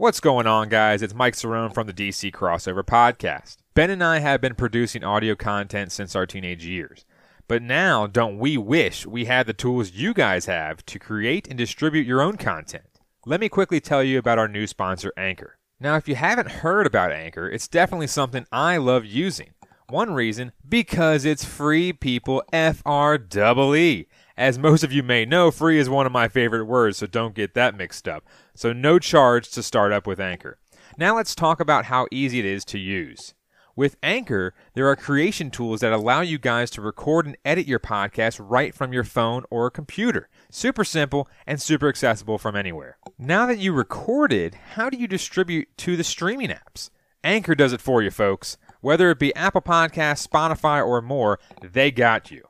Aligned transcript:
What's 0.00 0.20
going 0.20 0.46
on, 0.46 0.70
guys? 0.70 1.02
It's 1.02 1.12
Mike 1.12 1.34
Cerrone 1.34 1.74
from 1.74 1.86
the 1.86 1.92
DC 1.92 2.32
Crossover 2.32 2.82
Podcast. 2.82 3.58
Ben 3.74 3.90
and 3.90 4.02
I 4.02 4.20
have 4.20 4.40
been 4.40 4.54
producing 4.54 5.04
audio 5.04 5.34
content 5.34 5.92
since 5.92 6.16
our 6.16 6.24
teenage 6.24 6.64
years. 6.64 7.04
But 7.46 7.60
now, 7.60 8.06
don't 8.06 8.38
we 8.38 8.56
wish 8.56 9.04
we 9.04 9.26
had 9.26 9.46
the 9.46 9.52
tools 9.52 9.92
you 9.92 10.14
guys 10.14 10.46
have 10.46 10.86
to 10.86 10.98
create 10.98 11.46
and 11.48 11.58
distribute 11.58 12.06
your 12.06 12.22
own 12.22 12.38
content? 12.38 12.86
Let 13.26 13.40
me 13.40 13.50
quickly 13.50 13.78
tell 13.78 14.02
you 14.02 14.18
about 14.18 14.38
our 14.38 14.48
new 14.48 14.66
sponsor, 14.66 15.12
Anchor. 15.18 15.58
Now, 15.78 15.96
if 15.96 16.08
you 16.08 16.14
haven't 16.14 16.50
heard 16.50 16.86
about 16.86 17.12
Anchor, 17.12 17.46
it's 17.46 17.68
definitely 17.68 18.06
something 18.06 18.46
I 18.50 18.78
love 18.78 19.04
using. 19.04 19.50
One 19.90 20.14
reason, 20.14 20.52
because 20.66 21.26
it's 21.26 21.44
free, 21.44 21.92
people. 21.92 22.42
F 22.54 22.80
R 22.86 23.16
E 23.16 23.76
E. 23.76 24.06
As 24.34 24.58
most 24.58 24.82
of 24.82 24.92
you 24.92 25.02
may 25.02 25.26
know, 25.26 25.50
free 25.50 25.78
is 25.78 25.90
one 25.90 26.06
of 26.06 26.12
my 26.12 26.26
favorite 26.26 26.64
words, 26.64 26.96
so 26.96 27.06
don't 27.06 27.34
get 27.34 27.52
that 27.52 27.76
mixed 27.76 28.08
up. 28.08 28.24
So, 28.54 28.72
no 28.72 28.98
charge 28.98 29.50
to 29.50 29.62
start 29.62 29.92
up 29.92 30.06
with 30.06 30.20
Anchor. 30.20 30.58
Now, 30.98 31.16
let's 31.16 31.34
talk 31.34 31.60
about 31.60 31.86
how 31.86 32.06
easy 32.10 32.38
it 32.38 32.44
is 32.44 32.64
to 32.66 32.78
use. 32.78 33.34
With 33.76 33.96
Anchor, 34.02 34.52
there 34.74 34.88
are 34.88 34.96
creation 34.96 35.50
tools 35.50 35.80
that 35.80 35.92
allow 35.92 36.20
you 36.20 36.38
guys 36.38 36.70
to 36.72 36.82
record 36.82 37.24
and 37.24 37.36
edit 37.44 37.66
your 37.66 37.78
podcast 37.78 38.38
right 38.38 38.74
from 38.74 38.92
your 38.92 39.04
phone 39.04 39.44
or 39.48 39.70
computer. 39.70 40.28
Super 40.50 40.84
simple 40.84 41.28
and 41.46 41.62
super 41.62 41.88
accessible 41.88 42.36
from 42.36 42.56
anywhere. 42.56 42.98
Now 43.18 43.46
that 43.46 43.58
you 43.58 43.72
recorded, 43.72 44.54
how 44.74 44.90
do 44.90 44.98
you 44.98 45.06
distribute 45.08 45.68
to 45.78 45.96
the 45.96 46.04
streaming 46.04 46.50
apps? 46.50 46.90
Anchor 47.24 47.54
does 47.54 47.72
it 47.72 47.80
for 47.80 48.02
you, 48.02 48.10
folks. 48.10 48.58
Whether 48.82 49.10
it 49.10 49.18
be 49.18 49.34
Apple 49.34 49.62
Podcasts, 49.62 50.26
Spotify, 50.26 50.84
or 50.84 51.00
more, 51.00 51.38
they 51.62 51.90
got 51.90 52.30
you. 52.30 52.49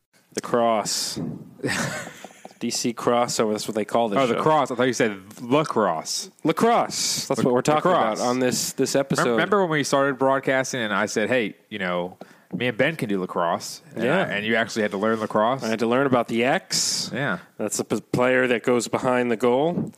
The 0.33 0.41
cross. 0.41 1.17
DC 2.59 2.93
crossover. 2.93 3.51
That's 3.51 3.67
what 3.67 3.75
they 3.75 3.85
call 3.85 4.09
this. 4.09 4.19
Oh, 4.19 4.27
the 4.27 4.35
cross. 4.35 4.69
I 4.71 4.75
thought 4.75 4.83
you 4.83 4.93
said 4.93 5.19
lacrosse. 5.41 6.29
Lacrosse. 6.43 7.25
That's 7.27 7.43
what 7.43 7.53
we're 7.53 7.61
talking 7.61 7.89
Lacrosse. 7.91 8.19
about 8.19 8.27
on 8.29 8.39
this 8.39 8.73
this 8.73 8.95
episode. 8.95 9.31
Remember 9.31 9.61
when 9.61 9.71
we 9.71 9.83
started 9.83 10.17
broadcasting 10.19 10.79
and 10.81 10.93
I 10.93 11.07
said, 11.07 11.27
hey, 11.29 11.55
you 11.69 11.79
know, 11.79 12.17
me 12.53 12.67
and 12.67 12.77
Ben 12.77 12.95
can 12.95 13.09
do 13.09 13.19
lacrosse. 13.19 13.81
And 13.95 14.03
Yeah. 14.03 14.19
I- 14.19 14.23
and 14.25 14.45
you 14.45 14.55
actually 14.55 14.83
had 14.83 14.91
to 14.91 14.97
learn 14.97 15.19
lacrosse? 15.19 15.63
I 15.63 15.69
had 15.69 15.79
to 15.79 15.87
learn 15.87 16.05
about 16.05 16.27
the 16.27 16.43
X. 16.43 17.09
yeah. 17.13 17.39
That's 17.57 17.77
the 17.77 17.83
p- 17.85 18.01
player 18.11 18.45
that 18.47 18.63
goes 18.63 18.87
behind 18.87 19.31
the 19.31 19.37
goal. 19.37 19.91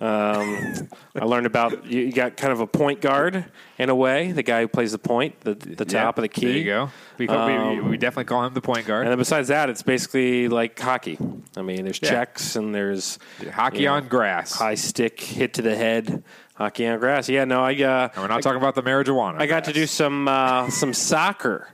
Um, 0.00 0.88
I 1.14 1.24
learned 1.24 1.46
about 1.46 1.86
you 1.86 2.12
got 2.12 2.36
kind 2.36 2.52
of 2.52 2.60
a 2.60 2.66
point 2.66 3.00
guard 3.00 3.44
in 3.78 3.88
a 3.88 3.94
way, 3.94 4.32
the 4.32 4.42
guy 4.42 4.60
who 4.60 4.68
plays 4.68 4.92
the 4.92 4.98
point, 4.98 5.40
the 5.40 5.54
the 5.54 5.84
top 5.84 5.92
Yeah, 5.92 6.08
of 6.08 6.22
the 6.22 6.28
key. 6.28 6.46
There 6.46 6.56
you 6.56 6.64
go. 6.64 6.90
We, 7.18 7.26
call, 7.26 7.48
Um, 7.48 7.88
we 7.90 7.96
definitely 7.96 8.24
call 8.24 8.44
him 8.44 8.52
the 8.54 8.60
point 8.60 8.86
guard. 8.86 9.02
And 9.02 9.10
then 9.10 9.18
besides 9.18 9.48
that, 9.48 9.70
it's 9.70 9.82
basically 9.82 10.48
like 10.48 10.78
hockey. 10.78 11.18
I 11.56 11.62
mean, 11.62 11.84
there's 11.84 12.00
Yeah. 12.02 12.10
checks 12.10 12.56
and 12.56 12.74
there's 12.74 13.18
Hockey 13.54 13.80
you 13.80 13.84
know, 13.86 13.94
on 13.94 14.08
grass. 14.08 14.52
high 14.58 14.74
stick 14.74 15.18
hit 15.20 15.54
to 15.54 15.62
the 15.62 15.74
head, 15.74 16.22
hockey 16.56 16.86
on 16.86 16.98
grass. 16.98 17.28
Yeah, 17.28 17.44
no, 17.44 17.62
I 17.64 17.72
uh, 17.82 18.08
and 18.14 18.22
we're 18.22 18.28
not 18.28 18.42
talking 18.42 18.58
about 18.60 18.74
the 18.74 18.82
marijuana. 18.82 19.40
I 19.40 19.46
got 19.46 19.64
to 19.64 19.72
do 19.72 19.86
some 19.86 20.28
uh, 20.28 20.68
some 20.68 20.92
soccer, 20.92 21.68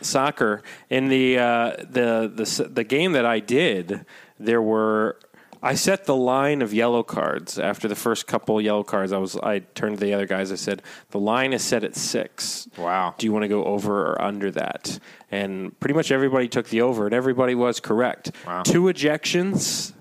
soccer 0.00 0.62
in 0.88 1.08
the 1.08 1.38
uh, 1.38 1.76
the 1.78 2.30
the 2.34 2.68
the 2.72 2.84
game 2.84 3.12
that 3.12 3.26
I 3.26 3.40
did. 3.40 4.06
There 4.38 4.62
were 4.62 5.18
I 5.62 5.74
set 5.74 6.06
the 6.06 6.16
line 6.16 6.62
of 6.62 6.72
yellow 6.72 7.02
cards 7.02 7.58
after 7.58 7.86
the 7.86 7.94
first 7.94 8.26
couple 8.26 8.60
yellow 8.60 8.82
cards. 8.82 9.12
I 9.12 9.18
was 9.18 9.36
I 9.36 9.60
turned 9.60 9.98
to 9.98 10.04
the 10.04 10.14
other 10.14 10.26
guys. 10.26 10.50
I 10.50 10.54
said 10.54 10.82
the 11.10 11.18
line 11.18 11.52
is 11.52 11.62
set 11.62 11.84
at 11.84 11.96
six. 11.96 12.68
Wow. 12.78 13.14
Do 13.18 13.26
you 13.26 13.32
want 13.32 13.42
to 13.42 13.48
go 13.48 13.64
over 13.64 14.12
or 14.12 14.22
under 14.22 14.50
that? 14.52 14.98
And 15.30 15.78
pretty 15.78 15.94
much 15.94 16.10
everybody 16.10 16.48
took 16.48 16.68
the 16.68 16.80
over, 16.82 17.06
and 17.06 17.14
everybody 17.14 17.54
was 17.54 17.78
correct. 17.80 18.32
Wow. 18.46 18.62
Two 18.62 18.84
ejections, 18.84 19.92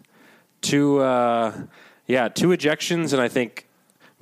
two 0.62 1.00
uh, 1.00 1.54
yeah, 2.08 2.30
two 2.30 2.50
ejections, 2.50 3.14
and 3.14 3.22
I 3.22 3.28
think. 3.28 3.66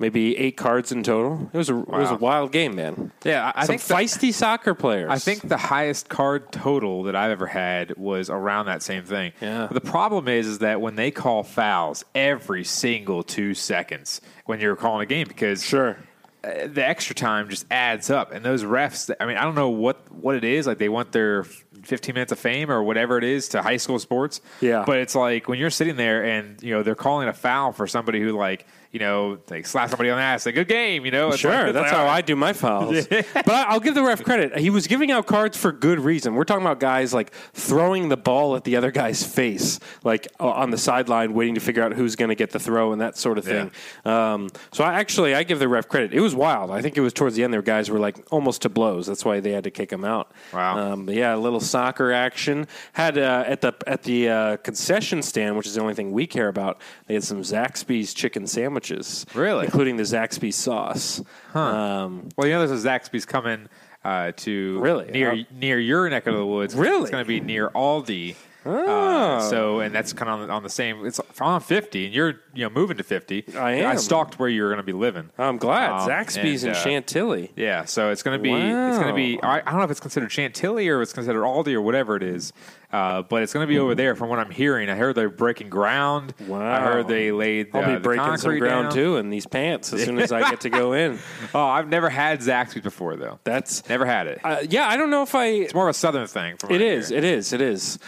Maybe 0.00 0.36
eight 0.38 0.56
cards 0.56 0.92
in 0.92 1.02
total. 1.02 1.50
It 1.52 1.56
was 1.56 1.70
a 1.70 1.76
it 1.76 1.88
was 1.88 2.10
a 2.12 2.16
wild 2.16 2.52
game, 2.52 2.76
man. 2.76 3.10
Yeah, 3.24 3.50
I, 3.54 3.62
I 3.62 3.66
Some 3.66 3.78
think 3.78 3.82
the- 3.82 3.94
feisty 3.94 4.32
soccer 4.32 4.72
players. 4.74 5.10
I 5.10 5.18
think 5.18 5.48
the 5.48 5.56
highest 5.56 6.08
card 6.08 6.52
total 6.52 7.02
that 7.04 7.16
I've 7.16 7.32
ever 7.32 7.46
had 7.48 7.96
was 7.96 8.30
around 8.30 8.66
that 8.66 8.82
same 8.82 9.02
thing. 9.02 9.32
Yeah. 9.40 9.66
But 9.68 9.74
the 9.82 9.90
problem 9.90 10.28
is, 10.28 10.46
is 10.46 10.58
that 10.60 10.80
when 10.80 10.94
they 10.94 11.10
call 11.10 11.42
fouls 11.42 12.04
every 12.14 12.62
single 12.62 13.24
two 13.24 13.54
seconds 13.54 14.20
when 14.44 14.60
you're 14.60 14.76
calling 14.76 15.02
a 15.02 15.06
game, 15.06 15.26
because 15.26 15.64
sure. 15.64 15.98
uh, 16.44 16.68
the 16.68 16.86
extra 16.86 17.16
time 17.16 17.48
just 17.48 17.66
adds 17.68 18.08
up, 18.08 18.30
and 18.30 18.44
those 18.44 18.62
refs. 18.62 19.12
I 19.18 19.26
mean, 19.26 19.36
I 19.36 19.42
don't 19.42 19.56
know 19.56 19.70
what 19.70 20.12
what 20.12 20.36
it 20.36 20.44
is. 20.44 20.64
Like 20.68 20.78
they 20.78 20.88
want 20.88 21.10
their 21.10 21.44
15 21.82 22.14
minutes 22.14 22.32
of 22.32 22.38
fame 22.38 22.70
or 22.70 22.82
whatever 22.82 23.18
it 23.18 23.24
is 23.24 23.48
to 23.50 23.62
high 23.62 23.76
school 23.76 23.98
sports. 23.98 24.40
Yeah. 24.60 24.84
But 24.86 24.98
it's 24.98 25.14
like 25.14 25.48
when 25.48 25.58
you're 25.58 25.70
sitting 25.70 25.96
there 25.96 26.24
and 26.24 26.62
you 26.62 26.72
know 26.74 26.82
they're 26.82 26.94
calling 26.94 27.28
a 27.28 27.32
foul 27.32 27.72
for 27.72 27.86
somebody 27.86 28.20
who 28.20 28.32
like 28.32 28.66
you 28.90 28.98
know 29.00 29.38
like 29.50 29.66
slap 29.66 29.90
somebody 29.90 30.08
on 30.10 30.16
the 30.16 30.22
ass, 30.22 30.46
like 30.46 30.54
good 30.54 30.68
game. 30.68 31.04
You 31.04 31.10
know, 31.10 31.28
It's 31.28 31.38
Sure, 31.38 31.52
like- 31.52 31.72
that's 31.74 31.84
like, 31.84 31.92
how 31.92 32.04
all 32.04 32.08
I 32.08 32.20
do 32.22 32.34
my 32.36 32.52
fouls. 32.52 33.06
but 33.34 33.48
I'll 33.48 33.80
give 33.80 33.94
the 33.94 34.02
ref 34.02 34.22
credit. 34.24 34.56
He 34.58 34.70
was 34.70 34.86
giving 34.86 35.10
out 35.10 35.26
cards 35.26 35.56
for 35.56 35.72
good 35.72 36.00
reason. 36.00 36.34
We're 36.34 36.44
talking 36.44 36.64
about 36.64 36.80
guys 36.80 37.12
like 37.12 37.32
throwing 37.52 38.08
the 38.08 38.16
ball 38.16 38.56
at 38.56 38.64
the 38.64 38.76
other 38.76 38.90
guy's 38.90 39.22
face, 39.24 39.78
like 40.04 40.26
uh, 40.40 40.48
on 40.48 40.70
the 40.70 40.78
sideline, 40.78 41.34
waiting 41.34 41.54
to 41.54 41.60
figure 41.60 41.82
out 41.82 41.92
who's 41.92 42.16
going 42.16 42.30
to 42.30 42.34
get 42.34 42.50
the 42.50 42.58
throw 42.58 42.92
and 42.92 43.00
that 43.00 43.16
sort 43.18 43.36
of 43.38 43.44
thing. 43.44 43.70
Um, 44.04 44.48
so 44.72 44.84
I 44.84 44.94
actually 44.94 45.34
I 45.34 45.42
give 45.42 45.58
the 45.58 45.68
ref 45.68 45.88
credit. 45.88 46.14
It 46.14 46.20
was 46.20 46.34
wild. 46.34 46.70
I 46.70 46.80
think 46.80 46.96
it 46.96 47.00
was 47.00 47.12
towards 47.12 47.36
the 47.36 47.44
end. 47.44 47.52
There 47.52 47.62
guys 47.62 47.90
were 47.90 47.98
like 47.98 48.16
almost 48.30 48.62
to 48.62 48.68
blows. 48.68 49.06
That's 49.06 49.24
why 49.24 49.40
they 49.40 49.52
had 49.52 49.64
to 49.64 49.70
kick 49.70 49.92
him 49.92 50.04
out. 50.04 50.32
Wow. 50.52 50.92
Um, 50.92 51.06
but 51.06 51.14
yeah, 51.14 51.34
a 51.34 51.36
little 51.36 51.60
soccer 51.68 52.12
action. 52.12 52.66
Had 52.94 53.18
uh, 53.18 53.44
at 53.46 53.60
the 53.60 53.74
at 53.86 54.02
the 54.02 54.28
uh, 54.28 54.56
concession 54.58 55.22
stand, 55.22 55.56
which 55.56 55.66
is 55.66 55.74
the 55.74 55.80
only 55.80 55.94
thing 55.94 56.12
we 56.12 56.26
care 56.26 56.48
about. 56.48 56.80
They 57.06 57.14
had 57.14 57.24
some 57.24 57.42
Zaxby's 57.42 58.14
chicken 58.14 58.46
sandwiches, 58.46 59.26
Really? 59.34 59.64
including 59.66 59.96
the 59.96 60.02
Zaxby's 60.04 60.56
sauce. 60.56 61.22
Um, 61.54 62.28
Well, 62.36 62.46
you 62.46 62.54
know, 62.54 62.66
there's 62.66 62.84
a 62.84 62.88
Zaxby's 62.88 63.26
coming 63.26 63.68
uh, 64.04 64.32
to 64.36 64.78
Really? 64.80 65.10
near 65.10 65.32
Uh, 65.32 65.36
near 65.52 65.78
your 65.78 66.08
neck 66.08 66.26
of 66.26 66.34
the 66.34 66.46
woods. 66.46 66.74
Really? 66.74 67.02
it's 67.02 67.10
going 67.10 67.24
to 67.24 67.28
be 67.28 67.40
near 67.40 67.68
Aldie. 67.74 68.36
Oh. 68.66 69.08
Uh, 69.18 69.40
so, 69.48 69.80
and 69.80 69.94
that's 69.94 70.12
kind 70.12 70.28
of 70.30 70.40
on, 70.40 70.50
on 70.50 70.62
the 70.62 70.68
same. 70.68 71.06
It's 71.06 71.20
on 71.40 71.60
fifty, 71.60 72.06
and 72.06 72.14
you're 72.14 72.40
you 72.54 72.64
know 72.64 72.70
moving 72.70 72.96
to 72.96 73.04
fifty. 73.04 73.44
I 73.56 73.72
am. 73.72 73.92
I 73.92 73.96
stalked 73.96 74.38
where 74.38 74.48
you're 74.48 74.68
going 74.68 74.78
to 74.78 74.82
be 74.82 74.92
living. 74.92 75.30
I'm 75.38 75.58
glad 75.58 75.90
Um, 76.02 76.08
Zaxby's 76.08 76.64
and, 76.64 76.70
in 76.72 76.76
uh, 76.76 76.82
Chantilly. 76.82 77.52
Yeah, 77.56 77.84
so 77.84 78.10
it's 78.10 78.22
going 78.22 78.38
to 78.38 78.42
be 78.42 78.52
it's 78.52 78.98
going 78.98 79.08
to 79.08 79.14
be 79.14 79.40
I, 79.42 79.58
I 79.58 79.62
don't 79.62 79.76
know 79.76 79.84
if 79.84 79.90
it's 79.90 80.00
considered 80.00 80.30
Chantilly 80.32 80.88
or 80.88 81.02
it's 81.02 81.12
considered 81.12 81.44
Aldie 81.44 81.74
or 81.74 81.80
whatever 81.82 82.16
it 82.16 82.22
is, 82.22 82.52
uh, 82.92 83.22
but 83.22 83.42
it's 83.42 83.52
going 83.52 83.64
to 83.64 83.68
be 83.68 83.78
over 83.78 83.94
there. 83.94 84.14
From 84.14 84.28
what 84.28 84.38
I'm 84.38 84.50
hearing, 84.50 84.88
I 84.90 84.94
heard 84.94 85.14
they're 85.14 85.28
breaking 85.28 85.68
ground. 85.68 86.34
Wow. 86.46 86.60
I 86.60 86.80
heard 86.80 87.08
they 87.08 87.32
laid. 87.32 87.68
I'll 87.74 87.82
uh, 87.82 87.86
be 87.86 87.94
the 87.94 88.00
breaking 88.00 88.36
some 88.38 88.58
ground 88.58 88.86
down. 88.86 88.92
too 88.94 89.16
in 89.16 89.30
these 89.30 89.46
pants 89.46 89.92
as 89.92 90.04
soon 90.04 90.18
as 90.18 90.32
I 90.32 90.48
get 90.50 90.60
to 90.62 90.70
go 90.70 90.92
in. 90.92 91.18
Oh, 91.54 91.64
I've 91.66 91.88
never 91.88 92.08
had 92.10 92.40
Zaxby's 92.40 92.82
before 92.82 93.16
though. 93.16 93.38
That's 93.44 93.88
Never 93.88 94.04
had 94.06 94.26
it. 94.26 94.40
uh, 94.44 94.58
yeah. 94.68 94.86
I 94.88 94.96
don't 94.96 95.10
know 95.10 95.22
if 95.22 95.34
I. 95.34 95.46
It's 95.46 95.74
more 95.74 95.88
of 95.88 95.90
a 95.90 95.98
southern 95.98 96.26
thing. 96.26 96.56
From 96.58 96.70
It 96.72 96.80
is. 96.82 97.08
hearing. 97.08 97.24
It 97.24 97.30
is. 97.30 97.52
It 97.52 97.60
is. 97.60 97.98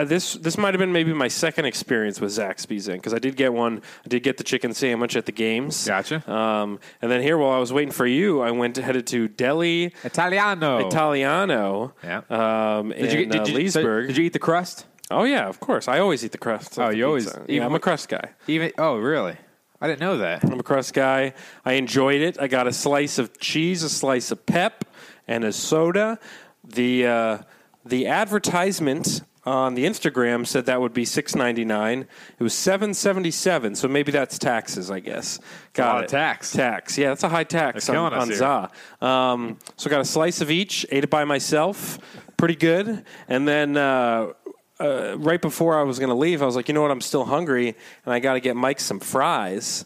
Uh, 0.00 0.04
this 0.04 0.34
this 0.34 0.56
might 0.56 0.72
have 0.72 0.78
been 0.78 0.92
maybe 0.92 1.12
my 1.12 1.28
second 1.28 1.66
experience 1.66 2.20
with 2.22 2.30
Zaxby's 2.30 2.88
in 2.88 2.96
because 2.96 3.12
I 3.12 3.18
did 3.18 3.36
get 3.36 3.52
one. 3.52 3.82
I 4.04 4.08
did 4.08 4.22
get 4.22 4.38
the 4.38 4.44
chicken 4.44 4.72
sandwich 4.72 5.14
at 5.14 5.26
the 5.26 5.32
games. 5.32 5.86
Gotcha. 5.86 6.28
Um, 6.30 6.80
and 7.02 7.10
then 7.10 7.20
here, 7.20 7.36
while 7.36 7.50
I 7.50 7.58
was 7.58 7.70
waiting 7.70 7.92
for 7.92 8.06
you, 8.06 8.40
I 8.40 8.50
went 8.50 8.78
headed 8.78 9.06
to 9.08 9.28
Deli 9.28 9.92
Italiano. 10.02 10.86
Italiano. 10.86 11.92
Yeah. 12.02 12.22
Um, 12.30 12.90
Did 12.90 13.12
you, 13.12 13.20
in 13.20 13.28
did, 13.28 13.40
uh, 13.42 13.44
you, 13.44 13.54
Leesburg. 13.54 14.06
did 14.08 14.16
you 14.16 14.24
eat 14.24 14.32
the 14.32 14.38
crust? 14.38 14.86
Oh 15.10 15.24
yeah, 15.24 15.48
of 15.48 15.60
course. 15.60 15.86
I 15.86 15.98
always 15.98 16.24
eat 16.24 16.32
the 16.32 16.38
crust. 16.38 16.78
Oh, 16.78 16.88
you 16.88 17.04
always- 17.04 17.26
even 17.28 17.44
Yeah, 17.48 17.66
I'm 17.66 17.74
a 17.74 17.80
crust 17.80 18.08
guy. 18.08 18.30
Even 18.46 18.72
oh, 18.78 18.96
really? 18.96 19.36
I 19.82 19.86
didn't 19.86 20.00
know 20.00 20.16
that. 20.18 20.44
I'm 20.44 20.60
a 20.60 20.62
crust 20.62 20.94
guy. 20.94 21.34
I 21.64 21.72
enjoyed 21.72 22.22
it. 22.22 22.40
I 22.40 22.48
got 22.48 22.66
a 22.66 22.72
slice 22.72 23.18
of 23.18 23.38
cheese, 23.38 23.82
a 23.82 23.90
slice 23.90 24.30
of 24.30 24.46
pep, 24.46 24.84
and 25.28 25.44
a 25.44 25.52
soda. 25.52 26.18
The 26.64 27.06
uh, 27.06 27.38
the 27.84 28.06
advertisement 28.06 29.22
on 29.44 29.74
the 29.74 29.84
Instagram 29.86 30.46
said 30.46 30.66
that 30.66 30.80
would 30.80 30.92
be 30.92 31.04
six 31.04 31.34
ninety 31.34 31.64
nine. 31.64 32.06
It 32.38 32.42
was 32.42 32.54
seven 32.54 32.92
seventy 32.94 33.30
seven. 33.30 33.74
So 33.74 33.88
maybe 33.88 34.12
that's 34.12 34.38
taxes, 34.38 34.90
I 34.90 35.00
guess. 35.00 35.38
Got 35.72 35.94
lot 35.94 36.00
it. 36.02 36.04
of 36.04 36.10
tax. 36.10 36.52
Tax. 36.52 36.98
Yeah, 36.98 37.08
that's 37.08 37.22
a 37.22 37.28
high 37.28 37.44
tax 37.44 37.86
They're 37.86 37.96
on, 37.96 38.12
on 38.12 38.32
za. 38.32 38.70
Um, 39.00 39.58
so 39.76 39.88
I 39.88 39.90
got 39.90 40.00
a 40.00 40.04
slice 40.04 40.40
of 40.40 40.50
each. 40.50 40.84
Ate 40.90 41.04
it 41.04 41.10
by 41.10 41.24
myself. 41.24 41.98
Pretty 42.36 42.56
good. 42.56 43.04
And 43.28 43.46
then. 43.48 43.76
Uh, 43.76 44.32
uh, 44.78 45.14
right 45.18 45.42
before 45.42 45.78
I 45.78 45.82
was 45.82 45.98
going 45.98 46.08
to 46.08 46.14
leave, 46.14 46.40
I 46.40 46.46
was 46.46 46.56
like, 46.56 46.66
you 46.66 46.72
know 46.72 46.80
what? 46.80 46.90
I'm 46.90 47.02
still 47.02 47.26
hungry, 47.26 47.68
and 48.06 48.14
I 48.14 48.18
got 48.18 48.32
to 48.32 48.40
get 48.40 48.56
Mike 48.56 48.80
some 48.80 48.98
fries. 48.98 49.84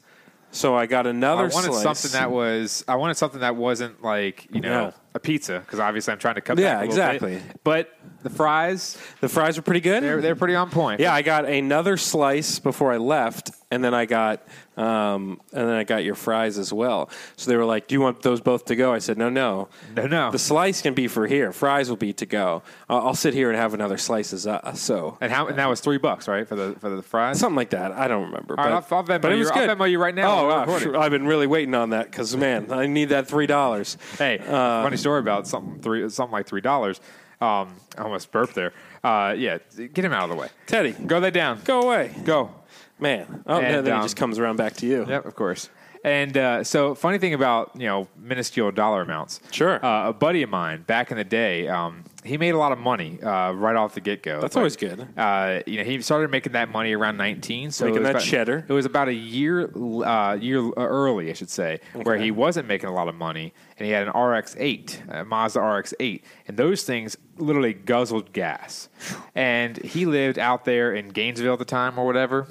So 0.52 0.76
I 0.76 0.86
got 0.86 1.08
another. 1.08 1.46
I 1.46 1.48
wanted 1.48 1.72
slice. 1.72 1.98
something 1.98 2.12
that 2.12 2.30
was. 2.30 2.84
I 2.86 2.94
wanted 2.94 3.16
something 3.16 3.40
that 3.40 3.56
wasn't 3.56 4.04
like 4.04 4.46
you 4.52 4.60
know 4.60 4.84
Yeah. 4.84 4.92
A 5.14 5.20
pizza 5.20 5.60
because 5.60 5.78
obviously 5.80 6.12
I'm 6.12 6.18
trying 6.18 6.34
to 6.36 6.40
cut 6.40 6.58
Yeah, 6.58 6.74
back. 6.80 6.86
a 6.86 6.90
little 6.90 7.04
bit. 7.20 7.32
exactly. 7.32 7.56
But 7.62 7.90
the 8.22 8.30
fries, 8.30 8.98
The 9.20 9.28
fries 9.28 9.56
are 9.58 9.62
pretty 9.62 9.80
good. 9.80 10.02
they're 10.02 10.20
they're 10.20 10.36
pretty 10.36 10.54
on 10.56 10.70
point. 10.70 11.00
yeah, 11.00 11.14
I 11.14 11.22
got 11.22 11.44
another 11.46 11.96
slice 11.96 12.58
before 12.58 12.92
I 12.92 12.96
left, 12.96 13.50
and 13.70 13.82
then 13.84 13.94
I 13.94 14.06
got 14.06 14.42
um, 14.76 15.40
and 15.52 15.68
then 15.68 15.74
I 15.76 15.84
got 15.84 16.02
your 16.02 16.16
fries 16.16 16.58
as 16.58 16.72
well. 16.72 17.08
So 17.36 17.48
they 17.48 17.56
were 17.56 17.64
like, 17.64 17.86
"Do 17.86 17.94
you 17.94 18.00
want 18.00 18.22
those 18.22 18.40
both 18.40 18.64
to 18.66 18.74
go?" 18.76 18.92
I 18.92 18.98
said, 18.98 19.16
"No, 19.16 19.28
no, 19.28 19.68
No, 19.96 20.06
no. 20.08 20.30
The 20.32 20.38
slice 20.38 20.82
can 20.82 20.94
be 20.94 21.06
for 21.06 21.28
here. 21.28 21.52
Fries 21.52 21.88
will 21.88 21.96
be 21.96 22.12
to 22.14 22.26
go. 22.26 22.64
I'll, 22.88 23.08
I'll 23.08 23.14
sit 23.14 23.34
here 23.34 23.50
and 23.50 23.56
have 23.58 23.72
another 23.72 23.98
slice 23.98 24.32
as 24.32 24.48
uh, 24.48 24.72
so." 24.74 25.16
And 25.20 25.30
how? 25.30 25.46
And 25.46 25.58
that 25.58 25.68
was 25.68 25.78
three 25.80 25.98
bucks, 25.98 26.26
right, 26.26 26.48
for 26.48 26.56
the 26.56 26.74
for 26.80 26.90
the 26.90 27.02
fries. 27.02 27.38
Something 27.38 27.54
like 27.56 27.70
that. 27.70 27.92
I 27.92 28.08
don't 28.08 28.24
remember. 28.24 28.58
All 28.58 28.64
right, 28.64 28.80
but, 28.80 28.92
I'll- 28.92 28.98
I'll 28.98 29.04
Venmo 29.04 29.20
but 29.22 29.30
it 29.32 29.34
you- 29.36 29.40
was 29.42 29.50
I'll 29.52 29.64
good. 29.66 29.78
Venmo 29.78 29.88
you 29.88 30.00
right 30.00 30.14
now 30.14 30.28
Oh, 30.32 30.34
while 30.34 30.44
we're 30.44 30.50
wow, 30.72 30.74
recording. 30.74 30.96
I've 31.00 31.10
been 31.12 31.26
really 31.26 31.46
waiting 31.46 31.74
on 31.76 31.90
that 31.90 32.10
because 32.10 32.34
man, 32.36 32.72
I 32.72 32.86
need 32.86 33.10
that 33.10 33.28
three 33.28 33.46
dollars. 33.46 33.96
Hey, 34.18 34.38
Uh, 34.40 34.82
story 35.04 35.20
about 35.20 35.46
something 35.46 35.80
three 35.82 36.08
something 36.08 36.32
like 36.32 36.46
three 36.46 36.62
dollars. 36.62 36.98
Um, 37.40 37.74
I 37.98 38.02
almost 38.04 38.30
burped 38.32 38.54
there. 38.54 38.72
Uh, 39.02 39.34
yeah, 39.36 39.58
get 39.92 40.02
him 40.04 40.12
out 40.14 40.24
of 40.24 40.30
the 40.30 40.36
way. 40.36 40.48
Teddy, 40.66 40.92
Go 40.92 41.18
lay 41.18 41.30
down. 41.30 41.60
go 41.64 41.82
away, 41.82 42.14
Go. 42.24 42.50
man. 42.98 43.42
Oh, 43.46 43.58
And, 43.58 43.72
no, 43.74 43.82
then 43.82 43.92
um, 43.92 44.00
he 44.00 44.04
just 44.04 44.16
comes 44.16 44.38
around 44.38 44.56
back 44.56 44.72
to 44.76 44.86
you. 44.86 45.04
Yep, 45.06 45.26
of 45.26 45.34
course. 45.34 45.68
And 46.04 46.36
uh, 46.38 46.64
so, 46.64 46.94
funny 46.94 47.18
thing 47.18 47.34
about 47.34 47.72
you 47.74 47.86
know 47.86 48.08
minuscule 48.16 48.70
dollar 48.72 49.02
amounts. 49.02 49.40
Sure. 49.50 49.84
Uh, 49.84 50.08
a 50.08 50.12
buddy 50.14 50.42
of 50.42 50.48
mine 50.48 50.82
back 50.86 51.10
in 51.10 51.18
the 51.18 51.24
day, 51.24 51.68
um, 51.68 52.03
he 52.24 52.38
made 52.38 52.54
a 52.54 52.58
lot 52.58 52.72
of 52.72 52.78
money 52.78 53.22
uh, 53.22 53.52
right 53.52 53.76
off 53.76 53.94
the 53.94 54.00
get 54.00 54.22
go. 54.22 54.40
That's 54.40 54.56
always 54.56 54.76
good. 54.76 55.06
Uh, 55.16 55.60
you 55.66 55.76
know, 55.78 55.84
he 55.84 56.00
started 56.00 56.30
making 56.30 56.52
that 56.54 56.70
money 56.70 56.94
around 56.94 57.18
19. 57.18 57.70
So 57.70 57.84
Making 57.84 58.02
that 58.04 58.10
about, 58.12 58.22
cheddar. 58.22 58.64
It 58.66 58.72
was 58.72 58.86
about 58.86 59.08
a 59.08 59.14
year 59.14 59.70
uh, 59.76 60.34
year 60.34 60.70
early, 60.76 61.30
I 61.30 61.34
should 61.34 61.50
say, 61.50 61.80
where 61.92 62.16
he 62.16 62.30
wasn't 62.30 62.66
making 62.66 62.88
a 62.88 62.94
lot 62.94 63.08
of 63.08 63.14
money, 63.14 63.52
and 63.78 63.86
he 63.86 63.92
had 63.92 64.08
an 64.08 64.18
RX-8, 64.18 65.20
a 65.20 65.24
Mazda 65.24 65.60
RX-8, 65.60 66.22
and 66.48 66.56
those 66.56 66.82
things 66.84 67.16
literally 67.36 67.74
guzzled 67.74 68.32
gas. 68.32 68.88
And 69.34 69.76
he 69.84 70.06
lived 70.06 70.38
out 70.38 70.64
there 70.64 70.94
in 70.94 71.08
Gainesville 71.10 71.52
at 71.52 71.58
the 71.58 71.64
time 71.64 71.98
or 71.98 72.06
whatever. 72.06 72.48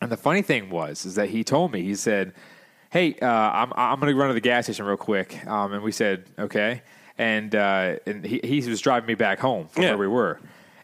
And 0.00 0.12
the 0.12 0.16
funny 0.16 0.42
thing 0.42 0.70
was, 0.70 1.04
is 1.04 1.14
that 1.16 1.30
he 1.30 1.42
told 1.42 1.72
me, 1.72 1.82
he 1.82 1.94
said, 1.96 2.34
"Hey, 2.90 3.16
uh, 3.20 3.26
I'm 3.26 3.72
I'm 3.74 3.98
going 3.98 4.12
to 4.12 4.18
run 4.18 4.28
to 4.28 4.34
the 4.34 4.40
gas 4.40 4.66
station 4.66 4.84
real 4.86 4.96
quick," 4.96 5.44
um, 5.46 5.72
and 5.72 5.82
we 5.82 5.90
said, 5.90 6.26
"Okay." 6.38 6.82
And 7.18 7.54
uh, 7.54 7.96
and 8.06 8.24
he 8.24 8.40
he 8.44 8.68
was 8.68 8.80
driving 8.80 9.06
me 9.06 9.14
back 9.14 9.38
home 9.38 9.68
from 9.68 9.82
Yeah. 9.84 9.90
where 9.90 9.98
we 9.98 10.06
were, 10.08 10.38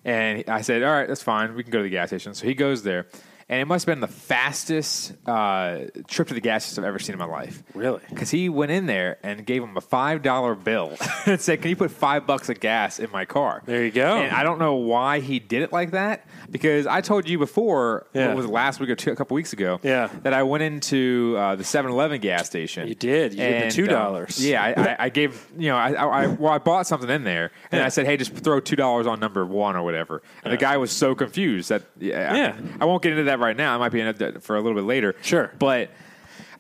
and 0.05 0.43
I 0.49 0.63
said, 0.63 0.83
"All 0.83 0.91
right, 0.93 1.07
that's 1.07 1.23
fine. 1.23 1.55
We 1.55 1.63
can 1.63 1.71
go 1.73 1.79
to 1.79 1.85
the 1.85 1.91
gas 1.91 2.09
station." 2.09 2.33
So 2.35 2.47
he 2.47 2.55
goes 2.55 2.83
there, 2.85 3.07
and 3.53 3.61
it 3.61 3.67
must 3.67 3.85
have 3.85 3.93
been 3.95 4.01
the 4.01 4.07
fastest 4.09 5.13
uh, 5.27 5.81
trip 6.09 6.29
to 6.29 6.35
the 6.35 6.41
gas 6.41 6.65
station 6.65 6.85
I've 6.85 6.89
ever 6.89 6.99
seen 6.99 7.13
in 7.13 7.19
my 7.19 7.27
life. 7.27 7.63
Really? 7.75 8.01
Because 8.09 8.31
he 8.31 8.49
went 8.49 8.73
in 8.73 8.87
there 8.87 9.19
and 9.23 9.45
gave 9.45 9.63
him 9.63 9.77
a 9.77 9.81
five 9.81 10.23
dollar 10.23 10.55
bill 10.55 10.97
and 11.27 11.41
said, 11.41 11.61
"Can 11.61 11.69
you 11.71 11.77
put 11.77 11.91
five 11.91 12.27
bucks 12.27 12.49
of 12.49 12.61
gas 12.61 12.99
in 12.99 13.11
my 13.11 13.25
car?" 13.27 13.63
There 13.67 13.85
you 13.85 13.91
go. 13.91 14.17
And 14.17 14.35
I 14.35 14.43
don't 14.43 14.59
know 14.59 14.75
why 14.77 15.21
he 15.21 15.39
did 15.39 15.63
it 15.63 15.73
like 15.73 15.91
that 15.91 16.27
because 16.51 16.87
I 16.87 17.01
told 17.03 17.29
you 17.29 17.39
before, 17.39 18.07
Yeah. 18.15 18.29
what 18.29 18.37
was 18.37 18.47
last 18.47 18.81
week 18.81 18.91
or 18.91 18.95
two, 18.97 19.13
a 19.13 19.17
couple 19.17 19.35
weeks 19.35 19.53
ago, 19.53 19.81
Yeah. 19.83 20.09
that 20.23 20.33
I 20.33 20.43
went 20.43 20.63
into 20.63 21.35
uh, 21.39 21.57
the 21.57 21.63
7-Eleven 21.65 22.21
gas 22.21 22.47
station. 22.47 22.89
You 22.89 22.95
did. 22.95 23.33
You 23.33 23.39
gave 23.39 23.75
the 23.75 23.83
And, 23.85 23.93
um, 23.93 24.27
$2. 24.27 24.49
yeah, 24.49 24.63
I, 24.63 24.73
I, 24.83 24.97
I 25.05 25.09
gave 25.09 25.47
you 25.57 25.69
know, 25.69 25.77
I, 25.77 25.93
I, 25.93 26.27
well, 26.27 26.53
I 26.53 26.59
bought 26.59 26.87
something 26.87 27.09
in 27.11 27.25
there, 27.25 27.53
and 27.71 27.81
Yeah. 27.81 27.87
I 27.87 27.91
said, 27.91 28.07
hey, 28.07 28.17
just 28.17 28.33
throw 28.35 28.61
two 28.61 28.77
dollars 28.77 29.07
on 29.07 29.21
number 29.21 29.45
one 29.45 29.77
or 29.77 29.83
whatever. 29.83 30.23
And 30.43 30.53
the 30.53 30.57
guy 30.57 30.77
was 30.79 30.91
so 30.91 31.15
confused 31.15 31.69
that 31.69 31.83
yeah, 31.99 32.35
Yeah. 32.35 32.57
I, 32.81 32.83
I 32.83 32.85
won't 32.87 33.03
get 33.03 33.13
into 33.13 33.25
that 33.25 33.39
right 33.43 33.57
now. 33.57 33.75
I 33.75 33.79
might 33.79 33.93
be 33.93 34.01
in 34.01 34.07
it 34.07 34.43
for 34.43 34.57
a 34.57 34.61
little 34.61 34.77
bit 34.77 34.87
later. 34.87 35.15
Sure. 35.23 35.53
but. 35.59 35.91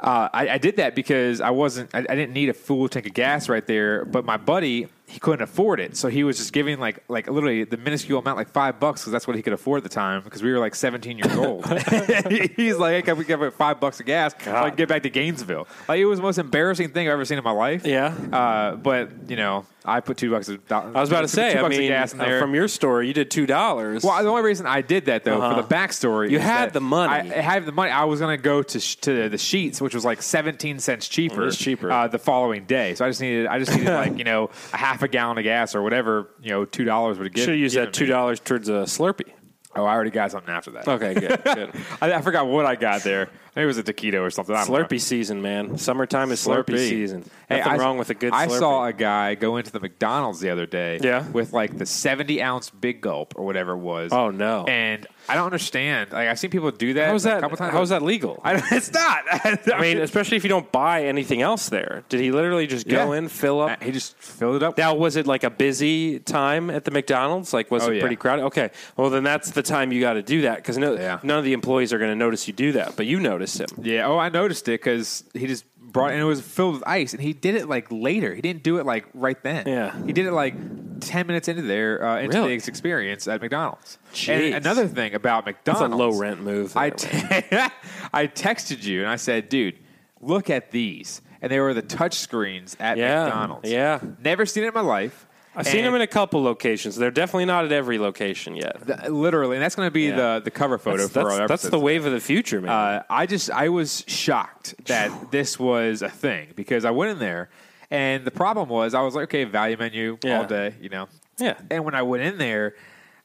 Uh, 0.00 0.29
I, 0.32 0.49
I 0.49 0.58
did 0.58 0.79
that 0.79 0.96
because 0.96 1.40
I 1.40 1.50
wasn't. 1.50 1.88
I, 1.94 1.99
I 2.00 2.17
didn't 2.17 2.32
need 2.32 2.49
a 2.49 2.55
full 2.55 2.88
tank 2.88 3.06
of 3.06 3.14
gas 3.14 3.49
right 3.49 3.64
there. 3.64 4.05
But 4.05 4.25
my 4.25 4.37
buddy, 4.37 4.88
he 5.06 5.19
couldn't 5.20 5.43
afford 5.43 5.78
it, 5.81 5.96
so 5.96 6.08
he 6.08 6.25
was 6.25 6.38
just 6.38 6.52
giving 6.54 6.78
like 6.81 7.02
like 7.08 7.28
literally 7.28 7.64
the 7.64 7.76
minuscule 7.76 8.19
amount, 8.20 8.38
like 8.38 8.49
five 8.49 8.81
bucks, 8.81 9.02
because 9.02 9.12
that's 9.12 9.26
what 9.26 9.37
he 9.37 9.43
could 9.43 9.52
afford 9.52 9.78
at 9.78 9.82
the 9.82 9.88
time. 9.90 10.22
Because 10.22 10.43
we 10.43 10.50
were 10.52 10.58
like 10.58 10.75
17 10.75 11.19
years 11.19 11.37
old. 11.37 11.66
He's 12.56 12.76
like, 12.78 12.94
hey, 12.94 13.02
can 13.02 13.16
we 13.19 13.25
give 13.25 13.43
it 13.43 13.52
five 13.52 13.81
bucks 13.81 14.00
of 14.00 14.06
gas 14.06 14.34
so 14.43 14.54
I 14.54 14.69
can 14.70 14.76
get 14.76 14.88
back 14.88 15.02
to 15.02 15.10
Gainesville? 15.10 15.66
Like 15.88 15.99
it 15.99 16.06
was 16.06 16.19
the 16.19 16.22
most 16.22 16.38
embarrassing 16.38 16.90
thing 16.93 17.08
I've 17.08 17.12
ever 17.14 17.25
seen 17.25 17.38
in 17.38 17.44
my 17.44 17.50
life. 17.50 17.84
Yeah. 17.84 18.14
Uh, 18.32 18.76
but 18.76 19.10
you 19.28 19.37
know, 19.37 19.66
I 19.84 20.00
put 20.00 20.16
two 20.16 20.31
bucks. 20.31 20.49
Of, 20.49 20.60
I 20.70 21.00
was 21.00 21.10
about 21.10 21.22
to 21.22 21.28
say. 21.28 21.58
I 21.58 21.69
mean, 21.69 21.88
gas 21.88 22.14
in 22.14 22.20
uh, 22.20 22.38
from 22.38 22.54
your 22.54 22.69
story, 22.69 23.08
you 23.08 23.12
did 23.14 23.31
two 23.31 23.46
dollars. 23.46 24.04
Well, 24.04 24.22
the 24.22 24.28
only 24.31 24.43
reason 24.43 24.64
I 24.66 24.81
did 24.81 25.06
that 25.06 25.25
though, 25.25 25.43
Uh-huh. 25.43 25.56
for 25.56 25.62
the 25.62 25.69
backstory, 25.75 26.31
You 26.31 26.38
had 26.38 26.72
the 26.72 26.81
money. 26.81 27.31
I, 27.32 27.38
I 27.38 27.40
had 27.40 27.66
the 27.66 27.72
money. 27.72 27.90
I 27.90 28.04
was 28.04 28.20
going 28.20 28.37
to 28.37 28.43
go 28.43 28.62
to 28.62 28.81
sh- 28.81 28.96
to 28.96 29.28
the 29.28 29.37
Sheetz, 29.37 29.81
which 29.81 29.94
was 29.94 30.04
like 30.04 30.22
seventeen 30.22 30.78
cents 30.78 31.08
cheaper. 31.08 31.50
Cheaper. 31.50 31.90
uh, 31.90 32.06
the 32.08 32.19
following 32.20 32.64
day. 32.64 32.94
So 32.94 33.04
I 33.04 33.08
just 33.10 33.20
needed, 33.20 33.46
I 33.49 33.58
just 33.58 33.72
needed 33.76 33.93
like 33.93 34.16
you 34.19 34.25
know 34.25 34.50
a 34.72 34.76
half 34.76 34.92
a 35.00 35.09
gallon 35.09 35.39
of 35.39 35.44
gas 35.44 35.75
or 35.75 35.81
whatever 35.83 36.29
you 36.43 36.50
know 36.50 36.67
two 36.67 36.85
dollars 36.85 37.19
would 37.19 37.33
get. 37.33 37.41
should 37.44 37.49
have 37.50 37.59
used 37.59 37.77
that 37.77 37.94
two 37.94 38.05
dollars 38.06 38.39
towards 38.41 38.69
a 38.69 38.83
Slurpee. 38.83 39.33
Oh, 39.75 39.85
I 39.87 39.94
already 39.94 40.11
got 40.11 40.31
something 40.31 40.53
after 40.53 40.73
that. 40.73 40.87
Okay, 40.87 41.15
good, 41.15 41.43
good. 41.44 41.71
I, 42.03 42.12
I 42.12 42.21
forgot 42.21 42.47
what 42.47 42.67
I 42.67 42.75
got 42.75 43.03
there. 43.05 43.31
Maybe 43.56 43.65
it 43.65 43.67
was 43.67 43.79
a 43.79 43.83
taquito 43.83 44.21
or 44.21 44.31
something. 44.31 44.55
Know. 44.55 44.61
Slurpee 44.67 45.00
season, 45.00 45.41
man. 45.41 45.79
Summertime 45.79 46.31
is 46.31 46.47
Slurpee, 46.47 46.77
season. 46.77 47.25
Hey, 47.49 47.56
Nothing 47.59 47.73
I- 47.73 47.77
wrong 47.79 47.97
with 47.97 48.11
a 48.11 48.15
good 48.15 48.35
I 48.35 48.49
Slurpee. 48.49 48.59
saw 48.59 48.85
a 48.85 48.93
guy 48.93 49.35
go 49.35 49.56
into 49.56 49.73
the 49.73 49.81
McDonald's 49.81 50.41
the 50.41 50.50
other 50.50 50.67
day 50.67 50.99
Yeah? 51.03 51.27
with 51.31 51.55
like 51.55 51.79
the 51.79 51.87
70 51.87 52.43
ounce 52.43 52.69
big 52.69 53.00
gulp 53.00 53.33
or 53.37 53.47
whatever 53.47 53.73
it 53.73 53.79
was. 53.79 54.12
Oh, 54.12 54.29
no. 54.31 54.65
And 54.65 55.06
I 55.32 55.37
don't 55.37 55.46
understand. 55.46 56.12
Like 56.12 56.29
I've 56.29 56.38
seen 56.38 56.50
people 56.50 56.70
do 56.70 56.94
that. 56.94 57.08
How's 57.08 57.25
like, 57.25 57.34
that? 57.34 57.38
A 57.38 57.40
couple 57.43 57.56
times. 57.56 57.73
How's 57.73 57.88
that 57.88 58.02
legal? 58.02 58.40
I, 58.44 58.62
it's 58.70 58.93
not. 58.93 59.25
I 59.75 59.81
mean, 59.81 59.99
especially 59.99 60.37
if 60.37 60.44
you 60.44 60.49
don't 60.49 60.70
buy 60.70 61.05
anything 61.05 61.43
else 61.43 61.69
there. 61.69 62.05
Did 62.08 62.21
he 62.21 62.30
literally 62.33 62.66
just 62.66 62.87
go 62.87 63.12
Yeah. 63.12 63.18
in, 63.18 63.28
fill 63.28 63.61
up? 63.61 63.71
Uh, 63.80 63.85
he 63.85 63.92
just 63.92 64.16
filled 64.18 64.57
it 64.57 64.62
up. 64.62 64.76
Now, 64.78 64.95
was 64.95 65.16
it 65.16 65.26
like 65.26 65.45
a 65.45 65.50
busy 65.50 66.18
time 66.21 66.71
at 66.71 66.85
the 66.85 66.90
McDonald's? 66.90 67.52
Like, 67.52 67.71
was 67.71 67.85
Oh, 67.85 67.90
it 67.90 67.97
yeah. 67.97 68.00
pretty 68.00 68.16
crowded? 68.16 68.45
Okay, 68.45 68.71
well 68.97 69.11
then 69.11 69.23
that's 69.25 69.50
the 69.52 69.62
time 69.62 69.90
you 69.92 70.00
got 70.00 70.14
to 70.14 70.23
do 70.23 70.42
that 70.42 70.57
because 70.57 70.78
no, 70.78 70.95
Yeah. 70.95 71.18
none 71.23 71.38
of 71.38 71.45
the 71.45 71.52
employees 71.54 71.92
are 71.92 71.99
going 71.99 72.11
to 72.11 72.16
notice 72.16 72.47
you 72.47 72.52
do 72.54 72.73
that, 72.73 72.97
but 72.97 73.07
you 73.07 73.18
noticed 73.21 73.59
him. 73.61 73.68
Yeah. 73.83 74.07
Oh, 74.07 74.18
I 74.18 74.28
noticed 74.28 74.68
it 74.68 74.80
because 74.80 75.25
he 75.35 75.47
just 75.47 75.64
brought 75.92 76.12
and 76.12 76.20
it 76.20 76.25
was 76.25 76.40
filled 76.40 76.75
with 76.75 76.82
ice, 76.87 77.12
and 77.12 77.22
he 77.22 77.32
did 77.32 77.54
it 77.54 77.68
like 77.68 77.87
later. 77.90 78.34
He 78.34 78.40
didn't 78.40 78.62
do 78.62 78.78
it 78.78 78.87
like 78.87 79.06
right 79.14 79.40
then. 79.42 79.66
Yeah. 79.66 79.94
He 80.06 80.12
did 80.12 80.26
it 80.26 80.32
like 80.32 80.54
ten 81.00 81.26
minutes 81.26 81.49
into 81.49 81.62
their 81.62 82.04
uh, 82.04 82.18
into 82.20 82.38
Really? 82.38 82.56
the 82.58 82.68
experience 82.68 83.26
at 83.28 83.40
McDonald's. 83.40 83.99
Jeez. 84.14 84.28
And 84.52 84.54
another 84.54 84.87
thing 84.88 85.14
about 85.14 85.44
That's 85.44 85.58
McDonald's, 85.80 85.94
a 85.94 85.96
low 85.96 86.18
rent 86.18 86.42
move. 86.42 86.76
I 86.76 86.90
there, 86.90 87.70
I 88.12 88.26
texted 88.26 88.82
you 88.84 89.00
and 89.00 89.08
I 89.11 89.16
said, 89.16 89.49
dude, 89.49 89.78
look 90.20 90.49
at 90.50 90.70
these, 90.70 91.20
and 91.40 91.50
they 91.52 91.61
were 91.61 91.75
the 91.75 91.82
touch 91.82 92.14
screens 92.14 92.76
at 92.80 92.96
Yeah, 92.99 93.25
McDonald's. 93.25 93.70
yeah. 93.70 94.00
Never 94.22 94.46
seen 94.46 94.64
it 94.64 94.68
in 94.68 94.75
my 94.75 94.80
life. 94.80 95.26
I've 95.54 95.66
seen 95.66 95.85
them 95.85 95.94
in 95.94 96.00
a 96.00 96.06
couple 96.06 96.42
locations. 96.42 96.97
They're 96.97 97.11
definitely 97.11 97.44
not 97.44 97.64
at 97.64 97.73
every 97.73 97.99
location 97.99 98.56
yet. 98.56 98.80
the, 98.87 99.11
literally, 99.11 99.56
and 99.56 99.62
that's 99.62 99.75
going 99.75 99.87
to 99.87 99.90
be 99.92 100.04
Yeah. 100.09 100.16
the 100.37 100.40
the 100.44 100.50
cover 100.50 100.78
photo 100.78 100.99
That's, 101.02 101.12
for 101.12 101.25
that's, 101.25 101.40
our 101.40 101.49
that's 101.49 101.62
the 101.68 101.78
wave 101.78 102.06
of 102.06 102.12
the 102.12 102.21
future, 102.21 102.61
man. 102.61 102.71
Uh, 102.71 103.02
I 103.11 103.26
just 103.26 103.50
I 103.50 103.68
was 103.68 104.04
shocked 104.06 104.75
that 104.87 105.30
this 105.30 105.59
was 105.59 106.02
a 106.02 106.09
thing 106.09 106.49
because 106.56 106.85
I 106.85 106.90
went 106.90 107.11
in 107.12 107.18
there 107.18 107.50
and 107.90 108.25
the 108.25 108.30
problem 108.30 108.68
was 108.71 108.94
I 108.94 109.02
was 109.02 109.14
like 109.14 109.25
okay 109.25 109.44
value 109.44 109.76
menu 109.78 110.18
Yeah. 110.25 110.38
all 110.38 110.47
day 110.47 110.75
you 110.80 110.88
know 110.88 111.09
Yeah. 111.38 111.54
and 111.71 111.85
when 111.85 111.94
I 111.94 112.02
went 112.02 112.23
in 112.23 112.38
there 112.38 112.75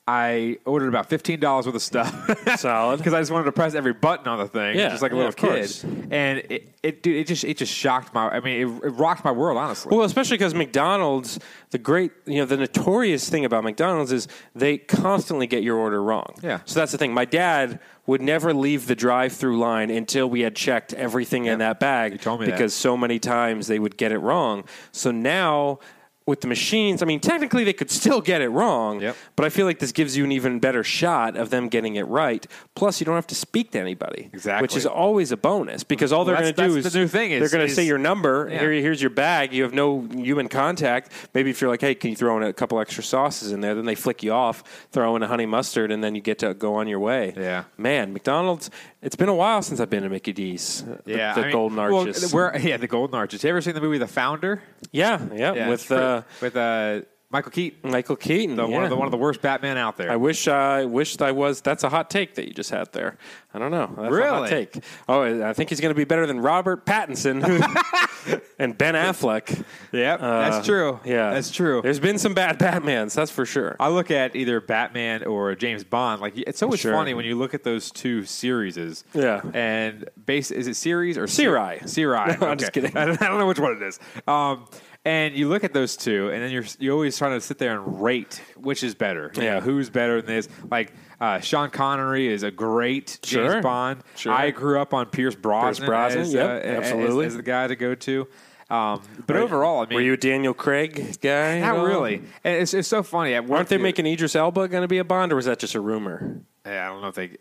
I 0.10 0.58
ordered 0.66 0.88
about 0.88 1.10
fifteen 1.10 1.40
dollars 1.42 1.66
worth 1.66 1.76
of 1.76 1.82
stuff 1.82 2.14
Solid. 2.60 2.98
because 2.98 3.14
I 3.14 3.20
just 3.20 3.30
wanted 3.32 3.44
to 3.46 3.52
press 3.52 3.76
every 3.76 3.92
button 3.92 4.28
on 4.30 4.40
the 4.40 4.48
thing 4.48 4.78
Yeah, 4.78 4.88
just 4.90 5.02
like 5.02 5.12
a 5.12 5.16
yeah, 5.16 5.18
little 5.18 5.30
of 5.30 5.36
kid 5.36 5.48
course. 5.50 5.84
and 5.84 6.40
it, 6.50 6.74
it 6.82 7.04
dude 7.04 7.18
it 7.18 7.28
just 7.28 7.44
it 7.44 7.58
just 7.58 7.74
shocked 7.74 8.14
my 8.14 8.30
I 8.30 8.40
mean 8.40 8.62
it, 8.62 8.86
it 8.86 8.90
rocked 8.92 9.26
my 9.26 9.32
world 9.34 9.58
honestly 9.58 9.94
Well, 9.94 10.06
especially 10.06 10.38
because 10.38 10.54
McDonald's, 10.54 11.40
the 11.72 11.78
great, 11.78 12.12
you 12.26 12.38
know, 12.38 12.46
the 12.46 12.56
notorious 12.56 13.30
thing 13.30 13.44
about 13.44 13.66
McDonald's 13.66 14.14
is 14.14 14.30
they 14.56 14.78
constantly 14.78 15.46
get 15.46 15.62
your 15.64 15.76
order 15.76 16.02
wrong. 16.02 16.34
Yeah. 16.42 16.60
So 16.64 16.80
that's 16.80 16.94
the 16.94 16.98
thing. 16.98 17.14
My 17.14 17.26
dad 17.26 17.80
would 18.06 18.22
never 18.22 18.54
leave 18.54 18.88
the 18.88 18.96
drive-through 18.96 19.60
line 19.60 19.90
until 19.90 20.30
we 20.30 20.40
had 20.40 20.56
checked 20.56 20.94
everything 20.94 21.46
in 21.46 21.60
that 21.60 21.82
bag. 21.82 22.14
You 22.14 22.18
told 22.18 22.40
me 22.40 22.46
that. 22.46 22.54
because 22.54 22.74
so 22.74 22.96
many 22.96 23.20
times 23.20 23.68
they 23.68 23.80
would 23.80 23.98
get 23.98 24.14
it 24.14 24.20
wrong. 24.20 24.64
So 24.94 25.12
now. 25.12 25.80
With 26.28 26.42
the 26.42 26.48
machines, 26.48 27.02
I 27.02 27.06
mean, 27.06 27.20
technically 27.22 27.64
they 27.64 27.72
could 27.74 27.90
still 27.90 28.20
get 28.22 28.42
it 28.42 28.50
wrong, 28.50 29.02
Yep. 29.02 29.16
but 29.38 29.46
I 29.46 29.50
feel 29.50 29.66
like 29.66 29.80
this 29.80 29.94
gives 29.94 30.18
you 30.18 30.26
an 30.26 30.32
even 30.34 30.60
better 30.60 30.84
shot 30.84 31.38
of 31.38 31.50
them 31.50 31.70
getting 31.70 31.96
it 31.96 32.04
right. 32.04 32.46
Plus, 32.76 33.00
you 33.00 33.06
don't 33.06 33.16
have 33.16 33.28
to 33.28 33.36
speak 33.36 33.72
to 33.72 33.80
anybody, 33.80 34.30
Exactly. 34.34 34.62
which 34.62 34.76
is 34.76 34.86
always 34.86 35.32
a 35.32 35.38
bonus 35.38 35.84
because 35.86 36.12
all 36.12 36.26
they're 36.26 36.36
Well, 36.36 36.44
going 36.44 36.54
to 36.54 36.62
do 36.68 36.74
that's 36.74 36.88
is 36.88 36.94
the 36.94 37.00
new 37.00 37.08
thing 37.08 37.32
is- 37.32 37.40
they're 37.40 37.58
going 37.58 37.68
to 37.68 37.74
say 37.74 37.86
your 37.86 37.98
number. 37.98 38.50
Yeah. 38.52 38.60
Here, 38.60 38.72
here's 38.74 39.02
your 39.02 39.10
bag. 39.10 39.54
You 39.54 39.64
have 39.64 39.74
no 39.74 40.02
human 40.14 40.50
contact. 40.50 41.12
Maybe 41.34 41.50
if 41.50 41.62
you're 41.62 41.70
like, 41.70 41.82
hey, 41.82 41.96
can 41.96 42.10
you 42.10 42.16
throw 42.18 42.36
in 42.38 42.44
a 42.44 42.52
couple 42.52 42.78
extra 42.80 43.04
sauces 43.04 43.54
in 43.54 43.62
there? 43.62 43.74
Then 43.74 43.86
they 43.86 43.96
flick 43.96 44.22
you 44.22 44.34
off, 44.34 44.88
throw 44.92 45.16
in 45.16 45.24
a 45.24 45.28
honey 45.28 45.46
mustard, 45.46 45.92
and 45.92 46.04
then 46.04 46.14
you 46.14 46.22
get 46.22 46.40
to 46.40 46.54
go 46.54 46.76
on 46.76 46.88
your 46.90 47.00
way. 47.00 47.34
Yeah. 47.38 47.64
man, 47.78 48.12
McDonald's. 48.12 48.70
It's 49.02 49.16
been 49.16 49.30
a 49.30 49.36
while 49.36 49.62
since 49.62 49.80
I've 49.80 49.90
been 49.90 50.04
to 50.04 50.10
Mickey 50.10 50.34
D's. 50.34 50.84
Uh, 50.84 50.98
the- 51.06 51.12
Yeah, 51.14 51.34
the, 51.34 51.46
I 51.48 51.52
Golden 51.52 51.78
well, 51.78 52.00
Arches. 52.00 52.34
where- 52.34 52.58
yeah, 52.58 52.76
the 52.78 52.88
Golden 52.88 53.16
Arches. 53.16 53.44
You 53.44 53.50
ever 53.52 53.62
seen 53.62 53.76
the 53.76 53.80
movie 53.82 53.98
The 53.98 54.08
Founder? 54.08 54.62
yeah, 54.92 55.20
yeah, 55.34 55.54
Yeah, 55.54 55.70
with 55.70 55.88
pretty- 55.88 56.04
uh, 56.04 56.17
uh, 56.18 56.22
with 56.42 56.56
uh, 56.56 57.02
Michael 57.30 57.52
Keaton, 57.52 57.92
Michael 57.92 58.16
Keaton. 58.16 58.56
the, 58.56 58.66
one 58.68 58.84
of 58.84 58.90
the 58.90 58.96
one 58.96 59.06
of 59.06 59.12
the 59.12 59.18
worst 59.18 59.42
Batman 59.42 59.78
out 59.78 59.98
there. 59.98 60.10
I 60.12 60.16
wish 60.16 60.48
I 60.48 60.86
wished 60.86 61.22
I 61.22 61.32
was. 61.34 61.60
That's 61.62 61.84
a 61.84 61.90
hot 61.90 62.10
take 62.10 62.36
that 62.36 62.48
you 62.48 62.54
just 62.54 62.70
had 62.70 62.92
there. 62.94 63.18
I 63.54 63.60
don't 63.60 63.72
know. 63.72 63.88
That's 63.88 63.98
a 64.00 64.02
hot 64.04 64.12
Really? 64.12 64.50
take. 64.50 64.84
Oh, 65.10 65.44
I 65.44 65.52
think 65.54 65.70
he's 65.70 65.82
going 65.82 65.94
to 65.94 65.98
be 65.98 66.04
better 66.06 66.26
than 66.28 66.40
Robert 66.40 66.86
Pattinson 66.86 67.44
and 68.60 68.78
Ben 68.78 68.94
Affleck. 68.94 69.64
Yep, 69.92 70.22
Uh, 70.22 70.50
that's 70.50 70.66
true. 70.66 71.00
Yeah, 71.04 71.34
that's 71.34 71.50
true. 71.52 71.82
There's 71.82 72.00
been 72.00 72.18
some 72.18 72.34
bad 72.34 72.60
Batmans, 72.60 73.16
that's 73.16 73.32
for 73.32 73.46
sure. 73.46 73.76
I 73.80 73.90
look 73.90 74.10
at 74.12 74.36
either 74.36 74.62
Batman 74.62 75.24
or 75.26 75.54
James 75.56 75.84
Bond. 75.84 76.22
Like 76.22 76.38
it's 76.38 76.62
always 76.64 76.80
Sure. 76.80 76.94
funny 76.94 77.14
when 77.14 77.26
you 77.26 77.36
look 77.36 77.54
at 77.54 77.64
those 77.64 77.92
two 77.92 78.24
series. 78.26 78.78
Yeah. 79.14 79.42
and 79.54 80.08
base 80.26 80.52
is 80.52 80.68
it 80.68 80.76
series 80.76 81.18
or 81.18 81.28
Siri. 81.28 81.80
Siri. 81.86 82.18
No, 82.40 82.48
I'm 82.48 82.58
just 82.58 82.72
kidding. 82.74 82.96
I 82.96 83.06
don't, 83.08 83.22
I 83.22 83.28
don't 83.28 83.40
know 83.40 83.48
which 83.48 83.60
one 83.60 83.74
it 83.74 83.82
is. 83.82 84.00
Um, 84.28 84.66
and 85.08 85.36
you 85.36 85.48
look 85.48 85.64
at 85.64 85.74
those 85.74 85.96
two, 85.98 86.30
and 86.30 86.44
then 86.44 86.52
you're 86.52 86.66
you 86.80 86.92
always 86.92 87.18
trying 87.18 87.32
to 87.32 87.42
sit 87.42 87.58
there 87.58 87.74
and 87.80 88.02
rate 88.02 88.42
which 88.58 88.84
is 88.84 88.94
better. 88.96 89.32
You 89.36 89.44
Yeah. 89.44 89.54
know, 89.56 89.62
who's 89.62 89.90
better 89.90 90.22
than 90.22 90.36
this? 90.36 90.50
Like 90.70 90.94
uh, 91.22 91.40
Sean 91.40 91.70
Connery 91.70 92.28
is 92.28 92.44
a 92.44 92.52
great 92.52 93.20
James 93.24 93.54
Sure. 93.54 93.62
Bond. 93.62 94.04
Sure. 94.16 94.34
I 94.34 94.52
grew 94.52 94.80
up 94.80 94.94
on 94.94 95.08
Pierce 95.08 95.36
Brosnan, 95.36 95.88
Brosnan, 95.88 96.22
as, 96.22 96.34
yep, 96.34 96.50
uh, 96.64 96.68
absolutely. 96.68 97.26
as, 97.26 97.36
the 97.36 97.42
guy 97.42 97.68
to 97.68 97.76
go 97.76 97.96
to. 97.96 98.28
Um, 98.70 99.02
but 99.26 99.38
overall, 99.38 99.82
I 99.82 99.86
mean, 99.86 99.96
Were 99.96 100.02
you 100.02 100.14
a 100.14 100.18
Daniel 100.18 100.54
Craig 100.54 101.18
guy? 101.22 101.62
not 101.62 101.78
all? 101.78 101.86
really. 101.86 102.16
And 102.44 102.58
it's, 102.62 102.74
it's 102.74 102.88
so 102.90 103.02
funny. 103.02 103.34
Aren't 103.34 103.70
they 103.70 103.78
making 103.78 104.06
Idris 104.06 104.36
Elba 104.36 104.68
going 104.68 104.82
to 104.82 104.90
be 104.90 104.98
a 104.98 105.06
Bond, 105.06 105.32
or 105.32 105.38
was 105.38 105.46
that 105.46 105.58
just 105.60 105.74
a 105.74 105.80
rumor? 105.80 106.42
Yeah, 106.66 106.86
I 106.86 106.92
don't 106.92 107.02
know 107.02 107.08
if 107.08 107.16
they. 107.16 107.38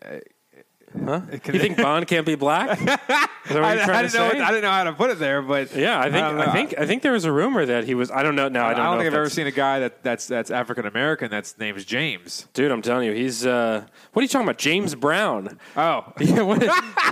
Uh, 1.02 1.20
Huh? 1.20 1.20
You 1.52 1.60
think 1.60 1.76
Bond 1.76 2.06
can't 2.08 2.26
be 2.26 2.34
black? 2.34 2.78
I, 3.48 3.78
I 3.80 4.02
didn't 4.02 4.14
know. 4.14 4.26
I 4.26 4.48
didn't 4.50 4.62
know 4.62 4.70
how 4.70 4.84
to 4.84 4.92
put 4.92 5.10
it 5.10 5.18
there, 5.20 5.40
but 5.40 5.74
yeah, 5.76 6.00
I 6.00 6.10
think 6.10 6.14
don't 6.26 6.40
I, 6.40 6.52
think 6.52 6.74
I 6.78 6.86
think 6.86 7.02
there 7.02 7.12
was 7.12 7.24
a 7.24 7.30
rumor 7.32 7.64
that 7.64 7.84
he 7.84 7.94
was. 7.94 8.10
I 8.10 8.22
don't 8.24 8.34
know. 8.34 8.48
Now 8.48 8.66
I 8.66 8.70
I 8.70 8.74
don't, 8.74 8.84
don't, 8.84 8.94
know 8.96 8.98
think 9.02 9.06
I've 9.12 9.18
ever 9.18 9.30
seen 9.30 9.46
a 9.46 9.52
guy 9.52 9.78
that 9.80 10.02
that's 10.02 10.26
that's 10.26 10.50
African 10.50 10.84
American 10.86 11.30
that's 11.30 11.56
named 11.58 11.86
James. 11.86 12.48
Dude, 12.54 12.72
I'm 12.72 12.82
telling 12.82 13.06
you, 13.06 13.12
he's. 13.12 13.46
Uh, 13.46 13.84
what 14.12 14.20
are 14.20 14.24
you 14.24 14.28
talking 14.28 14.46
about? 14.48 14.58
James 14.58 14.94
Brown. 14.96 15.58
Oh, 15.76 16.12
Yeah, 16.20 16.42
what, 16.42 16.60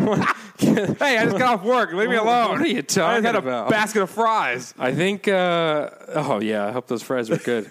what- 0.00 0.36
hey, 0.58 1.18
I 1.18 1.24
just 1.24 1.38
got 1.38 1.60
off 1.60 1.62
work. 1.64 1.92
Leave 1.92 2.10
me 2.10 2.16
alone. 2.16 2.50
What 2.52 2.60
are 2.62 2.66
you 2.66 2.78
I 2.78 2.82
talking 2.82 3.24
had 3.24 3.36
a 3.36 3.38
about? 3.38 3.70
basket 3.70 4.02
of 4.02 4.10
fries. 4.10 4.74
I 4.78 4.92
think. 4.92 5.28
Uh, 5.28 5.90
oh 6.08 6.40
yeah, 6.40 6.66
I 6.66 6.72
hope 6.72 6.88
those 6.88 7.02
fries 7.02 7.30
were 7.30 7.36
good. 7.36 7.70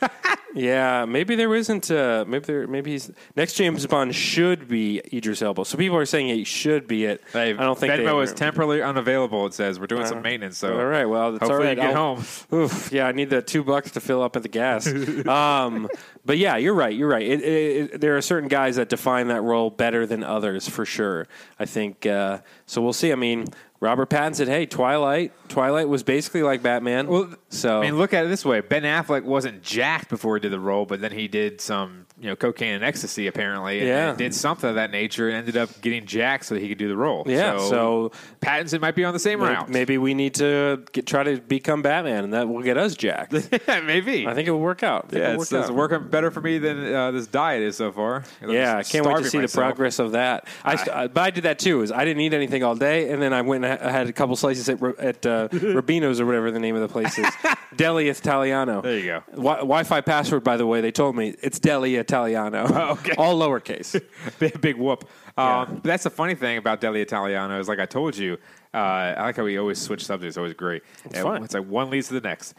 Yeah, 0.54 1.06
maybe 1.06 1.36
there 1.36 1.54
isn't. 1.56 1.90
Uh, 1.90 2.26
maybe 2.28 2.46
there. 2.46 2.68
Maybe 2.68 2.92
he's 2.92 3.12
next 3.36 3.54
James 3.54 3.86
Bond 3.88 4.14
should 4.14 4.68
be 4.68 5.02
Idris 5.12 5.42
Elba. 5.42 5.66
So 5.66 5.78
people 5.78 5.98
are 5.98 6.06
saying 6.06 6.28
he 6.28 6.44
should 6.44 6.88
be 6.88 7.06
it. 7.06 7.24
Hey, 7.32 7.52
I 7.52 7.64
don't 7.64 7.78
think 7.78 7.94
Venmo 7.94 8.18
they, 8.18 8.24
is 8.24 8.34
temporarily 8.34 8.82
unavailable. 8.82 9.46
It 9.48 9.54
says 9.54 9.80
we're 9.80 9.88
doing 9.88 10.06
some 10.06 10.22
maintenance. 10.22 10.58
So 10.58 10.78
All 10.78 10.86
right, 10.86 11.06
well, 11.06 11.36
it's 11.36 11.40
hopefully 11.40 11.54
all 11.54 11.64
right. 11.64 11.70
you 11.78 11.84
get 11.84 11.96
I'll- 11.96 12.16
home. 12.16 12.26
Oof, 12.54 12.92
yeah, 12.92 13.08
I 13.08 13.12
need 13.12 13.30
the 13.30 13.42
two 13.42 13.64
bucks 13.64 13.92
to 13.92 14.00
fill 14.00 14.22
up 14.22 14.36
at 14.36 14.44
the 14.44 14.50
gas. 14.50 14.88
um, 15.28 15.90
but 16.26 16.38
yeah, 16.38 16.58
you're 16.58 16.74
right. 16.74 16.96
You're 16.96 17.10
right. 17.10 17.24
It, 17.26 17.42
it, 17.42 17.94
it, 17.94 18.02
there 18.02 18.16
are 18.16 18.22
certain 18.22 18.50
guys 18.50 18.76
that 18.76 18.90
define 18.90 19.28
that 19.28 19.42
role 19.42 19.70
better 19.70 20.06
than 20.06 20.24
others, 20.24 20.68
for 20.68 20.86
sure. 20.86 21.28
I 21.60 21.66
think 21.66 22.06
uh, 22.06 22.40
so. 22.66 22.82
We'll 22.82 22.94
see. 22.94 23.12
I 23.12 23.16
mean, 23.16 23.48
Robert 23.84 24.10
Pattinson 24.10 24.36
said, 24.36 24.48
"Hey, 24.48 24.66
Twilight. 24.66 25.34
Twilight 25.50 25.90
was 25.90 26.04
basically 26.04 26.42
like 26.42 26.64
Batman." 26.64 27.08
Well, 27.08 27.34
so 27.50 27.80
I 27.80 27.82
mean, 27.82 27.98
look 27.98 28.14
at 28.14 28.26
it 28.26 28.30
this 28.30 28.46
way: 28.46 28.62
Ben 28.62 28.84
Affleck 28.84 29.24
wasn't 29.26 29.62
jacked 29.62 30.10
before 30.10 30.38
he 30.38 30.40
did 30.40 30.54
the 30.54 30.60
role, 30.60 30.86
but 30.86 31.02
then 31.02 31.12
he 31.12 31.28
did 31.28 31.60
some, 31.60 32.06
you 32.24 32.30
know, 32.30 32.36
cocaine 32.38 32.74
and 32.76 32.84
ecstasy 32.86 33.28
apparently, 33.28 33.80
and, 33.80 33.88
Yeah. 33.88 34.10
and 34.10 34.18
did 34.18 34.34
something 34.34 34.70
of 34.70 34.76
that 34.78 34.92
nature, 34.92 35.28
and 35.28 35.38
ended 35.40 35.58
up 35.58 35.70
getting 35.82 36.06
jacked 36.06 36.46
so 36.46 36.56
that 36.56 36.62
he 36.62 36.70
could 36.70 36.78
do 36.78 36.88
the 36.88 36.96
role. 36.96 37.24
Yeah, 37.28 37.58
so- 37.60 38.12
Pattinson 38.42 38.80
might 38.82 38.96
be 38.96 39.04
on 39.04 39.14
the 39.14 39.20
same 39.20 39.40
maybe, 39.40 39.54
route. 39.54 39.70
maybe 39.70 39.98
we 39.98 40.14
need 40.14 40.36
to 40.36 40.84
get, 40.94 41.06
try 41.06 41.24
to 41.24 41.38
become 41.42 41.82
Batman, 41.82 42.24
and 42.24 42.34
that 42.34 42.48
will 42.48 42.62
get 42.62 42.78
us 42.78 42.96
jacked. 42.96 43.34
maybe. 43.68 44.26
I 44.26 44.34
think 44.34 44.48
it 44.48 44.52
will 44.52 44.60
work 44.60 44.84
out. 44.84 45.10
Yeah, 45.12 45.32
it'll 45.32 45.42
it's, 45.42 45.52
work 45.52 45.62
it's 45.62 45.70
out. 45.70 45.76
working 45.76 46.08
better 46.08 46.32
for 46.32 46.40
me 46.42 46.58
than 46.60 46.94
uh, 46.94 47.12
this 47.12 47.28
diet 47.28 47.62
is 47.62 47.76
so 47.78 47.92
far. 47.92 48.24
Yeah, 48.48 48.78
I 48.78 48.84
can't 48.84 49.06
wait 49.06 49.18
to 49.24 49.30
see 49.30 49.40
the 49.40 49.48
progress 49.50 50.00
of 50.00 50.14
that. 50.14 50.48
I, 50.64 50.78
st- 50.78 51.14
but 51.14 51.22
I 51.22 51.30
did 51.30 51.44
that 51.44 51.60
too. 51.60 51.82
Is 51.82 51.92
I 51.92 52.06
didn't 52.06 52.22
eat 52.22 52.34
anything 52.34 52.64
all 52.64 52.76
day, 52.76 53.10
and 53.12 53.22
then 53.22 53.34
I 53.34 53.42
went 53.42 53.66
and 53.66 53.82
I 53.82 53.92
had 53.92 54.08
a 54.08 54.14
couple 54.14 54.36
slices 54.38 54.70
at, 54.70 54.82
at 55.00 55.26
uh, 55.26 55.48
Rubino's 55.52 56.22
or 56.22 56.26
whatever 56.26 56.52
the 56.52 56.60
name 56.60 56.76
of 56.76 56.82
the 56.82 56.88
place 56.88 57.18
is, 57.18 57.28
Deli 57.76 58.08
Italiano. 58.08 58.82
There 58.82 58.98
you 58.98 59.06
go. 59.06 59.24
Wi- 59.32 59.58
Wi-Fi 59.58 60.02
password, 60.02 60.44
by 60.44 60.56
the 60.58 60.66
way, 60.66 60.80
they 60.80 60.92
told 60.92 61.16
me 61.18 61.36
it's 61.42 61.60
Deli 61.60 61.96
Italiano. 61.96 62.13
Oh, 62.74 62.92
okay. 62.94 63.14
all 63.18 63.40
lowercase. 63.40 64.02
big, 64.40 64.60
big 64.62 64.78
whoop. 64.78 65.08
Yeah. 65.38 65.62
Um, 65.62 65.82
that's 65.84 66.04
the 66.04 66.10
funny 66.10 66.36
thing 66.36 66.58
about 66.58 66.82
Deli 66.82 67.02
Italiano 67.02 67.60
is 67.60 67.68
like 67.68 67.80
I 67.80 67.86
told 67.86 68.18
you. 68.18 68.38
Uh, 68.74 68.78
I 69.18 69.24
like 69.24 69.36
how 69.36 69.44
we 69.44 69.58
always 69.58 69.80
switch 69.80 70.06
subjects. 70.06 70.32
It's 70.34 70.38
always 70.38 70.54
great. 70.54 70.84
It's, 71.06 71.20
fun. 71.20 71.44
it's 71.44 71.54
like 71.54 71.68
one 71.68 71.90
leads 71.90 72.08
to 72.08 72.16
the 72.16 72.22
next. 72.22 72.56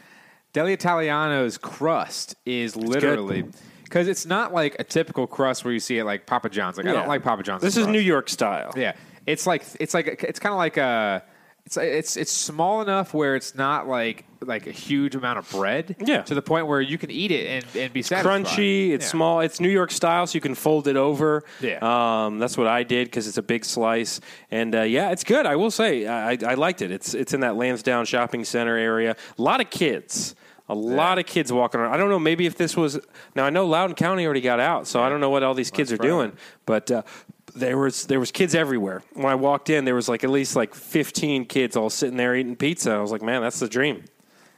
Deli 0.53 0.73
Italiano's 0.73 1.57
crust 1.57 2.35
is 2.45 2.75
literally 2.77 3.43
because 3.83 4.07
it's 4.07 4.25
not 4.25 4.53
like 4.53 4.75
a 4.79 4.83
typical 4.83 5.27
crust 5.27 5.65
where 5.65 5.73
you 5.73 5.79
see 5.79 5.97
it 5.97 6.05
like 6.05 6.25
Papa 6.25 6.49
John's. 6.49 6.77
Like 6.77 6.85
I 6.87 6.93
don't 6.93 7.07
like 7.07 7.23
Papa 7.23 7.43
John's. 7.43 7.61
This 7.61 7.75
is 7.75 7.83
crust. 7.83 7.91
New 7.91 7.99
York 7.99 8.29
style. 8.29 8.73
Yeah, 8.75 8.93
it's 9.25 9.45
like 9.45 9.63
it's 9.79 9.93
like 9.93 10.23
it's 10.23 10.39
kind 10.39 10.53
of 10.53 10.57
like 10.57 10.77
a. 10.77 11.23
It's 11.65 11.77
it's 11.77 12.15
it's 12.15 12.31
small 12.31 12.81
enough 12.81 13.11
where 13.15 13.35
it's 13.35 13.55
not 13.55 13.87
like 13.87 14.25
like 14.41 14.67
a 14.67 14.71
huge 14.71 15.15
amount 15.15 15.39
of 15.39 15.49
bread. 15.49 15.95
Yeah. 15.99 16.21
To 16.21 16.35
the 16.35 16.41
point 16.43 16.67
where 16.67 16.79
you 16.79 16.99
can 16.99 17.09
eat 17.09 17.31
it 17.31 17.47
and, 17.47 17.75
and 17.75 17.91
be 17.91 18.03
satisfied. 18.03 18.45
Crunchy. 18.45 18.91
It's 18.91 19.05
Yeah. 19.05 19.09
small. 19.11 19.39
It's 19.39 19.59
New 19.59 19.69
York 19.69 19.89
style, 19.89 20.27
so 20.27 20.35
you 20.35 20.41
can 20.41 20.53
fold 20.53 20.87
it 20.87 20.95
over. 20.95 21.43
Yeah. 21.61 21.79
Um, 21.81 22.37
that's 22.37 22.55
what 22.55 22.67
I 22.67 22.83
did 22.83 23.07
because 23.07 23.27
it's 23.27 23.39
a 23.39 23.41
big 23.41 23.65
slice, 23.65 24.21
and 24.51 24.75
uh, 24.75 24.81
yeah, 24.81 25.09
it's 25.09 25.23
good. 25.23 25.47
I 25.47 25.55
will 25.55 25.71
say, 25.71 26.05
I, 26.05 26.37
I 26.45 26.53
liked 26.53 26.83
it. 26.83 26.91
It's 26.91 27.15
it's 27.15 27.33
in 27.33 27.39
that 27.39 27.55
Lansdowne 27.55 28.05
shopping 28.05 28.45
center 28.45 28.77
area. 28.77 29.15
A 29.39 29.41
lot 29.41 29.59
of 29.59 29.71
kids. 29.71 30.35
A 30.67 30.73
lot 30.75 31.19
of 31.19 31.27
kids 31.27 31.51
walking 31.51 31.79
around. 31.79 31.93
I 31.93 31.97
don't 31.97 32.09
know. 32.09 32.17
Maybe 32.17 32.47
if 32.47 32.57
this 32.57 32.75
was 32.75 32.99
now, 33.35 33.45
I 33.45 33.51
know 33.51 33.67
Loudoun 33.67 33.95
County 33.95 34.25
already 34.25 34.41
got 34.41 34.59
out, 34.59 34.87
so 34.87 34.99
I 35.01 35.09
don't 35.09 35.19
know 35.19 35.29
what 35.29 35.43
all 35.43 35.53
these 35.53 35.69
kids 35.69 35.91
are 35.91 35.95
right. 35.95 36.07
doing. 36.07 36.31
But 36.65 36.89
uh, 36.89 37.03
there 37.55 37.77
was 37.77 38.05
there 38.05 38.19
was 38.19 38.31
kids 38.31 38.53
everywhere. 38.53 39.01
When 39.13 39.27
I 39.27 39.35
walked 39.35 39.69
in, 39.69 39.85
there 39.85 39.95
was 39.95 40.09
like 40.09 40.23
at 40.23 40.29
least 40.29 40.55
like 40.55 40.75
fifteen 40.75 41.45
kids 41.45 41.75
all 41.75 41.89
sitting 41.89 42.17
there 42.17 42.35
eating 42.35 42.55
pizza. 42.55 42.91
I 42.91 42.99
was 42.99 43.11
like, 43.11 43.21
man, 43.21 43.41
that's 43.41 43.59
the 43.59 43.67
dream. 43.67 44.03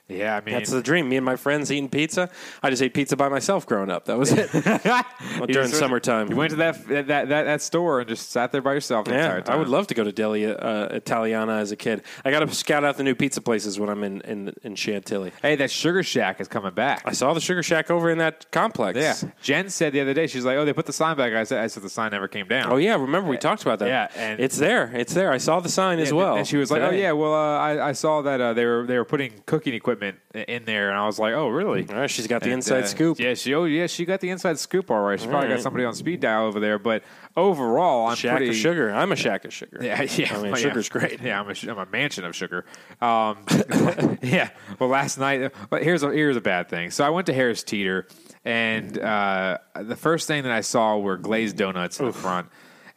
Yeah, 0.10 0.38
I 0.38 0.42
mean 0.42 0.56
That's 0.56 0.72
the 0.72 0.82
dream. 0.82 1.10
Me 1.10 1.18
and 1.18 1.26
my 1.26 1.36
friends 1.36 1.70
eating 1.72 1.90
pizza. 1.90 2.30
I 2.64 2.70
just 2.70 2.82
ate 2.82 2.94
pizza 2.94 3.18
by 3.18 3.28
myself 3.28 3.66
growing 3.66 3.90
up. 3.90 4.06
That 4.06 4.18
was 4.18 4.32
it. 4.32 4.50
During 5.48 5.68
summertime. 5.68 6.30
You 6.30 6.38
went 6.38 6.52
to 6.52 6.56
that 6.58 6.88
that, 6.88 7.08
that 7.08 7.28
that 7.28 7.62
store 7.62 8.00
and 8.00 8.08
just 8.08 8.32
sat 8.32 8.54
there 8.54 8.62
by 8.62 8.74
yourself 8.74 9.06
the 9.06 9.12
Yeah, 9.12 9.26
entire 9.26 9.42
time. 9.42 9.56
I 9.56 9.60
would 9.60 9.68
love 9.68 9.88
to 9.88 9.94
go 9.94 10.06
to 10.06 10.12
Deli 10.14 10.46
uh, 10.46 10.86
Italiana 10.88 11.58
as 11.58 11.72
a 11.72 11.76
kid. 11.76 12.04
I 12.24 12.32
got 12.32 12.40
to 12.40 12.56
scout 12.56 12.86
out 12.86 12.96
the 12.96 13.04
new 13.04 13.16
pizza 13.16 13.42
places 13.42 13.80
when 13.80 13.90
I'm 13.90 14.04
in 14.04 14.22
in, 14.22 14.54
in 14.64 14.76
Chantilly. 14.76 15.34
Hey, 15.42 15.58
that 15.58 15.72
Sugar 15.72 16.04
Shack 16.04 16.40
is 16.40 16.48
coming 16.48 16.74
back. 16.74 17.02
I 17.06 17.12
saw 17.12 17.34
the 17.34 17.42
Sugar 17.42 17.62
Shack 17.62 17.92
over 17.92 18.10
in 18.10 18.20
that 18.20 18.50
complex. 18.52 18.98
Yeah, 18.98 19.16
Jen 19.42 19.70
said 19.70 19.92
the 19.92 20.00
other 20.00 20.14
day 20.14 20.28
she's 20.28 20.46
like, 20.46 20.58
"Oh, 20.58 20.64
they 20.64 20.72
put 20.74 20.86
the 20.86 20.94
sign 20.94 21.18
back." 21.18 21.34
I 21.34 21.44
said, 21.44 21.62
"I 21.62 21.68
said 21.68 21.84
the 21.84 21.90
sign 21.90 22.12
never 22.12 22.30
came 22.30 22.48
down." 22.48 22.72
Oh 22.72 22.78
yeah, 22.78 22.94
remember 22.94 23.30
we 23.30 23.38
talked 23.38 23.62
about 23.62 23.80
that. 23.80 23.88
Yeah, 23.88 24.08
and- 24.16 24.40
it's 24.40 24.58
there. 24.58 24.90
It's 24.96 25.14
there. 25.14 25.34
I 25.34 25.38
saw 25.38 25.60
the 25.60 25.70
sign 25.70 26.00
as 26.00 26.14
well. 26.14 26.38
And 26.38 26.48
she 26.48 26.56
was 26.56 26.72
like, 26.72 26.82
"Oh 26.82 26.92
yeah, 26.92 27.12
well, 27.12 27.34
uh, 27.34 27.58
I, 27.58 27.90
I 27.90 27.92
saw 27.92 28.22
that 28.22 28.40
uh, 28.40 28.54
they 28.54 28.66
were 28.66 28.86
they 28.86 28.98
were 28.98 29.06
putting 29.06 29.34
cooking 29.46 29.74
equipment 29.74 29.97
i- 30.04 30.38
in 30.40 30.66
there," 30.66 30.90
and 30.90 30.98
I 30.98 31.06
was 31.06 31.20
like, 31.20 31.34
"Oh 31.34 31.48
really?" 31.50 31.88
All 31.90 31.96
right, 31.96 32.10
she's 32.10 32.28
got 32.28 32.42
the 32.42 32.48
And, 32.48 32.56
inside 32.56 32.84
uh, 32.84 32.88
scoop. 32.88 33.20
Yeah, 33.20 33.34
she 33.34 33.54
oh 33.54 33.66
yeah, 33.66 33.88
she 33.88 34.06
got 34.06 34.20
the 34.20 34.30
inside 34.30 34.60
scoop 34.60 34.90
all 34.92 35.02
right. 35.02 35.20
She 35.20 35.28
probably 35.28 35.50
got 35.50 35.62
somebody 35.62 35.86
on 35.86 35.94
speed 35.96 36.20
dial 36.20 36.46
over 36.46 36.60
there, 36.60 36.80
but 36.80 37.04
overall, 37.36 38.08
I'm 38.08 38.16
Shack 38.16 38.38
pretty 38.38 38.50
of 38.52 38.56
sugar. 38.56 38.92
I'm 38.92 39.12
a 39.12 39.16
shack 39.16 39.46
of 39.46 39.54
sugar. 39.54 39.80
Yeah, 39.82 40.02
yeah. 40.16 40.28
I 40.32 40.34
mean, 40.42 40.52
well, 40.52 40.52
yeah. 40.52 40.56
sugar's 40.68 40.90
great. 40.90 41.22
Yeah, 41.22 41.40
I'm 41.40 41.50
a, 41.50 41.56
I'm 41.72 41.78
a 41.80 41.86
mansion 41.92 42.26
of 42.26 42.36
sugar. 42.36 42.66
Um, 43.02 43.46
yeah. 44.22 44.50
Well, 44.80 44.90
last 44.90 45.18
night, 45.18 45.54
but 45.70 45.84
here's 45.84 46.04
a 46.04 46.12
here's 46.12 46.38
a 46.38 46.42
bad 46.42 46.70
thing. 46.70 46.92
So 46.92 47.04
I 47.04 47.10
went 47.10 47.28
to 47.28 47.34
Harris 47.34 47.64
Teeter, 47.64 48.08
and 48.46 48.98
uh, 48.98 49.58
the 49.76 49.96
first 49.96 50.28
thing 50.28 50.44
that 50.44 50.52
I 50.52 50.62
saw 50.62 50.98
were 50.98 51.18
glazed 51.18 51.58
donuts 51.58 52.00
in 52.00 52.06
the 52.08 52.14
front, 52.14 52.48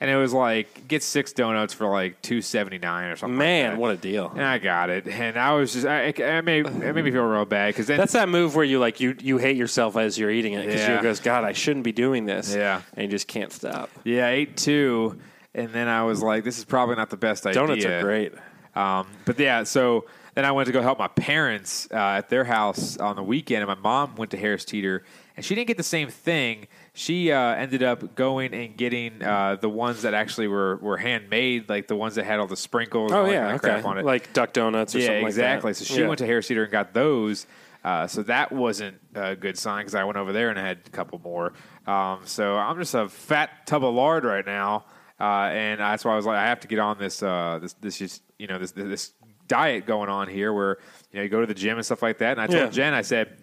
and 0.00 0.10
it 0.10 0.16
was 0.16 0.32
like 0.32 0.88
get 0.88 1.02
six 1.02 1.32
donuts 1.32 1.74
for 1.74 1.86
like 1.86 2.20
two 2.22 2.40
seventy 2.42 2.78
nine 2.78 3.10
or 3.10 3.16
something. 3.16 3.36
like 3.36 3.44
Man, 3.46 3.70
that. 3.72 3.78
what 3.78 3.90
a 3.92 3.96
deal. 3.96 4.30
And 4.30 4.42
I 4.42 4.58
got 4.58 4.90
it, 4.90 5.06
and 5.06 5.38
I 5.38 5.52
was 5.54 5.72
just 5.74 5.86
I, 5.86 6.04
it, 6.04 6.44
made, 6.44 6.66
it 6.66 6.94
made 6.94 7.04
me 7.04 7.10
feel 7.10 7.22
real 7.24 7.44
bad 7.44 7.68
because 7.74 7.86
That's 7.86 8.12
that 8.14 8.28
move 8.28 8.54
where 8.56 8.64
you 8.64 8.78
like 8.78 9.00
you 9.00 9.14
you 9.20 9.38
hate 9.38 9.56
yourself 9.56 9.96
as 9.96 10.18
you're 10.18 10.30
eating 10.30 10.54
it 10.54 10.66
because 10.66 10.80
Yeah. 10.80 10.96
you 10.96 11.02
goes, 11.02 11.20
God, 11.20 11.44
I 11.44 11.52
shouldn't 11.52 11.84
be 11.84 11.92
doing 11.92 12.24
this. 12.26 12.54
Yeah. 12.54 12.82
and 12.94 13.04
you 13.04 13.08
just 13.10 13.28
can't 13.28 13.52
stop. 13.52 13.90
yeah, 14.04 14.26
I 14.26 14.30
ate 14.30 14.56
two, 14.56 15.18
and 15.54 15.68
then 15.70 15.88
I 15.88 16.04
was 16.04 16.22
like, 16.22 16.44
this 16.44 16.58
is 16.58 16.64
probably 16.64 16.96
not 16.96 17.10
the 17.10 17.16
best 17.16 17.46
idea. 17.46 17.60
Donuts 17.60 17.84
are 17.84 18.00
great. 18.02 18.32
Um, 18.74 19.06
but 19.24 19.38
yeah, 19.38 19.64
so 19.64 20.06
then 20.36 20.44
I 20.44 20.52
went 20.52 20.66
to 20.68 20.72
go 20.72 20.80
help 20.80 20.98
my 21.00 21.08
parents 21.08 21.88
uh, 21.90 21.96
at 21.96 22.28
their 22.28 22.44
house 22.44 22.96
on 22.98 23.16
the 23.16 23.22
weekend, 23.22 23.62
and 23.62 23.68
my 23.68 23.74
mom 23.74 24.14
went 24.14 24.30
to 24.30 24.36
Harris 24.36 24.64
Teeter, 24.64 25.02
and 25.36 25.44
she 25.44 25.56
didn't 25.56 25.66
get 25.66 25.76
the 25.76 25.82
same 25.82 26.08
thing. 26.08 26.68
She 27.00 27.32
uh, 27.32 27.54
ended 27.54 27.82
up 27.82 28.14
going 28.14 28.52
and 28.52 28.76
getting 28.76 29.22
uh, 29.22 29.56
the 29.58 29.70
ones 29.70 30.02
that 30.02 30.12
actually 30.12 30.48
were, 30.48 30.76
were 30.76 30.98
handmade, 30.98 31.66
like 31.66 31.88
the 31.88 31.96
ones 31.96 32.16
that 32.16 32.26
had 32.26 32.40
all 32.40 32.46
the 32.46 32.58
sprinkles. 32.58 33.10
Oh 33.10 33.20
and 33.24 33.26
all 33.26 33.32
yeah, 33.32 33.48
okay. 33.54 33.58
crap 33.58 33.86
on 33.86 33.96
it. 33.96 34.04
Like 34.04 34.34
duck 34.34 34.52
donuts 34.52 34.94
or 34.94 34.98
yeah, 34.98 35.06
something 35.06 35.26
exactly. 35.26 35.70
like 35.70 35.78
that. 35.78 35.82
So 35.86 35.94
she 35.94 36.02
Yeah. 36.02 36.08
went 36.08 36.18
to 36.18 36.26
Harris 36.26 36.48
Teeter 36.48 36.64
and 36.64 36.70
got 36.70 36.92
those. 36.92 37.46
Uh, 37.82 38.06
so 38.06 38.22
that 38.24 38.52
wasn't 38.52 39.00
a 39.14 39.34
good 39.34 39.56
sign 39.56 39.80
because 39.80 39.94
I 39.94 40.04
went 40.04 40.18
over 40.18 40.34
there 40.34 40.50
and 40.50 40.58
I 40.58 40.66
had 40.68 40.80
a 40.86 40.90
couple 40.90 41.18
more. 41.20 41.54
Um, 41.86 42.18
so 42.26 42.58
I'm 42.58 42.76
just 42.76 42.94
a 42.94 43.08
fat 43.08 43.66
tub 43.66 43.82
of 43.82 43.94
lard 43.94 44.24
right 44.24 44.44
now, 44.44 44.84
uh, 45.18 45.48
and 45.54 45.80
that's 45.80 46.04
why 46.04 46.12
I 46.12 46.16
was 46.16 46.26
like, 46.26 46.36
I 46.36 46.48
have 46.48 46.60
to 46.60 46.68
get 46.68 46.80
on 46.80 46.98
this 46.98 47.22
uh, 47.22 47.60
this 47.62 47.72
this 47.80 47.96
just 47.96 48.22
you 48.38 48.46
know 48.46 48.58
this 48.58 48.72
this 48.72 49.14
diet 49.48 49.86
going 49.86 50.10
on 50.10 50.28
here 50.28 50.52
where 50.52 50.76
you 51.12 51.16
know 51.16 51.22
you 51.22 51.30
go 51.30 51.40
to 51.40 51.46
the 51.46 51.54
gym 51.54 51.78
and 51.78 51.86
stuff 51.86 52.02
like 52.02 52.18
that. 52.18 52.32
And 52.32 52.42
I 52.42 52.46
told 52.46 52.58
Yeah. 52.58 52.68
Jen, 52.68 52.92
I 52.92 53.00
said. 53.00 53.38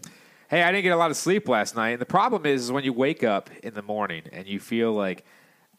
Hey, 0.49 0.63
I 0.63 0.71
didn't 0.71 0.83
get 0.83 0.93
a 0.93 0.97
lot 0.97 1.11
of 1.11 1.17
sleep 1.17 1.49
last 1.49 1.75
night. 1.75 1.89
And 1.89 1.99
the 2.01 2.05
problem 2.05 2.45
is, 2.45 2.63
is 2.65 2.71
when 2.71 2.83
you 2.85 2.93
wake 2.93 3.23
up 3.23 3.49
in 3.63 3.73
the 3.73 3.81
morning 3.81 4.23
and 4.31 4.47
you 4.47 4.59
feel 4.59 4.93
like 4.93 5.25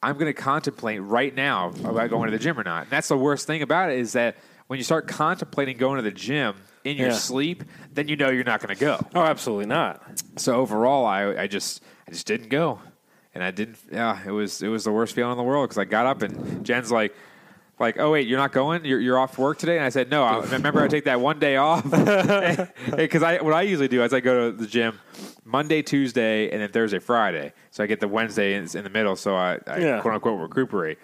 I'm 0.02 0.14
going 0.14 0.26
to 0.26 0.34
contemplate 0.34 1.00
right 1.02 1.34
now 1.34 1.70
about 1.84 2.10
going 2.10 2.30
to 2.30 2.36
the 2.36 2.42
gym 2.42 2.58
or 2.58 2.64
not. 2.64 2.82
And 2.82 2.90
that's 2.90 3.08
the 3.08 3.16
worst 3.16 3.46
thing 3.46 3.62
about 3.62 3.90
it 3.90 3.98
is 3.98 4.12
that 4.12 4.36
when 4.66 4.78
you 4.78 4.84
start 4.84 5.08
contemplating 5.08 5.78
going 5.78 5.96
to 5.96 6.02
the 6.02 6.10
gym 6.10 6.56
in 6.84 6.96
your 6.98 7.08
Yeah. 7.08 7.14
sleep, 7.14 7.64
then 7.94 8.08
you 8.08 8.16
know 8.16 8.28
you're 8.28 8.44
not 8.44 8.60
going 8.60 8.74
to 8.74 8.80
go. 8.80 9.00
Oh, 9.14 9.22
absolutely 9.22 9.66
not. 9.66 10.02
So 10.36 10.56
overall, 10.56 11.06
I, 11.06 11.34
I 11.34 11.46
just 11.46 11.82
I 12.06 12.10
just 12.12 12.26
didn't 12.26 12.48
go, 12.48 12.80
and 13.34 13.42
I 13.42 13.50
didn't. 13.50 13.78
Yeah, 13.90 14.20
it 14.24 14.30
was 14.30 14.62
it 14.62 14.68
was 14.68 14.84
the 14.84 14.92
worst 14.92 15.14
feeling 15.14 15.32
in 15.32 15.38
the 15.38 15.42
world 15.44 15.68
because 15.68 15.78
I 15.78 15.84
got 15.84 16.04
up 16.06 16.22
and 16.22 16.64
Jen's 16.64 16.92
like. 16.92 17.14
Like, 17.78 17.98
oh 17.98 18.12
wait, 18.12 18.26
you're 18.26 18.38
not 18.38 18.52
going? 18.52 18.84
You're, 18.84 19.00
you're 19.00 19.18
off 19.18 19.38
work 19.38 19.58
today? 19.58 19.76
And 19.76 19.84
I 19.84 19.88
said, 19.90 20.10
no. 20.10 20.24
I 20.24 20.44
remember 20.44 20.82
I 20.82 20.88
take 20.88 21.04
that 21.04 21.20
one 21.20 21.38
day 21.38 21.56
off 21.56 21.84
because 22.96 23.22
I 23.22 23.40
what 23.40 23.54
I 23.54 23.62
usually 23.62 23.88
do 23.88 24.02
is 24.02 24.12
I 24.12 24.20
go 24.20 24.50
to 24.50 24.56
the 24.56 24.66
gym 24.66 24.98
Monday, 25.48 25.80
Tuesday, 25.82 26.50
and 26.50 26.60
then 26.60 26.68
Thursday, 26.70 26.98
Friday. 26.98 27.52
So 27.70 27.82
I 27.82 27.86
get 27.86 28.00
the 28.00 28.08
Wednesday 28.08 28.54
in, 28.54 28.68
in 28.76 28.84
the 28.84 28.90
middle. 28.90 29.16
So 29.16 29.34
I, 29.34 29.58
I 29.66 29.78
Yeah. 29.78 30.00
quote 30.00 30.14
unquote 30.14 30.40
recuperate. 30.40 30.98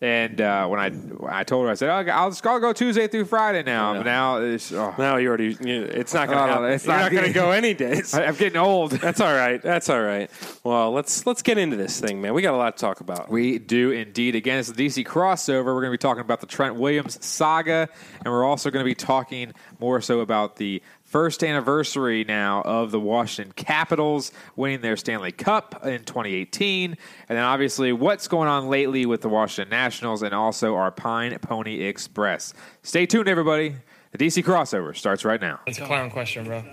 And 0.00 0.40
uh, 0.40 0.66
when 0.68 0.80
I 0.80 0.90
when 0.90 1.32
I 1.32 1.44
told 1.44 1.66
her, 1.66 1.70
I 1.70 1.74
said, 1.74 1.90
oh, 1.90 2.10
I'll 2.12 2.30
just 2.30 2.44
I'll 2.46 2.58
go 2.60 2.72
Tuesday 2.72 3.06
through 3.08 3.26
Friday 3.26 3.62
now. 3.62 3.94
But 3.94 4.04
now 4.04 4.38
it's 4.38 4.72
oh, 4.72 4.94
Now 4.98 5.16
you 5.16 5.28
already. 5.28 5.56
It's 5.60 6.14
not 6.14 6.28
going 6.28 6.38
to 6.48 6.58
Oh, 6.58 6.64
it's 6.64 6.84
You're 6.86 6.94
not 6.94 7.02
not 7.02 7.12
going 7.12 7.24
to 7.26 7.32
go 7.32 7.50
any 7.50 7.74
days. 7.74 8.14
I, 8.14 8.24
I'm 8.24 8.34
getting 8.34 8.58
old. 8.58 8.92
That's 8.92 9.20
all 9.20 9.32
right. 9.34 9.60
That's 9.60 9.88
all 9.90 10.02
right. 10.02 10.30
Well, 10.64 10.92
let's 10.92 11.26
let's 11.26 11.42
get 11.42 11.58
into 11.58 11.76
this 11.76 12.00
thing, 12.00 12.20
man. 12.20 12.34
We 12.34 12.42
got 12.42 12.54
a 12.54 12.56
lot 12.56 12.76
to 12.76 12.80
talk 12.80 13.00
about. 13.00 13.30
We 13.30 13.58
do 13.58 13.90
indeed. 13.90 14.34
Again, 14.34 14.58
it's 14.58 14.70
the 14.72 14.86
DC 14.86 15.04
crossover. 15.06 15.66
We're 15.66 15.74
going 15.80 15.86
to 15.86 15.90
be 15.90 15.98
talking 15.98 16.20
about 16.22 16.40
the 16.40 16.46
Trent 16.46 16.76
Williams 16.76 17.24
saga, 17.24 17.88
and 18.24 18.32
we're 18.32 18.44
also 18.44 18.70
going 18.70 18.84
to 18.84 18.88
be 18.88 18.94
talking 18.94 19.52
more 19.78 20.00
so 20.00 20.20
about 20.20 20.56
the 20.56 20.82
first 21.12 21.44
anniversary 21.44 22.24
now 22.24 22.62
of 22.62 22.90
the 22.90 22.98
Washington 22.98 23.52
Capitals 23.52 24.32
winning 24.56 24.80
their 24.80 24.96
Stanley 24.96 25.30
Cup 25.30 25.84
in 25.84 26.04
2018. 26.04 26.96
And 27.28 27.38
then 27.38 27.44
obviously 27.44 27.92
what's 27.92 28.28
going 28.28 28.48
on 28.48 28.68
lately 28.68 29.04
with 29.04 29.20
the 29.20 29.28
Washington 29.28 29.68
Nationals 29.70 30.22
and 30.22 30.32
also 30.32 30.74
our 30.74 30.90
Pine 30.90 31.38
Pony 31.40 31.82
Express. 31.82 32.54
Stay 32.82 33.04
tuned, 33.04 33.28
everybody. 33.28 33.76
The 34.12 34.18
DC 34.18 34.42
crossover 34.42 34.96
starts 34.96 35.22
right 35.22 35.40
now. 35.40 35.60
It's 35.66 35.78
a 35.78 35.84
clown 35.84 36.10
question, 36.10 36.46
bro. 36.46 36.64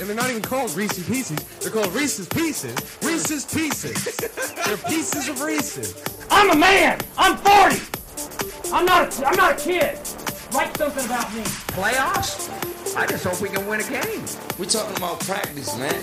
And 0.00 0.08
they're 0.08 0.16
not 0.16 0.30
even 0.30 0.42
called 0.42 0.74
Reese's 0.74 1.06
Pieces. 1.06 1.44
They're 1.58 1.72
called 1.72 1.92
Reese's 1.94 2.26
Pieces. 2.28 2.74
Reese's 3.02 3.44
Pieces. 3.44 4.16
they're 4.64 4.76
pieces 4.78 5.28
of 5.28 5.42
Reese's. 5.42 6.02
I'm 6.30 6.50
a 6.50 6.56
man. 6.56 7.00
I'm 7.18 7.36
40. 7.36 8.72
I'm 8.72 8.86
not. 8.86 9.20
A, 9.20 9.26
I'm 9.26 9.36
not 9.36 9.60
a 9.60 9.62
kid. 9.62 9.98
Write 10.54 10.76
something 10.76 11.04
about 11.06 11.34
me. 11.34 11.42
Playoffs? 11.74 12.46
I 12.94 13.08
just 13.08 13.24
hope 13.24 13.40
we 13.42 13.48
can 13.48 13.66
win 13.66 13.80
a 13.80 13.88
game. 13.90 14.22
We're 14.56 14.70
talking 14.70 14.96
about 14.96 15.18
practice, 15.26 15.76
man. 15.76 15.98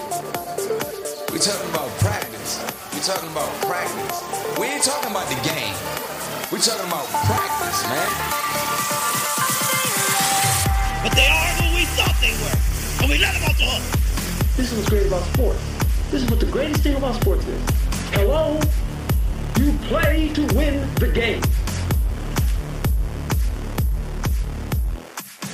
We're 1.32 1.40
talking 1.40 1.70
about 1.72 1.88
practice. 2.04 2.60
We're 2.92 3.00
talking 3.00 3.32
about 3.32 3.48
practice. 3.64 4.60
We 4.60 4.68
ain't 4.68 4.84
talking 4.84 5.10
about 5.10 5.32
the 5.32 5.40
game. 5.48 5.72
We're 6.52 6.60
talking 6.60 6.84
about 6.84 7.08
practice, 7.32 7.80
man. 7.88 8.12
But 11.00 11.16
they 11.16 11.32
are 11.32 11.52
who 11.64 11.72
we 11.72 11.88
thought 11.96 12.12
they 12.20 12.36
were. 12.44 12.58
And 13.00 13.08
we 13.08 13.24
let 13.24 13.32
them 13.32 13.48
off 13.48 13.58
the 13.58 13.72
hook. 13.72 14.58
This 14.58 14.74
is 14.74 14.78
what's 14.80 14.90
great 14.90 15.08
about 15.08 15.24
sports. 15.32 15.64
This 16.12 16.24
is 16.24 16.30
what 16.30 16.42
the 16.42 16.52
greatest 16.52 16.84
thing 16.84 16.98
about 16.98 17.16
sports 17.22 17.48
is. 17.48 17.70
Hello. 18.12 18.60
You 19.62 19.72
play 19.88 20.28
to 20.34 20.42
win 20.54 20.94
the 20.96 21.08
game. 21.08 21.42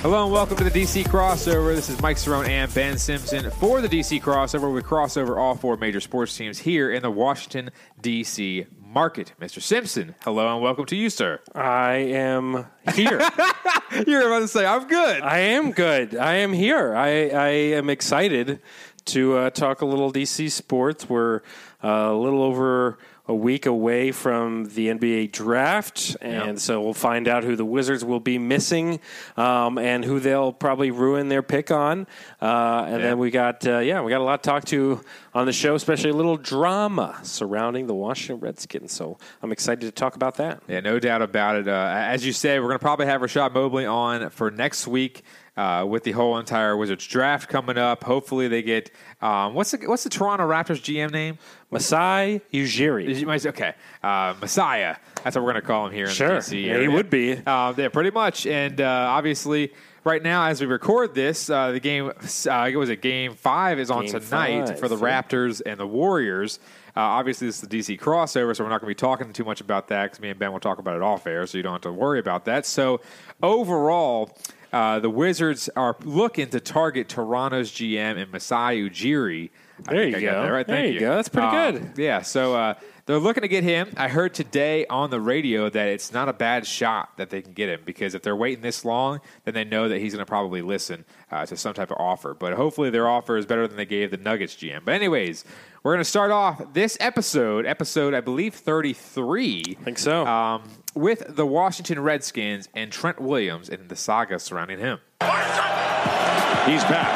Hello 0.02 0.24
and 0.24 0.32
welcome 0.32 0.56
to 0.58 0.64
the 0.64 0.70
DC 0.70 1.06
crossover. 1.06 1.76
This 1.76 1.90
is 1.90 2.00
Mike 2.04 2.18
Cerrone 2.18 2.48
and 2.48 2.72
Ben 2.72 3.00
Simpson 3.00 3.50
for 3.50 3.82
the 3.82 3.90
DC 3.90 4.22
crossover. 4.22 4.72
We 4.72 4.84
cross 4.84 5.18
over 5.18 5.40
all 5.40 5.56
four 5.56 5.76
major 5.76 6.00
sports 6.00 6.38
teams 6.38 6.60
here 6.60 6.92
in 6.92 7.02
the 7.02 7.10
Washington, 7.10 7.72
D.C. 8.00 8.68
market. 8.80 9.34
Mr. 9.42 9.60
Simpson, 9.60 10.14
hello 10.24 10.54
and 10.54 10.62
welcome 10.62 10.86
to 10.86 10.96
you, 10.96 11.10
sir. 11.10 11.40
I 11.56 11.96
am 11.96 12.68
here. 12.94 13.20
You're 14.06 14.28
about 14.28 14.42
to 14.42 14.48
say, 14.48 14.68
I'm 14.68 14.88
good. 14.88 15.24
I 15.24 15.40
am 15.40 15.72
good. 15.72 16.16
I 16.16 16.36
am 16.36 16.54
here. 16.54 16.96
I, 16.96 17.30
I 17.30 17.48
am 17.50 17.90
excited 17.90 18.62
to 19.06 19.38
uh, 19.38 19.50
talk 19.50 19.82
a 19.82 19.86
little 19.86 20.14
DC 20.14 20.52
sports. 20.52 21.10
We're 21.10 21.42
uh, 21.84 21.88
a 21.88 22.16
little 22.16 22.44
over 22.44 23.00
a 23.30 23.36
week 23.36 23.66
away 23.66 24.12
from 24.12 24.66
the 24.74 24.88
NBA 24.88 25.28
draft, 25.34 26.16
and 26.22 26.46
Yep. 26.48 26.60
so 26.60 26.82
we'll 26.82 26.94
find 26.94 27.28
out 27.28 27.44
who 27.44 27.56
the 27.56 27.66
Wizards 27.66 28.06
will 28.06 28.20
be 28.22 28.38
missing 28.38 29.00
um, 29.36 29.78
and 29.78 30.06
who 30.06 30.20
they'll 30.20 30.54
probably 30.54 30.92
ruin 30.92 31.28
their 31.28 31.42
pick 31.42 31.70
on. 31.70 32.08
Uh, 32.42 32.86
and 32.88 32.98
Yeah. 33.02 33.10
then 33.10 33.18
we 33.18 33.30
got 33.32 33.68
uh, 33.68 33.80
yeah, 33.80 34.02
we 34.02 34.10
got 34.12 34.22
a 34.22 34.24
lot 34.24 34.44
to 34.44 34.50
talk 34.50 34.64
to 34.66 35.02
on 35.34 35.46
the 35.46 35.52
show, 35.54 35.76
especially 35.76 36.10
a 36.10 36.14
little 36.16 36.38
drama 36.38 37.20
surrounding 37.24 37.88
the 37.88 37.94
Washington 37.94 38.40
Redskins. 38.40 38.92
So 38.94 39.18
I'm 39.42 39.52
excited 39.52 39.82
to 39.82 39.92
talk 39.92 40.16
about 40.16 40.36
that. 40.38 40.62
Yeah, 40.68 40.80
no 40.80 40.98
doubt 41.00 41.22
about 41.22 41.58
it. 41.58 41.68
Uh, 41.68 41.94
as 41.96 42.26
you 42.26 42.32
say, 42.34 42.60
we're 42.60 42.68
going 42.68 42.80
to 42.80 42.84
probably 42.84 43.08
have 43.08 43.22
Rashad 43.22 43.54
Mobley 43.54 43.86
on 43.86 44.30
for 44.30 44.50
next 44.52 44.88
week 44.88 45.24
uh, 45.58 45.86
with 45.86 46.04
the 46.04 46.12
whole 46.12 46.38
entire 46.38 46.78
Wizards 46.78 47.06
draft 47.06 47.50
coming 47.50 47.78
up. 47.78 48.04
Hopefully, 48.04 48.48
they 48.48 48.62
get 48.62 48.92
um, 49.22 49.54
what's 49.56 49.72
the 49.72 49.80
what's 49.88 50.04
the 50.04 50.10
Toronto 50.10 50.48
Raptors 50.48 50.80
GM 50.80 51.12
name? 51.12 51.38
Masai 51.72 52.40
Ujiri. 52.54 53.46
Okay, 53.48 53.74
uh, 54.04 54.36
Messiah. 54.40 54.96
That's 55.24 55.36
what 55.36 55.44
we're 55.44 55.52
going 55.52 55.62
to 55.62 55.68
call 55.68 55.88
him 55.88 55.94
here 55.94 56.06
in 56.06 56.12
Sure. 56.12 56.30
the 56.30 56.36
DC 56.36 56.66
Yeah, 56.66 56.80
he 56.80 56.88
would 56.88 57.10
be. 57.10 57.34
Uh, 57.46 57.74
yeah, 57.76 57.90
pretty 57.90 58.12
much. 58.12 58.46
And 58.46 58.80
uh, 58.80 59.08
obviously, 59.10 59.74
right 60.04 60.24
now, 60.24 60.46
as 60.46 60.62
we 60.62 60.68
record 60.68 61.14
this, 61.14 61.50
uh, 61.50 61.72
the 61.72 61.80
game, 61.80 62.10
uh, 62.10 62.72
was 62.76 62.90
a 62.90 62.96
game 62.96 63.34
five, 63.34 63.80
is 63.80 63.92
on 63.92 64.06
Game 64.06 64.20
tonight 64.22 64.68
five, 64.68 64.80
for 64.80 64.88
the 64.88 64.96
yeah. 64.96 65.22
Raptors 65.22 65.62
and 65.66 65.80
the 65.80 65.88
Warriors. 65.88 66.60
Uh, 66.96 67.02
obviously, 67.02 67.48
this 67.48 67.62
is 67.62 67.68
the 67.68 67.78
DC 67.78 68.00
crossover, 68.00 68.56
so 68.56 68.64
we're 68.64 68.70
not 68.70 68.82
going 68.82 68.92
to 68.92 68.96
be 68.96 68.96
talking 68.96 69.32
too 69.34 69.44
much 69.44 69.62
about 69.62 69.90
that 69.90 70.06
because 70.06 70.20
me 70.20 70.30
and 70.30 70.40
Ben 70.40 70.52
will 70.52 70.60
talk 70.60 70.80
about 70.80 70.96
it 70.96 71.02
off 71.02 71.28
air, 71.28 71.46
so 71.46 71.58
you 71.58 71.64
don't 71.64 71.74
have 71.74 71.82
to 71.82 71.92
worry 71.92 72.20
about 72.20 72.46
that. 72.46 72.66
So, 72.66 73.02
overall, 73.44 74.36
uh, 74.74 75.00
the 75.00 75.10
Wizards 75.10 75.70
are 75.76 75.96
looking 76.04 76.50
to 76.50 76.60
target 76.60 77.10
Toronto's 77.10 77.72
GM 77.72 78.22
and 78.22 78.32
Masai 78.32 78.90
Ujiri. 78.90 79.50
I 79.88 79.94
There 79.94 80.08
you 80.08 80.18
I 80.18 80.22
go. 80.22 80.42
that 80.44 80.48
right. 80.52 80.66
There 80.68 80.76
Thank 80.78 80.94
you 80.96 81.00
go. 81.00 81.16
That's 81.16 81.30
pretty 81.30 81.48
Um, 81.48 81.72
good. 81.74 81.92
yeah, 81.98 82.22
so 82.24 82.56
uh, 82.56 82.74
they're 83.06 83.20
looking 83.20 83.42
to 83.42 83.48
get 83.48 83.64
him. 83.64 83.94
I 83.96 84.08
heard 84.08 84.34
today 84.34 84.88
on 84.88 85.12
the 85.12 85.22
radio 85.22 85.70
that 85.70 85.88
it's 85.90 86.12
not 86.12 86.28
a 86.30 86.34
bad 86.34 86.66
shot 86.66 87.16
that 87.18 87.30
they 87.30 87.42
can 87.44 87.54
get 87.54 87.70
him 87.70 87.82
because 87.86 88.16
if 88.16 88.24
they're 88.24 88.36
waiting 88.36 88.62
this 88.64 88.84
long, 88.84 89.20
then 89.46 89.54
they 89.54 89.64
know 89.64 89.88
that 89.88 90.00
he's 90.00 90.14
going 90.14 90.26
to 90.26 90.30
probably 90.30 90.64
listen 90.64 91.06
uh, 91.32 91.46
to 91.46 91.56
some 91.56 91.76
type 91.76 91.92
of 91.92 91.98
offer. 92.00 92.34
But 92.34 92.54
hopefully 92.54 92.90
their 92.90 93.08
offer 93.08 93.38
is 93.38 93.46
better 93.46 93.68
than 93.68 93.78
they 93.78 93.86
gave 93.86 94.10
the 94.12 94.18
Nuggets 94.18 94.56
GM. 94.56 94.84
But 94.84 94.96
anyways, 94.96 95.46
we're 95.84 95.94
going 95.94 96.04
to 96.04 96.10
start 96.10 96.32
off 96.32 96.74
this 96.74 96.98
episode, 97.00 97.68
episode 97.68 98.16
I 98.16 98.22
believe 98.22 98.56
33. 98.56 99.78
I 99.80 99.84
think 99.84 100.00
so. 100.00 100.26
Um, 100.26 100.64
with 100.98 101.36
the 101.36 101.46
Washington 101.46 102.02
Redskins 102.02 102.68
and 102.74 102.92
Trent 102.92 103.22
Williams 103.22 103.70
and 103.70 103.88
the 103.90 103.96
saga 103.96 104.40
surrounding 104.40 104.80
him. 104.80 105.00
He's 105.22 106.84
back. 106.84 107.14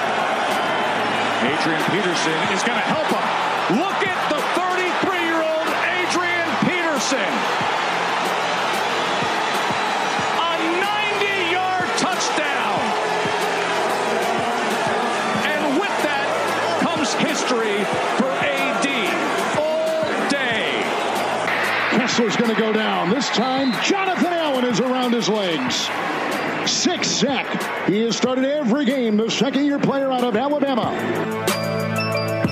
Adrian 1.44 1.84
Peterson 1.90 2.54
is 2.54 2.64
going 2.64 2.78
to 2.78 2.86
help 2.86 3.08
him. 3.08 3.51
Kessler's 22.22 22.38
going 22.38 22.56
to 22.56 22.62
go 22.62 22.72
down. 22.72 23.10
This 23.10 23.30
time, 23.30 23.72
Jonathan 23.84 24.28
Allen 24.28 24.66
is 24.66 24.80
around 24.80 25.12
his 25.12 25.28
legs. 25.28 25.90
Six 26.70 27.08
sack. 27.08 27.88
He 27.88 28.02
has 28.02 28.16
started 28.16 28.46
every 28.46 28.86
game. 28.86 29.18
The 29.18 29.32
second 29.32 29.66
year 29.66 29.80
player 29.80 30.12
out 30.12 30.24
of 30.24 30.36
Alabama. 30.36 30.92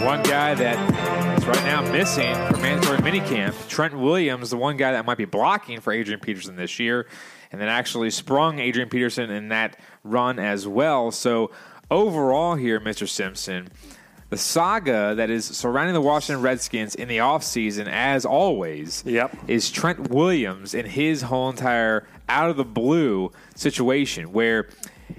One 0.03 0.23
guy 0.23 0.55
that 0.55 1.37
is 1.37 1.45
right 1.45 1.63
now 1.65 1.81
missing 1.91 2.33
for 2.47 2.57
mandatory 2.57 2.97
minicamp. 2.97 3.69
Trent 3.69 3.95
Williams, 3.95 4.49
the 4.49 4.57
one 4.57 4.75
guy 4.75 4.93
that 4.93 5.05
might 5.05 5.19
be 5.19 5.25
blocking 5.25 5.81
for 5.81 5.93
Adrian 5.93 6.19
Peterson 6.19 6.55
this 6.55 6.79
year, 6.79 7.05
and 7.51 7.61
then 7.61 7.69
actually 7.69 8.09
sprung 8.09 8.57
Adrian 8.57 8.89
Peterson 8.89 9.29
in 9.29 9.49
that 9.49 9.77
run 10.03 10.39
as 10.39 10.67
well. 10.67 11.11
So 11.11 11.51
overall, 11.91 12.55
here, 12.55 12.79
Mr. 12.79 13.07
Simpson, 13.07 13.67
the 14.29 14.37
saga 14.37 15.15
that 15.15 15.29
is 15.29 15.45
surrounding 15.45 15.93
the 15.93 16.01
Washington 16.01 16.43
Redskins 16.43 16.95
in 16.95 17.07
the 17.07 17.17
offseason, 17.17 17.87
as 17.87 18.25
always, 18.25 19.03
Yep. 19.05 19.35
is 19.47 19.71
Trent 19.71 20.09
Williams 20.09 20.73
and 20.73 20.87
his 20.87 21.23
whole 21.23 21.49
entire 21.49 22.07
out 22.27 22.49
of 22.49 22.57
the 22.57 22.65
blue 22.65 23.31
situation 23.55 24.31
where 24.31 24.69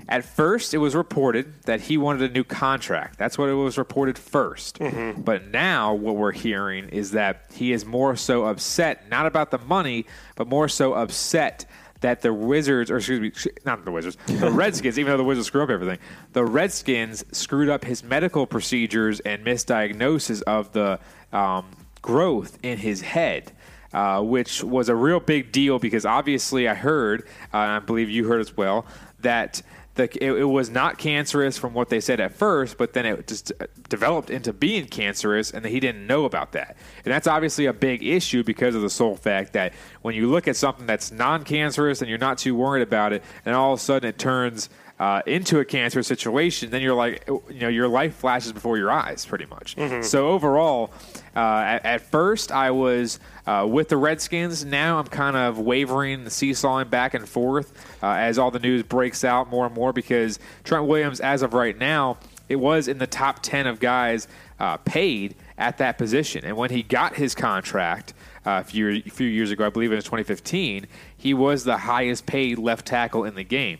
at 0.08 0.24
first 0.24 0.72
it 0.72 0.78
was 0.78 0.94
reported 0.94 1.52
that 1.64 1.80
he 1.82 1.98
wanted 1.98 2.30
a 2.30 2.32
new 2.32 2.44
contract. 2.44 3.18
That's 3.18 3.36
what 3.36 3.48
it 3.48 3.54
was 3.54 3.76
reported 3.76 4.16
1st 4.16 4.72
mm-hmm. 4.78 5.22
But 5.22 5.48
now 5.48 5.94
what 5.94 6.16
we're 6.16 6.32
hearing 6.32 6.88
is 6.88 7.10
that 7.10 7.46
he 7.52 7.72
is 7.72 7.84
more 7.84 8.14
so 8.14 8.44
upset, 8.44 9.08
not 9.10 9.26
about 9.26 9.50
the 9.50 9.58
money, 9.58 10.06
but 10.36 10.46
more 10.46 10.68
so 10.68 10.94
upset 10.94 11.66
that 12.00 12.22
the 12.22 12.32
Wizards, 12.32 12.90
or 12.90 12.96
excuse 12.96 13.20
me, 13.20 13.32
not 13.64 13.84
the 13.84 13.90
Wizards, 13.90 14.16
the 14.26 14.50
Redskins, 14.52 14.98
even 14.98 15.12
though 15.12 15.16
the 15.16 15.24
Wizards 15.24 15.46
screw 15.46 15.62
up 15.62 15.70
everything, 15.70 15.98
the 16.32 16.44
Redskins 16.44 17.24
screwed 17.32 17.68
up 17.68 17.84
his 17.84 18.02
medical 18.02 18.46
procedures 18.46 19.20
and 19.20 19.44
misdiagnosis 19.44 20.42
of 20.42 20.72
the 20.72 20.98
um, 21.32 21.66
growth 22.02 22.58
in 22.62 22.78
his 22.78 23.00
head. 23.00 23.52
Uh, 23.92 24.22
which 24.22 24.62
was 24.62 24.88
a 24.88 24.94
real 24.94 25.18
big 25.18 25.50
deal 25.50 25.80
because 25.80 26.06
obviously 26.06 26.68
I 26.68 26.74
heard, 26.74 27.26
uh, 27.52 27.56
I 27.58 27.78
believe 27.80 28.08
you 28.08 28.24
heard 28.28 28.40
as 28.40 28.56
well, 28.56 28.86
that 29.18 29.62
the, 30.00 30.24
it, 30.24 30.32
it 30.32 30.44
was 30.44 30.70
not 30.70 30.98
cancerous 30.98 31.58
from 31.58 31.74
what 31.74 31.88
they 31.90 32.00
said 32.00 32.20
at 32.20 32.34
first, 32.34 32.78
but 32.78 32.94
then 32.94 33.04
it 33.06 33.26
just 33.26 33.52
developed 33.88 34.30
into 34.30 34.52
being 34.52 34.86
cancerous, 34.86 35.50
and 35.50 35.64
he 35.66 35.80
didn't 35.80 36.06
know 36.06 36.24
about 36.24 36.52
that. 36.52 36.76
And 37.04 37.12
that's 37.12 37.26
obviously 37.26 37.66
a 37.66 37.72
big 37.72 38.02
issue 38.02 38.42
because 38.42 38.74
of 38.74 38.82
the 38.82 38.90
sole 38.90 39.16
fact 39.16 39.52
that 39.52 39.74
when 40.02 40.14
you 40.14 40.30
look 40.30 40.48
at 40.48 40.56
something 40.56 40.86
that's 40.86 41.12
non-cancerous 41.12 42.00
and 42.00 42.08
you're 42.08 42.18
not 42.18 42.38
too 42.38 42.54
worried 42.54 42.82
about 42.82 43.12
it, 43.12 43.22
and 43.44 43.54
all 43.54 43.74
of 43.74 43.78
a 43.78 43.82
sudden 43.82 44.08
it 44.08 44.18
turns 44.18 44.70
uh, 45.00 45.22
into 45.24 45.58
a 45.58 45.64
cancer 45.64 46.02
situation, 46.02 46.68
then 46.68 46.82
you're 46.82 46.94
like, 46.94 47.24
you 47.26 47.60
know, 47.60 47.68
your 47.68 47.88
life 47.88 48.14
flashes 48.16 48.52
before 48.52 48.76
your 48.76 48.90
eyes, 48.90 49.24
pretty 49.24 49.46
much. 49.46 49.74
So 50.02 50.28
overall, 50.28 50.92
uh, 51.34 51.38
at, 51.40 51.86
at 51.86 52.00
first 52.02 52.52
I 52.52 52.70
was 52.70 53.18
uh, 53.46 53.66
with 53.68 53.88
the 53.88 53.96
Redskins. 53.96 54.62
Now 54.62 54.98
I'm 54.98 55.06
kind 55.06 55.36
of 55.36 55.58
wavering, 55.58 56.28
seesawing 56.28 56.88
back 56.88 57.14
and 57.14 57.26
forth 57.26 57.72
uh, 58.02 58.08
as 58.08 58.38
all 58.38 58.50
the 58.50 58.58
news 58.58 58.82
breaks 58.82 59.24
out 59.24 59.48
more 59.48 59.64
and 59.64 59.74
more 59.74 59.94
because 59.94 60.38
Trent 60.64 60.84
Williams, 60.84 61.18
as 61.20 61.40
of 61.40 61.54
right 61.54 61.76
now, 61.78 62.18
it 62.50 62.56
was 62.56 62.86
in 62.86 62.98
the 62.98 63.06
top 63.06 63.42
10 63.42 63.66
of 63.66 63.80
guys 63.80 64.28
uh, 64.58 64.76
paid 64.78 65.34
at 65.56 65.78
that 65.78 65.96
position. 65.96 66.44
And 66.44 66.58
when 66.58 66.68
he 66.68 66.82
got 66.82 67.14
his 67.14 67.34
contract 67.34 68.12
uh, 68.44 68.60
a, 68.60 68.64
few, 68.64 68.90
a 68.90 69.00
few 69.00 69.28
years 69.28 69.50
ago, 69.50 69.64
I 69.64 69.70
believe 69.70 69.92
it 69.92 69.94
was 69.94 70.04
2015, 70.04 70.86
he 71.16 71.32
was 71.32 71.64
the 71.64 71.78
highest 71.78 72.26
paid 72.26 72.58
left 72.58 72.84
tackle 72.84 73.24
in 73.24 73.34
the 73.34 73.44
game. 73.44 73.78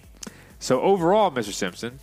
So 0.60 0.80
overall, 0.80 1.30
Mr. 1.32 1.52
Simpson, 1.52 1.98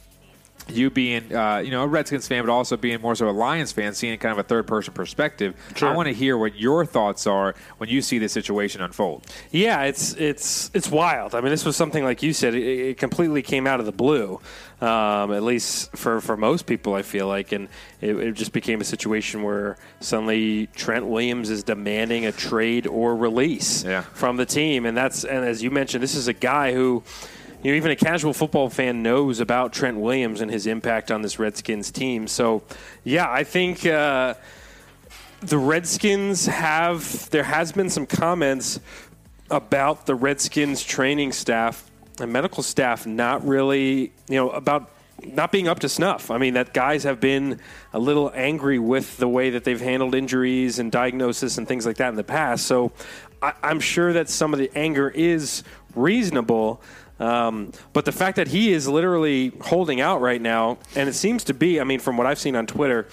you 0.70 0.90
being 0.90 1.34
uh, 1.34 1.60
you 1.60 1.72
know 1.72 1.84
a 1.84 1.88
Redskins 1.88 2.28
fan, 2.28 2.44
but 2.46 2.52
also 2.52 2.76
being 2.76 3.00
more 3.00 3.16
so 3.16 3.30
a 3.30 3.32
Lions 3.32 3.72
fan, 3.72 3.94
seeing 3.94 4.18
kind 4.18 4.34
of 4.34 4.40
a 4.40 4.44
third 4.44 4.68
person 4.68 4.94
perspective, 4.94 5.54
I 5.82 5.94
want 5.96 6.08
to 6.08 6.14
hear 6.14 6.38
what 6.38 6.58
your 6.60 6.86
thoughts 6.86 7.26
are 7.26 7.56
when 7.78 7.88
you 7.90 8.02
see 8.02 8.18
this 8.18 8.34
situation 8.34 8.82
unfold. 8.82 9.26
Yeah, 9.52 9.84
it's 9.84 10.14
it's 10.16 10.70
it's 10.74 10.90
wild. 10.90 11.36
I 11.36 11.40
mean, 11.42 11.52
this 11.52 11.64
was 11.64 11.78
something 11.78 12.04
like 12.04 12.22
you 12.22 12.34
said. 12.34 12.54
It, 12.54 12.64
it 12.64 12.98
completely 12.98 13.44
came 13.44 13.66
out 13.66 13.80
of 13.80 13.86
the 13.86 13.94
blue, 13.94 14.42
um, 14.82 15.32
at 15.32 15.44
least 15.44 15.96
for 15.96 16.20
for 16.20 16.36
most 16.36 16.66
people. 16.66 16.96
I 16.96 17.02
feel 17.04 17.28
like, 17.28 17.54
and 17.54 17.70
it, 18.02 18.18
it 18.18 18.32
just 18.34 18.52
became 18.52 18.82
a 18.82 18.86
situation 18.86 19.44
where 19.44 19.78
suddenly 20.02 20.68
Trent 20.76 21.06
Williams 21.06 21.50
is 21.50 21.64
demanding 21.64 22.26
a 22.26 22.34
trade 22.34 22.88
or 22.88 23.16
release 23.16 23.86
Yeah. 23.86 24.02
from 24.02 24.36
the 24.36 24.46
team, 24.46 24.86
and 24.86 24.98
that's 24.98 25.24
and 25.24 25.46
as 25.46 25.64
you 25.64 25.72
mentioned, 25.72 26.04
this 26.04 26.16
is 26.16 26.28
a 26.28 26.34
guy 26.34 26.74
who. 26.74 27.04
You 27.64 27.72
know, 27.72 27.78
even 27.78 27.92
a 27.92 27.96
casual 27.96 28.34
football 28.34 28.70
fan 28.70 29.02
knows 29.02 29.40
about 29.40 29.74
Trent 29.74 29.98
Williams 29.98 30.42
and 30.42 30.52
his 30.52 30.68
impact 30.68 31.12
on 31.12 31.24
this 31.24 31.40
Redskins 31.40 31.90
team. 31.90 32.28
So, 32.28 32.62
yeah, 33.04 33.30
I 33.30 33.44
think 33.44 33.86
uh, 33.86 34.36
the 35.40 35.58
Redskins 35.58 36.46
have. 36.46 37.30
There 37.32 37.44
has 37.44 37.72
been 37.72 37.90
some 37.90 38.06
comments 38.06 38.80
about 39.50 40.06
the 40.06 40.14
Redskins 40.14 40.84
training 40.84 41.32
staff 41.32 41.90
and 42.20 42.32
medical 42.32 42.64
staff 42.64 43.06
not 43.08 43.46
really, 43.46 44.12
you 44.28 44.36
know, 44.36 44.50
about 44.50 44.92
not 45.24 45.52
being 45.52 45.68
up 45.68 45.80
to 45.80 45.90
snuff. 45.90 46.30
I 46.30 46.38
mean, 46.38 46.54
that 46.54 46.74
guys 46.74 47.04
have 47.04 47.20
been 47.20 47.60
a 47.92 48.00
little 48.00 48.32
angry 48.36 48.78
with 48.78 49.18
the 49.18 49.28
way 49.28 49.52
that 49.52 49.64
they've 49.64 49.82
handled 49.82 50.14
injuries 50.14 50.80
and 50.80 50.92
diagnosis 50.92 51.58
and 51.58 51.68
things 51.68 51.86
like 51.86 51.98
that 51.98 52.10
in 52.10 52.16
the 52.16 52.24
past. 52.24 52.68
So 52.68 52.92
I, 53.42 53.54
I'm 53.64 53.80
sure 53.80 54.14
that 54.14 54.30
some 54.30 54.54
of 54.54 54.60
the 54.60 54.72
anger 54.76 55.10
is 55.10 55.64
reasonable. 55.96 56.82
Um, 57.20 57.72
but 57.94 58.06
the 58.06 58.12
fact 58.12 58.36
that 58.36 58.48
he 58.48 58.72
is 58.72 58.88
literally 58.88 59.52
holding 59.62 60.02
out 60.02 60.22
right 60.22 60.42
now, 60.42 60.78
and 60.96 61.10
it 61.10 61.14
seems 61.14 61.44
to 61.46 61.54
be, 61.54 61.82
I 61.82 61.84
mean, 61.84 62.00
from 62.00 62.18
what 62.18 62.28
I've 62.28 62.40
seen 62.40 62.56
on 62.56 62.68
Twitter, 62.68 63.08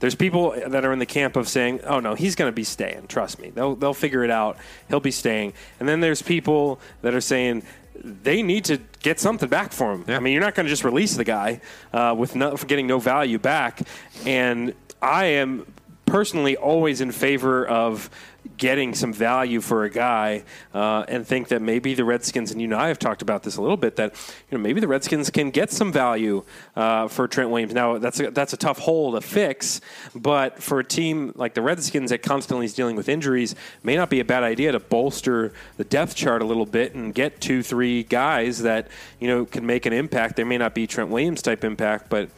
there's 0.00 0.14
people 0.14 0.54
that 0.66 0.84
are 0.84 0.92
in 0.92 0.98
the 0.98 1.06
camp 1.06 1.36
of 1.36 1.48
saying, 1.48 1.80
"Oh 1.84 1.98
no, 1.98 2.14
he's 2.14 2.34
going 2.34 2.50
to 2.50 2.54
be 2.54 2.64
staying. 2.64 3.06
Trust 3.06 3.40
me, 3.40 3.50
they'll 3.50 3.74
they'll 3.74 3.94
figure 3.94 4.22
it 4.22 4.30
out. 4.30 4.58
He'll 4.88 5.00
be 5.00 5.10
staying." 5.10 5.54
And 5.80 5.88
then 5.88 6.00
there's 6.00 6.20
people 6.20 6.80
that 7.02 7.14
are 7.14 7.20
saying 7.20 7.62
they 8.02 8.42
need 8.42 8.64
to 8.66 8.80
get 9.02 9.20
something 9.20 9.48
back 9.48 9.72
for 9.72 9.92
him. 9.92 10.04
I 10.08 10.18
mean, 10.18 10.32
you're 10.32 10.42
not 10.42 10.54
going 10.54 10.66
to 10.66 10.70
just 10.70 10.84
release 10.84 11.16
the 11.16 11.24
guy 11.24 11.60
uh, 11.92 12.14
with 12.16 12.34
no, 12.34 12.56
getting 12.56 12.86
no 12.86 12.98
value 12.98 13.38
back. 13.38 13.80
And 14.26 14.74
I 15.00 15.26
am 15.26 15.72
personally 16.06 16.56
always 16.56 17.00
in 17.00 17.12
favor 17.12 17.66
of 17.66 18.10
getting 18.56 18.94
some 18.94 19.12
value 19.12 19.60
for 19.60 19.84
a 19.84 19.90
guy 19.90 20.44
uh, 20.74 21.04
and 21.08 21.26
think 21.26 21.48
that 21.48 21.62
maybe 21.62 21.94
the 21.94 22.04
Redskins 22.04 22.50
and 22.50 22.60
you 22.60 22.66
and 22.66 22.74
I 22.74 22.88
have 22.88 22.98
talked 22.98 23.22
about 23.22 23.42
this 23.42 23.56
a 23.56 23.62
little 23.62 23.76
bit 23.76 23.96
that 23.96 24.14
you 24.50 24.56
know 24.56 24.62
maybe 24.62 24.80
the 24.80 24.88
Redskins 24.88 25.30
can 25.30 25.50
get 25.50 25.70
some 25.70 25.92
value 25.92 26.44
uh, 26.76 27.08
for 27.08 27.26
Trent 27.26 27.50
Williams. 27.50 27.74
Now 27.74 27.98
that's 27.98 28.20
a, 28.20 28.30
that's 28.30 28.52
a 28.52 28.56
tough 28.56 28.78
hole 28.78 29.12
to 29.12 29.20
fix, 29.20 29.80
but 30.14 30.62
for 30.62 30.80
a 30.80 30.84
team 30.84 31.32
like 31.36 31.54
the 31.54 31.62
Redskins 31.62 32.10
that 32.10 32.22
constantly 32.22 32.66
is 32.66 32.74
dealing 32.74 32.96
with 32.96 33.08
injuries, 33.08 33.54
may 33.82 33.96
not 33.96 34.10
be 34.10 34.20
a 34.20 34.24
bad 34.24 34.42
idea 34.42 34.72
to 34.72 34.80
bolster 34.80 35.52
the 35.76 35.84
depth 35.84 36.14
chart 36.14 36.42
a 36.42 36.44
little 36.44 36.66
bit 36.66 36.94
and 36.94 37.14
get 37.14 37.40
two 37.40 37.62
three 37.62 38.02
guys 38.02 38.62
that 38.62 38.88
you 39.20 39.28
know 39.28 39.44
can 39.44 39.66
make 39.66 39.86
an 39.86 39.92
impact. 39.92 40.36
There 40.36 40.46
may 40.46 40.58
not 40.58 40.74
be 40.74 40.86
Trent 40.86 41.10
Williams 41.10 41.42
type 41.42 41.64
impact, 41.64 42.08
but 42.10 42.28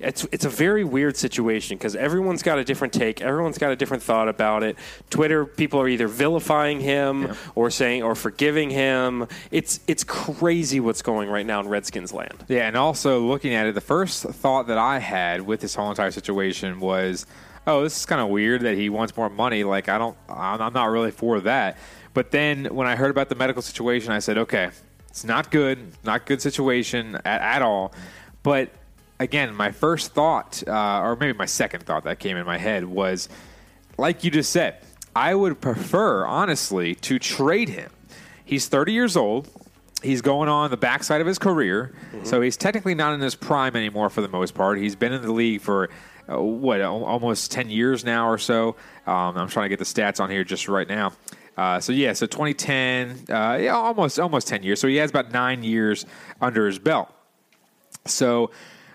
it's 0.00 0.26
it's 0.32 0.44
a 0.44 0.48
very 0.48 0.82
weird 0.84 1.16
situation 1.16 1.76
because 1.76 1.94
everyone's 1.94 2.42
got 2.42 2.58
a 2.58 2.64
different 2.64 2.92
take, 2.92 3.20
everyone's 3.20 3.58
got 3.58 3.70
a 3.70 3.76
different 3.76 4.02
thought 4.02 4.28
about 4.28 4.62
it. 4.62 4.76
Twitter 5.10 5.44
people 5.44 5.80
are 5.80 5.88
either 5.88 6.08
vilifying 6.08 6.80
him 6.80 7.34
or 7.54 7.70
saying 7.70 8.02
or 8.02 8.14
forgiving 8.14 8.70
him. 8.70 9.26
It's 9.50 9.80
it's 9.86 10.04
crazy 10.04 10.80
what's 10.80 11.02
going 11.02 11.28
right 11.28 11.44
now 11.44 11.60
in 11.60 11.68
Redskins 11.68 12.12
land. 12.12 12.44
Yeah, 12.48 12.66
and 12.66 12.76
also 12.76 13.20
looking 13.20 13.54
at 13.54 13.66
it, 13.66 13.74
the 13.74 13.80
first 13.80 14.22
thought 14.22 14.68
that 14.68 14.78
I 14.78 14.98
had 14.98 15.42
with 15.42 15.60
this 15.60 15.74
whole 15.74 15.90
entire 15.90 16.10
situation 16.10 16.80
was, 16.80 17.26
"Oh, 17.66 17.82
this 17.82 17.96
is 17.98 18.06
kind 18.06 18.20
of 18.20 18.28
weird 18.28 18.62
that 18.62 18.76
he 18.76 18.88
wants 18.88 19.16
more 19.16 19.28
money. 19.28 19.64
Like, 19.64 19.88
I 19.88 19.98
don't, 19.98 20.16
I'm 20.28 20.60
I'm 20.62 20.72
not 20.72 20.86
really 20.86 21.10
for 21.10 21.40
that." 21.40 21.76
But 22.14 22.30
then 22.30 22.64
when 22.74 22.86
I 22.86 22.96
heard 22.96 23.10
about 23.10 23.28
the 23.28 23.34
medical 23.36 23.62
situation, 23.62 24.12
I 24.12 24.18
said, 24.20 24.38
"Okay, 24.38 24.70
it's 25.08 25.24
not 25.24 25.50
good, 25.50 25.92
not 26.04 26.24
good 26.24 26.40
situation 26.40 27.16
at, 27.24 27.40
at 27.42 27.62
all." 27.62 27.92
But 28.42 28.70
again, 29.20 29.54
my 29.54 29.70
first 29.70 30.12
thought, 30.12 30.62
uh, 30.66 31.00
or 31.00 31.14
maybe 31.14 31.36
my 31.36 31.46
second 31.46 31.84
thought 31.84 32.04
that 32.04 32.18
came 32.18 32.36
in 32.36 32.44
my 32.44 32.58
head 32.58 32.84
was, 32.84 33.28
like 33.98 34.24
you 34.24 34.30
just 34.30 34.50
said, 34.50 34.78
I 35.14 35.34
would 35.34 35.60
prefer, 35.60 36.26
honestly, 36.26 36.94
to 36.96 37.18
trade 37.18 37.68
him. 37.68 37.90
He's 38.44 38.66
30 38.66 38.92
years 38.92 39.16
old. 39.16 39.48
He's 40.02 40.22
going 40.22 40.48
on 40.48 40.70
the 40.70 40.78
backside 40.78 41.20
of 41.20 41.26
his 41.26 41.38
career, 41.38 41.92
so 42.22 42.40
he's 42.40 42.56
technically 42.56 42.94
not 42.94 43.12
in 43.12 43.20
his 43.20 43.34
prime 43.34 43.76
anymore 43.76 44.08
for 44.08 44.22
the 44.22 44.28
most 44.28 44.54
part. 44.54 44.78
He's 44.78 44.96
been 44.96 45.12
in 45.12 45.20
the 45.20 45.30
league 45.30 45.60
for 45.60 45.90
uh, 46.26 46.40
what 46.40 46.80
al- 46.80 47.04
almost 47.04 47.52
10 47.52 47.68
years 47.68 48.02
now 48.02 48.26
or 48.26 48.38
so. 48.38 48.76
Um, 49.06 49.36
I'm 49.36 49.48
trying 49.48 49.66
to 49.66 49.68
get 49.68 49.78
the 49.78 49.84
stats 49.84 50.18
on 50.18 50.30
here 50.30 50.42
just 50.42 50.68
right 50.68 50.88
now. 50.88 51.12
Uh, 51.54 51.80
so 51.80 51.92
yeah, 51.92 52.14
so 52.14 52.24
2010, 52.24 53.26
uh, 53.28 53.58
yeah, 53.60 53.74
almost 53.74 54.18
almost 54.18 54.48
10 54.48 54.62
years. 54.62 54.80
So 54.80 54.88
he 54.88 54.96
has 54.96 55.10
about 55.10 55.32
nine 55.32 55.62
years 55.62 56.06
under 56.40 56.66
his 56.66 56.78
belt. 56.78 57.12
So 58.06 58.50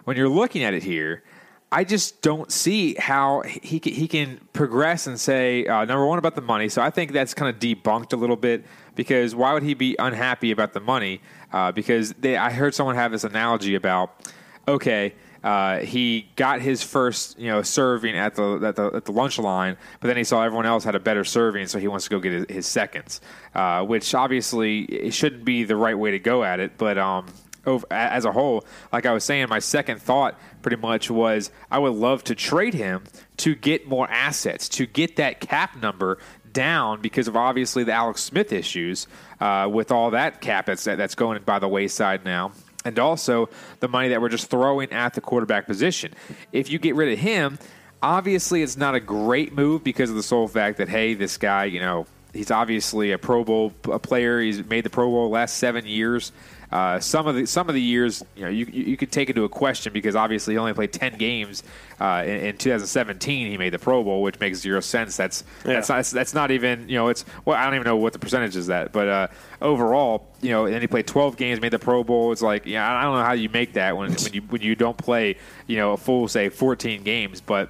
when 0.05 0.17
you're 0.17 0.29
looking 0.29 0.63
at 0.63 0.73
it 0.73 0.83
here, 0.83 1.23
I 1.71 1.83
just 1.83 2.21
don't 2.21 2.51
see 2.51 2.93
how 2.95 3.41
he 3.41 3.79
can, 3.79 3.93
he 3.93 4.07
can 4.07 4.39
progress 4.53 5.07
and 5.07 5.19
say 5.19 5.65
uh, 5.65 5.83
number 5.83 6.05
one 6.05 6.17
about 6.17 6.35
the 6.35 6.41
money. 6.41 6.69
So 6.69 6.81
I 6.81 6.89
think 6.89 7.11
that's 7.11 7.33
kind 7.33 7.53
of 7.53 7.59
debunked 7.59 8.13
a 8.13 8.15
little 8.15 8.37
bit 8.37 8.63
because 8.95 9.35
why 9.35 9.53
would 9.53 9.63
he 9.63 9.73
be 9.73 9.95
unhappy 9.99 10.51
about 10.51 10.73
the 10.73 10.79
money? 10.79 11.21
Uh, 11.51 11.71
because 11.71 12.13
they, 12.13 12.37
I 12.37 12.51
heard 12.51 12.73
someone 12.73 12.95
have 12.95 13.11
this 13.11 13.23
analogy 13.23 13.75
about 13.75 14.31
okay. 14.67 15.15
Uh, 15.43 15.79
he 15.79 16.27
got 16.35 16.59
his 16.59 16.81
first, 16.81 17.37
you 17.37 17.47
know, 17.47 17.61
serving 17.61 18.17
at 18.17 18.33
the, 18.33 18.55
at 18.63 18.75
the 18.75 18.91
at 18.95 19.05
the 19.05 19.11
lunch 19.11 19.37
line, 19.37 19.77
but 19.99 20.07
then 20.07 20.17
he 20.17 20.23
saw 20.23 20.41
everyone 20.43 20.65
else 20.65 20.83
had 20.83 20.95
a 20.95 20.99
better 20.99 21.23
serving, 21.23 21.67
so 21.67 21.77
he 21.77 21.87
wants 21.87 22.05
to 22.05 22.09
go 22.09 22.19
get 22.19 22.31
his, 22.31 22.45
his 22.49 22.65
seconds. 22.65 23.21
Uh, 23.53 23.83
which 23.83 24.15
obviously 24.15 24.81
it 24.85 25.13
shouldn't 25.13 25.45
be 25.45 25.63
the 25.63 25.75
right 25.75 25.99
way 25.99 26.09
to 26.09 26.17
go 26.17 26.43
at 26.43 26.59
it, 26.59 26.79
but 26.79 26.97
um, 26.97 27.27
over, 27.65 27.85
as 27.91 28.25
a 28.25 28.31
whole. 28.31 28.65
Like 28.91 29.05
I 29.05 29.13
was 29.13 29.23
saying, 29.23 29.47
my 29.49 29.59
second 29.59 30.01
thought 30.01 30.39
pretty 30.61 30.77
much 30.77 31.09
was 31.09 31.51
I 31.69 31.79
would 31.79 31.93
love 31.93 32.23
to 32.25 32.35
trade 32.35 32.73
him 32.73 33.03
to 33.37 33.55
get 33.55 33.87
more 33.87 34.09
assets, 34.09 34.69
to 34.69 34.85
get 34.85 35.17
that 35.17 35.39
cap 35.39 35.81
number 35.81 36.17
down 36.55 37.01
because 37.01 37.27
of 37.27 37.35
obviously 37.35 37.83
the 37.83 37.91
Alex 37.91 38.23
Smith 38.23 38.51
issues 38.51 39.07
uh, 39.39 39.69
with 39.71 39.91
all 39.91 40.11
that 40.11 40.41
cap 40.41 40.65
that's 40.65 40.85
that's 40.85 41.13
going 41.13 41.41
by 41.43 41.59
the 41.59 41.67
wayside 41.67 42.25
now. 42.25 42.51
And 42.83 42.97
also 42.99 43.49
the 43.79 43.87
money 43.87 44.09
that 44.09 44.21
we're 44.21 44.29
just 44.29 44.49
throwing 44.49 44.91
at 44.91 45.13
the 45.13 45.21
quarterback 45.21 45.67
position. 45.67 46.13
If 46.51 46.69
you 46.69 46.79
get 46.79 46.95
rid 46.95 47.11
of 47.11 47.19
him, 47.19 47.57
obviously 48.01 48.61
it's 48.61 48.77
not 48.77 48.95
a 48.95 48.99
great 48.99 49.53
move 49.53 49.83
because 49.83 50.09
of 50.09 50.15
the 50.15 50.23
sole 50.23 50.47
fact 50.47 50.77
that 50.77 50.89
hey, 50.89 51.13
this 51.15 51.37
guy, 51.37 51.65
you 51.65 51.79
know, 51.79 52.05
he's 52.33 52.51
obviously 52.51 53.11
a 53.11 53.17
Pro 53.17 53.43
Bowl 53.43 53.71
player. 53.71 54.39
He's 54.39 54.63
made 54.63 54.83
the 54.83 54.89
Pro 54.89 55.09
Bowl 55.09 55.29
last 55.29 55.57
seven 55.57 55.85
years. 55.85 56.31
Uh, 56.75 56.99
some 56.99 57.25
of 57.25 57.35
the 57.35 57.45
some 57.45 57.69
of 57.69 57.73
the 57.73 57.81
years, 57.81 58.21
you 58.35 58.43
know, 58.43 58.49
you, 58.49 58.65
you 58.65 58.97
could 58.97 59.09
take 59.09 59.29
into 59.29 59.45
a 59.45 59.49
question 59.49 59.93
because 59.93 60.13
obviously 60.13 60.55
he 60.55 60.57
only 60.57 60.73
played 60.73 60.91
ten 60.91 61.17
games 61.17 61.63
uh, 62.01 62.21
in, 62.25 62.47
in 62.47 62.57
2017. 62.57 63.49
He 63.49 63.57
made 63.57 63.69
the 63.69 63.79
Pro 63.79 64.03
Bowl, 64.03 64.21
which 64.21 64.37
makes 64.41 64.59
zero 64.59 64.81
sense. 64.81 65.15
That's 65.15 65.45
that's 65.63 65.87
not 65.87 66.03
that's 66.03 66.33
not 66.33 66.51
even 66.51 66.89
you 66.89 66.95
know 66.95 67.07
it's 67.07 67.23
well 67.45 67.55
I 67.55 67.63
don't 67.63 67.75
even 67.75 67.85
know 67.85 67.95
what 67.95 68.11
the 68.11 68.19
percentage 68.19 68.57
is 68.57 68.67
that, 68.67 68.91
but 68.91 69.07
uh, 69.07 69.27
overall, 69.61 70.27
you 70.41 70.49
know, 70.49 70.65
and 70.65 70.73
then 70.73 70.81
he 70.81 70.87
played 70.87 71.07
12 71.07 71.37
games, 71.37 71.61
made 71.61 71.71
the 71.71 71.79
Pro 71.79 72.03
Bowl. 72.03 72.33
It's 72.33 72.41
like 72.41 72.65
yeah, 72.65 72.93
I 72.93 73.03
don't 73.03 73.15
know 73.15 73.23
how 73.23 73.31
you 73.31 73.47
make 73.47 73.71
that 73.73 73.95
when 73.95 74.11
when 74.11 74.33
you 74.33 74.41
when 74.41 74.61
you 74.61 74.75
don't 74.75 74.97
play 74.97 75.37
you 75.67 75.77
know 75.77 75.93
a 75.93 75.97
full 75.97 76.27
say 76.27 76.49
14 76.49 77.03
games, 77.03 77.39
but 77.39 77.69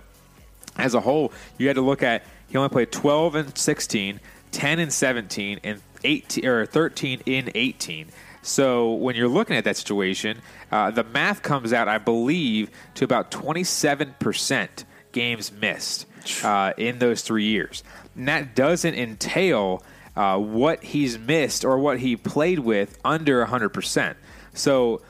as 0.78 0.96
a 0.96 1.00
whole, 1.00 1.32
you 1.60 1.68
had 1.68 1.76
to 1.76 1.84
look 1.84 2.02
at 2.02 2.24
he 2.48 2.58
only 2.58 2.70
played 2.70 2.92
12 2.92 3.36
and 3.36 3.56
16, 3.56 4.20
10 4.52 4.80
and 4.80 4.92
17, 4.92 5.60
and 5.64 5.80
18 6.04 6.46
or 6.48 6.66
13 6.66 7.22
in 7.28 7.52
18. 7.54 8.08
So 8.46 8.94
when 8.94 9.16
you're 9.16 9.28
looking 9.28 9.56
at 9.56 9.64
that 9.64 9.76
situation, 9.76 10.40
uh, 10.72 10.92
the 10.92 11.04
math 11.04 11.42
comes 11.42 11.74
out, 11.74 11.88
I 11.88 11.98
believe, 11.98 12.70
to 12.94 13.04
about 13.04 13.32
27% 13.32 14.84
games 15.12 15.52
missed 15.52 16.06
uh, 16.44 16.74
in 16.78 17.00
those 17.00 17.24
three 17.24 17.46
years. 17.46 17.84
And 18.16 18.28
that 18.28 18.56
doesn't 18.56 18.94
entail 18.94 19.82
uh, 20.16 20.38
what 20.38 20.84
he's 20.84 21.18
missed 21.18 21.66
or 21.66 21.80
what 21.80 22.00
he 22.00 22.16
played 22.16 22.60
with 22.60 23.00
under 23.04 23.44
100%. 23.44 24.16
So 24.54 25.02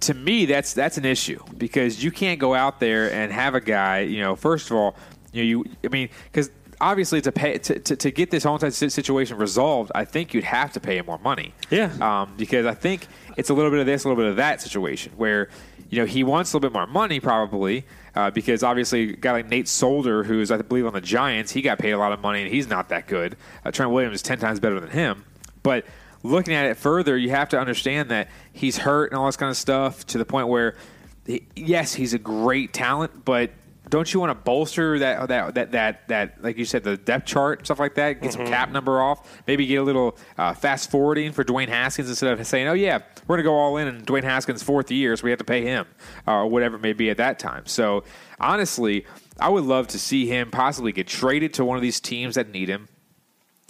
to 0.00 0.14
me, 0.14 0.46
that's 0.46 0.72
that's 0.72 0.96
an 0.96 1.04
issue 1.04 1.42
because 1.58 2.04
you 2.04 2.12
can't 2.12 2.38
go 2.38 2.54
out 2.54 2.78
there 2.78 3.12
and 3.12 3.32
have 3.32 3.56
a 3.56 3.60
guy. 3.60 4.00
You 4.00 4.20
know, 4.20 4.36
first 4.36 4.70
of 4.70 4.76
all, 4.76 4.94
you 5.32 5.42
know, 5.42 5.48
you 5.48 5.76
I 5.84 5.88
mean, 5.88 6.08
because 6.30 6.50
obviously 6.80 7.20
to 7.22 7.32
pay 7.32 7.58
to, 7.58 7.78
to, 7.78 7.96
to 7.96 8.10
get 8.10 8.30
this 8.30 8.44
whole 8.44 8.58
situation 8.58 9.36
resolved, 9.36 9.92
I 9.94 10.04
think 10.04 10.34
you'd 10.34 10.44
have 10.44 10.72
to 10.72 10.80
pay 10.80 10.98
him 10.98 11.06
more 11.06 11.18
money. 11.18 11.54
Yeah. 11.70 11.92
Um, 12.00 12.34
because 12.36 12.66
I 12.66 12.74
think 12.74 13.06
it's 13.36 13.50
a 13.50 13.54
little 13.54 13.70
bit 13.70 13.80
of 13.80 13.86
this, 13.86 14.04
a 14.04 14.08
little 14.08 14.22
bit 14.22 14.30
of 14.30 14.36
that 14.36 14.60
situation 14.60 15.12
where 15.16 15.48
you 15.90 15.98
know 16.00 16.06
he 16.06 16.24
wants 16.24 16.52
a 16.52 16.56
little 16.56 16.70
bit 16.70 16.74
more 16.74 16.86
money 16.86 17.20
probably. 17.20 17.84
Uh, 18.14 18.30
because 18.30 18.62
obviously, 18.62 19.10
a 19.10 19.16
guy 19.16 19.32
like 19.32 19.48
Nate 19.48 19.68
Solder, 19.68 20.24
who's 20.24 20.50
I 20.50 20.56
believe 20.56 20.86
on 20.86 20.94
the 20.94 21.02
Giants, 21.02 21.52
he 21.52 21.60
got 21.60 21.78
paid 21.78 21.90
a 21.90 21.98
lot 21.98 22.12
of 22.12 22.20
money 22.20 22.40
and 22.42 22.50
he's 22.50 22.66
not 22.66 22.88
that 22.88 23.06
good. 23.06 23.36
Uh, 23.62 23.70
Trent 23.70 23.92
Williams 23.92 24.14
is 24.14 24.22
ten 24.22 24.38
times 24.38 24.58
better 24.58 24.80
than 24.80 24.88
him, 24.88 25.26
but 25.62 25.84
looking 26.22 26.54
at 26.54 26.66
it 26.66 26.76
further, 26.76 27.16
you 27.16 27.30
have 27.30 27.48
to 27.50 27.58
understand 27.60 28.10
that 28.10 28.28
he's 28.52 28.78
hurt 28.78 29.10
and 29.10 29.18
all 29.18 29.26
this 29.26 29.36
kind 29.36 29.50
of 29.50 29.56
stuff 29.56 30.06
to 30.06 30.18
the 30.18 30.24
point 30.24 30.48
where, 30.48 30.76
he, 31.26 31.46
yes, 31.54 31.94
he's 31.94 32.14
a 32.14 32.18
great 32.18 32.72
talent, 32.72 33.24
but 33.24 33.50
don't 33.88 34.12
you 34.12 34.18
want 34.20 34.30
to 34.30 34.34
bolster 34.34 34.98
that 34.98 35.28
that 35.28 35.54
that 35.54 35.72
that 35.72 36.08
that 36.08 36.42
like 36.42 36.58
you 36.58 36.64
said 36.64 36.82
the 36.82 36.96
depth 36.96 37.26
chart 37.26 37.64
stuff 37.64 37.78
like 37.78 37.94
that? 37.94 38.20
Get 38.20 38.32
some 38.32 38.46
cap 38.46 38.70
number 38.70 39.00
off. 39.00 39.42
Maybe 39.46 39.66
get 39.66 39.76
a 39.76 39.82
little 39.82 40.16
uh, 40.36 40.54
fast 40.54 40.90
forwarding 40.90 41.32
for 41.32 41.44
Dwayne 41.44 41.68
Haskins 41.68 42.08
instead 42.08 42.38
of 42.38 42.46
saying, 42.46 42.66
"Oh 42.66 42.72
yeah, 42.72 43.00
we're 43.26 43.36
gonna 43.36 43.44
go 43.44 43.54
all 43.54 43.76
in 43.76 43.88
and 43.88 44.06
Dwayne 44.06 44.24
Haskins' 44.24 44.62
fourth 44.62 44.90
year, 44.90 45.16
so 45.16 45.24
we 45.24 45.30
have 45.30 45.38
to 45.38 45.44
pay 45.44 45.62
him 45.62 45.86
uh, 46.26 46.32
or 46.32 46.46
whatever 46.46 46.76
it 46.76 46.82
may 46.82 46.92
be 46.92 47.10
at 47.10 47.16
that 47.18 47.38
time." 47.38 47.66
So 47.66 48.02
honestly, 48.40 49.06
I 49.38 49.48
would 49.48 49.64
love 49.64 49.86
to 49.88 49.98
see 49.98 50.26
him 50.26 50.50
possibly 50.50 50.92
get 50.92 51.06
traded 51.06 51.54
to 51.54 51.64
one 51.64 51.76
of 51.76 51.82
these 51.82 52.00
teams 52.00 52.34
that 52.34 52.50
need 52.50 52.68
him 52.68 52.88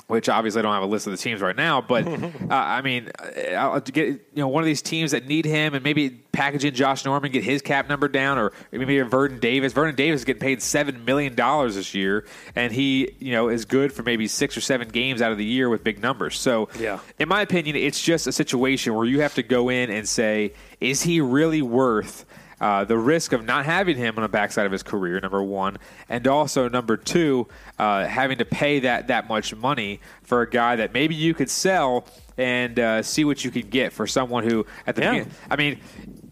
which 0.09 0.29
obviously 0.29 0.61
I 0.61 0.63
don't 0.63 0.73
have 0.73 0.83
a 0.83 0.87
list 0.87 1.07
of 1.07 1.11
the 1.13 1.17
teams 1.17 1.41
right 1.41 1.57
now, 1.57 1.81
but 1.81 2.07
uh, 2.09 2.21
I 2.51 2.81
mean, 2.83 3.11
uh, 3.19 3.51
I'll 3.55 3.81
get 3.81 4.07
you 4.09 4.21
know 4.37 4.49
one 4.49 4.63
of 4.63 4.67
these 4.67 4.83
teams 4.83 5.11
that 5.11 5.27
need 5.27 5.45
him, 5.45 5.75
and 5.75 5.83
maybe 5.83 6.11
package 6.33 6.65
in 6.65 6.75
Josh 6.75 7.05
Norman, 7.05 7.33
get 7.33 7.43
his 7.43 7.63
cap 7.63 7.89
number 7.89 8.07
down, 8.09 8.39
or 8.39 8.53
maybe 8.71 9.01
Vernon 9.01 9.41
Davis. 9.41 9.73
Vernon 9.73 9.95
Davis 9.95 10.21
is 10.21 10.25
getting 10.25 10.41
paid 10.41 10.63
seven 10.63 11.05
million 11.05 11.35
dollars 11.35 11.75
this 11.75 11.95
year, 11.95 12.25
and 12.55 12.73
he 12.73 13.13
you 13.19 13.33
know 13.33 13.49
is 13.49 13.65
good 13.65 13.93
for 13.93 14.03
maybe 14.03 14.29
six 14.29 14.57
or 14.57 14.61
seven 14.61 14.89
games 14.89 15.21
out 15.23 15.33
of 15.33 15.39
the 15.39 15.45
year 15.45 15.69
with 15.69 15.83
big 15.83 16.01
numbers. 16.01 16.39
So, 16.39 16.69
Yeah. 16.79 17.01
in 17.19 17.29
my 17.29 17.41
opinion, 17.41 17.75
it's 17.77 18.01
just 18.01 18.27
a 18.27 18.33
situation 18.33 18.95
where 18.95 19.07
you 19.07 19.21
have 19.23 19.35
to 19.35 19.43
go 19.43 19.69
in 19.71 19.91
and 19.91 20.09
say, 20.09 20.53
is 20.81 21.03
he 21.03 21.21
really 21.21 21.63
worth? 21.63 22.25
Uh, 22.61 22.85
the 22.85 22.97
risk 22.97 23.33
of 23.33 23.45
not 23.45 23.67
having 23.67 23.97
him 23.99 24.15
on 24.17 24.23
the 24.23 24.29
backside 24.29 24.65
of 24.65 24.73
his 24.73 24.83
career, 24.83 25.21
number 25.21 25.43
one, 25.43 25.77
and 26.09 26.27
also 26.27 26.69
number 26.71 26.97
two, 26.97 27.47
uh, 27.79 28.07
having 28.07 28.39
to 28.39 28.45
pay 28.47 28.79
that 28.81 29.09
that 29.09 29.29
much 29.29 29.55
money 29.55 30.01
for 30.23 30.41
a 30.43 30.49
guy 30.49 30.75
that 30.77 30.93
maybe 30.95 31.15
you 31.15 31.35
could 31.35 31.51
sell 31.51 32.07
and 32.39 32.79
uh, 32.81 33.03
see 33.03 33.25
what 33.27 33.45
you 33.45 33.51
could 33.51 33.69
get 33.69 33.93
for 33.93 34.07
someone 34.07 34.43
who 34.45 34.65
at 34.87 34.97
the 34.97 35.03
Yeah. 35.03 35.11
beginning. 35.13 35.33
I 35.51 35.57
mean, 35.57 35.81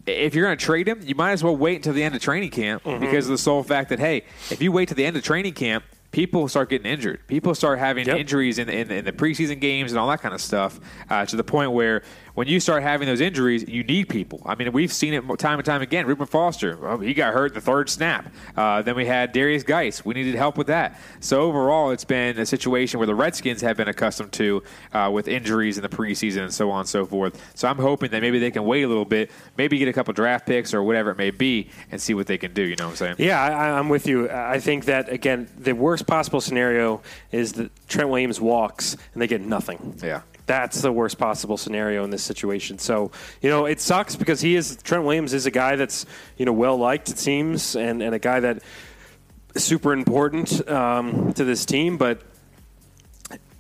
if 0.07 0.35
you're 0.35 0.47
going 0.47 0.57
to 0.57 0.65
trade 0.65 0.89
him, 0.89 1.01
you 1.03 1.15
might 1.15 1.33
as 1.33 1.45
well 1.45 1.57
wait 1.57 1.77
until 1.77 1.93
the 1.93 2.03
end 2.03 2.15
of 2.15 2.23
training 2.23 2.51
camp 2.51 2.83
Mm-hmm. 2.85 3.01
because 3.01 3.27
of 3.27 3.31
the 3.33 3.39
sole 3.39 3.63
fact 3.63 3.91
that 3.91 3.99
hey, 3.99 4.25
if 4.51 4.63
you 4.63 4.73
wait 4.73 4.89
to 4.89 4.95
the 4.95 5.05
end 5.05 5.17
of 5.17 5.23
training 5.23 5.53
camp. 5.55 5.85
People 6.11 6.47
start 6.47 6.71
getting 6.71 6.87
injured. 6.87 7.27
People 7.27 7.57
start 7.57 7.81
having 7.81 8.07
Yep. 8.07 8.17
injuries 8.19 8.61
in, 8.61 8.69
in, 8.69 8.89
in 8.89 9.05
the 9.05 9.11
preseason 9.11 9.59
games 9.61 9.91
and 9.91 9.99
all 9.99 10.07
that 10.07 10.21
kind 10.21 10.33
of 10.33 10.41
stuff 10.41 10.79
uh, 11.11 11.27
to 11.27 11.35
the 11.35 11.43
point 11.43 11.73
where 11.73 12.03
when 12.35 12.49
you 12.49 12.59
start 12.59 12.83
having 12.83 13.07
those 13.07 13.21
injuries, 13.21 13.67
you 13.69 13.85
need 13.85 14.09
people. 14.09 14.43
I 14.45 14.55
mean, 14.57 14.73
we've 14.73 14.93
seen 14.93 15.15
it 15.15 15.23
time 15.39 15.59
and 15.59 15.65
time 15.65 15.83
again. 15.83 16.07
Reuben 16.07 16.27
Foster, 16.27 16.77
well, 16.77 16.99
he 16.99 17.15
got 17.15 17.33
hurt 17.33 17.55
the 17.55 17.61
third 17.61 17.89
snap. 17.89 18.33
Uh, 18.57 18.83
then 18.83 18.97
we 18.97 19.07
had 19.07 19.33
Derrius 19.33 19.65
Guice. 19.65 20.05
We 20.05 20.15
needed 20.15 20.35
help 20.35 20.59
with 20.59 20.67
that. 20.67 20.99
So 21.21 21.43
overall, 21.43 21.93
it's 21.93 22.05
been 22.05 22.39
a 22.39 22.47
situation 22.47 22.99
where 22.99 23.07
the 23.07 23.15
Redskins 23.15 23.61
have 23.63 23.77
been 23.77 23.89
accustomed 23.89 24.33
to 24.33 24.63
uh, 24.93 25.11
with 25.13 25.29
injuries 25.29 25.79
in 25.79 25.83
the 25.83 25.89
preseason 25.89 26.43
and 26.43 26.53
so 26.53 26.71
on 26.71 26.81
and 26.81 26.89
so 26.89 27.07
forth. 27.07 27.41
So 27.55 27.69
I'm 27.69 27.79
hoping 27.79 28.11
that 28.11 28.21
maybe 28.21 28.39
they 28.39 28.51
can 28.51 28.65
wait 28.65 28.83
a 28.83 28.89
little 28.89 29.05
bit, 29.05 29.31
maybe 29.57 29.79
get 29.79 29.89
a 29.89 29.93
couple 29.93 30.13
draft 30.13 30.47
picks 30.47 30.75
or 30.75 30.83
whatever 30.83 31.11
it 31.11 31.19
may 31.19 31.31
be, 31.31 31.71
and 31.93 32.01
see 32.01 32.15
what 32.15 32.27
they 32.27 32.39
can 32.39 32.53
do. 32.53 32.63
You 32.63 32.77
know 32.77 32.87
what 32.87 32.91
I'm 32.91 32.97
saying? 32.97 33.17
Yeah, 33.19 33.41
I, 33.41 33.79
I'm 33.79 33.89
with 33.89 34.07
you. 34.07 34.29
I 34.29 34.59
think 34.59 34.87
that 34.87 35.09
again, 35.09 35.49
the 35.57 35.73
worst 35.73 36.07
possible 36.07 36.41
scenario 36.41 37.01
is 37.31 37.53
that 37.55 37.71
Trent 37.89 38.09
Williams 38.09 38.41
walks 38.41 38.97
and 39.13 39.23
they 39.23 39.29
get 39.29 39.41
nothing. 39.41 39.99
Yeah. 40.03 40.23
That's 40.47 40.83
the 40.83 40.93
worst 40.93 41.19
possible 41.19 41.57
scenario 41.57 42.05
in 42.05 42.11
this 42.11 42.23
situation. 42.23 42.79
So, 42.79 43.11
you 43.41 43.49
know, 43.49 43.67
it 43.67 43.81
sucks 43.81 44.17
because 44.17 44.41
he 44.41 44.57
is 44.57 44.77
Trent 44.83 45.05
Williams 45.05 45.33
is 45.33 45.47
a 45.47 45.51
guy 45.51 45.77
that's, 45.77 46.07
you 46.37 46.45
know, 46.45 46.53
well 46.53 46.77
liked 46.77 47.09
it 47.09 47.19
seems 47.19 47.77
and, 47.77 48.03
and 48.03 48.15
a 48.15 48.19
guy 48.19 48.41
that 48.41 48.63
is 49.55 49.65
super 49.65 49.93
important 49.93 50.69
um, 50.69 51.33
to 51.35 51.45
this 51.45 51.65
team, 51.65 51.97
but 51.97 52.23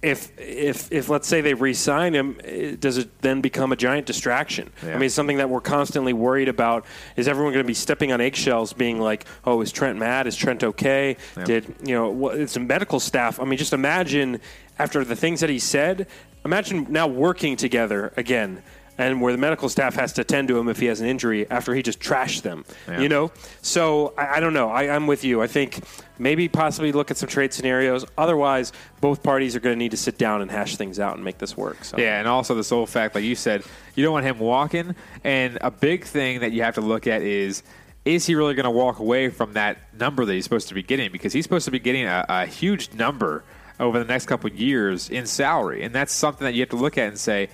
if 0.04 0.38
if 0.38 0.92
if 0.92 1.08
let's 1.08 1.26
say 1.26 1.40
they 1.40 1.54
re-sign 1.54 2.14
him, 2.14 2.36
eh, 2.44 2.76
does 2.78 2.98
it 2.98 3.22
then 3.22 3.40
become 3.40 3.72
a 3.72 3.76
giant 3.76 4.06
distraction? 4.06 4.70
I 4.94 4.98
mean, 4.98 5.08
something 5.08 5.38
that 5.38 5.48
we're 5.48 5.62
constantly 5.62 6.12
worried 6.12 6.48
about. 6.48 6.84
Is 7.16 7.26
everyone 7.26 7.54
going 7.54 7.64
to 7.64 7.66
be 7.66 7.74
stepping 7.74 8.12
on 8.12 8.20
eggshells, 8.20 8.74
being 8.74 9.00
like, 9.00 9.24
"Oh, 9.46 9.62
is 9.62 9.72
Trent 9.72 9.98
mad? 9.98 10.26
Is 10.26 10.36
Trent 10.36 10.62
okay? 10.62 11.16
Did 11.46 11.74
you 11.82 11.94
know? 11.94 12.28
It's 12.28 12.56
a 12.56 12.60
medical 12.60 13.00
staff. 13.00 13.40
I 13.40 13.44
mean, 13.44 13.58
just 13.58 13.72
imagine 13.72 14.40
after 14.78 15.04
the 15.04 15.16
things 15.16 15.40
that 15.40 15.50
he 15.50 15.58
said. 15.58 16.06
Imagine 16.44 16.86
now 16.90 17.06
working 17.06 17.56
together 17.56 18.12
again. 18.16 18.62
And 18.96 19.20
where 19.20 19.32
the 19.32 19.38
medical 19.38 19.68
staff 19.68 19.96
has 19.96 20.12
to 20.12 20.20
attend 20.20 20.46
to 20.46 20.56
him 20.56 20.68
if 20.68 20.78
he 20.78 20.86
has 20.86 21.00
an 21.00 21.08
injury 21.08 21.50
after 21.50 21.74
he 21.74 21.82
just 21.82 21.98
trashed 21.98 22.42
them, 22.42 22.64
Yeah. 22.86 23.00
you 23.00 23.08
know. 23.08 23.32
So 23.60 24.14
I, 24.16 24.36
I 24.36 24.40
don't 24.40 24.54
know. 24.54 24.70
I, 24.70 24.94
I'm 24.94 25.08
with 25.08 25.24
you. 25.24 25.42
I 25.42 25.48
think 25.48 25.80
maybe 26.16 26.46
possibly 26.46 26.92
look 26.92 27.10
at 27.10 27.16
some 27.16 27.28
trade 27.28 27.52
scenarios. 27.52 28.04
Otherwise, 28.16 28.70
both 29.00 29.24
parties 29.24 29.56
are 29.56 29.60
going 29.60 29.74
to 29.74 29.78
need 29.78 29.90
to 29.90 29.96
sit 29.96 30.16
down 30.16 30.42
and 30.42 30.48
hash 30.50 30.76
things 30.76 31.00
out 31.00 31.16
and 31.16 31.24
make 31.24 31.38
this 31.38 31.56
work. 31.56 31.84
So. 31.84 31.96
Yeah, 31.98 32.20
and 32.20 32.28
also 32.28 32.54
the 32.54 32.62
sole 32.62 32.86
fact, 32.86 33.16
like 33.16 33.24
you 33.24 33.34
said, 33.34 33.64
you 33.96 34.04
don't 34.04 34.12
want 34.12 34.26
him 34.26 34.38
walking. 34.38 34.94
And 35.24 35.58
a 35.60 35.72
big 35.72 36.04
thing 36.04 36.38
that 36.38 36.52
you 36.52 36.62
have 36.62 36.76
to 36.76 36.80
look 36.80 37.08
at 37.08 37.22
is 37.22 37.64
is 38.04 38.26
he 38.26 38.36
really 38.36 38.54
going 38.54 38.62
to 38.64 38.70
walk 38.70 39.00
away 39.00 39.28
from 39.28 39.54
that 39.54 39.78
number 39.98 40.24
that 40.24 40.34
he's 40.34 40.44
supposed 40.44 40.68
to 40.68 40.74
be 40.74 40.84
getting? 40.84 41.10
Because 41.10 41.32
he's 41.32 41.44
supposed 41.44 41.64
to 41.64 41.72
be 41.72 41.80
getting 41.80 42.04
a, 42.04 42.24
a 42.28 42.46
huge 42.46 42.92
number 42.92 43.42
over 43.80 43.98
the 43.98 44.04
next 44.04 44.26
couple 44.26 44.50
of 44.50 44.56
years 44.56 45.10
in 45.10 45.26
salary. 45.26 45.82
And 45.82 45.94
that's 45.94 46.12
something 46.12 46.44
that 46.44 46.54
you 46.54 46.60
have 46.60 46.70
to 46.70 46.76
look 46.76 46.96
at 46.98 47.08
and 47.08 47.18
say, 47.18 47.48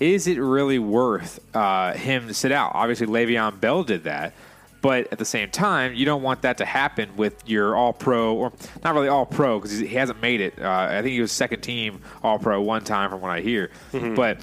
is 0.00 0.26
it 0.26 0.38
really 0.38 0.78
worth 0.78 1.40
uh, 1.54 1.92
him 1.94 2.28
to 2.28 2.34
sit 2.34 2.52
out? 2.52 2.72
Obviously, 2.74 3.06
Le'Veon 3.06 3.60
Bell 3.60 3.82
did 3.82 4.04
that. 4.04 4.34
But 4.82 5.10
at 5.10 5.18
the 5.18 5.24
same 5.24 5.50
time, 5.50 5.94
you 5.94 6.04
don't 6.04 6.22
want 6.22 6.42
that 6.42 6.58
to 6.58 6.64
happen 6.64 7.16
with 7.16 7.48
your 7.48 7.74
All 7.74 7.92
Pro, 7.92 8.36
or 8.36 8.52
not 8.84 8.94
really 8.94 9.08
All 9.08 9.26
Pro 9.26 9.58
because 9.58 9.76
he 9.76 9.88
hasn't 9.88 10.20
made 10.20 10.40
it. 10.40 10.60
Uh, 10.60 10.88
I 10.90 11.02
think 11.02 11.12
he 11.12 11.20
was 11.20 11.32
second 11.32 11.62
team 11.62 12.02
All 12.22 12.38
Pro 12.38 12.60
one 12.60 12.84
time, 12.84 13.10
from 13.10 13.20
what 13.20 13.30
I 13.30 13.40
hear. 13.40 13.70
But 14.14 14.38
uh, 14.38 14.42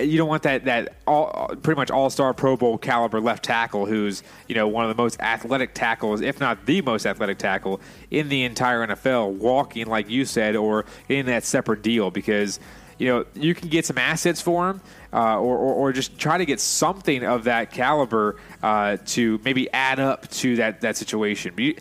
you 0.00 0.18
don't 0.18 0.28
want 0.28 0.42
that 0.44 0.64
that 0.64 0.94
all 1.06 1.48
pretty 1.62 1.78
much 1.78 1.90
all 1.90 2.10
star 2.10 2.34
Pro 2.34 2.56
Bowl 2.56 2.78
caliber 2.78 3.20
left 3.20 3.44
tackle 3.44 3.86
who's 3.86 4.22
you 4.48 4.54
know 4.54 4.68
one 4.68 4.84
of 4.84 4.94
the 4.94 5.00
most 5.00 5.20
athletic 5.20 5.74
tackles, 5.74 6.20
if 6.20 6.40
not 6.40 6.66
the 6.66 6.80
most 6.82 7.06
athletic 7.06 7.38
tackle 7.38 7.80
in 8.10 8.28
the 8.28 8.44
entire 8.44 8.86
NFL, 8.86 9.32
walking 9.32 9.86
like 9.86 10.08
you 10.08 10.24
said, 10.24 10.56
or 10.56 10.84
in 11.08 11.26
that 11.26 11.44
separate 11.44 11.82
deal 11.82 12.10
because. 12.10 12.58
you 12.98 13.08
know, 13.08 13.24
you 13.34 13.52
can 13.52 13.68
get 13.68 13.84
some 13.84 13.98
assets 13.98 14.40
for 14.40 14.70
him, 14.70 14.80
uh, 15.12 15.36
or, 15.36 15.56
or, 15.56 15.74
or 15.74 15.92
just 15.92 16.18
try 16.18 16.38
to 16.38 16.44
get 16.44 16.60
something 16.60 17.24
of 17.24 17.44
that 17.44 17.72
caliber 17.72 18.36
uh, 18.62 18.96
to 19.06 19.40
maybe 19.44 19.68
add 19.72 19.98
up 19.98 20.28
to 20.30 20.56
that 20.56 20.82
that 20.82 20.96
situation. 20.96 21.54
You, 21.56 21.74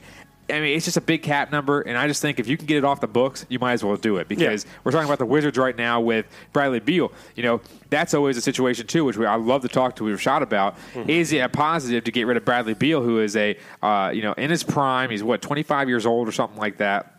I 0.51 0.59
mean, 0.59 0.75
it's 0.75 0.85
just 0.85 0.97
a 0.97 1.01
big 1.01 1.23
cap 1.23 1.51
number, 1.51 1.81
and 1.81 1.97
I 1.97 2.07
just 2.07 2.21
think 2.21 2.39
if 2.39 2.47
you 2.47 2.57
can 2.57 2.65
get 2.67 2.77
it 2.77 2.83
off 2.83 2.99
the 3.01 3.07
books, 3.07 3.45
you 3.49 3.57
might 3.59 3.73
as 3.73 3.83
well 3.83 3.95
do 3.97 4.17
it 4.17 4.27
because 4.27 4.65
Yeah. 4.65 4.71
we're 4.83 4.91
talking 4.91 5.05
about 5.07 5.19
the 5.19 5.25
Wizards 5.25 5.57
right 5.57 5.75
now 5.77 5.99
with 6.01 6.25
Bradley 6.53 6.79
Beal. 6.79 7.11
You 7.35 7.43
know, 7.43 7.61
that's 7.89 8.13
always 8.13 8.37
a 8.37 8.41
situation 8.41 8.87
too, 8.87 9.05
which 9.05 9.17
we, 9.17 9.25
I 9.25 9.35
love 9.35 9.61
to 9.63 9.67
talk 9.69 9.95
to 9.97 10.03
Rashad 10.03 10.41
about. 10.41 10.75
Is 11.07 11.31
it 11.33 11.39
a 11.39 11.49
positive 11.49 12.03
to 12.03 12.11
get 12.11 12.27
rid 12.27 12.37
of 12.37 12.45
Bradley 12.45 12.73
Beal, 12.73 13.01
who 13.01 13.19
is 13.19 13.35
a 13.35 13.57
uh, 13.81 14.11
you 14.13 14.21
know 14.21 14.33
in 14.33 14.49
his 14.49 14.63
prime? 14.63 15.09
He's 15.09 15.23
what 15.23 15.41
25 15.41 15.87
years 15.89 16.05
old 16.05 16.27
or 16.27 16.31
something 16.31 16.59
like 16.59 16.77
that. 16.77 17.15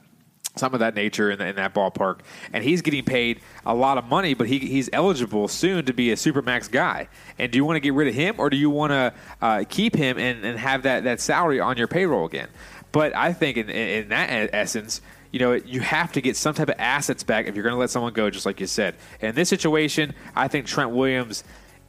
Some 0.54 0.74
of 0.74 0.80
that 0.80 0.94
nature 0.94 1.30
in, 1.30 1.40
in 1.40 1.56
that 1.56 1.72
ballpark, 1.72 2.18
and 2.52 2.62
he's 2.62 2.82
getting 2.82 3.04
paid 3.04 3.40
a 3.64 3.74
lot 3.74 3.96
of 3.96 4.04
money, 4.04 4.34
but 4.34 4.46
he, 4.48 4.58
he's 4.58 4.90
eligible 4.92 5.48
soon 5.48 5.86
to 5.86 5.94
be 5.94 6.10
a 6.12 6.14
supermax 6.14 6.70
guy. 6.70 7.08
And 7.38 7.50
do 7.50 7.56
you 7.56 7.64
want 7.64 7.76
to 7.76 7.80
get 7.80 7.94
rid 7.94 8.06
of 8.08 8.14
him, 8.14 8.34
or 8.36 8.50
do 8.50 8.58
you 8.58 8.68
want 8.68 8.90
to 8.90 9.14
uh, 9.40 9.64
keep 9.66 9.96
him 9.96 10.18
and, 10.18 10.44
and 10.44 10.58
have 10.58 10.82
that, 10.82 11.04
that 11.04 11.20
salary 11.22 11.58
on 11.58 11.78
your 11.78 11.88
payroll 11.88 12.26
again? 12.26 12.48
But 12.92 13.16
I 13.16 13.32
think 13.32 13.56
in, 13.56 13.68
in, 13.70 14.02
in 14.04 14.08
that 14.10 14.50
essence, 14.52 15.00
you 15.30 15.38
know, 15.40 15.52
you 15.54 15.80
have 15.80 16.12
to 16.12 16.20
get 16.20 16.36
some 16.36 16.54
type 16.54 16.68
of 16.68 16.74
assets 16.78 17.22
back 17.22 17.46
if 17.46 17.54
you're 17.54 17.62
going 17.62 17.74
to 17.74 17.78
let 17.78 17.90
someone 17.90 18.12
go, 18.12 18.28
just 18.30 18.44
like 18.46 18.60
you 18.60 18.66
said. 18.66 18.94
In 19.20 19.34
this 19.34 19.48
situation, 19.48 20.14
I 20.36 20.46
think 20.48 20.66
Trent 20.66 20.90
Williams, 20.90 21.42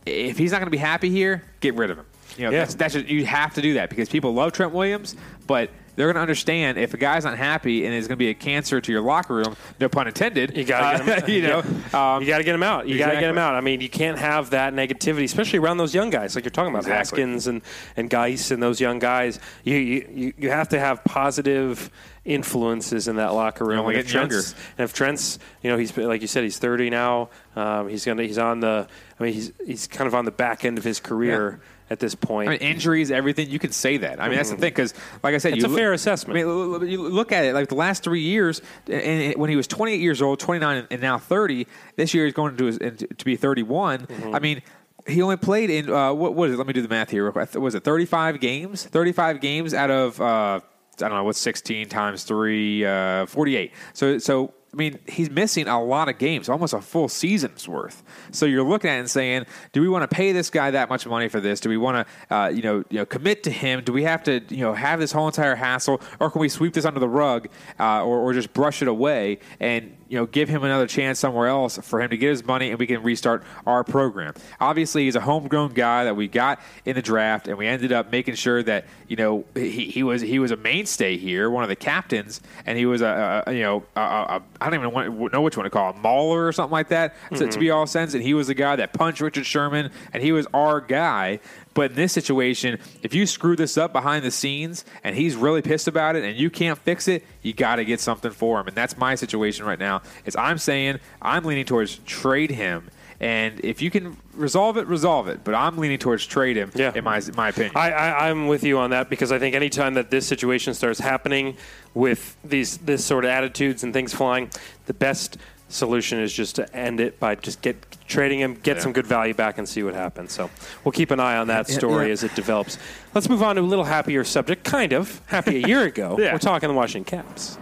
if 0.05 0.37
he's 0.37 0.51
not 0.51 0.59
going 0.59 0.67
to 0.67 0.71
be 0.71 0.77
happy 0.77 1.09
here, 1.09 1.43
get 1.59 1.75
rid 1.75 1.91
of 1.91 1.97
him. 1.97 2.05
You 2.37 2.45
know, 2.45 2.51
Yeah. 2.51 2.59
that's, 2.59 2.75
that's 2.75 2.93
just, 2.93 3.07
you 3.07 3.25
have 3.25 3.53
to 3.55 3.61
do 3.61 3.73
that 3.75 3.89
because 3.89 4.07
people 4.09 4.33
love 4.33 4.53
Trent 4.53 4.71
Williams, 4.71 5.15
but 5.45 5.69
they're 5.95 6.07
going 6.07 6.15
to 6.15 6.21
understand 6.21 6.77
if 6.77 6.93
a 6.93 6.97
guy's 6.97 7.23
not 7.23 7.37
happy 7.37 7.85
and 7.85 7.93
is 7.93 8.07
going 8.07 8.15
to 8.17 8.19
be 8.19 8.29
a 8.29 8.33
cancer 8.33 8.81
to 8.81 8.91
your 8.91 9.01
locker 9.01 9.35
room, 9.35 9.55
no 9.79 9.89
pun 9.89 10.07
intended. 10.07 10.57
You 10.57 10.63
got 10.63 10.97
to 10.99 11.05
get 11.05 11.23
him. 11.23 11.29
you 11.35 11.41
know, 11.43 11.63
Yeah. 11.93 12.19
you 12.19 12.25
got 12.27 12.39
to 12.39 12.43
get 12.43 12.55
him 12.55 12.63
out. 12.63 12.87
You 12.87 12.97
got 12.97 13.11
to 13.11 13.19
get 13.19 13.29
him 13.29 13.37
out. 13.37 13.55
I 13.55 13.61
mean, 13.61 13.81
you 13.81 13.89
can't 13.89 14.17
have 14.17 14.49
that 14.51 14.73
negativity, 14.73 15.23
especially 15.23 15.59
around 15.59 15.77
those 15.77 15.93
young 15.93 16.09
guys, 16.09 16.35
like 16.35 16.43
you're 16.45 16.51
talking 16.51 16.71
about 16.73 16.83
Exactly. 16.83 17.21
Haskins 17.21 17.47
and 17.47 17.61
and 17.95 18.09
Guice 18.09 18.51
and 18.51 18.61
those 18.63 18.81
young 18.81 18.99
guys. 18.99 19.39
You 19.63 19.75
you, 19.75 20.33
you- 20.37 20.49
have 20.49 20.69
to 20.69 20.79
have 20.79 21.03
positive 21.03 21.89
influences 22.25 23.07
in 23.07 23.17
that 23.17 23.33
locker 23.33 23.65
room. 23.65 23.85
And 23.87 23.97
if 23.97 24.07
Trent's- 24.07 24.33
younger. 24.33 24.47
And 24.77 24.85
if 24.85 24.93
Trent's, 24.93 25.39
you 25.61 25.69
know, 25.69 25.77
he's 25.77 25.95
like 25.97 26.21
you 26.21 26.27
said, 26.27 26.43
he's 26.43 26.57
30 26.57 26.89
now. 26.89 27.29
Um, 27.55 27.89
he's 27.89 28.05
gonna 28.05 28.23
he's 28.23 28.37
on 28.37 28.59
the. 28.61 28.87
I 29.19 29.23
mean, 29.23 29.33
he's 29.33 29.51
he's 29.65 29.87
kind 29.87 30.07
of 30.07 30.15
on 30.15 30.25
the 30.25 30.31
back 30.31 30.65
end 30.65 30.77
of 30.77 30.83
his 30.83 30.99
career 30.99 31.59
at 31.89 31.99
this 31.99 32.15
point. 32.15 32.49
I 32.49 32.53
mean, 32.53 32.59
injuries, 32.61 33.11
everything. 33.11 33.49
You 33.49 33.59
can 33.59 33.71
say 33.71 33.97
that. 33.97 34.21
I 34.21 34.27
mean, 34.27 34.37
that's 34.37 34.49
the 34.49 34.57
thing 34.57 34.69
because, 34.71 34.93
like 35.21 35.35
I 35.35 35.37
said, 35.37 35.53
It's 35.53 35.63
a 35.63 35.69
fair 35.69 35.93
assessment. 35.93 36.39
I 36.39 36.43
mean, 36.43 36.49
l- 36.51 36.75
l- 36.75 36.85
you 36.85 37.01
look 37.01 37.31
at 37.31 37.43
it 37.45 37.53
like 37.53 37.69
the 37.69 37.75
last 37.75 38.03
three 38.03 38.21
years, 38.21 38.61
and 38.87 39.01
and 39.01 39.35
when 39.37 39.49
he 39.49 39.55
was 39.55 39.67
28 39.67 39.99
years 39.99 40.21
old, 40.21 40.39
29, 40.39 40.87
and 40.89 41.01
now 41.01 41.17
30. 41.17 41.67
This 41.95 42.13
year 42.13 42.25
he's 42.25 42.33
going 42.33 42.55
to 42.57 42.65
his- 42.65 42.77
to 42.79 43.25
be 43.25 43.35
31. 43.35 43.99
Mm-hmm. 44.07 44.35
I 44.35 44.39
mean. 44.39 44.61
He 45.05 45.21
only 45.21 45.35
played 45.35 45.69
in 45.69 45.89
uh, 45.89 46.13
what 46.13 46.33
was 46.33 46.53
it? 46.53 46.57
Let 46.57 46.65
me 46.65 46.71
do 46.71 46.81
the 46.81 46.87
math 46.87 47.09
here. 47.09 47.23
real 47.25 47.33
quick. 47.33 47.53
Was 47.55 47.75
it 47.75 47.83
35 47.83 48.39
games? 48.39 48.85
35 48.85 49.41
games 49.41 49.73
out 49.73 49.91
of 49.91 50.21
uh, 50.21 50.23
I 50.23 50.61
don't 50.97 51.09
know 51.11 51.25
what's 51.25 51.39
16 51.39 51.89
times 51.89 52.23
three, 52.23 52.85
uh, 52.85 53.25
48. 53.25 53.73
So 53.91 54.17
so 54.17 54.53
I 54.73 54.75
mean, 54.75 54.97
he's 55.07 55.29
missing 55.29 55.67
a 55.67 55.81
lot 55.81 56.09
of 56.09 56.17
games, 56.17 56.49
almost 56.49 56.73
a 56.73 56.81
full 56.81 57.07
season's 57.07 57.67
worth. 57.67 58.01
So 58.31 58.47
you're 58.47 58.63
looking 58.63 58.89
at 58.89 58.95
it 58.95 58.99
and 59.01 59.09
saying, 59.09 59.45
do 59.71 59.81
we 59.81 59.87
want 59.87 60.09
to 60.09 60.13
pay 60.13 60.31
this 60.31 60.49
guy 60.49 60.71
that 60.71 60.89
much 60.89 61.05
money 61.05 61.29
for 61.29 61.39
this? 61.39 61.59
Do 61.59 61.69
we 61.69 61.77
want 61.77 62.07
to, 62.07 62.35
uh, 62.35 62.47
you 62.49 62.63
know, 62.63 62.83
you 62.89 62.97
know, 62.97 63.05
commit 63.05 63.43
to 63.43 63.51
him? 63.51 63.83
Do 63.83 63.93
we 63.93 64.03
have 64.03 64.23
to, 64.23 64.41
you 64.49 64.61
know, 64.61 64.73
have 64.73 64.99
this 64.99 65.11
whole 65.11 65.27
entire 65.27 65.55
hassle, 65.55 66.01
or 66.19 66.31
can 66.31 66.41
we 66.41 66.49
sweep 66.49 66.73
this 66.73 66.85
under 66.85 66.99
the 66.99 67.07
rug, 67.07 67.49
uh, 67.79 68.03
or, 68.03 68.19
or 68.19 68.33
just 68.33 68.51
brush 68.53 68.81
it 68.81 68.87
away 68.87 69.39
and 69.59 69.95
you 70.09 70.17
know 70.17 70.25
give 70.25 70.49
him 70.49 70.63
another 70.63 70.87
chance 70.87 71.19
somewhere 71.19 71.47
else 71.47 71.77
for 71.77 72.01
him 72.01 72.09
to 72.09 72.17
get 72.17 72.29
his 72.29 72.45
money 72.45 72.69
and 72.69 72.79
we 72.79 72.87
can 72.87 73.03
restart 73.03 73.43
our 73.65 73.83
program? 73.83 74.33
Obviously, 74.59 75.05
he's 75.05 75.15
a 75.15 75.21
homegrown 75.21 75.73
guy 75.73 76.03
that 76.03 76.15
we 76.15 76.27
got 76.27 76.59
in 76.85 76.95
the 76.95 77.01
draft, 77.01 77.47
and 77.47 77.57
we 77.57 77.67
ended 77.67 77.91
up 77.91 78.11
making 78.11 78.35
sure 78.35 78.63
that 78.63 78.85
you 79.07 79.15
know 79.15 79.45
he, 79.55 79.89
he 79.89 80.03
was 80.03 80.21
he 80.21 80.39
was 80.39 80.51
a 80.51 80.57
mainstay 80.57 81.17
here, 81.17 81.49
one 81.49 81.63
of 81.63 81.69
the 81.69 81.75
captains, 81.75 82.41
and 82.65 82.77
he 82.77 82.85
was 82.85 83.01
a, 83.01 83.43
a 83.47 83.53
you 83.53 83.61
know 83.61 83.83
a, 83.95 84.01
a, 84.01 84.43
I 84.61 84.69
don't 84.69 84.79
even 84.79 84.91
want, 84.91 85.33
know 85.33 85.41
which 85.41 85.57
one 85.57 85.63
to 85.63 85.69
call 85.69 85.93
him, 85.93 86.01
Mauler 86.01 86.47
or 86.47 86.51
something 86.51 86.71
like 86.71 86.89
that. 86.89 87.15
So, 87.31 87.39
to 87.39 87.45
mm-hmm. 87.45 87.59
be 87.59 87.69
all 87.71 87.87
sense, 87.87 88.13
and 88.13 88.23
he 88.23 88.33
was 88.33 88.47
the 88.47 88.53
guy 88.53 88.75
that 88.75 88.93
punched 88.93 89.21
Richard 89.21 89.45
Sherman, 89.45 89.91
and 90.13 90.23
he 90.23 90.31
was 90.31 90.47
our 90.53 90.81
guy. 90.81 91.39
But 91.73 91.91
in 91.91 91.95
this 91.95 92.13
situation, 92.13 92.79
if 93.01 93.13
you 93.13 93.25
screw 93.25 93.55
this 93.55 93.77
up 93.77 93.91
behind 93.93 94.23
the 94.23 94.31
scenes 94.31 94.85
and 95.03 95.15
he's 95.15 95.35
really 95.35 95.61
pissed 95.61 95.87
about 95.87 96.15
it 96.15 96.23
and 96.23 96.37
you 96.37 96.49
can't 96.49 96.77
fix 96.77 97.07
it, 97.07 97.25
you 97.41 97.53
got 97.53 97.77
to 97.77 97.85
get 97.85 97.99
something 97.99 98.31
for 98.31 98.59
him. 98.59 98.67
And 98.67 98.75
that's 98.75 98.97
my 98.97 99.15
situation 99.15 99.65
right 99.65 99.79
now. 99.79 100.01
Is 100.25 100.35
I'm 100.35 100.57
saying 100.57 100.99
I'm 101.21 101.43
leaning 101.43 101.65
towards 101.65 101.97
trade 102.05 102.51
him. 102.51 102.89
And 103.19 103.59
if 103.63 103.81
you 103.81 103.89
can 103.89 104.17
resolve 104.33 104.75
it, 104.75 104.85
resolve 104.87 105.27
it. 105.29 105.43
But 105.45 105.55
I'm 105.55 105.77
leaning 105.77 105.97
towards 105.97 106.25
trade 106.25 106.57
him, 106.57 106.71
Yeah. 106.75 106.91
in 106.93 107.03
my 107.05 107.21
my 107.37 107.49
opinion. 107.49 107.71
I, 107.75 107.91
I, 107.91 108.29
I'm 108.29 108.47
with 108.47 108.63
you 108.63 108.77
on 108.79 108.89
that 108.89 109.09
because 109.09 109.31
I 109.31 109.39
think 109.39 109.55
anytime 109.55 109.93
that 109.93 110.11
this 110.11 110.27
situation 110.27 110.73
starts 110.73 110.99
happening 110.99 111.55
with 111.93 112.35
these 112.43 112.77
this 112.79 113.05
sort 113.05 113.23
of 113.23 113.29
attitudes 113.31 113.83
and 113.83 113.93
things 113.93 114.13
flying, 114.13 114.49
the 114.87 114.93
best 114.93 115.37
solution 115.73 116.19
is 116.19 116.31
just 116.33 116.55
to 116.57 116.75
end 116.75 116.99
it 116.99 117.19
by 117.19 117.35
just 117.35 117.61
get 117.61 117.75
trading 118.07 118.39
him, 118.39 118.53
get 118.63 118.77
Yeah. 118.77 118.83
some 118.83 118.93
good 118.93 119.07
value 119.07 119.33
back, 119.33 119.57
and 119.57 119.67
see 119.67 119.83
what 119.83 119.95
happens. 119.95 120.31
So 120.31 120.49
we'll 120.83 120.91
keep 120.91 121.11
an 121.11 121.19
eye 121.19 121.37
on 121.37 121.47
that 121.47 121.67
story 121.67 122.07
yeah. 122.07 122.13
as 122.13 122.23
it 122.23 122.35
develops. 122.35 122.77
Let's 123.13 123.29
move 123.29 123.41
on 123.43 123.55
to 123.55 123.61
a 123.61 123.63
little 123.63 123.85
happier 123.85 124.23
subject, 124.23 124.63
kind 124.63 124.93
of 124.93 125.21
happy 125.27 125.63
a 125.63 125.67
year 125.67 125.83
ago. 125.91 126.17
Yeah. 126.19 126.33
We're 126.33 126.39
talking 126.39 126.69
the 126.69 126.75
Washington 126.75 127.19
Caps. 127.19 127.57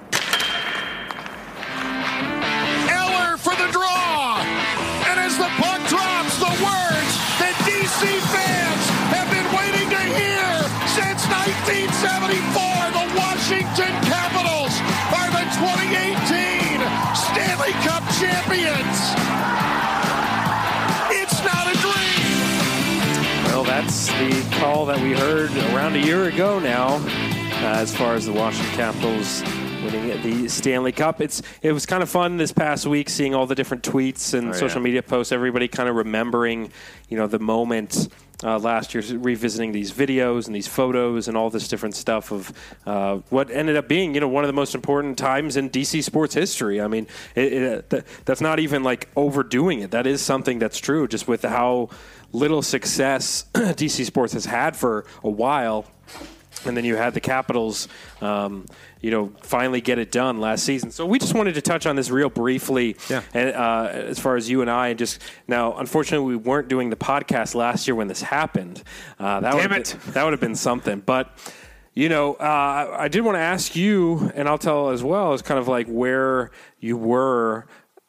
Eller 2.89 3.37
for 3.37 3.55
the 3.55 3.69
draw. 3.71 4.41
And 5.09 5.19
as 5.19 5.37
the 5.37 5.49
puck 5.61 5.79
drops, 5.87 6.35
the 6.39 6.51
words 6.59 7.11
that 7.39 7.55
DC 7.63 8.03
fans 8.35 8.83
have 9.15 9.29
been 9.31 9.47
waiting 9.55 9.87
to 9.89 10.01
hear 10.19 10.51
since 10.91 11.23
1974, 11.31 12.91
the 12.91 13.07
Washington 13.15 13.93
Capitals 14.03 14.73
are 15.15 15.29
the 15.31 15.45
2018 15.55 16.50
Stanley 17.15 17.71
Cup 17.83 18.03
champions. 18.19 18.97
It's 21.13 21.43
not 21.43 21.67
a 21.67 21.77
dream. 21.79 23.45
Well, 23.45 23.63
that's 23.63 24.07
the 24.07 24.57
call 24.59 24.85
that 24.87 24.99
we 25.01 25.13
heard 25.13 25.51
around 25.73 25.95
a 25.95 25.99
year 25.99 26.25
ago 26.25 26.59
now, 26.59 26.95
uh, 26.95 27.75
as 27.79 27.95
far 27.95 28.13
as 28.15 28.25
the 28.25 28.33
Washington 28.33 28.73
Capitals 28.75 29.41
winning 29.83 30.21
the 30.21 30.47
Stanley 30.47 30.91
Cup. 30.91 31.21
It's 31.21 31.41
it 31.61 31.71
was 31.71 31.85
kind 31.85 32.01
of 32.03 32.09
fun 32.09 32.37
this 32.37 32.51
past 32.51 32.85
week 32.85 33.09
seeing 33.09 33.33
all 33.35 33.45
the 33.47 33.55
different 33.55 33.83
tweets 33.83 34.33
and 34.33 34.49
Oh, 34.49 34.53
social 34.53 34.79
yeah. 34.81 34.85
media 34.85 35.03
posts. 35.03 35.31
Everybody 35.31 35.67
kind 35.67 35.89
of 35.89 35.95
remembering, 35.95 36.71
you 37.09 37.17
know, 37.17 37.27
the 37.27 37.39
moment. 37.39 38.07
Uh, 38.43 38.57
last 38.57 38.93
year, 38.93 39.03
revisiting 39.19 39.71
these 39.71 39.91
videos 39.91 40.47
and 40.47 40.55
these 40.55 40.67
photos 40.67 41.27
and 41.27 41.37
all 41.37 41.51
this 41.51 41.67
different 41.67 41.95
stuff 41.95 42.31
of 42.31 42.51
uh, 42.87 43.17
what 43.29 43.51
ended 43.51 43.77
up 43.77 43.87
being, 43.87 44.15
you 44.15 44.19
know, 44.19 44.27
one 44.27 44.43
of 44.43 44.47
the 44.47 44.53
most 44.53 44.73
important 44.73 45.17
times 45.17 45.57
in 45.57 45.69
DC 45.69 46.03
sports 46.03 46.33
history. 46.33 46.81
I 46.81 46.87
mean, 46.87 47.05
it, 47.35 47.53
it, 47.53 47.89
th- 47.89 48.03
that's 48.25 48.41
not 48.41 48.59
even 48.59 48.83
like 48.83 49.09
overdoing 49.15 49.81
it. 49.81 49.91
That 49.91 50.07
is 50.07 50.21
something 50.21 50.57
that's 50.57 50.79
true, 50.79 51.07
just 51.07 51.27
with 51.27 51.43
how 51.43 51.89
little 52.33 52.61
success 52.61 53.45
DC 53.53 54.05
Sports 54.05 54.33
has 54.33 54.45
had 54.45 54.75
for 54.75 55.05
a 55.23 55.29
while. 55.29 55.85
And 56.65 56.77
then 56.77 56.85
you 56.85 56.95
had 56.95 57.13
the 57.13 57.19
Capitals, 57.19 57.87
um, 58.21 58.65
you 59.01 59.11
know, 59.11 59.31
finally 59.41 59.81
get 59.81 59.97
it 59.99 60.11
done 60.11 60.39
last 60.39 60.63
season. 60.63 60.91
So 60.91 61.05
we 61.05 61.17
just 61.19 61.33
wanted 61.33 61.55
to 61.55 61.61
touch 61.61 61.85
on 61.85 61.95
this 61.95 62.09
real 62.09 62.29
briefly, 62.29 62.95
Yeah. 63.09 63.21
and, 63.33 63.49
uh, 63.55 63.89
as 63.91 64.19
far 64.19 64.35
as 64.35 64.49
you 64.49 64.61
and 64.61 64.69
I, 64.69 64.89
and 64.89 64.99
just 64.99 65.19
now, 65.47 65.73
unfortunately, 65.77 66.27
we 66.27 66.35
weren't 66.35 66.67
doing 66.67 66.89
the 66.89 66.95
podcast 66.95 67.55
last 67.55 67.87
year 67.87 67.95
when 67.95 68.07
this 68.07 68.21
happened. 68.21 68.83
Uh, 69.19 69.39
that 69.39 69.53
Damn 69.53 69.69
would 69.71 69.79
it. 69.81 69.95
that 70.13 70.23
would 70.23 70.33
have 70.33 70.39
been 70.39 70.55
something. 70.55 70.99
But 71.05 71.29
you 71.93 72.07
know, 72.07 72.35
uh, 72.35 72.43
I- 72.43 73.03
I 73.03 73.07
did 73.09 73.21
want 73.21 73.35
to 73.35 73.41
ask 73.41 73.75
you, 73.75 74.31
and 74.35 74.47
I'll 74.47 74.57
tell 74.57 74.91
as 74.91 75.03
well, 75.03 75.33
is 75.33 75.41
kind 75.41 75.59
of 75.59 75.67
like 75.67 75.87
where 75.87 76.51
you 76.79 76.95
were 76.95 77.65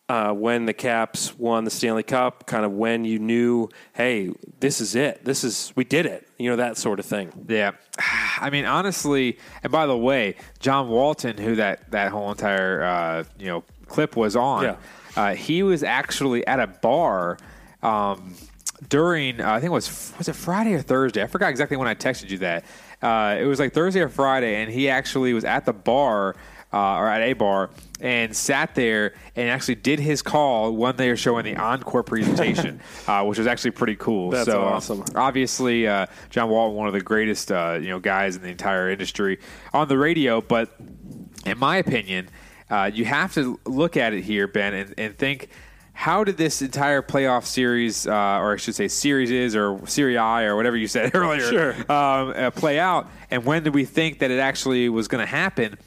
uh, 0.09 0.31
when 0.33 0.67
the 0.67 0.73
Caps 0.75 1.37
won 1.39 1.65
the 1.65 1.71
Stanley 1.71 2.03
Cup, 2.03 2.47
kind 2.47 2.65
of 2.67 2.73
when 2.73 3.05
you 3.07 3.19
knew, 3.19 3.69
hey, 3.95 4.31
this 4.61 4.81
is 4.81 4.95
it. 4.95 5.25
This 5.25 5.43
is 5.43 5.73
we 5.75 5.85
did 5.85 6.05
it. 6.07 6.29
You 6.43 6.51
know 6.51 6.57
that 6.57 6.77
sort 6.77 6.99
of 6.99 7.07
thing. 7.07 7.47
Yeah, 7.49 7.73
I 8.41 8.51
mean, 8.51 8.65
honestly, 8.65 9.39
and 9.63 9.71
by 9.71 9.87
the 9.87 9.97
way, 9.97 10.35
John 10.59 10.89
Walton, 10.89 11.37
who 11.39 11.57
that 11.57 11.91
that 11.93 12.11
whole 12.11 12.31
entire 12.31 12.83
uh, 12.83 13.25
you 13.39 13.47
know 13.47 13.65
clip 13.87 14.17
was 14.17 14.35
on, 14.37 14.65
Yeah. 14.65 14.77
uh, 15.17 15.35
he 15.35 15.63
was 15.63 15.83
actually 15.83 16.47
at 16.47 16.61
a 16.61 16.67
bar. 16.67 17.39
Um, 17.83 18.35
during 18.89 19.41
uh, 19.41 19.49
I 19.53 19.61
think 19.61 19.71
it 19.71 19.75
was 19.75 20.13
was 20.19 20.29
it 20.29 20.35
Friday 20.35 20.75
or 20.75 20.83
Thursday? 20.83 21.23
I 21.23 21.27
forgot 21.29 21.51
exactly 21.51 21.77
when 21.77 21.87
I 21.89 21.95
texted 21.95 22.31
you 22.31 22.39
that. 22.39 22.65
Uh, 23.01 23.37
it 23.41 23.45
was 23.45 23.59
like 23.61 23.73
Thursday 23.73 24.01
or 24.01 24.09
Friday, 24.09 24.63
and 24.63 24.71
he 24.73 24.89
actually 24.89 25.33
was 25.35 25.45
at 25.45 25.65
the 25.65 25.73
bar 25.73 26.35
uh, 26.73 26.95
or 26.97 27.09
at 27.09 27.21
a 27.23 27.33
bar 27.35 27.71
and 28.03 28.37
sat 28.37 28.75
there 28.75 29.15
and 29.37 29.49
actually 29.49 29.77
did 29.77 30.01
his 30.01 30.21
call 30.21 30.73
when 30.73 30.97
they 30.97 31.09
were 31.09 31.17
showing 31.17 31.45
the 31.45 31.57
encore 31.57 32.03
presentation, 32.03 32.81
uh, 33.07 33.25
which 33.25 33.39
was 33.39 33.47
actually 33.47 33.71
pretty 33.71 33.97
cool. 33.97 34.31
That's 34.31 34.47
so, 34.47 34.61
awesome. 34.61 35.05
obviously, 35.15 35.87
uh, 35.87 36.07
John 36.29 36.51
Walton, 36.51 36.77
one 36.77 36.89
of 36.89 36.93
the 36.93 37.01
greatest 37.01 37.51
uh, 37.51 37.79
you 37.81 37.89
know 37.89 38.01
guys 38.01 38.37
in 38.37 38.43
the 38.43 38.49
entire 38.49 38.91
industry 38.91 39.39
on 39.73 39.89
the 39.89 39.97
radio, 39.97 40.41
but 40.41 40.75
in 41.47 41.59
my 41.59 41.77
opinion, 41.77 42.29
uh, 42.69 42.91
you 42.93 43.05
have 43.05 43.33
to 43.35 43.59
look 43.65 43.97
at 43.97 44.13
it 44.13 44.23
here, 44.25 44.47
Ben, 44.49 44.75
and, 44.75 44.95
and 44.99 45.17
think 45.17 45.49
how 45.95 46.25
did 46.25 46.37
this 46.37 46.63
entire 46.63 47.03
playoff 47.03 47.45
series, 47.45 48.07
uh, 48.07 48.13
or 48.13 48.55
I 48.55 48.57
should 48.57 48.75
say 48.75 48.89
series 48.89 49.31
is, 49.31 49.55
or 49.55 49.79
Serie 49.87 50.17
A, 50.17 50.47
or 50.47 50.57
whatever 50.57 50.77
you 50.77 50.89
said 50.89 51.11
earlier, 51.15 51.41
Sure. 51.41 51.73
um, 51.93 52.33
uh, 52.35 52.51
play 52.51 52.79
out? 52.79 53.09
And 53.31 53.45
when 53.45 53.63
did 53.63 53.75
we 53.75 53.85
think 53.85 54.19
that 54.21 54.31
it 54.31 54.39
actually 54.39 54.89
was 54.89 55.07
going 55.07 55.21
to 55.21 55.31
happen? 55.31 55.79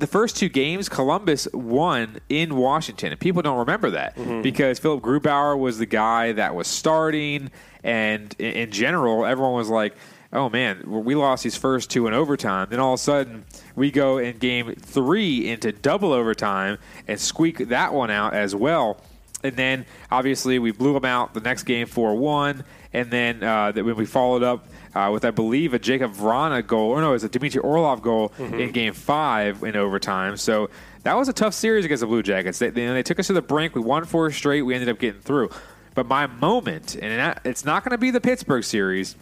The 0.00 0.06
first 0.06 0.36
two 0.36 0.48
games, 0.48 0.88
Columbus 0.88 1.46
won 1.52 2.18
in 2.28 2.56
Washington, 2.56 3.12
and 3.12 3.20
people 3.20 3.42
don't 3.42 3.58
remember 3.58 3.90
that 3.90 4.16
Mm-hmm. 4.16 4.42
because 4.42 4.78
Philipp 4.78 5.02
Grubauer 5.02 5.58
was 5.58 5.78
the 5.78 5.86
guy 5.86 6.32
that 6.32 6.54
was 6.54 6.66
starting, 6.66 7.50
and 7.84 8.34
in, 8.38 8.70
general, 8.70 9.24
everyone 9.26 9.52
was 9.54 9.68
like, 9.68 9.94
"Oh 10.32 10.48
man, 10.48 10.82
we 10.86 11.14
lost 11.14 11.44
these 11.44 11.56
first 11.56 11.90
two 11.90 12.06
in 12.06 12.14
overtime." 12.14 12.68
Then 12.70 12.80
all 12.80 12.94
of 12.94 13.00
a 13.00 13.02
sudden, 13.02 13.44
we 13.76 13.90
go 13.90 14.18
in 14.18 14.38
game 14.38 14.74
three 14.74 15.48
into 15.48 15.70
double 15.70 16.12
overtime 16.12 16.78
and 17.06 17.20
squeak 17.20 17.68
that 17.68 17.92
one 17.92 18.10
out 18.10 18.32
as 18.34 18.54
well. 18.54 18.96
And 19.42 19.56
then 19.56 19.86
obviously 20.10 20.58
we 20.58 20.70
blew 20.70 20.92
them 20.92 21.06
out 21.06 21.32
the 21.32 21.40
next 21.40 21.62
game 21.62 21.86
4 21.86 22.14
1. 22.14 22.62
And 22.92 23.10
then 23.10 23.42
uh, 23.42 23.72
that 23.72 23.82
when 23.84 23.96
we 23.96 24.04
followed 24.04 24.42
up 24.42 24.66
uh, 24.94 25.10
with, 25.12 25.24
I 25.24 25.30
believe, 25.30 25.74
a 25.74 25.78
Jakub 25.78 26.14
Vrana 26.14 26.66
goal, 26.66 26.90
or 26.90 27.00
no, 27.00 27.10
it 27.10 27.12
was 27.12 27.24
a 27.24 27.28
Dmitry 27.28 27.60
Orlov 27.60 28.02
goal 28.02 28.32
in 28.38 28.72
game 28.72 28.92
five 28.92 29.62
in 29.62 29.76
overtime. 29.76 30.36
So 30.36 30.70
that 31.04 31.16
was 31.16 31.28
a 31.28 31.32
tough 31.32 31.54
series 31.54 31.84
against 31.84 32.00
the 32.00 32.06
Blue 32.06 32.22
Jackets. 32.22 32.58
They, 32.58 32.70
they, 32.70 32.86
they 32.86 33.02
took 33.02 33.18
us 33.18 33.28
to 33.28 33.32
the 33.32 33.42
brink. 33.42 33.74
We 33.74 33.80
won 33.80 34.04
four 34.04 34.30
straight. 34.30 34.62
We 34.62 34.74
ended 34.74 34.88
up 34.88 34.98
getting 34.98 35.20
through. 35.20 35.50
But 35.94 36.06
my 36.06 36.26
moment, 36.26 36.96
and 36.96 37.38
it's 37.44 37.64
not 37.64 37.84
going 37.84 37.92
to 37.92 37.98
be 37.98 38.10
the 38.10 38.20
Pittsburgh 38.20 38.64
series, 38.64 39.16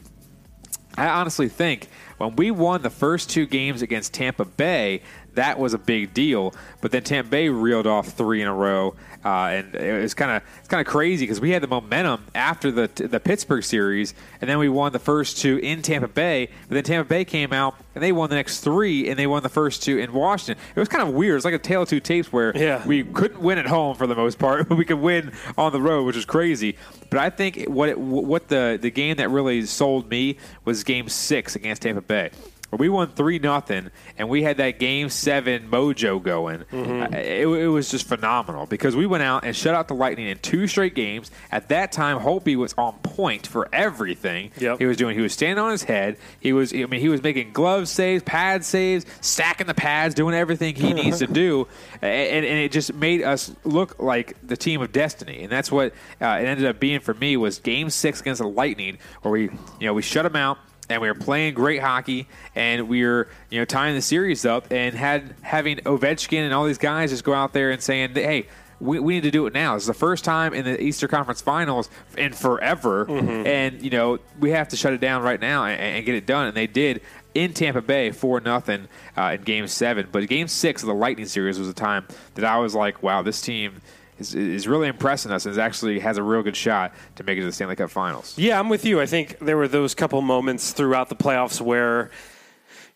I 0.97 1.09
honestly 1.09 1.49
think 1.49 1.89
when 2.19 2.35
we 2.37 2.51
won 2.51 2.83
the 2.83 2.91
first 2.91 3.31
two 3.31 3.47
games 3.47 3.83
against 3.83 4.13
Tampa 4.13 4.45
Bay, 4.45 5.03
that 5.35 5.59
was 5.59 5.75
a 5.75 5.79
big 5.79 6.15
deal. 6.15 6.55
But 6.81 6.91
then 6.91 7.03
Tampa 7.03 7.31
Bay 7.31 7.49
reeled 7.49 7.87
off 7.87 8.09
three 8.09 8.41
in 8.43 8.49
a 8.49 8.55
row, 8.55 8.95
uh, 9.25 9.29
and 9.47 9.75
it 9.75 10.01
was 10.03 10.15
kind 10.15 10.31
of 10.31 10.43
it's 10.59 10.69
kind 10.69 10.81
of 10.81 10.87
crazy 10.91 11.25
because 11.25 11.41
we 11.41 11.51
had 11.51 11.63
the 11.63 11.67
momentum 11.69 12.25
after 12.35 12.71
the 12.71 12.89
the 12.95 13.21
Pittsburgh 13.21 13.65
series, 13.65 14.15
and 14.41 14.49
then 14.49 14.59
we 14.59 14.69
won 14.69 14.93
the 14.93 14.99
first 14.99 15.39
two 15.39 15.59
in 15.59 15.83
Tampa 15.83 16.09
Bay. 16.09 16.49
But 16.69 16.75
then 16.75 16.85
Tampa 16.85 17.09
Bay 17.09 17.25
came 17.25 17.53
out 17.53 17.75
and 17.95 18.03
they 18.05 18.13
won 18.13 18.31
the 18.31 18.37
next 18.37 18.61
three, 18.61 19.09
and 19.09 19.19
they 19.19 19.27
won 19.27 19.43
the 19.43 19.49
first 19.49 19.83
two 19.83 19.99
in 19.99 20.13
Washington. 20.13 20.63
It 20.75 20.79
was 20.79 20.89
kind 20.89 21.07
of 21.09 21.15
weird. 21.15 21.37
It's 21.37 21.45
like 21.45 21.55
a 21.55 21.59
tale 21.59 21.83
of 21.83 21.89
two 21.89 22.01
tapes 22.01 22.33
where 22.33 22.57
Yeah. 22.57 22.87
we 22.87 23.03
couldn't 23.03 23.41
win 23.41 23.59
at 23.59 23.67
home 23.67 23.97
for 23.97 24.07
the 24.07 24.15
most 24.15 24.39
part, 24.39 24.69
but 24.69 24.79
we 24.79 24.85
could 24.85 25.01
win 25.01 25.33
on 25.57 25.73
the 25.73 25.81
road, 25.81 26.05
which 26.07 26.17
is 26.17 26.25
crazy. 26.25 26.77
But 27.11 27.19
I 27.21 27.31
think 27.31 27.65
what 27.67 27.89
it, 27.89 27.99
what 27.99 28.49
the 28.49 28.79
the 28.81 28.91
game 28.91 29.17
that 29.17 29.31
really 29.31 29.65
sold 29.67 30.09
me 30.11 30.37
was 30.65 30.85
Game 30.85 31.09
Six 31.09 31.57
against 31.57 31.83
Tampa 31.83 32.03
Bay. 32.03 32.31
Where 32.71 32.79
we 32.79 32.91
won 32.91 33.09
three 33.09 33.39
nothing, 33.39 33.91
and 34.19 34.29
we 34.29 34.43
had 34.43 34.59
that 34.59 34.79
Game 34.79 35.09
Seven 35.09 35.71
mojo 35.71 36.23
going. 36.23 36.65
Uh, 36.71 37.09
it, 37.13 37.47
it 37.47 37.69
was 37.69 37.91
just 37.91 38.07
phenomenal 38.07 38.67
because 38.67 38.95
we 38.95 39.07
went 39.07 39.23
out 39.23 39.45
and 39.45 39.57
shut 39.57 39.75
out 39.75 39.89
the 39.89 39.95
Lightning 39.95 40.29
in 40.29 40.39
two 40.39 40.67
straight 40.67 40.95
games. 40.95 41.31
At 41.51 41.71
that 41.71 41.93
time, 41.93 42.19
Holtby 42.19 42.57
was 42.57 42.75
on 42.77 42.99
point 42.99 43.47
for 43.47 43.71
everything. 43.73 44.51
Yep. 44.59 44.81
He 44.81 44.85
was 44.85 44.99
doing. 44.99 45.17
He 45.17 45.23
was 45.23 45.33
standing 45.33 45.65
on 45.65 45.71
his 45.71 45.85
head. 45.85 46.19
He 46.41 46.53
was. 46.53 46.75
I 46.75 46.85
mean, 46.85 47.01
he 47.01 47.09
was 47.09 47.23
making 47.23 47.53
glove 47.53 47.89
saves, 47.89 48.23
pad 48.23 48.65
saves, 48.67 49.07
stacking 49.23 49.67
the 49.67 49.75
pads, 49.75 50.15
doing 50.15 50.35
everything 50.35 50.75
he 50.75 50.93
needs 50.93 51.21
to 51.21 51.27
do, 51.39 51.67
and, 52.03 52.45
and 52.45 52.59
it 52.59 52.71
just 52.71 52.93
made 52.93 53.23
us 53.23 53.51
look 53.65 53.99
like 53.99 54.37
the 54.47 54.59
team 54.59 54.83
of 54.83 54.93
destiny. 54.93 55.45
And 55.45 55.51
that's 55.51 55.73
what 55.73 55.95
uh, 56.21 56.27
it 56.41 56.45
ended 56.45 56.67
up 56.67 56.79
being 56.79 57.01
for 57.01 57.15
me 57.15 57.39
was 57.39 57.61
Game 57.61 57.89
Six 57.89 58.21
against 58.21 58.43
the 58.43 58.49
Lightning, 58.49 58.99
where 59.23 59.33
we, 59.33 59.43
you 59.45 59.51
know, 59.81 59.95
we 59.95 60.03
shut 60.03 60.25
them 60.25 60.37
out. 60.37 60.59
And 60.89 61.03
we 61.03 61.09
were 61.09 61.15
playing 61.15 61.55
great 61.55 61.83
hockey, 61.83 62.29
and 62.55 62.89
we 62.89 63.05
were, 63.05 63.29
you 63.51 63.61
know, 63.61 63.65
tying 63.65 63.95
the 63.95 64.03
series 64.03 64.47
up, 64.47 64.73
and 64.73 64.95
had 64.95 65.35
having 65.43 65.77
Ovechkin 65.79 66.41
and 66.41 66.55
all 66.55 66.65
these 66.65 66.79
guys 66.79 67.11
just 67.11 67.25
go 67.25 67.35
out 67.35 67.53
there 67.53 67.71
and 67.71 67.83
saying, 67.83 68.15
"Hey, 68.15 68.49
we, 68.81 68.99
we 69.01 69.15
need 69.15 69.25
to 69.25 69.31
do 69.31 69.47
it 69.47 69.53
now. 69.55 69.75
It's 69.77 69.87
the 69.87 69.95
first 69.95 70.25
time 70.25 70.55
in 70.55 70.65
the 70.65 70.81
Easter 70.81 71.09
Conference 71.09 71.41
Finals 71.41 71.91
in 72.17 72.33
forever, 72.33 73.07
and 73.09 73.83
you 73.83 73.91
know 73.91 74.19
we 74.39 74.51
have 74.53 74.69
to 74.69 74.77
shut 74.77 74.93
it 74.93 75.01
down 75.01 75.23
right 75.23 75.41
now 75.41 75.65
and, 75.65 75.81
and 75.81 76.07
get 76.07 76.15
it 76.15 76.27
done. 76.27 76.47
And 76.47 76.57
they 76.57 76.67
did 76.67 77.03
in 77.35 77.53
Tampa 77.53 77.83
Bay, 77.83 78.11
four 78.11 78.41
nothing 78.41 78.89
uh, 79.17 79.37
in 79.39 79.43
Game 79.43 79.67
Seven. 79.67 80.09
But 80.11 80.27
Game 80.29 80.49
Six 80.49 80.83
of 80.83 80.87
the 80.87 80.95
Lightning 80.95 81.27
series 81.27 81.59
was 81.59 81.69
a 81.69 81.75
time 81.75 82.07
that 82.35 82.45
I 82.45 82.59
was 82.59 82.75
like, 82.75 83.03
wow, 83.03 83.23
this 83.23 83.41
team. 83.41 83.81
Is, 84.19 84.35
is 84.35 84.67
really 84.67 84.89
impressing 84.89 85.31
us 85.31 85.47
and 85.47 85.53
is 85.53 85.59
actually 85.59 86.01
has 86.01 86.17
a 86.17 86.23
real 86.23 86.43
good 86.43 86.57
shot 86.57 86.93
to 87.17 87.23
make 87.23 87.39
it 87.39 87.43
to 87.43 87.47
the 87.47 87.53
Stanley 87.53 87.77
Cup 87.77 87.91
Finals. 87.91 88.37
Yeah, 88.37 88.59
I'm 88.59 88.69
with 88.69 88.85
you. 88.85 89.01
I 89.01 89.07
think 89.07 89.39
there 89.39 89.57
were 89.57 89.69
those 89.69 89.95
couple 89.95 90.21
moments 90.23 90.73
throughout 90.73 91.09
the 91.09 91.15
playoffs 91.15 91.61
where, 91.61 92.11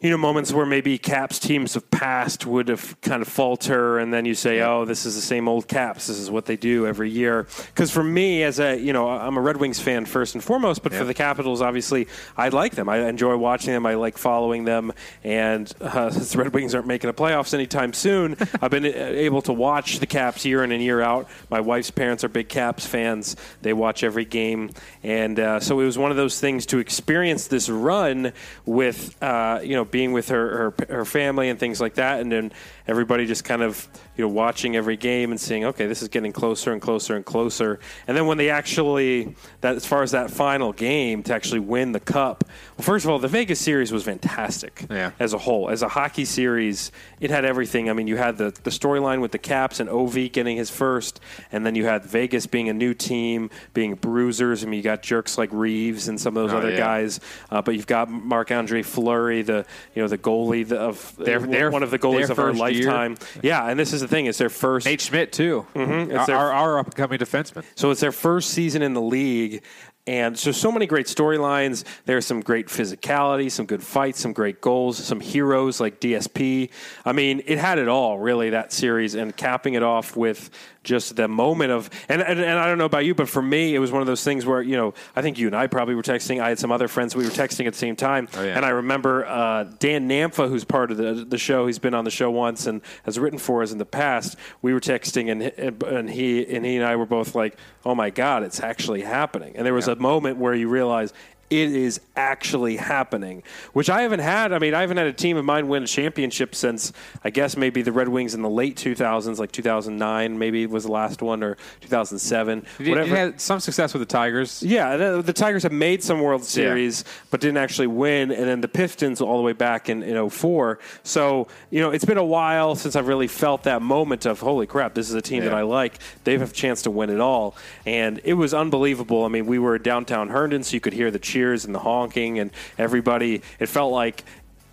you 0.02 0.10
know, 0.10 0.18
moments 0.18 0.52
where 0.52 0.66
maybe 0.66 0.98
Caps 0.98 1.38
teams 1.38 1.76
of 1.76 1.88
past 1.92 2.44
would 2.44 2.66
have 2.66 3.00
kind 3.02 3.22
of 3.22 3.28
falter, 3.28 3.98
and 4.00 4.12
then 4.12 4.24
you 4.24 4.34
say, 4.34 4.60
"Oh, 4.60 4.84
this 4.84 5.06
is 5.06 5.14
the 5.14 5.20
same 5.20 5.46
old 5.46 5.68
Caps. 5.68 6.08
This 6.08 6.18
is 6.18 6.28
what 6.28 6.46
they 6.46 6.56
do 6.56 6.88
every 6.88 7.08
year." 7.08 7.46
Because 7.66 7.92
for 7.92 8.02
me, 8.02 8.42
as 8.42 8.58
a 8.58 8.76
you 8.76 8.92
know, 8.92 9.08
I'm 9.08 9.36
a 9.36 9.40
Red 9.40 9.58
Wings 9.58 9.78
fan 9.78 10.04
first 10.04 10.34
and 10.34 10.42
foremost, 10.42 10.82
but 10.82 10.92
for 10.92 11.04
the 11.04 11.14
Capitals, 11.14 11.62
obviously, 11.62 12.08
I 12.36 12.48
like 12.48 12.74
them. 12.74 12.88
I 12.88 13.08
enjoy 13.08 13.36
watching 13.36 13.72
them. 13.72 13.86
I 13.86 13.94
like 13.94 14.18
following 14.18 14.64
them, 14.64 14.92
and 15.22 15.72
uh, 15.80 16.10
since 16.12 16.32
the 16.32 16.38
Red 16.38 16.52
Wings 16.52 16.74
aren't 16.74 16.88
making 16.88 17.06
the 17.06 17.14
playoffs 17.14 17.54
anytime 17.54 17.92
soon, 17.92 18.36
I've 18.60 18.72
been 18.72 18.84
uh, 18.84 18.88
able 18.88 19.42
to 19.42 19.52
watch 19.52 20.00
the 20.00 20.06
Caps 20.06 20.44
year 20.44 20.64
in 20.64 20.72
and 20.72 20.82
year 20.82 21.00
out. 21.00 21.28
My 21.48 21.60
wife's 21.60 21.92
parents 21.92 22.24
are 22.24 22.28
big 22.28 22.48
Caps 22.48 22.84
fans. 22.84 23.36
They 23.62 23.72
watch 23.72 24.02
every 24.02 24.24
game, 24.24 24.70
and 25.04 25.38
uh, 25.38 25.60
so 25.60 25.78
it 25.78 25.84
was 25.84 25.96
one 25.96 26.10
of 26.10 26.16
those 26.16 26.40
things 26.40 26.66
to 26.66 26.78
experience 26.78 27.46
this 27.46 27.68
run 27.68 28.32
with, 28.66 29.16
uh, 29.22 29.60
you 29.62 29.76
know, 29.76 29.84
being 29.92 30.12
with 30.12 30.30
her, 30.30 30.74
her 30.76 30.86
her 30.88 31.04
family 31.04 31.48
and 31.48 31.60
things 31.60 31.80
like 31.80 31.94
that, 31.94 32.20
and 32.20 32.32
then 32.32 32.52
everybody 32.86 33.26
just 33.26 33.44
kind 33.44 33.62
of 33.62 33.88
you 34.16 34.24
know 34.24 34.28
watching 34.28 34.76
every 34.76 34.96
game 34.96 35.30
and 35.30 35.40
seeing, 35.40 35.64
okay, 35.64 35.86
this 35.86 36.02
is 36.02 36.08
getting 36.08 36.32
closer 36.32 36.72
and 36.72 36.80
closer 36.82 37.16
and 37.16 37.24
closer, 37.24 37.80
and 38.06 38.16
then 38.16 38.26
when 38.26 38.38
they 38.38 38.50
actually 38.50 39.34
that 39.60 39.76
as 39.76 39.86
far 39.86 40.02
as 40.02 40.10
that 40.12 40.30
final 40.30 40.72
game 40.72 41.22
to 41.22 41.34
actually 41.34 41.60
win 41.60 41.92
the 41.92 42.00
cup. 42.00 42.44
Well, 42.76 42.84
first 42.84 43.04
of 43.04 43.10
all, 43.10 43.18
the 43.18 43.28
Vegas 43.28 43.60
series 43.60 43.92
was 43.92 44.02
fantastic 44.04 44.86
Yeah. 44.90 45.12
as 45.20 45.32
a 45.32 45.38
whole. 45.38 45.70
As 45.70 45.82
a 45.82 45.88
hockey 45.88 46.24
series, 46.24 46.90
it 47.20 47.30
had 47.30 47.44
everything. 47.44 47.88
I 47.90 47.92
mean, 47.92 48.06
you 48.06 48.16
had 48.16 48.38
the, 48.38 48.50
the 48.64 48.70
storyline 48.70 49.20
with 49.20 49.32
the 49.32 49.38
Caps 49.38 49.80
and 49.80 49.88
Ovi 49.88 50.30
getting 50.32 50.56
his 50.56 50.70
first, 50.70 51.20
and 51.50 51.64
then 51.64 51.74
you 51.74 51.84
had 51.84 52.04
Vegas 52.04 52.46
being 52.46 52.68
a 52.68 52.72
new 52.72 52.94
team, 52.94 53.50
being 53.74 53.94
bruisers. 53.94 54.62
I 54.62 54.66
mean, 54.66 54.78
you 54.78 54.82
got 54.82 55.02
jerks 55.02 55.38
like 55.38 55.50
Reaves 55.52 56.08
and 56.08 56.20
some 56.20 56.36
of 56.36 56.42
those 56.44 56.52
Oh, 56.52 56.58
other 56.58 56.70
yeah. 56.72 56.76
guys, 56.78 57.20
uh, 57.50 57.62
but 57.62 57.74
you've 57.74 57.86
got 57.86 58.10
Marc 58.10 58.50
Andre 58.50 58.82
Fleury, 58.82 59.42
the 59.42 59.64
you 59.94 60.02
know 60.02 60.08
the 60.08 60.18
goalie 60.18 60.66
the- 60.66 60.78
of 60.78 61.14
Their- 61.16 61.38
their- 61.40 61.70
one 61.70 61.82
of 61.82 61.90
the 61.90 61.98
goalies 61.98 62.30
of 62.30 62.38
our 62.38 62.50
year. 62.50 62.58
Lifetime. 62.74 63.16
Yeah, 63.42 63.66
and 63.68 63.78
this 63.78 63.92
is 63.92 64.00
the 64.00 64.08
thing; 64.08 64.26
it's 64.26 64.38
their 64.38 64.48
first 64.50 64.86
Nate 64.86 65.00
Schmidt 65.00 65.32
too, 65.32 65.66
mm-hmm, 65.74 66.10
It's 66.10 66.20
our, 66.20 66.26
their- 66.26 66.36
our, 66.36 66.52
our 66.52 66.78
up 66.78 66.94
defenseman. 67.18 67.64
so 67.74 67.90
it's 67.90 68.00
their 68.00 68.12
first 68.12 68.50
season 68.50 68.82
in 68.82 68.94
the 68.94 69.00
league. 69.02 69.62
And 70.04 70.36
so, 70.36 70.50
so 70.50 70.72
many 70.72 70.86
great 70.86 71.06
storylines. 71.06 71.84
There's 72.06 72.26
some 72.26 72.40
great 72.40 72.66
physicality, 72.66 73.48
some 73.48 73.66
good 73.66 73.84
fights, 73.84 74.18
some 74.18 74.32
great 74.32 74.60
goals, 74.60 74.98
some 74.98 75.20
heroes 75.20 75.78
like 75.78 76.00
DSP. 76.00 76.70
I 77.04 77.12
mean, 77.12 77.42
it 77.46 77.58
had 77.58 77.78
it 77.78 77.86
all, 77.86 78.18
really, 78.18 78.50
that 78.50 78.72
series, 78.72 79.14
and 79.14 79.36
capping 79.36 79.74
it 79.74 79.84
off 79.84 80.16
with 80.16 80.50
just 80.82 81.14
the 81.14 81.28
moment 81.28 81.70
of, 81.70 81.88
and, 82.08 82.20
and, 82.20 82.40
and 82.40 82.58
I 82.58 82.66
don't 82.66 82.78
know 82.78 82.86
about 82.86 83.04
you, 83.04 83.14
but 83.14 83.28
for 83.28 83.42
me, 83.42 83.74
it 83.74 83.78
was 83.78 83.92
one 83.92 84.00
of 84.00 84.06
those 84.06 84.24
things 84.24 84.44
where, 84.44 84.60
you 84.60 84.76
know, 84.76 84.94
I 85.14 85.22
think 85.22 85.38
you 85.38 85.46
and 85.46 85.54
I 85.54 85.68
probably 85.68 85.94
were 85.94 86.02
texting. 86.02 86.40
I 86.42 86.48
had 86.48 86.58
some 86.58 86.72
other 86.72 86.88
friends, 86.88 87.14
we 87.14 87.24
were 87.24 87.30
texting 87.30 87.66
at 87.66 87.74
the 87.74 87.78
same 87.78 87.94
time. 87.94 88.28
Oh, 88.34 88.42
yeah. 88.42 88.56
And 88.56 88.64
I 88.64 88.70
remember 88.70 89.24
uh, 89.24 89.64
Dan 89.78 90.08
Namfa, 90.08 90.48
who's 90.48 90.64
part 90.64 90.90
of 90.90 90.96
the, 90.96 91.24
the 91.24 91.38
show, 91.38 91.66
he's 91.66 91.78
been 91.78 91.94
on 91.94 92.04
the 92.04 92.10
show 92.10 92.30
once 92.30 92.66
and 92.66 92.82
has 93.04 93.18
written 93.18 93.38
for 93.38 93.62
us 93.62 93.70
in 93.70 93.78
the 93.78 93.86
past. 93.86 94.36
We 94.60 94.74
were 94.74 94.80
texting, 94.80 95.30
and, 95.30 95.42
and, 95.84 96.10
he, 96.10 96.44
and 96.44 96.64
he 96.64 96.76
and 96.76 96.84
I 96.84 96.96
were 96.96 97.06
both 97.06 97.34
like, 97.34 97.56
oh 97.84 97.94
my 97.94 98.10
God, 98.10 98.42
it's 98.42 98.60
actually 98.60 99.02
happening. 99.02 99.56
And 99.56 99.64
there 99.64 99.74
was 99.74 99.88
a 99.92 99.96
moment 99.96 100.38
where 100.38 100.54
you 100.54 100.68
realize, 100.68 101.12
it 101.52 101.76
is 101.76 102.00
actually 102.16 102.78
happening, 102.78 103.42
which 103.74 103.90
I 103.90 104.02
haven't 104.02 104.20
had. 104.20 104.54
I 104.54 104.58
mean, 104.58 104.72
I 104.72 104.80
haven't 104.80 104.96
had 104.96 105.06
a 105.06 105.12
team 105.12 105.36
of 105.36 105.44
mine 105.44 105.68
win 105.68 105.82
a 105.82 105.86
championship 105.86 106.54
since 106.54 106.94
I 107.24 107.28
guess 107.28 107.58
maybe 107.58 107.82
the 107.82 107.92
Red 107.92 108.08
Wings 108.08 108.34
in 108.34 108.40
the 108.40 108.48
late 108.48 108.76
2000s, 108.76 109.38
like 109.38 109.52
2009, 109.52 110.38
maybe 110.38 110.64
was 110.66 110.84
the 110.84 110.92
last 110.92 111.20
one, 111.20 111.42
or 111.42 111.58
2007. 111.82 112.64
You, 112.78 112.86
you 112.86 113.04
had 113.04 113.38
some 113.38 113.60
success 113.60 113.92
with 113.92 114.00
the 114.00 114.06
Tigers. 114.06 114.62
Yeah, 114.62 114.96
the, 114.96 115.20
the 115.20 115.34
Tigers 115.34 115.62
have 115.64 115.72
made 115.72 116.02
some 116.02 116.22
World 116.22 116.42
Series, 116.42 117.04
but 117.30 117.42
didn't 117.42 117.58
actually 117.58 117.88
win. 117.88 118.30
And 118.30 118.48
then 118.48 118.62
the 118.62 118.68
Pistons 118.68 119.20
all 119.20 119.36
the 119.36 119.42
way 119.42 119.52
back 119.52 119.90
in, 119.90 120.02
in 120.02 120.30
04. 120.30 120.78
So, 121.02 121.48
you 121.70 121.80
know, 121.80 121.90
it's 121.90 122.06
been 122.06 122.16
a 122.16 122.24
while 122.24 122.74
since 122.76 122.96
I've 122.96 123.08
really 123.08 123.28
felt 123.28 123.64
that 123.64 123.82
moment 123.82 124.24
of, 124.24 124.40
holy 124.40 124.66
crap, 124.66 124.94
this 124.94 125.10
is 125.10 125.14
a 125.14 125.22
team 125.22 125.44
that 125.44 125.52
I 125.52 125.62
like. 125.62 125.98
They 126.24 126.32
have 126.32 126.50
a 126.50 126.52
chance 126.52 126.80
to 126.82 126.90
win 126.90 127.10
it 127.10 127.20
all. 127.20 127.56
And 127.84 128.22
it 128.24 128.34
was 128.34 128.54
unbelievable. 128.54 129.26
I 129.26 129.28
mean, 129.28 129.44
we 129.44 129.58
were 129.58 129.78
downtown 129.78 130.30
Herndon, 130.30 130.62
so 130.62 130.72
you 130.72 130.80
could 130.80 130.94
hear 130.94 131.10
the 131.10 131.18
cheers 131.42 131.64
and 131.64 131.74
the 131.74 131.78
honking 131.80 132.38
and 132.38 132.50
everybody. 132.78 133.42
It 133.58 133.66
felt 133.66 133.92
like 133.92 134.24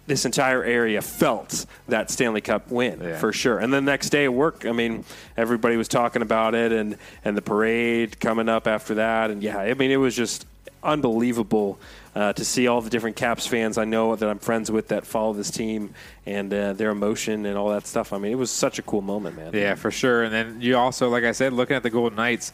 this 0.07 0.26
entire 0.26 0.63
area 0.63 1.01
felt 1.01 1.65
that 1.88 2.09
Stanley 2.09 2.41
Cup 2.41 2.72
win 2.72 2.99
Yeah. 3.01 3.17
for 3.20 3.32
sure. 3.32 3.59
And 3.59 3.72
then 3.74 3.86
the 3.86 3.91
next 3.91 4.09
day 4.09 4.26
at 4.26 4.34
work, 4.34 4.65
I 4.65 4.72
mean, 4.72 5.03
everybody 5.38 5.78
was 5.78 5.88
talking 5.88 6.22
about 6.22 6.55
it 6.55 6.72
and 6.72 6.97
and 7.26 7.36
the 7.38 7.41
parade 7.41 8.20
coming 8.20 8.49
up 8.49 8.67
after 8.67 8.95
that. 8.95 9.30
And 9.32 9.41
yeah, 9.43 9.57
I 9.59 9.74
mean, 9.74 9.91
it 9.91 9.97
was 9.97 10.15
just 10.15 10.45
unbelievable 10.82 11.78
uh, 12.15 12.34
to 12.34 12.45
see 12.45 12.67
all 12.67 12.82
the 12.82 12.89
different 12.89 13.15
Caps 13.17 13.45
fans 13.45 13.78
I 13.78 13.86
know 13.86 14.15
that 14.15 14.28
I'm 14.28 14.39
friends 14.39 14.72
with 14.72 14.88
that 14.89 15.05
follow 15.05 15.34
this 15.34 15.51
team 15.51 15.93
and 16.26 16.53
uh, 16.53 16.74
their 16.74 16.89
emotion 16.91 17.45
and 17.45 17.57
all 17.57 17.70
that 17.70 17.86
stuff. 17.86 18.13
I 18.13 18.17
mean, 18.17 18.32
it 18.32 18.38
was 18.38 18.49
such 18.49 18.80
a 18.80 18.82
cool 18.82 19.01
moment, 19.01 19.36
man. 19.38 19.53
Yeah, 19.53 19.76
for 19.76 19.91
sure. 19.91 20.24
And 20.24 20.34
then 20.34 20.61
you 20.61 20.78
also, 20.78 21.09
like 21.09 21.24
I 21.26 21.34
said, 21.34 21.53
looking 21.53 21.76
at 21.76 21.84
the 21.84 21.89
Golden 21.89 22.15
Knights, 22.15 22.51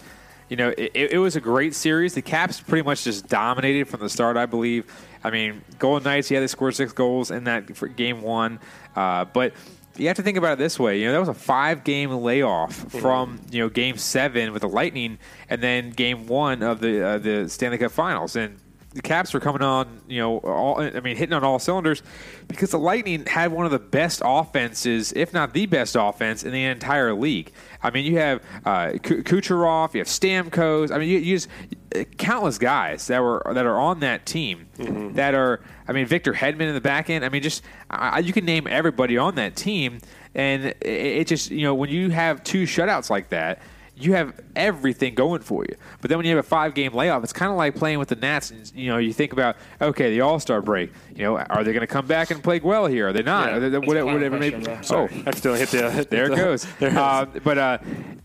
you 0.50 0.56
know, 0.58 0.74
it, 0.78 0.92
it 0.96 1.20
was 1.20 1.36
a 1.36 1.42
great 1.42 1.74
series. 1.74 2.14
The 2.14 2.22
Caps 2.22 2.60
pretty 2.60 2.84
much 2.84 3.04
just 3.04 3.28
dominated 3.28 3.88
from 3.88 4.00
the 4.00 4.10
start, 4.10 4.38
I 4.38 4.46
believe. 4.46 4.86
I 5.24 5.32
mean, 5.32 5.64
Golden 5.80 6.04
Knights, 6.04 6.30
yeah, 6.30 6.40
they 6.40 6.48
scored 6.48 6.76
six 6.76 6.94
goals 6.94 7.32
in 7.32 7.46
that 7.46 7.76
for 7.76 7.88
game 7.88 8.22
one, 8.22 8.60
uh, 8.96 9.26
but 9.26 9.54
you 9.98 10.08
have 10.08 10.18
to 10.18 10.24
think 10.24 10.38
about 10.38 10.54
it 10.54 10.60
this 10.60 10.78
way. 10.78 11.00
You 11.00 11.08
know, 11.08 11.14
that 11.14 11.20
was 11.20 11.30
a 11.30 11.34
five-game 11.34 12.12
layoff 12.12 12.74
from 12.92 13.40
you 13.50 13.62
know 13.62 13.70
Game 13.70 13.98
Seven 13.98 14.52
with 14.54 14.62
the 14.62 14.70
Lightning, 14.70 15.18
and 15.50 15.62
then 15.62 15.90
Game 15.90 16.28
One 16.28 16.62
of 16.62 16.80
the 16.80 17.04
uh, 17.04 17.18
the 17.18 17.50
Stanley 17.50 17.78
Cup 17.78 17.92
Finals, 17.92 18.36
and 18.36 18.60
the 18.96 19.02
Caps 19.02 19.34
were 19.34 19.42
coming 19.42 19.62
on. 19.62 20.02
You 20.08 20.22
know, 20.22 20.38
all 20.40 20.82
I 20.82 21.00
mean, 21.02 21.18
hitting 21.18 21.34
on 21.34 21.44
all 21.44 21.60
cylinders 21.60 22.02
because 22.48 22.72
the 22.72 22.80
Lightning 22.80 23.26
had 23.26 23.52
one 23.52 23.66
of 23.66 23.72
the 23.72 23.80
best 23.80 24.22
offenses, 24.24 25.12
if 25.14 25.34
not 25.34 25.54
the 25.54 25.66
best 25.66 25.96
offense 26.00 26.44
in 26.44 26.52
the 26.52 26.64
entire 26.64 27.14
league. 27.14 27.52
I 27.84 27.92
mean, 27.92 28.06
you 28.06 28.18
have 28.18 28.42
uh, 28.66 28.88
Kucherov, 28.94 29.94
you 29.94 30.00
have 30.00 30.08
Stamkos. 30.08 30.92
I 30.92 30.98
mean, 30.98 31.10
you, 31.10 31.20
you 31.20 31.36
just 31.36 31.50
uh, 31.94 32.06
countless 32.18 32.58
guys 32.58 33.08
that 33.08 33.22
were 33.22 33.44
that 33.54 33.66
are 33.66 33.78
on 33.78 34.00
that 34.00 34.26
team 34.26 34.68
that 35.16 35.36
are. 35.36 35.62
I 35.88 35.92
mean, 35.92 36.08
Victor 36.08 36.34
Hedman 36.34 36.62
in 36.62 36.74
the 36.74 36.82
back 36.82 37.10
end. 37.10 37.26
I 37.26 37.30
mean, 37.30 37.44
just 37.44 37.64
I, 37.90 38.20
you 38.20 38.32
can 38.34 38.46
name 38.46 38.66
everybody 38.66 39.18
on 39.18 39.36
that 39.36 39.58
team, 39.58 40.00
and 40.34 40.66
it, 40.66 40.78
it 40.82 41.28
just 41.28 41.52
you 41.52 41.64
know 41.64 41.76
when 41.76 41.90
you 41.90 42.12
have 42.12 42.44
two 42.44 42.64
shutouts 42.64 43.10
like 43.10 43.30
that. 43.30 43.62
You 43.98 44.14
have 44.14 44.40
everything 44.58 45.16
going 45.16 45.42
for 45.42 45.64
you, 45.64 45.76
but 46.02 46.10
then 46.10 46.18
when 46.18 46.26
you 46.26 46.36
have 46.36 46.46
a 46.46 46.48
five-game 46.48 46.94
layoff, 46.94 47.24
it's 47.24 47.32
kind 47.32 47.50
of 47.50 47.58
like 47.58 47.76
playing 47.76 47.98
with 47.98 48.10
the 48.10 48.16
Nats. 48.18 48.52
And 48.52 48.70
you 48.76 48.90
know, 48.90 48.98
you 48.98 49.14
think 49.14 49.32
about 49.32 49.56
okay, 49.82 50.10
the 50.12 50.20
All 50.22 50.38
Star 50.40 50.62
break. 50.62 50.92
You 51.16 51.24
know, 51.24 51.38
are 51.38 51.64
they 51.64 51.72
going 51.72 51.80
to 51.82 51.88
come 51.88 52.06
back 52.06 52.30
and 52.30 52.44
play 52.44 52.60
well 52.60 52.88
here? 52.88 53.08
Are 53.08 53.14
they 53.14 53.24
not? 53.24 53.50
Yeah. 53.50 53.56
Are 53.56 53.70
they- 53.70 53.78
whatever, 53.80 54.06
whatever 54.12 54.38
may 54.38 54.52
question, 54.52 54.60
be. 54.60 54.66
bro. 54.66 54.82
Sorry. 54.82 55.24
I 55.26 55.30
accidentally 55.30 55.60
hit 55.60 55.70
the- 55.70 55.92
hit 55.92 56.10
there 56.10 56.26
it 56.32 56.36
goes. 56.36 56.66
there 56.80 56.90
it. 56.90 56.98
Um, 56.98 57.30
but 57.44 57.58
uh, 57.58 57.78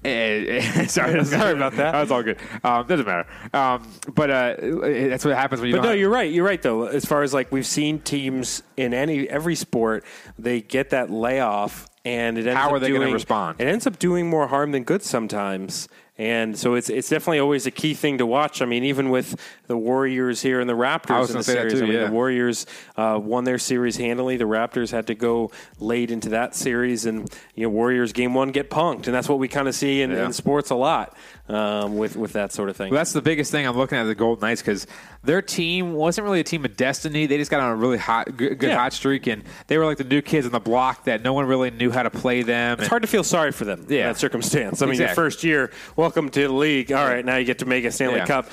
eh, 0.05 0.87
sorry, 0.87 1.25
Sorry 1.25 1.53
about 1.53 1.77
that. 1.77 1.93
That's 1.93 2.11
all 2.11 2.23
good. 2.23 2.39
Um, 2.65 2.87
doesn't 2.89 3.07
matter. 3.07 3.29
Um, 3.55 3.89
but 4.15 4.31
uh, 4.31 4.57
that's 4.61 5.25
what 5.25 5.37
happens 5.37 5.61
when 5.61 5.71
you. 5.71 5.77
But 5.77 5.83
no, 5.83 5.89
have- 5.91 5.99
you're 5.99 6.11
right. 6.11 6.33
You're 6.33 6.45
right 6.45 6.61
though. 6.61 6.87
As 6.87 7.05
far 7.05 7.23
as 7.23 7.33
like 7.33 7.53
we've 7.53 7.67
seen 7.67 8.01
teams 8.01 8.63
in 8.77 8.93
any 8.93 9.29
every 9.29 9.55
sport, 9.55 10.05
they 10.39 10.61
get 10.63 10.91
that 10.91 11.11
layoff, 11.11 11.87
and 12.05 12.39
it 12.39 12.47
ends 12.47 12.59
How 12.59 12.69
up 12.69 12.73
are 12.75 12.79
they 12.79 12.89
gonna 12.89 13.01
doing- 13.01 13.13
respond? 13.15 13.61
It 13.61 13.67
ends 13.69 13.87
up 13.87 13.99
doing 13.99 14.29
more 14.29 14.47
harm 14.49 14.73
than 14.73 14.85
good 14.85 15.03
sometimes. 15.03 15.89
And 16.19 16.59
so 16.59 16.75
it's 16.75 16.91
it's 16.91 17.09
definitely 17.09 17.39
always 17.39 17.65
a 17.67 17.71
key 17.71 17.95
thing 17.95 18.19
to 18.19 18.27
watch. 18.27 18.61
I 18.61 18.67
mean, 18.67 18.85
even 18.85 19.09
with 19.09 19.41
the 19.69 19.77
Warriors 19.79 20.43
here 20.43 20.61
and 20.61 20.69
the 20.69 20.75
Raptors 20.77 21.31
in 21.31 21.39
the 21.39 21.43
series, 21.43 21.73
too, 21.73 21.79
I 21.79 21.83
mean, 21.83 21.93
yeah. 21.95 22.07
the 22.09 22.13
Warriors 22.13 22.67
uh, 22.99 23.19
won 23.23 23.45
their 23.45 23.57
series 23.57 23.97
handily. 23.97 24.37
The 24.37 24.45
Raptors 24.45 24.91
had 24.91 25.07
to 25.07 25.15
go 25.15 25.51
late 25.79 26.11
into 26.11 26.29
that 26.29 26.55
series, 26.55 27.07
and 27.07 27.27
you 27.55 27.63
know, 27.63 27.71
Warriors 27.71 28.13
game 28.13 28.35
one 28.35 28.51
get 28.51 28.69
punked, 28.69 29.07
and 29.07 29.15
that's 29.15 29.31
what 29.31 29.39
we 29.39 29.49
kind 29.49 29.67
of 29.67 29.75
see 29.75 30.03
in, 30.03 30.11
Yeah. 30.11 30.27
in 30.27 30.35
sports 30.35 30.69
a 30.69 30.75
lot 30.75 31.17
um, 31.55 31.97
with 31.97 32.17
with 32.17 32.33
that 32.35 32.53
sort 32.53 32.69
of 32.69 32.77
thing. 32.77 32.91
Well, 32.91 32.99
that's 33.01 33.13
the 33.13 33.23
biggest 33.23 33.51
thing 33.51 33.67
I'm 33.67 33.77
looking 33.77 33.99
at 33.99 34.05
the 34.05 34.15
Golden 34.15 34.41
Knights 34.41 34.63
because 34.63 34.87
their 35.25 35.43
team 35.43 35.93
wasn't 35.95 36.25
really 36.25 36.41
a 36.41 36.45
team 36.45 36.65
of 36.65 36.77
destiny. 36.77 37.27
They 37.27 37.37
just 37.39 37.51
got 37.51 37.61
on 37.61 37.71
a 37.73 37.77
really 37.77 37.99
hot, 37.99 38.37
good, 38.37 38.63
Yeah. 38.63 38.77
hot 38.77 38.93
streak, 38.93 39.27
and 39.27 39.43
they 39.67 39.77
were 39.79 39.85
like 39.85 39.99
the 39.99 40.05
new 40.05 40.23
kids 40.23 40.47
on 40.47 40.53
the 40.53 40.61
block 40.61 41.05
that 41.05 41.23
no 41.23 41.33
one 41.33 41.47
really 41.47 41.71
knew 41.71 41.91
how 41.91 42.03
to 42.03 42.11
play 42.11 42.43
them. 42.43 42.79
It's 42.79 42.89
hard 42.89 43.03
to 43.03 43.09
feel 43.09 43.25
sorry 43.25 43.53
for 43.53 43.65
them 43.65 43.87
Yeah. 43.89 44.01
in 44.01 44.07
that 44.09 44.19
circumstance. 44.19 44.81
I 44.83 44.87
mean, 44.87 44.99
your 44.99 45.09
first 45.09 45.43
year, 45.45 45.71
welcome 45.97 46.29
to 46.31 46.41
the 46.43 46.53
league. 46.53 46.93
All 46.93 47.07
right, 47.07 47.25
now 47.25 47.37
you 47.37 47.45
get 47.45 47.59
to 47.59 47.67
make 47.67 47.85
a 47.85 47.91
Stanley 47.91 48.17
Yeah. 48.19 48.27
Cup. 48.27 48.49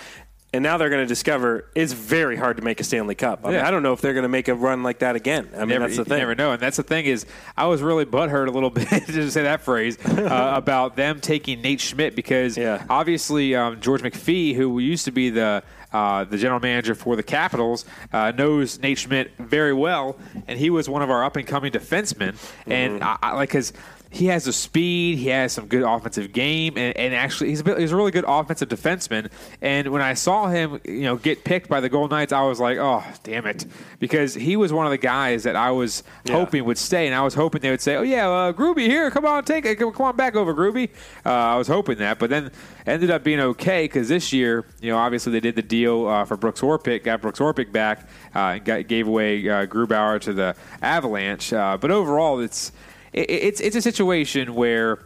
And 0.54 0.64
now 0.64 0.78
they're 0.78 0.90
going 0.90 1.04
to 1.04 1.08
discover 1.08 1.66
it's 1.76 1.92
very 1.92 2.38
hard 2.38 2.56
to 2.58 2.64
make 2.64 2.80
a 2.80 2.84
Stanley 2.84 3.16
Cup. 3.16 3.42
I, 3.44 3.48
mean, 3.48 3.56
Yeah. 3.56 3.68
I 3.68 3.72
don't 3.72 3.84
know 3.84 3.92
if 3.92 4.00
they're 4.00 4.14
going 4.14 4.24
to 4.24 4.30
make 4.30 4.48
a 4.48 4.56
run 4.56 4.82
like 4.82 5.00
that 5.00 5.16
again. 5.18 5.50
I 5.54 5.60
mean, 5.60 5.70
never, 5.70 5.86
that's 5.86 5.98
the 5.98 6.06
thing. 6.06 6.14
you 6.14 6.20
never 6.20 6.36
know, 6.36 6.54
and 6.54 6.62
that's 6.62 6.78
the 6.78 6.84
thing 6.84 7.06
is, 7.06 7.26
I 7.58 7.66
was 7.66 7.82
really 7.82 8.06
butthurt 8.06 8.48
a 8.48 8.52
little 8.52 8.70
bit 8.80 8.88
to 9.08 9.30
say 9.30 9.44
that 9.44 9.62
phrase 9.62 9.98
uh, 10.06 10.54
about 10.56 10.96
them 10.96 11.20
taking 11.20 11.62
Nate 11.62 11.82
Schmidt 11.82 12.16
because 12.16 12.58
obviously 12.90 13.56
um, 13.56 13.82
George 13.82 14.02
McPhee, 14.02 14.56
who 14.56 14.80
used 14.80 15.04
to 15.06 15.12
be 15.12 15.30
the 15.30 15.64
uh, 15.92 16.24
the 16.26 16.38
general 16.38 16.60
manager 16.60 16.94
for 16.96 17.16
the 17.16 17.24
Capitals, 17.24 17.86
uh, 18.12 18.32
knows 18.32 18.80
Nate 18.80 18.98
Schmidt 19.00 19.32
very 19.38 19.74
well, 19.74 20.18
and 20.48 20.60
he 20.60 20.70
was 20.70 20.90
one 20.90 21.02
of 21.02 21.10
our 21.10 21.24
up 21.24 21.36
and 21.38 21.48
coming 21.48 21.72
defensemen, 21.72 22.36
and 22.66 23.04
I, 23.04 23.18
I, 23.22 23.32
like 23.34 23.50
because. 23.50 23.74
He 24.18 24.26
has 24.28 24.46
the 24.46 24.54
speed. 24.54 25.20
He 25.20 25.28
has 25.28 25.54
some 25.54 25.68
good 25.68 25.84
offensive 25.84 26.34
game, 26.34 26.76
and, 26.76 26.98
and 26.98 27.14
actually, 27.14 27.50
he's 27.50 27.60
a, 27.60 27.64
bit, 27.64 27.78
he's 27.78 27.92
a 27.92 27.96
really 27.96 28.10
good 28.10 28.26
offensive 28.28 28.68
defenseman. 28.68 29.30
And 29.62 29.90
when 29.90 30.02
I 30.02 30.16
saw 30.16 30.48
him, 30.48 30.82
you 30.86 31.04
know, 31.04 31.18
get 31.18 31.44
picked 31.44 31.70
by 31.70 31.82
the 31.82 31.88
Golden 31.88 32.18
Knights, 32.18 32.34
I 32.34 32.42
was 32.42 32.60
like, 32.60 32.80
"Oh, 32.80 33.04
damn 33.22 33.46
it!" 33.46 33.68
Because 34.00 34.34
he 34.34 34.56
was 34.56 34.74
one 34.74 34.88
of 34.88 34.92
the 34.92 34.98
guys 34.98 35.44
that 35.44 35.56
I 35.56 35.70
was 35.70 36.02
hoping 36.28 36.66
would 36.66 36.80
stay, 36.80 37.06
and 37.06 37.14
I 37.14 37.22
was 37.22 37.36
hoping 37.36 37.62
they 37.62 37.70
would 37.70 37.80
say, 37.80 37.96
"Oh 37.96 38.02
yeah, 38.02 38.28
uh, 38.28 38.54
Groovy 38.54 38.88
here, 38.88 39.12
come 39.12 39.24
on, 39.28 39.44
take 39.44 39.66
it, 39.68 39.76
come 39.76 39.94
on 40.00 40.16
back 40.16 40.36
over, 40.36 40.52
Groovy." 40.52 40.90
Uh, 41.24 41.30
I 41.30 41.56
was 41.56 41.68
hoping 41.68 42.00
that, 42.00 42.18
but 42.18 42.32
then 42.32 42.50
ended 42.88 43.12
up 43.12 43.24
being 43.24 43.40
okay 43.40 43.84
because 43.84 44.10
this 44.10 44.34
year, 44.34 44.66
you 44.82 44.90
know, 44.90 44.98
obviously 44.98 45.32
they 45.32 45.42
did 45.42 45.56
the 45.56 45.62
deal 45.62 46.08
uh, 46.08 46.26
for 46.26 46.38
Brooks 46.38 46.62
Orpik, 46.62 47.04
got 47.04 47.22
Brooks 47.22 47.38
Orpik 47.38 47.72
back, 47.72 48.10
uh, 48.34 48.56
and 48.56 48.66
got, 48.66 48.88
gave 48.88 49.08
away 49.08 49.48
uh, 49.48 49.68
Grubauer 49.68 50.20
to 50.22 50.34
the 50.34 50.56
Avalanche. 50.82 51.54
Uh, 51.54 51.78
but 51.78 51.92
overall, 51.92 52.40
it's 52.40 52.72
it, 53.18 53.30
it's 53.30 53.62
it's 53.62 53.76
a 53.76 53.82
situation 53.82 54.56
where. 54.56 55.00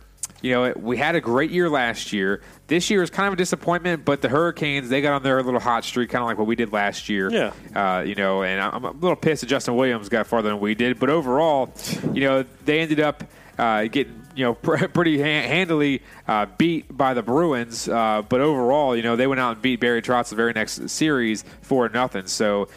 You 0.43 0.51
know, 0.53 0.73
we 0.75 0.97
had 0.97 1.13
a 1.13 1.21
great 1.21 1.51
year 1.51 1.69
last 1.69 2.13
year. 2.13 2.41
This 2.65 2.89
year 2.89 3.03
is 3.03 3.11
kind 3.11 3.27
of 3.27 3.33
a 3.33 3.35
disappointment, 3.35 4.05
but 4.05 4.23
the 4.23 4.29
Hurricanes 4.29 4.89
they 4.89 4.99
got 4.99 5.13
on 5.13 5.21
their 5.21 5.43
little 5.43 5.59
hot 5.59 5.83
streak, 5.83 6.09
kind 6.09 6.23
of 6.23 6.27
like 6.27 6.39
what 6.39 6.47
we 6.47 6.55
did 6.55 6.73
last 6.73 7.09
year. 7.09 7.29
Yeah. 7.29 7.53
Uh, 7.75 8.01
you 8.01 8.15
know, 8.15 8.41
and 8.41 8.59
I'm 8.59 8.83
a 8.83 8.89
little 8.91 9.15
pissed 9.15 9.41
that 9.41 9.47
Justin 9.47 9.75
Williams 9.75 10.09
got 10.09 10.25
farther 10.25 10.49
than 10.49 10.59
we 10.59 10.73
did, 10.73 10.99
but 10.99 11.11
overall, 11.11 11.71
you 12.13 12.21
know, 12.21 12.43
they 12.65 12.79
ended 12.79 12.99
up 12.99 13.23
uh, 13.59 13.83
getting 13.83 14.21
you 14.35 14.45
know 14.45 14.53
pr- 14.65 14.87
pretty 14.87 15.19
ha- 15.19 15.47
handily 15.47 16.01
uh, 16.27 16.47
beat 16.57 16.85
by 16.95 17.13
the 17.13 17.21
Bruins. 17.21 17.87
Uh, 17.87 18.23
but 18.27 18.41
overall, 18.41 18.95
you 18.95 19.03
know, 19.03 19.15
they 19.15 19.27
went 19.27 19.39
out 19.39 19.53
and 19.53 19.61
beat 19.61 19.79
Barry 19.79 20.01
Trotz 20.01 20.29
the 20.29 20.35
very 20.35 20.53
next 20.53 20.89
series 20.89 21.43
for 21.61 21.87
nothing. 21.89 22.27
So 22.27 22.67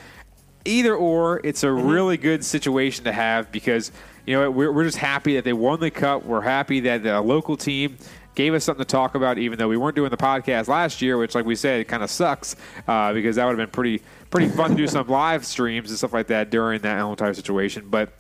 either 0.65 0.95
or, 0.95 1.41
it's 1.45 1.63
a 1.63 1.71
really 1.71 2.17
good 2.17 2.45
situation 2.45 3.05
to 3.05 3.13
have 3.13 3.53
because 3.53 3.93
you 4.27 4.35
know 4.35 4.51
we're, 4.51 4.73
we're 4.73 4.85
just 4.85 4.99
happy 4.99 5.35
that 5.35 5.45
they 5.45 5.53
won 5.53 5.81
the 5.81 5.91
cup. 5.91 6.25
We're 6.25 6.41
happy 6.41 6.81
that 6.81 7.03
the 7.03 7.21
local 7.21 7.57
team 7.57 7.99
gave 8.35 8.55
us 8.55 8.65
something 8.65 8.85
to 8.85 8.91
talk 8.91 9.15
about, 9.15 9.39
even 9.39 9.59
though 9.59 9.69
we 9.69 9.77
weren't 9.77 9.95
doing 9.95 10.11
the 10.11 10.17
podcast 10.17 10.69
last 10.69 11.01
year, 11.01 11.17
which, 11.17 11.35
like 11.35 11.45
we 11.45 11.55
said, 11.55 11.87
kind 11.87 12.03
of 12.03 12.11
sucks 12.11 12.57
uh, 12.89 13.13
because 13.13 13.37
that 13.37 13.45
would 13.45 13.59
have 13.59 13.59
been 13.59 13.73
pretty 13.73 14.03
pretty 14.31 14.49
fun 14.49 14.71
to 14.71 14.77
do 14.77 14.87
some 14.87 15.07
live 15.07 15.45
streams 15.47 15.91
and 15.91 15.99
stuff 15.99 16.13
like 16.13 16.27
that 16.29 16.51
during 16.51 16.81
that 16.83 17.01
entire 17.01 17.35
situation. 17.35 17.87
But 17.89 18.13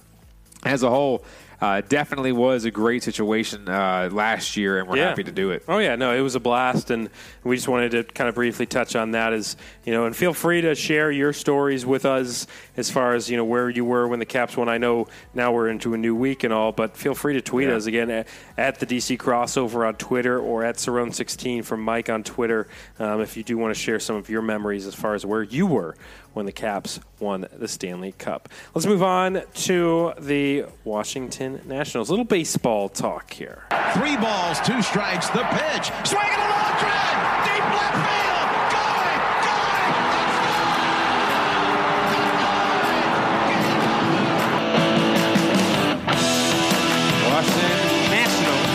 as 0.64 0.82
a 0.82 0.90
whole. 0.90 1.24
Uh, 1.64 1.80
definitely 1.88 2.30
was 2.30 2.66
a 2.66 2.70
great 2.70 3.02
situation 3.02 3.66
uh, 3.70 4.10
last 4.12 4.54
year, 4.54 4.78
and 4.78 4.86
we're 4.86 4.98
Yeah. 4.98 5.08
happy 5.08 5.24
to 5.24 5.32
do 5.32 5.50
it. 5.50 5.62
Oh 5.66 5.78
yeah, 5.78 5.96
no, 5.96 6.12
it 6.14 6.20
was 6.20 6.34
a 6.34 6.40
blast, 6.40 6.90
and 6.90 7.08
we 7.42 7.56
just 7.56 7.68
wanted 7.68 7.92
to 7.92 8.04
kind 8.04 8.28
of 8.28 8.34
briefly 8.34 8.66
touch 8.66 8.94
on 8.94 9.12
that. 9.12 9.32
As 9.32 9.56
you 9.84 9.92
know, 9.94 10.04
and 10.04 10.14
feel 10.14 10.34
free 10.34 10.60
to 10.60 10.74
share 10.74 11.10
your 11.10 11.32
stories 11.32 11.86
with 11.86 12.04
us 12.04 12.46
as 12.76 12.90
far 12.90 13.14
as 13.14 13.30
you 13.30 13.38
know 13.38 13.46
where 13.46 13.70
you 13.70 13.82
were 13.82 14.06
when 14.06 14.18
the 14.18 14.26
Caps 14.26 14.58
won. 14.58 14.68
I 14.68 14.76
know 14.76 15.06
now 15.32 15.52
we're 15.52 15.68
into 15.70 15.94
a 15.94 15.96
new 15.96 16.14
week 16.14 16.44
and 16.44 16.52
all, 16.52 16.70
but 16.70 16.98
feel 16.98 17.14
free 17.14 17.32
to 17.32 17.40
tweet 17.40 17.68
Yeah. 17.70 17.76
us 17.76 17.86
again 17.86 18.10
at, 18.10 18.28
at 18.58 18.78
the 18.78 18.84
DC 18.86 19.16
Crossover 19.16 19.88
on 19.88 19.94
Twitter 19.94 20.38
or 20.38 20.64
at 20.64 20.76
Cerrone16 20.76 21.64
from 21.64 21.80
Mike 21.80 22.10
on 22.10 22.22
Twitter 22.24 22.68
um, 22.98 23.22
if 23.22 23.38
you 23.38 23.42
do 23.42 23.56
want 23.56 23.74
to 23.74 23.80
share 23.80 23.98
some 24.00 24.16
of 24.16 24.28
your 24.28 24.42
memories 24.42 24.86
as 24.86 24.94
far 24.94 25.14
as 25.14 25.24
where 25.24 25.42
you 25.42 25.66
were 25.66 25.96
when 26.34 26.44
the 26.46 26.52
Caps 26.52 26.98
won 27.20 27.46
the 27.56 27.68
Stanley 27.68 28.12
Cup. 28.18 28.48
Let's 28.74 28.86
move 28.86 29.04
on 29.04 29.42
to 29.54 30.12
the 30.18 30.64
Washington 30.82 31.53
Nationals. 31.64 32.10
little 32.10 32.24
baseball 32.24 32.88
talk 32.88 33.32
here. 33.32 33.62
Three 33.94 34.16
balls, 34.16 34.60
two 34.60 34.82
strikes, 34.82 35.28
the 35.30 35.44
pitch. 35.44 35.92
Swing 36.04 36.22
and 36.22 36.42
a 36.42 36.48
long 36.50 36.74
drive. 36.80 37.18
Deep 37.46 37.64
left 37.74 37.94
field. 37.94 38.48
Going, 38.74 39.20
going, 39.44 39.94
Washington 47.30 47.78
Nationals 48.10 48.68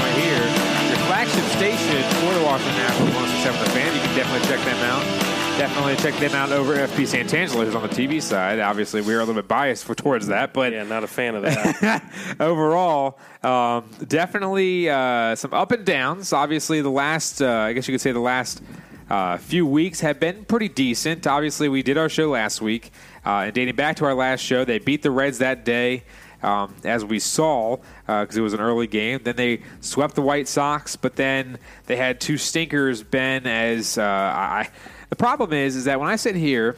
right 0.00 0.16
here. 0.18 0.46
Your 0.88 1.00
flagship 1.06 1.44
station 1.56 2.02
for 2.20 2.32
the 2.34 2.44
Washington 2.44 2.76
Nationals, 2.76 3.14
167 3.14 3.60
The 3.64 3.70
Fan. 3.70 3.94
You 3.94 4.00
can 4.00 4.14
definitely 4.16 4.46
check 4.48 4.64
them 4.64 4.78
out. 4.84 5.29
Definitely 5.58 5.96
check 5.96 6.18
them 6.18 6.32
out 6.34 6.52
over 6.52 6.74
at 6.74 6.88
FP 6.88 7.02
Santangelo, 7.02 7.64
who's 7.64 7.74
on 7.74 7.82
the 7.82 7.88
TV 7.88 8.22
side. 8.22 8.60
Obviously, 8.60 9.02
we're 9.02 9.16
a 9.16 9.24
little 9.24 9.34
bit 9.34 9.46
biased 9.46 9.84
for, 9.84 9.94
towards 9.94 10.28
that, 10.28 10.54
but 10.54 10.72
yeah, 10.72 10.84
not 10.84 11.04
a 11.04 11.06
fan 11.06 11.34
of 11.34 11.42
that. 11.42 12.02
overall, 12.40 13.18
um, 13.42 13.90
definitely 14.08 14.88
uh, 14.88 15.36
some 15.36 15.52
up 15.52 15.70
and 15.72 15.84
downs. 15.84 16.32
Obviously, 16.32 16.80
the 16.80 16.90
last, 16.90 17.42
uh, 17.42 17.48
I 17.50 17.74
guess 17.74 17.86
you 17.86 17.92
could 17.92 18.00
say, 18.00 18.12
the 18.12 18.20
last 18.20 18.62
uh, 19.10 19.36
few 19.36 19.66
weeks 19.66 20.00
have 20.00 20.18
been 20.18 20.46
pretty 20.46 20.68
decent. 20.68 21.26
Obviously, 21.26 21.68
we 21.68 21.82
did 21.82 21.98
our 21.98 22.08
show 22.08 22.30
last 22.30 22.62
week, 22.62 22.90
uh, 23.26 23.44
and 23.44 23.52
dating 23.52 23.76
back 23.76 23.96
to 23.96 24.06
our 24.06 24.14
last 24.14 24.40
show, 24.40 24.64
they 24.64 24.78
beat 24.78 25.02
the 25.02 25.10
Reds 25.10 25.38
that 25.38 25.64
day. 25.64 26.04
Um, 26.42 26.74
as 26.84 27.04
we 27.04 27.18
saw, 27.18 27.76
because 28.06 28.34
it 28.34 28.40
was 28.40 28.54
an 28.54 28.60
early 28.60 28.86
game. 28.86 29.20
Then 29.22 29.36
they 29.36 29.60
swept 29.80 30.14
the 30.14 30.22
White 30.22 30.48
Sox, 30.48 30.96
but 30.96 31.16
then 31.16 31.58
they 31.84 31.96
had 31.96 32.18
two 32.18 32.38
stinkers. 32.38 33.02
Ben, 33.02 33.46
as 33.46 33.98
uh, 33.98 34.02
I, 34.02 34.70
The 35.10 35.16
problem 35.16 35.52
is, 35.52 35.76
is 35.76 35.84
that 35.84 36.00
when 36.00 36.08
I 36.08 36.16
sit 36.16 36.36
here 36.36 36.76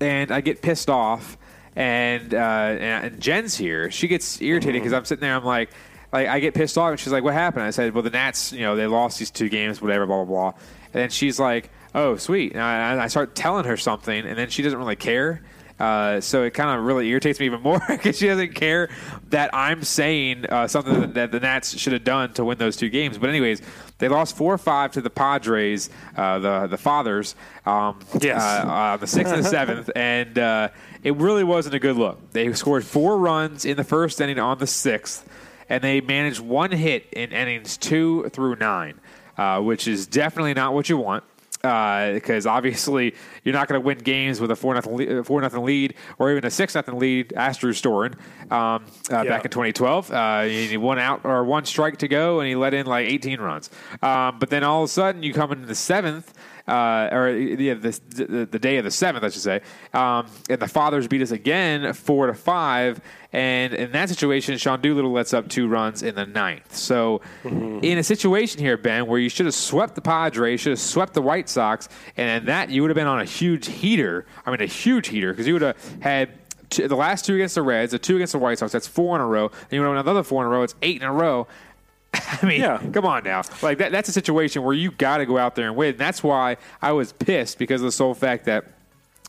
and 0.00 0.30
I 0.30 0.40
get 0.40 0.62
pissed 0.62 0.90
off, 0.90 1.36
and 1.74 2.34
uh, 2.34 2.36
and, 2.36 3.20
Jen's 3.20 3.56
here, 3.56 3.90
she 3.90 4.08
gets 4.08 4.40
irritated 4.42 4.82
because 4.82 4.92
I'm 4.92 5.06
sitting 5.06 5.22
there. 5.22 5.34
I'm 5.34 5.44
like, 5.44 5.70
like 6.12 6.28
I 6.28 6.38
get 6.38 6.52
pissed 6.54 6.76
off, 6.76 6.90
and 6.90 7.00
she's 7.00 7.12
like, 7.12 7.24
"What 7.24 7.32
happened?" 7.32 7.64
I 7.64 7.70
said, 7.70 7.94
"Well, 7.94 8.02
the 8.02 8.10
Nats, 8.10 8.52
you 8.52 8.60
know, 8.60 8.76
they 8.76 8.86
lost 8.86 9.18
these 9.18 9.30
two 9.30 9.48
games, 9.48 9.80
whatever, 9.80 10.06
blah 10.06 10.24
blah 10.24 10.50
blah." 10.50 10.60
And 10.92 11.02
then 11.02 11.10
she's 11.10 11.40
like, 11.40 11.70
"Oh, 11.94 12.16
sweet." 12.16 12.52
And 12.52 12.60
I, 12.60 12.92
and 12.92 13.00
I 13.00 13.06
start 13.06 13.34
telling 13.34 13.64
her 13.64 13.78
something, 13.78 14.26
and 14.26 14.38
then 14.38 14.50
she 14.50 14.62
doesn't 14.62 14.78
really 14.78 14.96
care. 14.96 15.42
Uh, 15.80 16.20
so 16.20 16.44
it 16.44 16.52
kind 16.54 16.78
of 16.78 16.84
really 16.84 17.08
irritates 17.08 17.40
me 17.40 17.46
even 17.46 17.60
more 17.60 17.80
because 17.88 18.18
she 18.18 18.28
doesn't 18.28 18.54
care 18.54 18.88
that 19.30 19.50
I'm 19.54 19.82
saying 19.82 20.46
uh, 20.46 20.68
something 20.68 21.00
that, 21.00 21.14
that 21.14 21.32
the 21.32 21.40
Nats 21.40 21.76
should 21.76 21.92
have 21.92 22.04
done 22.04 22.34
to 22.34 22.44
win 22.44 22.58
those 22.58 22.76
two 22.76 22.88
games. 22.90 23.18
But 23.18 23.30
anyways, 23.30 23.62
they 24.02 24.08
lost 24.08 24.36
four 24.36 24.52
or 24.52 24.58
five 24.58 24.90
to 24.90 25.00
the 25.00 25.10
Padres, 25.10 25.88
uh, 26.16 26.40
the 26.40 26.66
the 26.66 26.76
Fathers, 26.76 27.36
um, 27.64 28.00
Yes. 28.20 28.42
uh, 28.42 28.66
uh, 28.68 28.96
the 28.96 29.06
sixth 29.06 29.32
and 29.32 29.44
the 29.44 29.48
seventh, 29.48 29.90
and 29.96 30.36
uh, 30.40 30.70
it 31.04 31.14
really 31.18 31.44
wasn't 31.44 31.76
a 31.76 31.78
good 31.78 31.94
look. 31.94 32.32
They 32.32 32.52
scored 32.52 32.84
four 32.84 33.16
runs 33.16 33.64
in 33.64 33.76
the 33.76 33.84
first 33.84 34.20
inning 34.20 34.40
on 34.40 34.58
the 34.58 34.66
sixth, 34.66 35.24
and 35.68 35.84
they 35.84 36.00
managed 36.00 36.40
one 36.40 36.72
hit 36.72 37.06
in 37.12 37.30
innings 37.30 37.76
two 37.76 38.28
through 38.30 38.56
nine, 38.56 38.98
uh, 39.38 39.60
which 39.60 39.86
is 39.86 40.08
definitely 40.08 40.54
not 40.54 40.74
what 40.74 40.88
you 40.88 40.96
want 40.96 41.22
because 41.62 42.44
obviously 42.44 43.14
you're 43.44 43.54
not 43.54 43.68
going 43.68 43.80
to 43.80 43.84
win 43.84 43.98
games 43.98 44.40
with 44.40 44.50
a 44.50 44.56
four 44.56 44.74
nothing 44.74 45.24
four 45.24 45.40
nothing 45.40 45.64
lead 45.64 45.94
or 46.18 46.30
even 46.30 46.44
a 46.44 46.50
six 46.50 46.74
nothing 46.74 46.98
lead. 46.98 47.32
Ask 47.34 47.60
Drew 47.60 47.72
Storen 47.72 48.14
um, 48.50 48.84
uh, 49.10 49.24
back 49.24 49.44
in 49.44 49.50
2012. 49.50 50.10
Uh, 50.10 50.42
he 50.42 50.76
one 50.76 50.98
out 50.98 51.22
or 51.24 51.44
one 51.44 51.64
strike 51.64 51.98
to 51.98 52.08
go, 52.08 52.40
and 52.40 52.48
he 52.48 52.54
let 52.54 52.74
in 52.74 52.86
like 52.86 53.06
18 53.06 53.40
runs. 53.40 53.70
Um, 54.02 54.38
but 54.38 54.50
then 54.50 54.64
all 54.64 54.82
of 54.82 54.86
a 54.86 54.92
sudden, 54.92 55.22
you 55.22 55.32
come 55.32 55.52
into 55.52 55.66
the 55.66 55.74
seventh. 55.74 56.32
Uh, 56.68 57.08
or 57.10 57.30
yeah, 57.30 57.74
the, 57.74 58.00
the, 58.10 58.48
the 58.48 58.58
day 58.58 58.76
of 58.76 58.84
the 58.84 58.90
seventh, 58.90 59.24
I 59.24 59.30
should 59.30 59.42
say, 59.42 59.62
um, 59.92 60.28
and 60.48 60.60
the 60.60 60.68
Fathers 60.68 61.08
beat 61.08 61.20
us 61.20 61.32
again, 61.32 61.92
four 61.92 62.28
to 62.28 62.34
five. 62.34 63.00
And 63.32 63.74
in 63.74 63.92
that 63.92 64.10
situation, 64.10 64.56
Sean 64.58 64.80
Doolittle 64.80 65.10
lets 65.10 65.32
up 65.32 65.48
two 65.48 65.66
runs 65.66 66.02
in 66.02 66.14
the 66.14 66.26
ninth. 66.26 66.76
So, 66.76 67.22
in 67.44 67.98
a 67.98 68.02
situation 68.04 68.60
here, 68.60 68.76
Ben, 68.76 69.06
where 69.06 69.18
you 69.18 69.28
should 69.28 69.46
have 69.46 69.54
swept 69.54 69.94
the 69.94 70.02
Padres, 70.02 70.60
should 70.60 70.70
have 70.70 70.78
swept 70.78 71.14
the 71.14 71.22
White 71.22 71.48
Sox, 71.48 71.88
and 72.16 72.46
that 72.46 72.68
you 72.70 72.82
would 72.82 72.90
have 72.90 72.96
been 72.96 73.06
on 73.06 73.20
a 73.20 73.24
huge 73.32 73.66
heater. 73.66 74.26
I 74.44 74.50
mean, 74.50 74.60
a 74.60 74.66
huge 74.66 75.08
heater 75.08 75.32
because 75.32 75.46
you 75.46 75.54
would 75.54 75.62
have 75.62 75.96
had 76.00 76.30
two, 76.70 76.88
the 76.88 76.96
last 76.96 77.24
two 77.24 77.34
against 77.34 77.54
the 77.54 77.62
Reds, 77.62 77.92
the 77.92 77.98
two 77.98 78.16
against 78.16 78.32
the 78.32 78.38
White 78.38 78.58
Sox. 78.58 78.72
That's 78.72 78.86
four 78.86 79.14
in 79.16 79.22
a 79.22 79.26
row. 79.26 79.48
Then 79.48 79.78
you 79.78 79.80
would 79.80 79.96
have 79.96 80.06
another 80.06 80.22
four 80.22 80.42
in 80.42 80.48
a 80.48 80.50
row. 80.50 80.62
It's 80.62 80.74
eight 80.82 80.96
in 80.96 81.06
a 81.06 81.12
row. 81.12 81.46
I 82.14 82.44
mean, 82.44 82.92
come 82.92 83.06
on 83.06 83.24
now. 83.24 83.42
Like 83.62 83.78
that, 83.78 83.92
that's 83.92 84.08
a 84.08 84.12
situation 84.12 84.62
where 84.62 84.74
you 84.74 84.90
got 84.90 85.18
to 85.18 85.26
go 85.26 85.38
out 85.38 85.54
there 85.54 85.66
and 85.66 85.76
win. 85.76 85.96
That's 85.96 86.22
why 86.22 86.58
I 86.80 86.92
was 86.92 87.12
pissed 87.12 87.58
because 87.58 87.80
of 87.80 87.86
the 87.86 87.92
sole 87.92 88.14
fact 88.14 88.44
that 88.46 88.66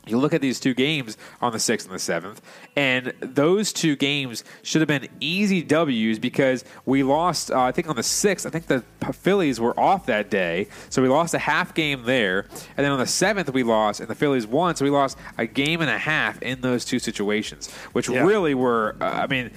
you 0.06 0.18
look 0.18 0.34
at 0.34 0.41
these 0.41 0.60
two 0.60 0.74
games 0.74 1.18
on 1.41 1.51
the 1.54 1.60
sixth 1.60 1.88
and 1.88 1.95
the 1.95 1.99
seventh, 1.99 2.41
and 2.76 3.14
those 3.22 3.72
two 3.72 3.95
games 3.95 4.43
should 4.62 4.82
have 4.82 4.88
been 4.88 5.08
easy 5.20 5.62
W's 5.64 6.20
because 6.20 6.66
we 6.86 7.04
lost. 7.04 7.51
Uh, 7.51 7.62
I 7.62 7.72
think 7.72 7.88
on 7.88 7.95
the 7.95 8.04
sixth, 8.04 8.45
I 8.45 8.49
think 8.49 8.68
the 8.68 8.84
Phillies 9.14 9.60
were 9.60 9.80
off 9.80 10.06
that 10.08 10.30
day, 10.30 10.68
so 10.89 11.01
we 11.01 11.08
lost 11.08 11.34
a 11.34 11.39
half 11.39 11.74
game 11.74 12.04
there, 12.04 12.47
and 12.78 12.84
then 12.86 12.91
on 12.91 12.99
the 12.99 13.08
seventh 13.08 13.51
we 13.54 13.64
lost, 13.64 13.99
and 13.99 14.10
the 14.10 14.16
Phillies 14.16 14.45
won, 14.45 14.76
so 14.76 14.84
we 14.84 14.91
lost 14.91 15.18
a 15.38 15.45
game 15.45 15.80
and 15.82 15.89
a 15.89 15.97
half 15.97 16.41
in 16.41 16.62
those 16.62 16.84
two 16.86 16.99
situations, 16.99 17.72
which 17.93 18.10
Yeah. 18.10 18.24
really 18.26 18.54
were. 18.54 18.95
Uh, 18.99 19.06
I 19.06 19.28
mean 19.28 19.51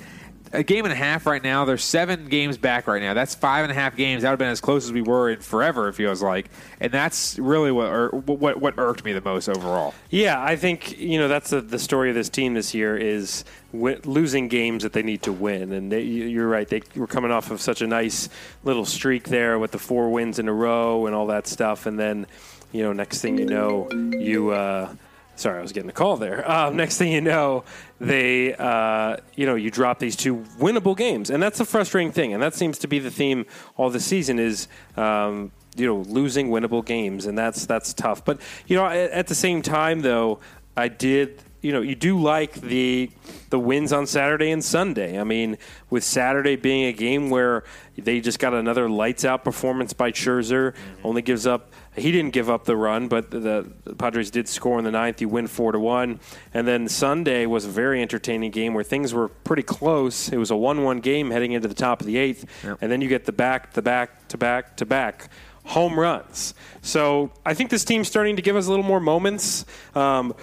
a 0.57 0.63
game 0.63 0.85
and 0.85 0.93
a 0.93 0.97
half 0.97 1.27
right 1.27 1.43
now. 1.43 1.65
They're 1.65 1.79
seven 1.79 2.27
games 2.27 2.57
back 2.59 2.87
right 2.87 3.01
now. 3.03 3.15
That's 3.15 3.35
five 3.35 3.63
and 3.65 3.71
a 3.71 3.75
half 3.75 3.97
games. 3.97 4.23
That 4.23 4.29
would 4.31 4.33
have 4.35 4.39
been 4.41 4.49
as 4.49 4.61
close 4.61 4.85
as 4.85 4.93
we 4.93 5.03
were 5.03 5.31
in 5.31 5.41
forever, 5.41 5.89
it 5.89 5.93
feels 5.95 6.23
like. 6.23 6.47
And 6.81 6.91
that's 6.93 7.39
really 7.39 7.71
what 7.73 8.13
what 8.27 8.61
what 8.61 8.75
irked 8.79 9.05
me 9.05 9.13
the 9.13 9.21
most 9.21 9.49
overall. 9.49 9.95
Yeah, 10.11 10.43
I 10.43 10.57
think 10.57 10.99
you 10.99 11.19
know 11.19 11.29
that's 11.29 11.51
the, 11.51 11.61
the 11.61 11.79
story 11.79 12.09
of 12.09 12.15
this 12.15 12.29
team 12.29 12.55
this 12.55 12.75
year 12.75 12.97
is 12.97 13.45
wi- 13.73 14.01
losing 14.05 14.49
games 14.49 14.83
that 14.83 14.93
they 14.93 15.03
need 15.03 15.23
to 15.23 15.33
win, 15.33 15.73
and 15.73 15.93
they, 15.93 16.03
you- 16.03 16.25
you're 16.27 16.49
right. 16.49 16.67
They 16.69 16.83
were 16.97 17.07
coming 17.07 17.31
off 17.31 17.51
of 17.51 17.61
such 17.61 17.83
a 17.83 17.87
nice 17.87 18.29
little 18.65 18.85
streak 18.85 19.29
there 19.29 19.59
with 19.59 19.71
the 19.71 19.79
four 19.79 20.11
wins 20.11 20.39
in 20.39 20.49
a 20.49 20.53
row 20.53 21.07
and 21.07 21.15
all 21.15 21.27
that 21.29 21.47
stuff, 21.47 21.87
and 21.87 21.99
then 21.99 22.27
you 22.73 22.83
know 22.83 22.93
next 22.93 23.21
thing 23.21 23.39
you 23.39 23.47
know 23.47 23.89
you. 23.93 24.51
Uh, 24.51 24.95
Sorry, 25.37 25.59
I 25.59 25.63
was 25.63 25.73
getting 25.73 25.91
a 25.91 25.93
call 25.93 26.17
there. 26.17 26.51
Um, 26.51 26.77
next 26.77 26.97
thing 26.97 27.13
you 27.13 27.21
know, 27.21 27.65
they, 28.01 28.55
uh, 28.55 29.19
you 29.35 29.45
know, 29.45 29.55
you 29.55 29.71
drop 29.71 29.99
these 29.99 30.17
two 30.17 30.39
winnable 30.59 30.97
games, 30.97 31.29
and 31.29 31.43
that's 31.43 31.59
the 31.59 31.67
frustrating 31.67 32.11
thing. 32.11 32.33
And 32.33 32.43
that 32.43 32.55
seems 32.55 32.79
to 32.79 32.89
be 32.89 32.99
the 32.99 33.11
theme 33.11 33.45
all 33.77 33.91
the 33.91 34.01
season 34.01 34.39
is, 34.39 34.67
um, 34.97 35.53
you 35.77 35.87
know, 35.87 35.99
losing 36.09 36.49
winnable 36.49 36.85
games, 36.85 37.27
and 37.27 37.37
that's 37.37 37.67
that's 37.67 37.93
tough. 37.93 38.25
But 38.25 38.41
you 38.67 38.77
know, 38.77 38.87
at, 38.87 39.11
at 39.11 39.27
the 39.27 39.35
same 39.35 39.61
time, 39.61 40.01
though, 40.01 40.41
I 40.75 40.89
did. 40.89 41.43
You 41.61 41.73
know, 41.73 41.81
you 41.81 41.97
do 41.97 42.21
like 42.21 42.55
the 42.55 43.11
the 43.51 43.59
wins 43.59 43.93
on 43.93 44.07
Saturday 44.07 44.51
and 44.51 44.65
Sunday. 44.65 45.19
I 45.19 45.25
mean, 45.25 45.59
with 45.91 46.05
Saturday 46.05 46.57
being 46.57 46.85
a 46.85 46.93
game 46.93 47.29
where 47.29 47.65
they 47.99 48.21
just 48.21 48.39
got 48.39 48.55
another 48.55 48.89
lights 48.89 49.25
out 49.25 49.45
performance 49.45 49.93
by 49.93 50.13
Scherzer, 50.13 50.75
only 51.05 51.23
gives 51.23 51.47
up 51.47 51.73
he 51.97 52.13
didn't 52.13 52.33
give 52.33 52.51
up 52.51 52.65
the 52.65 52.77
run, 52.77 53.09
but 53.09 53.31
the, 53.31 53.67
the 53.85 53.95
Padres 53.95 54.31
did 54.31 54.49
score 54.49 54.79
in 54.79 54.85
the 54.85 54.91
ninth. 54.91 55.21
You 55.21 55.29
win 55.29 55.47
four 55.47 55.73
to 55.73 55.79
one, 55.79 56.21
and 56.53 56.67
then 56.67 56.89
Sunday 56.89 57.47
was 57.47 57.65
a 57.65 57.69
very 57.69 58.03
entertaining 58.03 58.51
game 58.51 58.75
where 58.75 58.85
things 58.85 59.15
were 59.15 59.29
pretty 59.29 59.63
close. 59.63 60.29
It 60.29 60.37
was 60.37 60.51
a 60.51 60.57
one-one 60.57 61.01
game 61.01 61.31
heading 61.31 61.53
into 61.53 61.69
the 61.69 61.75
top 61.75 62.01
of 62.01 62.07
the 62.07 62.19
eighth, 62.19 62.45
and 62.81 62.93
then 62.93 63.01
you 63.01 63.09
get 63.09 63.25
the 63.25 63.33
back 63.33 63.73
to 63.75 63.83
back 63.83 64.29
to 64.29 64.39
back 64.39 64.77
to 64.77 64.87
back 64.87 65.31
home 65.65 65.99
runs. 65.99 66.55
So 66.83 67.33
I 67.45 67.55
think 67.55 67.71
this 67.71 67.85
team's 67.85 68.07
starting 68.09 68.37
to 68.37 68.43
give 68.43 68.57
us 68.57 68.67
a 68.67 68.71
little 68.71 68.85
more 68.85 69.01
moments 69.01 69.65
um, 69.95 70.35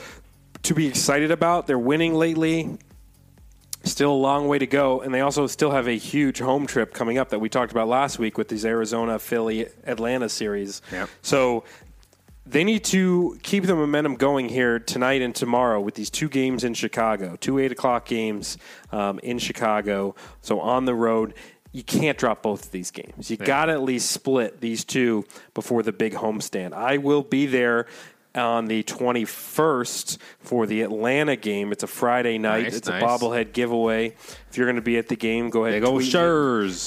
to 0.63 0.73
be 0.73 0.87
excited 0.87 1.31
about. 1.31 1.67
They're 1.67 1.79
winning 1.79 2.13
lately. 2.13 2.77
Still 3.85 4.11
a 4.11 4.15
long 4.15 4.47
way 4.47 4.59
to 4.59 4.67
go, 4.67 5.01
and 5.01 5.13
they 5.13 5.19
also 5.19 5.45
still 5.45 5.71
have 5.71 5.87
a 5.87 5.97
huge 5.97 6.39
home 6.39 6.65
trip 6.65 6.93
coming 6.93 7.17
up 7.17 7.29
that 7.29 7.39
we 7.39 7.49
talked 7.49 7.71
about 7.71 7.89
last 7.89 8.17
week 8.17 8.37
with 8.37 8.47
these 8.47 8.65
Arizona, 8.65 9.19
Philly, 9.19 9.67
Atlanta 9.85 10.29
series. 10.29 10.81
Yep. 10.91 11.09
So 11.21 11.65
they 12.45 12.63
need 12.63 12.83
to 12.85 13.37
keep 13.43 13.65
the 13.65 13.75
momentum 13.75 14.15
going 14.15 14.49
here 14.49 14.79
tonight 14.79 15.21
and 15.21 15.35
tomorrow 15.35 15.81
with 15.81 15.95
these 15.95 16.09
two 16.09 16.29
games 16.29 16.63
in 16.63 16.73
Chicago, 16.73 17.35
two 17.35 17.59
eight 17.59 17.71
o'clock 17.71 18.05
games 18.05 18.57
um, 18.91 19.19
in 19.19 19.37
Chicago. 19.37 20.15
So 20.41 20.59
on 20.59 20.85
the 20.85 20.95
road, 20.95 21.33
you 21.73 21.83
can't 21.83 22.17
drop 22.17 22.43
both 22.43 22.65
of 22.65 22.71
these 22.71 22.91
games. 22.91 23.31
You 23.31 23.37
got 23.37 23.65
to 23.65 23.71
at 23.73 23.81
least 23.81 24.11
split 24.11 24.61
these 24.61 24.85
two 24.85 25.25
before 25.55 25.81
the 25.81 25.91
big 25.91 26.13
homestand. 26.13 26.73
I 26.73 26.97
will 26.97 27.23
be 27.23 27.47
there. 27.47 27.87
On 28.35 28.65
the 28.65 28.81
21st 28.81 30.17
for 30.39 30.65
the 30.65 30.81
Atlanta 30.81 31.35
game. 31.35 31.71
It's 31.71 31.83
a 31.83 31.87
Friday 31.87 32.39
night. 32.39 32.63
Nice, 32.63 32.77
it's 32.77 32.89
nice. 32.89 33.01
a 33.01 33.05
bobblehead 33.05 33.53
giveaway. 33.53 34.15
If 34.49 34.57
you're 34.57 34.65
going 34.65 34.77
to 34.77 34.81
be 34.81 34.97
at 34.97 35.07
the 35.07 35.15
game, 35.15 35.51
go 35.51 35.65
ahead. 35.65 35.81
Big 35.81 35.89
tweet 35.89 36.05
me- 36.05 36.11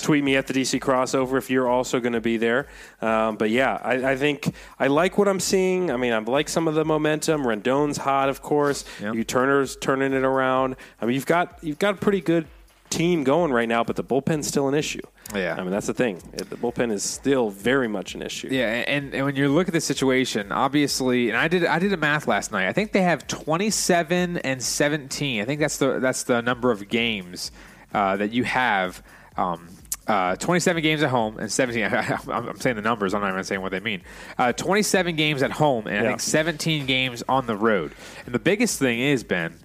tweet 0.03 0.25
me 0.25 0.37
at 0.37 0.49
the 0.49 0.55
DC 0.55 0.81
crossover 0.81 1.39
if 1.39 1.49
you're 1.49 1.69
also 1.69 2.01
going 2.01 2.15
to 2.15 2.21
be 2.21 2.37
there. 2.37 2.67
Um, 3.01 3.37
but 3.37 3.51
yeah, 3.51 3.79
I, 3.81 4.13
I 4.13 4.17
think 4.17 4.53
I 4.81 4.89
like 4.89 5.19
what 5.19 5.29
I'm 5.29 5.39
seeing. 5.41 5.91
I 5.91 5.97
mean, 5.97 6.13
I 6.13 6.19
like 6.19 6.49
some 6.49 6.67
of 6.67 6.75
the 6.75 6.85
momentum. 6.85 7.47
Rendon's 7.47 7.99
hot, 7.99 8.29
of 8.29 8.43
course. 8.43 8.85
You 9.15 9.23
Turner's 9.23 9.77
turning 9.77 10.15
it 10.15 10.25
around. 10.25 10.75
I 11.01 11.07
mean, 11.07 11.15
you've 11.15 11.27
got 11.27 11.59
you've 11.63 11.79
got 11.79 11.95
a 11.95 11.99
pretty 11.99 12.21
good 12.21 12.47
team 12.91 13.25
going 13.25 13.53
right 13.53 13.69
now, 13.69 13.85
but 13.85 13.97
the 13.97 14.05
bullpen's 14.05 14.49
still 14.49 14.69
an 14.69 14.75
issue. 14.75 15.03
Yeah. 15.35 15.55
I 15.59 15.63
mean 15.63 15.71
that's 15.71 15.87
the 15.89 15.95
thing. 15.95 16.17
It- 16.35 16.49
The 16.51 16.57
bullpen 16.57 16.93
is 16.93 17.03
still 17.03 17.51
very 17.51 17.89
much 17.89 18.15
an 18.15 18.23
issue. 18.23 18.49
Yeah, 18.51 18.85
and, 18.87 19.13
and 19.15 19.25
when 19.25 19.35
you 19.37 19.49
look 19.49 19.67
at 19.69 19.75
the 19.75 19.81
situation, 19.81 20.53
obviously, 20.53 21.29
and 21.31 21.37
I 21.37 21.49
did 21.49 21.65
I 21.65 21.79
did 21.79 21.93
a 21.93 21.97
math 21.97 22.29
last 22.29 22.53
night. 22.53 22.69
I 22.69 22.73
think 22.73 22.93
they 22.93 23.03
have 23.03 23.27
27 23.27 24.39
and 24.39 24.63
17. 24.63 25.43
I 25.43 25.45
think 25.45 25.61
that's 25.61 25.79
the 25.79 25.99
that's 25.99 26.23
the 26.25 26.41
number 26.43 26.71
of 26.71 26.89
games 26.89 27.51
uh, 27.93 28.17
that 28.19 28.33
you 28.33 28.45
have. 28.45 29.03
Um, 29.37 29.69
uh, 30.07 30.37
27 30.37 30.85
games 30.85 31.03
at 31.03 31.11
home 31.11 31.37
and 31.39 31.51
17. 31.51 31.83
I'm, 31.93 32.31
I'm 32.49 32.57
saying 32.61 32.77
the 32.77 32.83
numbers. 32.83 33.13
I'm 33.13 33.23
not 33.23 33.33
even 33.33 33.43
saying 33.43 33.61
what 33.61 33.73
they 33.73 33.81
mean. 33.81 34.03
Uh, 34.39 34.53
27 34.53 35.17
games 35.17 35.43
at 35.43 35.51
home 35.51 35.89
and 35.89 35.99
I 35.99 36.09
think 36.11 36.21
17 36.21 36.87
games 36.87 37.25
on 37.29 37.47
the 37.47 37.57
road. 37.57 37.93
And 38.25 38.33
the 38.33 38.39
biggest 38.39 38.79
thing 38.79 39.01
is 39.01 39.25
Ben 39.25 39.59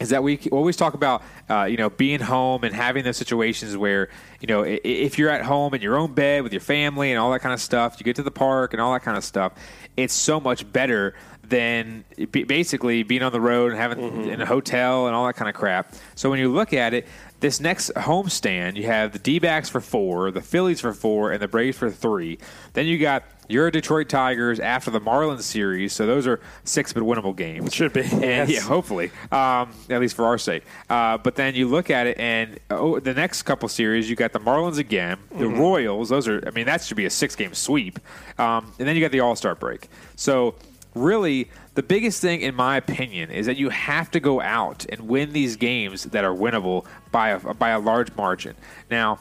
is 0.00 0.10
that 0.10 0.22
we 0.22 0.38
always 0.52 0.76
talk 0.76 0.94
about 0.94 1.22
uh, 1.50 1.64
you 1.64 1.76
know 1.76 1.90
being 1.90 2.20
home 2.20 2.64
and 2.64 2.74
having 2.74 3.04
those 3.04 3.16
situations 3.16 3.76
where 3.76 4.08
you 4.40 4.46
know 4.46 4.62
if 4.64 5.18
you're 5.18 5.30
at 5.30 5.44
home 5.44 5.74
in 5.74 5.82
your 5.82 5.96
own 5.96 6.14
bed 6.14 6.42
with 6.42 6.52
your 6.52 6.60
family 6.60 7.10
and 7.10 7.18
all 7.18 7.30
that 7.32 7.40
kind 7.40 7.52
of 7.52 7.60
stuff 7.60 7.96
you 7.98 8.04
get 8.04 8.16
to 8.16 8.22
the 8.22 8.30
park 8.30 8.72
and 8.72 8.80
all 8.80 8.92
that 8.92 9.02
kind 9.02 9.16
of 9.16 9.24
stuff 9.24 9.52
it's 9.96 10.14
so 10.14 10.38
much 10.38 10.70
better 10.72 11.14
than 11.48 12.04
basically 12.30 13.02
being 13.02 13.22
on 13.22 13.32
the 13.32 13.40
road 13.40 13.72
and 13.72 13.80
having 13.80 14.28
in 14.28 14.40
a 14.40 14.46
hotel 14.46 15.06
and 15.06 15.16
all 15.16 15.26
that 15.26 15.34
kind 15.34 15.48
of 15.48 15.54
crap. 15.54 15.94
So 16.14 16.28
when 16.28 16.38
you 16.38 16.52
look 16.52 16.72
at 16.72 16.92
it 16.92 17.06
this 17.40 17.60
next 17.60 17.90
homestand 17.94 18.76
you 18.76 18.84
have 18.84 19.12
the 19.12 19.18
d-backs 19.18 19.68
for 19.68 19.80
four 19.80 20.30
the 20.30 20.42
phillies 20.42 20.80
for 20.80 20.92
four 20.92 21.32
and 21.32 21.40
the 21.40 21.48
braves 21.48 21.76
for 21.76 21.90
three 21.90 22.38
then 22.72 22.86
you 22.86 22.98
got 22.98 23.24
your 23.48 23.70
Detroit 23.70 24.10
Tigers 24.10 24.60
after 24.60 24.90
the 24.90 25.00
Marlins 25.00 25.40
series, 25.40 25.94
so 25.94 26.04
those 26.04 26.26
are 26.26 26.38
six 26.64 26.92
but 26.92 27.02
winnable 27.02 27.34
games. 27.34 27.72
Should 27.72 27.94
be, 27.94 28.02
and 28.02 28.22
yes. 28.22 28.50
yeah, 28.50 28.60
hopefully, 28.60 29.10
um, 29.32 29.70
at 29.88 30.00
least 30.00 30.16
for 30.16 30.26
our 30.26 30.36
sake. 30.36 30.64
Uh, 30.90 31.16
but 31.16 31.34
then 31.36 31.54
you 31.54 31.66
look 31.66 31.88
at 31.88 32.06
it, 32.06 32.18
and 32.18 32.60
oh, 32.70 33.00
the 33.00 33.14
next 33.14 33.44
couple 33.44 33.66
series, 33.70 34.10
you 34.10 34.16
got 34.16 34.32
the 34.32 34.40
Marlins 34.40 34.78
again, 34.78 35.18
the 35.30 35.46
Mm-hmm. 35.46 35.60
Royals. 35.60 36.10
Those 36.10 36.28
are, 36.28 36.46
I 36.46 36.50
mean, 36.50 36.66
that 36.66 36.82
should 36.82 36.98
be 36.98 37.06
a 37.06 37.10
six-game 37.10 37.54
sweep. 37.54 37.98
Um, 38.38 38.70
and 38.78 38.86
then 38.86 38.96
you 38.96 39.00
got 39.00 39.12
the 39.12 39.20
All 39.20 39.34
Star 39.34 39.54
break. 39.54 39.88
So 40.14 40.54
really 40.94 41.48
the 41.78 41.82
biggest 41.84 42.20
thing, 42.20 42.40
in 42.40 42.56
my 42.56 42.76
opinion, 42.76 43.30
is 43.30 43.46
that 43.46 43.56
you 43.56 43.68
have 43.68 44.10
to 44.10 44.18
go 44.18 44.40
out 44.40 44.84
and 44.88 45.02
win 45.02 45.32
these 45.32 45.54
games 45.54 46.02
that 46.06 46.24
are 46.24 46.34
winnable 46.34 46.84
by 47.12 47.28
a, 47.28 47.54
by 47.54 47.68
a 47.68 47.78
large 47.78 48.12
margin. 48.16 48.56
Now, 48.90 49.20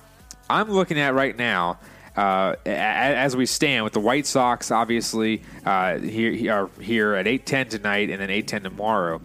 I'm 0.50 0.72
looking 0.72 0.98
at 0.98 1.14
right 1.14 1.38
now. 1.38 1.78
Uh, 2.16 2.56
as 2.66 3.36
we 3.36 3.46
stand 3.46 3.84
with 3.84 3.94
the 3.94 4.00
White 4.00 4.26
Sox, 4.26 4.72
obviously 4.72 5.44
uh, 5.68 6.00
here 6.00 6.68
here 6.82 7.14
at 7.14 7.28
eight 7.28 7.46
ten 7.46 7.70
tonight, 7.70 8.10
and 8.10 8.20
then 8.20 8.32
eight 8.32 8.48
ten 8.48 8.64
tomorrow. 8.64 9.22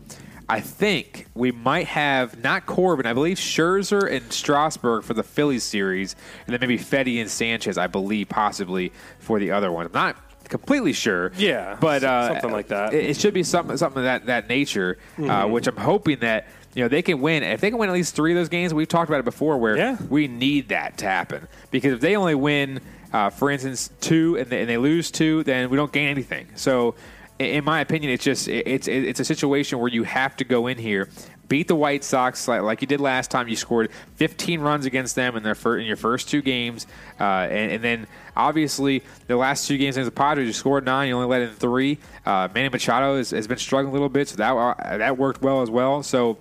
I 0.47 0.61
think 0.61 1.27
we 1.35 1.53
might 1.53 1.87
have 1.87 2.43
not 2.45 2.67
Corbin, 2.67 3.07
I 3.07 3.15
believe 3.15 3.39
Scherzer 3.39 4.13
and 4.15 4.31
Strasburg 4.31 5.05
for 5.05 5.15
the 5.15 5.23
Phillies 5.23 5.65
series, 5.65 6.17
and 6.47 6.53
then 6.53 6.61
maybe 6.61 6.77
Fedde 6.77 7.19
and 7.19 7.31
Sanchez, 7.31 7.79
I 7.79 7.87
believe, 7.87 8.29
possibly 8.29 8.93
for 9.21 9.41
the 9.41 9.53
other 9.53 9.73
one. 9.73 9.87
I'm 9.87 9.93
not 9.93 10.17
completely 10.53 10.93
sure. 10.93 11.33
Yeah, 11.37 11.77
but 11.81 12.05
uh, 12.05 12.29
something 12.29 12.53
like 12.53 12.69
that. 12.69 12.95
It, 12.95 13.11
it 13.11 13.17
should 13.17 13.35
be 13.35 13.43
something 13.43 13.77
something 13.77 13.99
of 13.99 14.05
that 14.05 14.27
that 14.27 14.49
nature, 14.49 14.99
uh, 15.19 15.23
Mhm. 15.23 15.51
which 15.51 15.67
I'm 15.67 15.77
hoping 15.77 16.19
that 16.21 16.47
you 16.75 16.85
know 16.85 16.89
they 16.89 17.03
can 17.03 17.21
win. 17.21 17.43
If 17.43 17.61
they 17.61 17.71
can 17.71 17.79
win 17.79 17.89
at 17.89 17.93
least 17.95 18.15
three 18.15 18.33
of 18.33 18.37
those 18.37 18.49
games, 18.49 18.73
we've 18.73 18.87
talked 18.87 19.09
about 19.11 19.19
it 19.21 19.25
before, 19.25 19.59
where 19.59 19.99
we 20.09 20.29
need 20.29 20.69
that 20.69 20.99
to 20.99 21.07
happen 21.07 21.49
because 21.73 21.93
if 21.95 22.01
they 22.01 22.15
only 22.17 22.35
win, 22.37 22.81
uh, 23.13 23.31
for 23.31 23.51
instance, 23.51 23.91
two 24.01 24.37
and 24.39 24.49
they, 24.49 24.61
and 24.61 24.69
they 24.69 24.77
lose 24.79 25.11
two, 25.11 25.43
then 25.45 25.71
we 25.71 25.77
don't 25.77 25.93
gain 25.93 26.09
anything. 26.09 26.47
So. 26.55 26.95
In 27.39 27.65
my 27.65 27.81
opinion, 27.81 28.13
it's 28.13 28.23
just 28.23 28.47
it's 28.47 28.87
it's 28.87 29.19
a 29.19 29.25
situation 29.25 29.81
where 29.81 29.89
you 29.89 30.05
have 30.05 30.37
to 30.37 30.45
go 30.45 30.69
in 30.69 30.79
here, 30.79 31.09
beat 31.53 31.69
the 31.69 31.77
White 31.77 32.03
Sox 32.03 32.49
like, 32.49 32.63
like 32.63 32.81
you 32.81 32.87
did 32.87 32.99
last 32.99 33.31
time. 33.31 33.47
You 33.47 33.57
scored 33.57 33.91
15 34.17 34.63
runs 34.63 34.87
against 34.87 35.15
them 35.17 35.37
in 35.37 35.43
their 35.43 35.55
fir- 35.55 35.77
in 35.77 35.87
your 35.87 35.99
first 35.99 36.31
two 36.31 36.41
games, 36.41 36.87
uh, 37.21 37.25
and, 37.25 37.73
and 37.73 37.85
then 37.85 38.07
obviously 38.35 39.03
the 39.27 39.37
last 39.37 39.69
two 39.69 39.77
games 39.77 39.99
against 39.99 40.15
the 40.15 40.19
Padres, 40.19 40.47
you 40.47 40.55
scored 40.55 40.87
nine, 40.87 41.09
you 41.09 41.15
only 41.15 41.29
let 41.29 41.43
in 41.43 41.51
three. 41.51 41.99
Uh, 42.25 42.49
Manny 42.55 42.71
Machado 42.71 43.19
has, 43.19 43.33
has 43.33 43.47
been 43.47 43.59
struggling 43.59 43.91
a 43.91 43.93
little 43.93 44.09
bit, 44.09 44.31
so 44.31 44.37
that 44.37 44.55
uh, 44.55 44.97
that 44.97 45.19
worked 45.19 45.43
well 45.43 45.61
as 45.61 45.69
well. 45.69 46.03
So, 46.03 46.39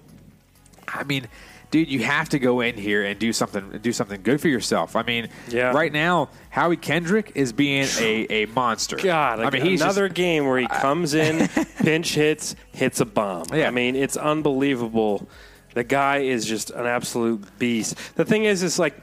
I 0.88 1.03
mean. 1.03 1.28
Dude, 1.72 1.88
you 1.90 2.00
have 2.04 2.28
to 2.30 2.40
go 2.40 2.60
in 2.60 2.76
here 2.76 3.04
and 3.04 3.18
do 3.18 3.32
something 3.32 3.80
do 3.82 3.94
something 3.94 4.22
good 4.22 4.42
for 4.42 4.50
yourself. 4.50 4.96
I 4.98 5.04
mean, 5.04 5.30
Yeah. 5.48 5.72
right 5.72 5.92
now, 5.92 6.28
Howie 6.50 6.76
Kendrick 6.78 7.32
is 7.34 7.54
being 7.54 7.88
a, 8.00 8.28
a 8.30 8.46
monster. 8.48 8.98
God, 8.98 9.40
I 9.40 9.50
mean, 9.50 9.62
he's 9.62 9.80
just- 9.80 9.84
another 9.98 10.10
game 10.14 10.46
where 10.48 10.60
he 10.60 10.68
comes 10.68 11.14
in, 11.14 11.48
pinch 11.78 12.14
hits, 12.14 12.56
hits 12.74 13.00
a 13.00 13.06
bomb. 13.06 13.46
Yeah. 13.54 13.68
I 13.68 13.72
mean, 13.72 13.96
it's 13.96 14.18
unbelievable. 14.18 15.28
The 15.74 15.86
guy 15.86 16.18
is 16.18 16.46
just 16.46 16.70
an 16.72 16.86
absolute 16.86 17.58
beast. 17.58 17.96
The 18.16 18.26
thing 18.26 18.44
is, 18.44 18.62
is 18.64 18.78
like, 18.78 18.94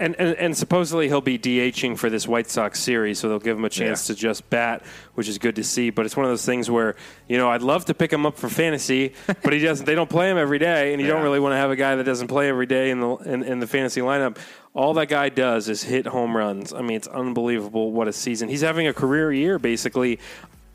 and, 0.00 0.14
and, 0.16 0.36
and 0.36 0.56
supposedly 0.56 1.08
he'll 1.08 1.20
be 1.20 1.38
DHing 1.38 1.98
for 1.98 2.08
this 2.08 2.28
White 2.28 2.48
Sox 2.48 2.80
series, 2.80 3.18
so 3.18 3.28
they'll 3.28 3.38
give 3.38 3.56
him 3.56 3.64
a 3.64 3.70
chance 3.70 4.06
to 4.06 4.14
just 4.14 4.48
bat, 4.48 4.82
which 5.14 5.28
is 5.28 5.38
good 5.38 5.56
to 5.56 5.64
see. 5.64 5.90
But 5.90 6.06
it's 6.06 6.16
one 6.16 6.24
of 6.24 6.30
those 6.30 6.44
things 6.44 6.70
where 6.70 6.96
you 7.28 7.36
know 7.36 7.50
I'd 7.50 7.62
love 7.62 7.86
to 7.86 7.94
pick 7.94 8.12
him 8.12 8.24
up 8.24 8.36
for 8.36 8.48
fantasy, 8.48 9.14
but 9.42 9.52
he 9.52 9.58
doesn't. 9.58 9.86
They 9.86 9.94
don't 9.94 10.10
play 10.10 10.30
him 10.30 10.38
every 10.38 10.58
day, 10.58 10.92
and 10.92 11.02
you 11.02 11.08
don't 11.08 11.22
really 11.22 11.40
want 11.40 11.52
to 11.52 11.56
have 11.56 11.70
a 11.70 11.76
guy 11.76 11.96
that 11.96 12.04
doesn't 12.04 12.28
play 12.28 12.48
every 12.48 12.66
day 12.66 12.90
in 12.90 13.00
the 13.00 13.16
in, 13.16 13.42
in 13.42 13.58
the 13.60 13.66
fantasy 13.66 14.00
lineup. 14.00 14.38
All 14.74 14.94
that 14.94 15.06
guy 15.06 15.28
does 15.28 15.68
is 15.68 15.82
hit 15.82 16.06
home 16.06 16.36
runs. 16.36 16.72
I 16.72 16.82
mean, 16.82 16.96
it's 16.96 17.08
unbelievable 17.08 17.90
what 17.90 18.06
a 18.06 18.12
season. 18.12 18.48
He's 18.48 18.60
having 18.60 18.86
a 18.86 18.92
career 18.92 19.32
year 19.32 19.58
basically 19.58 20.20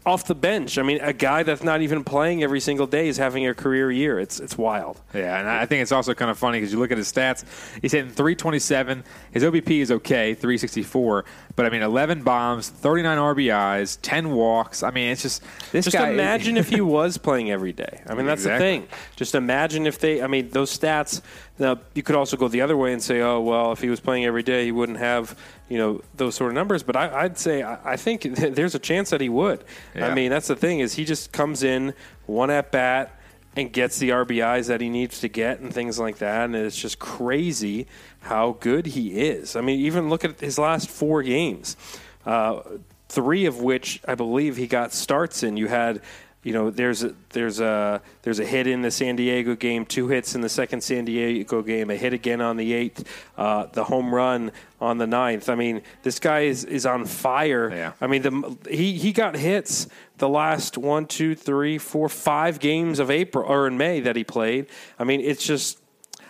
off 0.06 0.26
the 0.26 0.36
bench. 0.36 0.78
I 0.78 0.84
mean, 0.84 0.99
a 1.01 1.14
guy 1.14 1.43
that's 1.43 1.64
not 1.64 1.82
even 1.82 2.04
playing 2.04 2.43
every 2.43 2.60
single 2.60 2.88
day 2.88 3.08
is 3.08 3.18
having 3.18 3.47
a 3.47 3.54
career 3.54 3.91
year. 3.91 4.20
It's 4.20 4.39
it's 4.39 4.58
wild. 4.58 4.99
Yeah, 5.14 5.39
and 5.39 5.47
I 5.49 5.66
think 5.66 5.82
it's 5.82 5.91
also 5.91 6.14
kind 6.14 6.30
of 6.30 6.38
funny 6.38 6.60
because 6.60 6.74
you 6.74 6.80
look 6.80 6.91
at 6.91 6.97
his 6.97 7.12
stats. 7.12 7.45
He's 7.82 7.91
hitting 7.93 8.10
327. 8.12 9.04
His 9.32 9.43
OBP 9.43 9.80
is 9.82 9.91
okay, 9.91 10.34
364. 10.34 11.26
But 11.56 11.66
I 11.66 11.70
mean, 11.70 11.82
11 11.84 12.24
bombs, 12.24 12.70
39 12.70 13.18
RBIs, 13.18 13.99
10 14.01 14.32
walks. 14.32 14.84
I 14.84 14.91
mean, 14.91 15.12
it's 15.12 15.22
just 15.22 15.43
this 15.72 15.86
Just 15.86 15.95
guy. 15.97 16.10
imagine 16.10 16.58
if 16.58 16.70
he 16.70 16.82
was 16.97 17.18
playing 17.18 17.51
every 17.51 17.72
day. 17.74 18.01
I 18.08 18.16
mean, 18.16 18.26
that's 18.26 18.41
Exactly. 18.41 18.80
the 18.80 18.86
thing. 18.88 18.97
Just 19.16 19.36
imagine 19.36 19.88
if 19.88 19.99
they. 19.99 20.22
I 20.22 20.28
mean, 20.28 20.49
those 20.49 20.78
stats. 20.78 21.22
Now, 21.60 21.80
you 21.93 22.01
could 22.01 22.16
also 22.16 22.36
go 22.36 22.47
the 22.47 22.62
other 22.62 22.76
way 22.76 22.93
and 22.93 23.01
say, 23.01 23.22
oh 23.22 23.39
well, 23.39 23.72
if 23.72 23.82
he 23.82 23.89
was 23.89 23.99
playing 23.99 24.26
every 24.26 24.43
day, 24.43 24.66
he 24.66 24.72
wouldn't 24.72 24.97
have 24.97 25.38
you 25.70 25.78
know 25.78 26.01
those 26.16 26.36
sort 26.36 26.49
of 26.49 26.56
numbers. 26.56 26.84
But 26.84 26.95
I, 26.95 27.24
I'd 27.24 27.38
say 27.38 27.62
I, 27.62 27.93
I 27.93 27.97
think 27.97 28.22
there's 28.36 28.76
a 28.76 28.80
chance 28.80 29.12
that 29.12 29.22
he 29.22 29.30
would. 29.30 29.64
Yeah. 29.95 30.08
I 30.08 30.14
mean, 30.14 30.32
that's 30.32 30.47
the 30.47 30.56
thing 30.56 30.80
is 30.80 30.95
he 30.95 31.06
just 31.06 31.32
comes 31.32 31.64
in 31.64 31.93
one 32.26 32.49
at 32.49 32.72
bat 32.72 33.20
and 33.56 33.72
gets 33.72 33.99
the 33.99 34.10
RBIs 34.10 34.68
that 34.68 34.82
he 34.82 34.89
needs 34.89 35.20
to 35.20 35.28
get 35.28 35.60
and 35.60 35.72
things 35.72 35.99
like 35.99 36.18
that. 36.18 36.45
And 36.45 36.56
it's 36.56 36.76
just 36.76 36.97
crazy 36.97 37.88
how 38.22 38.58
good 38.60 38.88
he 38.88 39.12
is. 39.12 39.56
I 39.56 39.62
mean, 39.62 39.80
even 39.80 40.10
look 40.10 40.26
at 40.26 40.39
his 40.39 40.58
last 40.58 40.89
four 40.89 41.22
games, 41.22 41.78
uh, 42.26 42.62
three 43.10 43.45
of 43.45 43.60
which 43.60 44.01
I 44.08 44.16
believe 44.16 44.58
he 44.58 44.66
got 44.66 44.91
starts 44.91 45.43
in. 45.43 45.58
You 45.58 45.68
had. 45.68 46.01
You 46.44 46.52
know, 46.52 46.70
there's 46.70 47.04
a 47.04 47.14
there's 47.30 47.62
a 47.62 48.02
there's 48.24 48.39
a 48.39 48.46
hit 48.46 48.68
in 48.68 48.82
the 48.82 48.91
San 48.91 49.16
Diego 49.16 49.56
game, 49.56 49.86
two 49.86 50.10
hits 50.10 50.36
in 50.36 50.41
the 50.41 50.50
second 50.50 50.84
San 50.84 51.06
Diego 51.06 51.62
game, 51.62 51.89
a 51.89 51.96
hit 51.96 52.12
again 52.12 52.41
on 52.41 52.58
the 52.58 52.74
eighth, 52.74 53.08
uh, 53.38 53.68
the 53.68 53.86
home 53.86 54.14
run 54.14 54.52
on 54.82 54.98
the 54.98 55.08
ninth. 55.08 55.48
I 55.48 55.56
mean, 55.56 55.82
this 56.04 56.20
guy 56.20 56.41
is, 56.41 56.66
is 56.66 56.86
on 56.86 57.06
fire. 57.06 57.72
Yeah. 57.72 57.94
I 58.02 58.08
mean, 58.08 58.22
the 58.22 58.58
he 58.70 58.94
he 58.98 59.14
got 59.14 59.36
hits 59.36 59.88
the 60.18 60.28
last 60.28 60.78
one, 60.78 61.06
two, 61.06 61.34
three, 61.34 61.78
four, 61.78 62.10
five 62.10 62.60
games 62.60 63.00
of 63.00 63.10
April 63.10 63.46
or 63.48 63.66
in 63.68 63.78
May 63.78 64.02
that 64.02 64.16
he 64.16 64.24
played. 64.24 64.68
I 65.00 65.06
mean, 65.06 65.22
it's 65.22 65.46
just. 65.46 65.80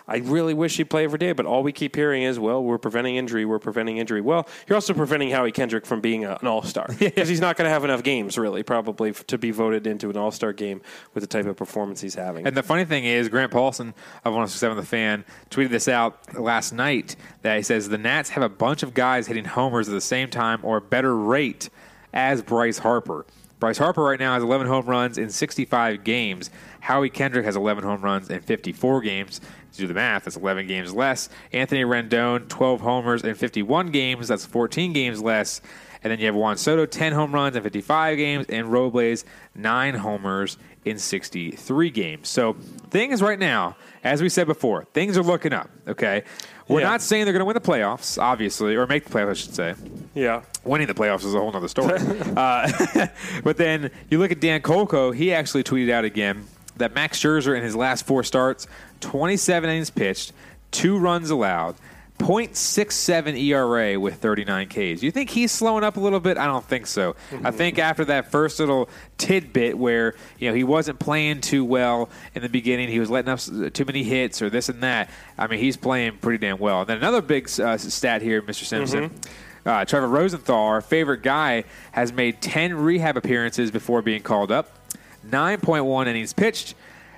I 0.08 0.18
really 0.18 0.54
wish 0.54 0.78
he'd 0.78 0.89
play 0.89 1.06
every 1.06 1.20
day, 1.20 1.32
but 1.32 1.45
all 1.45 1.64
we 1.64 1.72
keep 1.72 1.95
hearing 1.95 2.24
is, 2.24 2.38
well, 2.38 2.64
we're 2.64 2.78
preventing 2.78 3.16
injury, 3.16 3.45
we're 3.45 3.60
preventing 3.60 3.97
injury. 3.97 4.22
Well, 4.22 4.47
you're 4.68 4.76
also 4.76 4.93
preventing 4.93 5.30
Howie 5.30 5.51
Kendrick 5.51 5.86
from 5.86 6.01
being 6.01 6.26
a, 6.26 6.38
an 6.41 6.47
all 6.47 6.62
star 6.64 6.88
because 6.99 7.30
he's 7.30 7.39
not 7.39 7.56
going 7.56 7.66
to 7.66 7.72
have 7.72 7.84
enough 7.84 8.04
games, 8.04 8.38
really, 8.38 8.64
probably, 8.64 9.12
f- 9.12 9.26
to 9.28 9.38
be 9.38 9.51
voted 9.51 9.88
into 9.88 10.10
an 10.10 10.18
all 10.18 10.32
star 10.32 10.51
game 10.51 10.82
with 11.14 11.22
the 11.22 11.28
type 11.28 11.45
of 11.45 11.56
performance 11.56 12.01
he's 12.01 12.16
having. 12.16 12.45
And 12.45 12.56
the 12.56 12.64
funny 12.64 12.86
thing 12.86 13.06
is, 13.06 13.30
Grant 13.30 13.51
Paulsen 13.51 13.93
of 14.26 14.34
1067 14.34 14.78
The 14.78 14.84
Fan 14.84 15.26
tweeted 15.49 15.70
this 15.70 15.88
out 15.88 16.38
last 16.39 16.74
night 16.74 17.16
that 17.41 17.56
he 17.58 17.64
says 17.64 17.88
the 17.88 17.97
Nats 17.97 18.30
have 18.32 18.43
a 18.43 18.49
bunch 18.49 18.84
of 18.84 18.93
guys 18.93 19.28
hitting 19.28 19.45
homers 19.45 19.88
at 19.88 19.93
the 19.93 20.01
same 20.01 20.30
time 20.30 20.60
or 20.64 20.78
a 20.78 20.82
better 20.82 21.16
rate 21.16 21.70
as 22.14 22.41
Bryce 22.41 22.80
Harper. 22.80 23.26
Bryce 23.60 23.78
Harper 23.78 24.04
right 24.04 24.20
now 24.20 24.34
has 24.34 24.43
11 24.43 24.68
home 24.68 24.86
runs 24.86 25.18
in 25.18 25.30
65 25.30 26.04
games. 26.04 26.49
Howie 26.82 27.10
Kendrick 27.10 27.45
has 27.45 27.56
11 27.56 27.86
home 27.86 28.01
runs 28.01 28.30
in 28.30 28.41
54 28.41 28.99
games. 28.99 29.39
To 29.74 29.80
do 29.80 29.88
the 29.88 29.93
math, 29.95 30.26
that's 30.26 30.36
11 30.38 30.67
games 30.67 30.93
less. 30.93 31.30
Anthony 31.51 31.84
Rendon, 31.84 32.47
12 32.47 32.82
homers 32.82 33.24
in 33.24 33.34
51 33.34 33.88
games. 33.89 34.28
That's 34.28 34.45
14 34.45 34.93
games 34.93 35.21
less. 35.21 35.61
And 36.03 36.11
then 36.11 36.19
you 36.19 36.26
have 36.28 36.36
Juan 36.36 36.57
Soto, 36.57 36.86
10 36.86 37.13
home 37.13 37.34
runs 37.34 37.55
in 37.55 37.63
55 37.63 38.17
games, 38.17 38.45
and 38.49 38.71
Robles, 38.71 39.24
9 39.55 39.95
homers 39.95 40.57
in 40.86 40.99
63 40.99 41.89
games. 41.89 42.28
So 42.28 42.53
things 42.89 43.21
right 43.21 43.39
now, 43.39 43.78
as 44.03 44.21
we 44.21 44.28
said 44.30 44.45
before, 44.45 44.84
things 44.93 45.17
are 45.17 45.24
looking 45.24 45.53
up, 45.53 45.69
okay? 45.88 46.24
We're 46.67 46.82
Yeah. 46.82 46.89
not 46.89 47.01
saying 47.01 47.24
they're 47.24 47.34
going 47.34 47.39
to 47.39 47.45
win 47.45 47.53
the 47.55 47.61
playoffs, 47.61 48.21
obviously, 48.21 48.76
or 48.76 48.86
make 48.86 49.05
the 49.05 49.09
playoffs, 49.11 49.30
I 49.30 49.34
should 49.34 49.55
say. 49.55 49.76
yeah. 50.13 50.41
Winning 50.65 50.88
the 50.88 50.93
playoffs 50.93 51.24
is 51.26 51.34
a 51.34 51.39
whole 51.39 51.55
other 51.55 51.67
story. 51.69 51.99
uh, 52.38 53.07
but 53.43 53.55
then 53.57 53.89
you 54.09 54.19
look 54.19 54.32
at 54.32 54.39
Dan 54.41 54.61
Kolko, 54.61 55.15
he 55.15 55.34
actually 55.34 55.63
tweeted 55.63 55.89
out 55.89 56.03
again 56.03 56.45
that 56.78 56.93
Max 56.93 57.19
Scherzer 57.19 57.55
in 57.55 57.63
his 57.63 57.76
last 57.76 58.05
four 58.05 58.24
starts, 58.24 58.67
27 59.01 59.69
innings 59.69 59.89
pitched, 59.89 60.34
two 60.71 60.97
runs 60.97 61.30
allowed, 61.30 61.76
0.67 62.19 63.38
ERA 63.38 63.99
with 63.99 64.15
39 64.15 64.67
Ks. 64.69 65.03
You 65.03 65.11
think 65.11 65.32
he's 65.32 65.51
slowing 65.51 65.84
up 65.84 65.97
a 65.97 65.99
little 65.99 66.19
bit? 66.19 66.38
I 66.38 66.45
don't 66.45 66.63
think 66.63 66.88
so. 66.88 67.15
I 67.43 67.51
think 67.51 67.80
after 67.80 68.05
that 68.05 68.32
first 68.32 68.59
little 68.59 68.88
tidbit 69.17 69.78
where 69.78 70.15
you 70.38 70.47
know 70.47 70.55
he 70.55 70.63
wasn't 70.63 70.99
playing 70.99 71.41
too 71.41 71.65
well 71.65 72.09
in 72.34 72.41
the 72.41 72.49
beginning, 72.49 72.88
he 72.88 72.99
was 72.99 73.09
letting 73.09 73.30
up 73.30 73.74
too 73.74 73.86
many 73.86 74.03
hits 74.03 74.41
or 74.41 74.49
this 74.49 74.69
and 74.69 74.82
that. 74.84 75.09
I 75.38 75.47
mean, 75.47 75.59
he's 75.59 75.76
playing 75.76 76.17
pretty 76.19 76.38
damn 76.38 76.59
well. 76.59 76.82
And 76.82 76.89
then 76.89 76.97
another 76.97 77.21
big 77.21 77.49
uh, 77.59 77.78
stat 77.78 78.21
here, 78.21 78.41
Mr. 78.41 78.63
Simpson. 78.63 79.11
Uh, 79.65 79.86
Trevor 79.86 80.07
Rosenthal, 80.07 80.55
our 80.55 80.82
favorite 80.82 81.24
guy, 81.24 81.63
has 81.93 82.11
made 82.11 82.41
10 82.41 82.76
rehab 82.76 83.17
appearances 83.17 83.71
before 83.71 84.01
being 84.01 84.21
called 84.21 84.51
up. 84.51 84.69
9.1 85.30 86.07
innings 86.07 86.34
pitched, 86.34 86.76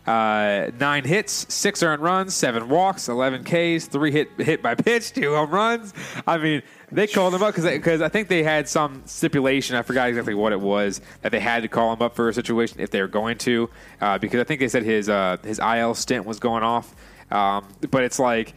uh, 0.07 0.69
nine 0.79 1.03
hits, 1.03 1.51
six 1.53 1.81
earned 1.81 2.01
runs, 2.01 2.35
seven 2.35 2.69
walks, 2.69 3.09
11 3.09 3.43
Ks, 3.43 3.87
three 3.87 4.11
hit 4.11 4.29
hit 4.37 4.61
by 4.61 4.75
pitch, 4.75 5.13
two 5.13 5.33
home 5.33 5.49
runs. 5.49 5.93
I 6.27 6.37
mean, 6.37 6.61
they 6.91 7.07
called 7.07 7.33
him 7.33 7.41
up 7.41 7.55
because 7.55 8.01
I 8.01 8.09
think 8.09 8.27
they 8.27 8.43
had 8.43 8.69
some 8.69 9.01
stipulation. 9.05 9.75
I 9.75 9.81
forgot 9.81 10.09
exactly 10.09 10.35
what 10.35 10.53
it 10.53 10.61
was 10.61 11.01
that 11.21 11.31
they 11.31 11.39
had 11.39 11.63
to 11.63 11.67
call 11.67 11.91
him 11.91 12.01
up 12.03 12.15
for 12.15 12.29
a 12.29 12.33
situation 12.33 12.79
if 12.79 12.91
they 12.91 13.01
were 13.01 13.07
going 13.07 13.37
to, 13.39 13.69
uh, 13.99 14.19
because 14.19 14.39
I 14.39 14.43
think 14.43 14.59
they 14.59 14.67
said 14.67 14.83
his 14.83 15.09
uh, 15.09 15.37
his 15.43 15.59
IL 15.59 15.95
stint 15.95 16.25
was 16.25 16.39
going 16.39 16.63
off. 16.63 16.95
Um, 17.31 17.67
but 17.89 18.03
it's 18.03 18.19
like 18.19 18.53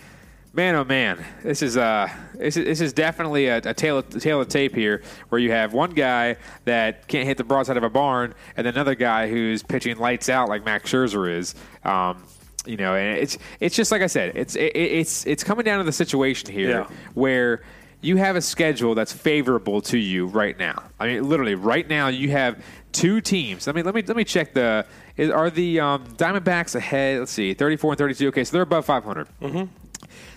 Man, 0.59 0.74
oh 0.74 0.82
man, 0.82 1.24
this 1.44 1.62
is 1.62 1.76
uh, 1.76 2.11
this 2.34 2.56
is, 2.56 2.64
this 2.64 2.80
is 2.80 2.92
definitely 2.92 3.46
a, 3.46 3.59
a 3.59 3.72
tale 3.72 3.98
of, 3.98 4.09
tale 4.09 4.40
of 4.40 4.48
tape 4.48 4.74
here, 4.74 5.04
where 5.28 5.40
you 5.40 5.52
have 5.52 5.72
one 5.72 5.92
guy 5.92 6.34
that 6.64 7.06
can't 7.06 7.28
hit 7.28 7.36
the 7.36 7.44
broadside 7.44 7.76
of 7.76 7.84
a 7.84 7.88
barn, 7.88 8.34
and 8.56 8.66
another 8.66 8.96
guy 8.96 9.28
who's 9.28 9.62
pitching 9.62 9.96
lights 9.98 10.28
out 10.28 10.48
like 10.48 10.64
Max 10.64 10.90
Scherzer 10.90 11.32
is. 11.32 11.54
Um, 11.84 12.24
you 12.66 12.76
know, 12.76 12.96
and 12.96 13.18
it's 13.18 13.38
it's 13.61 13.76
just 13.76 13.92
like 13.92 14.02
I 14.02 14.09
said, 14.09 14.32
it's 14.34 14.56
it, 14.56 14.74
it's 14.74 15.24
it's 15.28 15.44
coming 15.44 15.64
down 15.64 15.78
to 15.78 15.84
the 15.84 15.92
situation 15.92 16.50
here 16.52 16.70
Yeah. 16.70 16.88
where 17.14 17.62
you 18.00 18.16
have 18.16 18.34
a 18.34 18.42
schedule 18.42 18.96
that's 18.96 19.12
favorable 19.12 19.80
to 19.82 19.96
you 19.96 20.26
right 20.26 20.59
now. 20.59 20.82
I 20.98 21.06
mean, 21.06 21.28
literally, 21.28 21.54
right 21.54 21.88
now 21.88 22.09
you 22.09 22.32
have 22.32 22.61
two 22.90 23.20
teams. 23.20 23.68
I 23.68 23.72
mean, 23.72 23.84
let 23.84 23.94
me 23.94 24.02
let 24.02 24.16
me 24.16 24.24
check 24.24 24.54
the. 24.54 24.86
Is, 25.16 25.30
are 25.30 25.50
the 25.50 25.78
um, 25.78 26.04
Diamondbacks 26.16 26.74
ahead? 26.74 27.20
Let's 27.20 27.30
see, 27.30 27.54
thirty-four 27.54 27.92
and 27.92 27.98
thirty-two. 27.98 28.26
Okay, 28.26 28.42
so 28.42 28.54
they're 28.54 28.62
above 28.62 28.84
five 28.86 29.04
hundred. 29.04 29.28
Mm-hmm. 29.40 29.72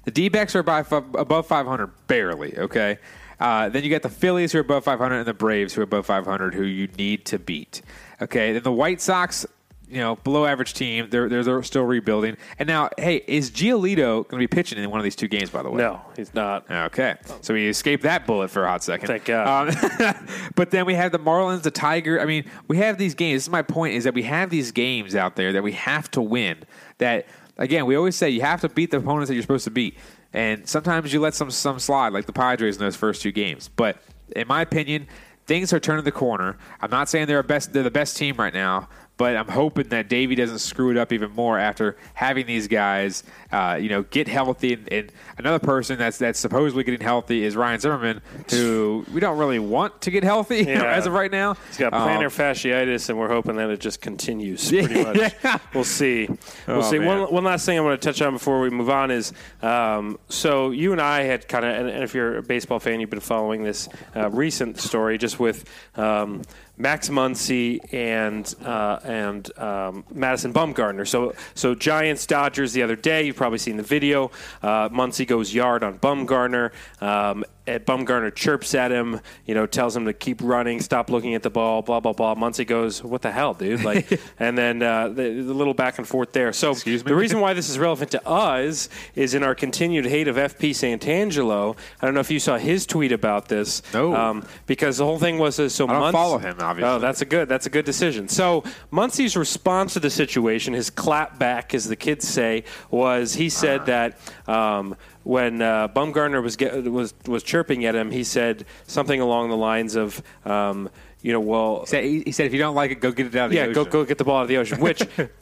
The 0.03 0.11
D-backs 0.11 0.55
are 0.55 0.63
by, 0.63 0.79
above 0.89 1.47
five 1.47 1.65
hundred, 1.65 1.91
barely. 2.07 2.57
Okay. 2.57 2.97
Uh, 3.39 3.69
then 3.69 3.83
you 3.83 3.89
got 3.89 4.03
the 4.03 4.09
Phillies 4.09 4.51
who 4.51 4.59
are 4.59 4.61
above 4.61 4.83
500 4.83 5.17
and 5.17 5.25
the 5.25 5.33
Braves 5.33 5.73
who 5.73 5.81
are 5.81 5.83
above 5.83 6.05
500 6.05 6.53
who 6.53 6.61
you 6.61 6.87
need 6.95 7.25
to 7.25 7.39
beat. 7.39 7.81
Okay, 8.21 8.53
then 8.53 8.61
the 8.61 8.71
White 8.71 9.01
Sox 9.01 9.47
you 9.91 9.97
know, 9.97 10.15
below 10.15 10.45
average 10.45 10.73
team. 10.73 11.07
They're, 11.09 11.27
they're 11.27 11.63
still 11.63 11.83
rebuilding. 11.83 12.37
And 12.57 12.65
now, 12.65 12.89
hey, 12.97 13.23
is 13.27 13.51
Giolito 13.51 14.25
going 14.27 14.29
to 14.29 14.37
be 14.37 14.47
pitching 14.47 14.81
in 14.81 14.89
one 14.89 15.01
of 15.01 15.03
these 15.03 15.17
two 15.17 15.27
games? 15.27 15.49
By 15.49 15.63
the 15.63 15.69
way, 15.69 15.79
no, 15.79 16.01
he's 16.15 16.33
not. 16.33 16.71
Okay, 16.71 17.15
so 17.41 17.53
we 17.53 17.67
escaped 17.67 18.03
that 18.03 18.25
bullet 18.25 18.49
for 18.49 18.63
a 18.63 18.69
hot 18.69 18.83
second. 18.83 19.07
Thank 19.07 19.25
God. 19.25 19.75
Um, 19.75 20.27
but 20.55 20.71
then 20.71 20.85
we 20.85 20.95
have 20.95 21.11
the 21.11 21.19
Marlins, 21.19 21.63
the 21.63 21.71
Tiger. 21.71 22.21
I 22.21 22.25
mean, 22.25 22.45
we 22.69 22.77
have 22.77 22.97
these 22.97 23.13
games. 23.13 23.35
This 23.35 23.43
is 23.43 23.49
my 23.49 23.61
point: 23.61 23.95
is 23.95 24.05
that 24.05 24.13
we 24.13 24.23
have 24.23 24.49
these 24.49 24.71
games 24.71 25.13
out 25.13 25.35
there 25.35 25.51
that 25.51 25.61
we 25.63 25.73
have 25.73 26.09
to 26.11 26.21
win. 26.21 26.59
That 26.99 27.25
again, 27.61 27.85
we 27.85 27.95
always 27.95 28.15
say 28.15 28.29
you 28.29 28.41
have 28.41 28.61
to 28.61 28.69
beat 28.69 28.91
the 28.91 28.97
opponents 28.97 29.29
that 29.29 29.35
you're 29.35 29.43
supposed 29.43 29.65
to 29.65 29.71
beat. 29.71 29.97
And 30.33 30.67
sometimes 30.67 31.13
you 31.13 31.19
let 31.19 31.33
some 31.33 31.51
some 31.51 31.79
slide, 31.79 32.11
like 32.11 32.25
the 32.25 32.33
Padres 32.33 32.75
in 32.75 32.81
those 32.81 32.95
first 32.95 33.21
two 33.21 33.31
games. 33.31 33.69
But 33.69 34.01
in 34.35 34.47
my 34.47 34.61
opinion, 34.61 35.07
things 35.45 35.71
are 35.73 35.79
turning 35.79 36.03
the 36.03 36.11
corner. 36.11 36.57
I'm 36.81 36.89
not 36.89 37.09
saying 37.09 37.27
they're 37.27 37.43
best 37.43 37.73
they're 37.73 37.83
the 37.83 37.91
best 37.91 38.17
team 38.17 38.35
right 38.37 38.53
now, 38.53 38.89
but 39.17 39.35
I'm 39.35 39.47
hoping 39.47 39.89
that 39.89 40.09
Davey 40.09 40.35
doesn't 40.35 40.59
screw 40.59 40.89
it 40.89 40.97
up 40.97 41.13
even 41.13 41.31
more 41.31 41.59
after 41.59 41.97
having 42.13 42.47
these 42.47 42.67
guys, 42.67 43.23
uh, 43.51 43.77
you 43.79 43.89
know, 43.89 44.03
get 44.03 44.27
healthy. 44.27 44.73
And, 44.73 44.91
and, 44.91 45.11
another 45.37 45.59
person 45.59 45.97
that's 45.97 46.17
that's 46.19 46.39
supposedly 46.39 46.83
getting 46.83 47.01
healthy 47.01 47.43
is 47.43 47.55
Ryan 47.55 47.79
Zimmerman, 47.79 48.21
who 48.49 49.05
we 49.13 49.19
don't 49.19 49.37
really 49.37 49.59
want 49.59 50.01
to 50.01 50.11
get 50.11 50.23
healthy 50.23 50.63
yeah. 50.67 50.83
as 50.83 51.07
of 51.07 51.13
right 51.13 51.31
now. 51.31 51.55
He's 51.67 51.77
got 51.77 51.93
plantar 51.93 52.25
um, 52.25 52.31
fasciitis, 52.31 53.09
and 53.09 53.17
we're 53.17 53.27
hoping 53.27 53.55
that 53.55 53.69
it 53.69 53.79
just 53.79 54.01
continues. 54.01 54.69
Pretty 54.69 55.03
much. 55.03 55.33
yeah. 55.43 55.57
We'll 55.73 55.83
see. 55.83 56.27
We'll 56.67 56.77
oh, 56.77 56.91
see. 56.91 56.99
One, 56.99 57.21
one 57.33 57.43
last 57.43 57.65
thing 57.65 57.77
I 57.77 57.81
want 57.81 57.99
to 57.99 58.05
touch 58.05 58.21
on 58.21 58.33
before 58.33 58.61
we 58.61 58.69
move 58.69 58.89
on 58.89 59.11
is 59.11 59.33
um, 59.61 60.19
so 60.29 60.71
you 60.71 60.91
and 60.91 61.01
I 61.01 61.23
had 61.23 61.47
kind 61.47 61.65
of, 61.65 61.75
and, 61.75 61.89
and, 61.89 62.03
if 62.03 62.13
you're 62.13 62.37
a 62.37 62.43
baseball 62.43 62.79
fan, 62.79 62.99
you've 62.99 63.09
been 63.09 63.19
following 63.19 63.63
this 63.63 63.89
uh, 64.15 64.29
recent 64.29 64.79
story 64.79 65.17
just 65.17 65.39
with. 65.39 65.65
Um, 65.95 66.43
Max 66.77 67.09
Muncy 67.09 67.79
and 67.93 68.53
uh, 68.65 68.99
and 69.03 69.59
um, 69.59 70.03
Madison 70.11 70.51
Bumgarner. 70.51 71.07
So 71.07 71.35
so 71.53 71.75
Giants 71.75 72.25
Dodgers 72.25 72.73
the 72.73 72.81
other 72.81 72.95
day. 72.95 73.23
You've 73.23 73.35
probably 73.41 73.57
seen 73.57 73.75
the 73.75 73.81
video. 73.81 74.29
Uh, 74.61 74.87
Muncy 74.89 75.25
goes 75.25 75.51
yard 75.51 75.81
on 75.81 75.97
Bumgarner. 75.97 76.71
Um, 77.01 77.43
Ed 77.67 77.85
Bumgarner 77.85 78.33
chirps 78.33 78.73
at 78.73 78.91
him, 78.91 79.19
you 79.45 79.53
know, 79.53 79.67
tells 79.67 79.95
him 79.95 80.05
to 80.05 80.13
keep 80.13 80.41
running, 80.41 80.81
stop 80.81 81.11
looking 81.11 81.35
at 81.35 81.43
the 81.43 81.49
ball, 81.51 81.83
blah 81.83 81.99
blah 81.99 82.13
blah. 82.13 82.33
Muncy 82.33 82.65
goes, 82.65 83.03
"What 83.03 83.21
the 83.21 83.31
hell, 83.31 83.53
dude?" 83.53 83.83
Like, 83.83 84.19
and 84.39 84.57
then 84.57 84.81
uh, 84.81 85.09
the, 85.09 85.29
the, 85.29 85.53
little 85.53 85.75
back 85.75 85.99
and 85.99 86.07
forth 86.07 86.31
there. 86.33 86.53
So 86.53 86.73
the 86.73 87.15
reason 87.15 87.39
why 87.39 87.53
this 87.53 87.69
is 87.69 87.77
relevant 87.77 88.11
to 88.11 88.27
us 88.27 88.89
is 89.13 89.35
in 89.35 89.43
our 89.43 89.53
continued 89.53 90.05
hate 90.05 90.27
of 90.27 90.37
FP 90.37 90.71
Santangelo. 90.71 91.77
I 92.01 92.05
don't 92.05 92.15
know 92.15 92.19
if 92.19 92.31
you 92.31 92.39
saw 92.39 92.57
his 92.57 92.87
tweet 92.87 93.11
about 93.11 93.47
this. 93.47 93.83
No, 93.93 94.15
um, 94.15 94.43
because 94.65 94.97
the 94.97 95.05
whole 95.05 95.19
thing 95.19 95.37
was 95.37 95.59
uh, 95.59 95.69
so. 95.69 95.87
I 95.87 95.93
don't 95.93 96.11
follow 96.11 96.39
him, 96.39 96.57
obviously. 96.59 96.89
Oh, 96.89 96.97
that's 96.97 97.21
a 97.21 97.25
good. 97.25 97.47
That's 97.47 97.67
a 97.67 97.71
good 97.71 97.85
decision. 97.85 98.27
So 98.27 98.63
Muncy's 98.91 99.37
response 99.37 99.93
to 99.93 99.99
the 99.99 100.09
situation, 100.09 100.73
his 100.73 100.89
clap 100.89 101.37
back, 101.37 101.75
as 101.75 101.87
the 101.87 101.95
kids 101.95 102.27
say, 102.27 102.63
was 102.89 103.35
he 103.35 103.49
said 103.49 103.81
uh. 103.81 103.85
that. 103.85 104.17
Um, 104.47 104.95
when 105.23 105.61
uh, 105.61 105.87
Bumgarner 105.89 106.41
was 106.41 106.55
get, 106.55 106.83
was 106.85 107.13
was 107.27 107.43
chirping 107.43 107.85
at 107.85 107.95
him, 107.95 108.11
he 108.11 108.23
said 108.23 108.65
something 108.87 109.19
along 109.19 109.49
the 109.49 109.57
lines 109.57 109.95
of, 109.95 110.21
um, 110.45 110.89
you 111.21 111.31
know, 111.31 111.39
well, 111.39 111.81
he 111.81 111.85
said, 111.87 112.03
he 112.03 112.31
said, 112.31 112.45
if 112.47 112.53
you 112.53 112.59
don't 112.59 112.75
like 112.75 112.91
it, 112.91 112.99
go 112.99 113.11
get 113.11 113.27
it 113.27 113.35
out 113.35 113.47
of 113.47 113.53
yeah, 113.53 113.65
the 113.65 113.71
ocean. 113.71 113.83
go 113.83 113.89
go 113.89 114.05
get 114.05 114.17
the 114.17 114.23
ball 114.23 114.37
out 114.37 114.43
of 114.43 114.47
the 114.47 114.57
ocean. 114.57 114.79
Which 114.79 115.03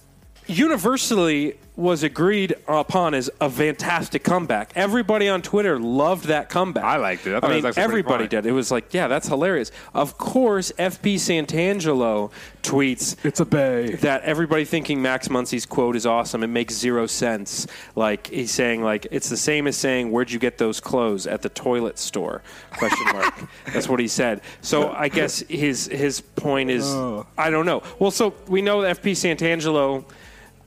universally 0.49 1.55
was 1.79 2.03
agreed 2.03 2.53
upon 2.67 3.13
as 3.13 3.29
a 3.39 3.49
fantastic 3.49 4.21
comeback. 4.21 4.71
Everybody 4.75 5.29
on 5.29 5.41
Twitter 5.41 5.79
loved 5.79 6.25
that 6.25 6.49
comeback. 6.49 6.83
I 6.83 6.97
liked 6.97 7.25
it. 7.25 7.41
I, 7.41 7.47
I 7.47 7.55
mean, 7.55 7.65
it 7.65 7.77
everybody 7.77 8.27
did. 8.27 8.45
It 8.45 8.51
was 8.51 8.69
like, 8.69 8.93
yeah, 8.93 9.07
that's 9.07 9.29
hilarious. 9.29 9.71
Of 9.93 10.17
course, 10.17 10.73
FP 10.77 11.15
Santangelo 11.15 12.31
tweets, 12.63 13.15
"It's 13.23 13.39
a 13.39 13.45
bay." 13.45 13.95
That 13.95 14.23
everybody 14.23 14.65
thinking 14.65 15.01
Max 15.01 15.29
Muncy's 15.29 15.65
quote 15.65 15.95
is 15.95 16.05
awesome. 16.05 16.43
It 16.43 16.47
makes 16.47 16.73
zero 16.73 17.07
sense. 17.07 17.65
Like 17.95 18.27
he's 18.27 18.51
saying, 18.51 18.83
like 18.83 19.07
it's 19.09 19.29
the 19.29 19.37
same 19.37 19.65
as 19.65 19.77
saying, 19.77 20.11
"Where'd 20.11 20.31
you 20.31 20.39
get 20.39 20.57
those 20.57 20.81
clothes 20.81 21.27
at 21.27 21.41
the 21.41 21.49
toilet 21.49 21.97
store?" 21.97 22.41
Question 22.71 23.05
mark. 23.13 23.33
that's 23.73 23.87
what 23.87 24.01
he 24.01 24.09
said. 24.09 24.41
So 24.61 24.91
I 24.91 25.07
guess 25.07 25.39
his 25.47 25.87
his 25.87 26.19
point 26.19 26.71
is, 26.71 26.85
oh. 26.85 27.25
I 27.37 27.49
don't 27.49 27.65
know. 27.65 27.83
Well, 27.99 28.11
so 28.11 28.33
we 28.49 28.61
know 28.61 28.79
FP 28.79 29.11
Santangelo 29.11 30.03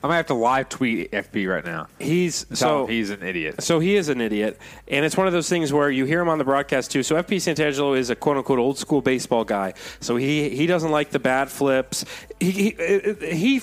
I 0.03 0.09
might 0.09 0.17
have 0.17 0.27
to 0.27 0.35
live 0.35 0.69
tweet 0.69 1.13
FP 1.13 1.49
right 1.49 1.65
now. 1.65 1.87
He's 2.01 2.45
so 2.53 2.87
he's 2.87 3.11
an 3.11 3.23
idiot. 3.23 3.63
So 3.63 3.79
he 3.79 3.95
is 3.95 4.09
an 4.09 4.21
idiot, 4.21 4.59
and 4.89 5.05
it's 5.05 5.17
one 5.17 5.29
of 5.29 5.33
those 5.33 5.49
things 5.49 5.73
where 5.73 5.91
you 5.91 6.07
hear 6.07 6.21
him 6.21 6.29
on 6.29 6.39
the 6.39 6.45
broadcast 6.45 6.91
too. 6.91 7.05
So 7.05 7.15
FP 7.23 7.37
Santangelo 7.37 7.97
is 7.97 8.11
a 8.11 8.17
quote 8.17 8.37
unquote 8.37 8.59
old 8.59 8.79
school 8.79 9.01
baseball 9.01 9.45
guy. 9.45 9.75
So 10.01 10.17
he 10.17 10.51
he 10.51 10.67
doesn't 10.67 10.91
like 10.91 11.11
the 11.11 11.21
bat 11.21 11.49
flips. 11.49 12.05
He 12.41 12.51
he, 12.51 13.15
he 13.21 13.63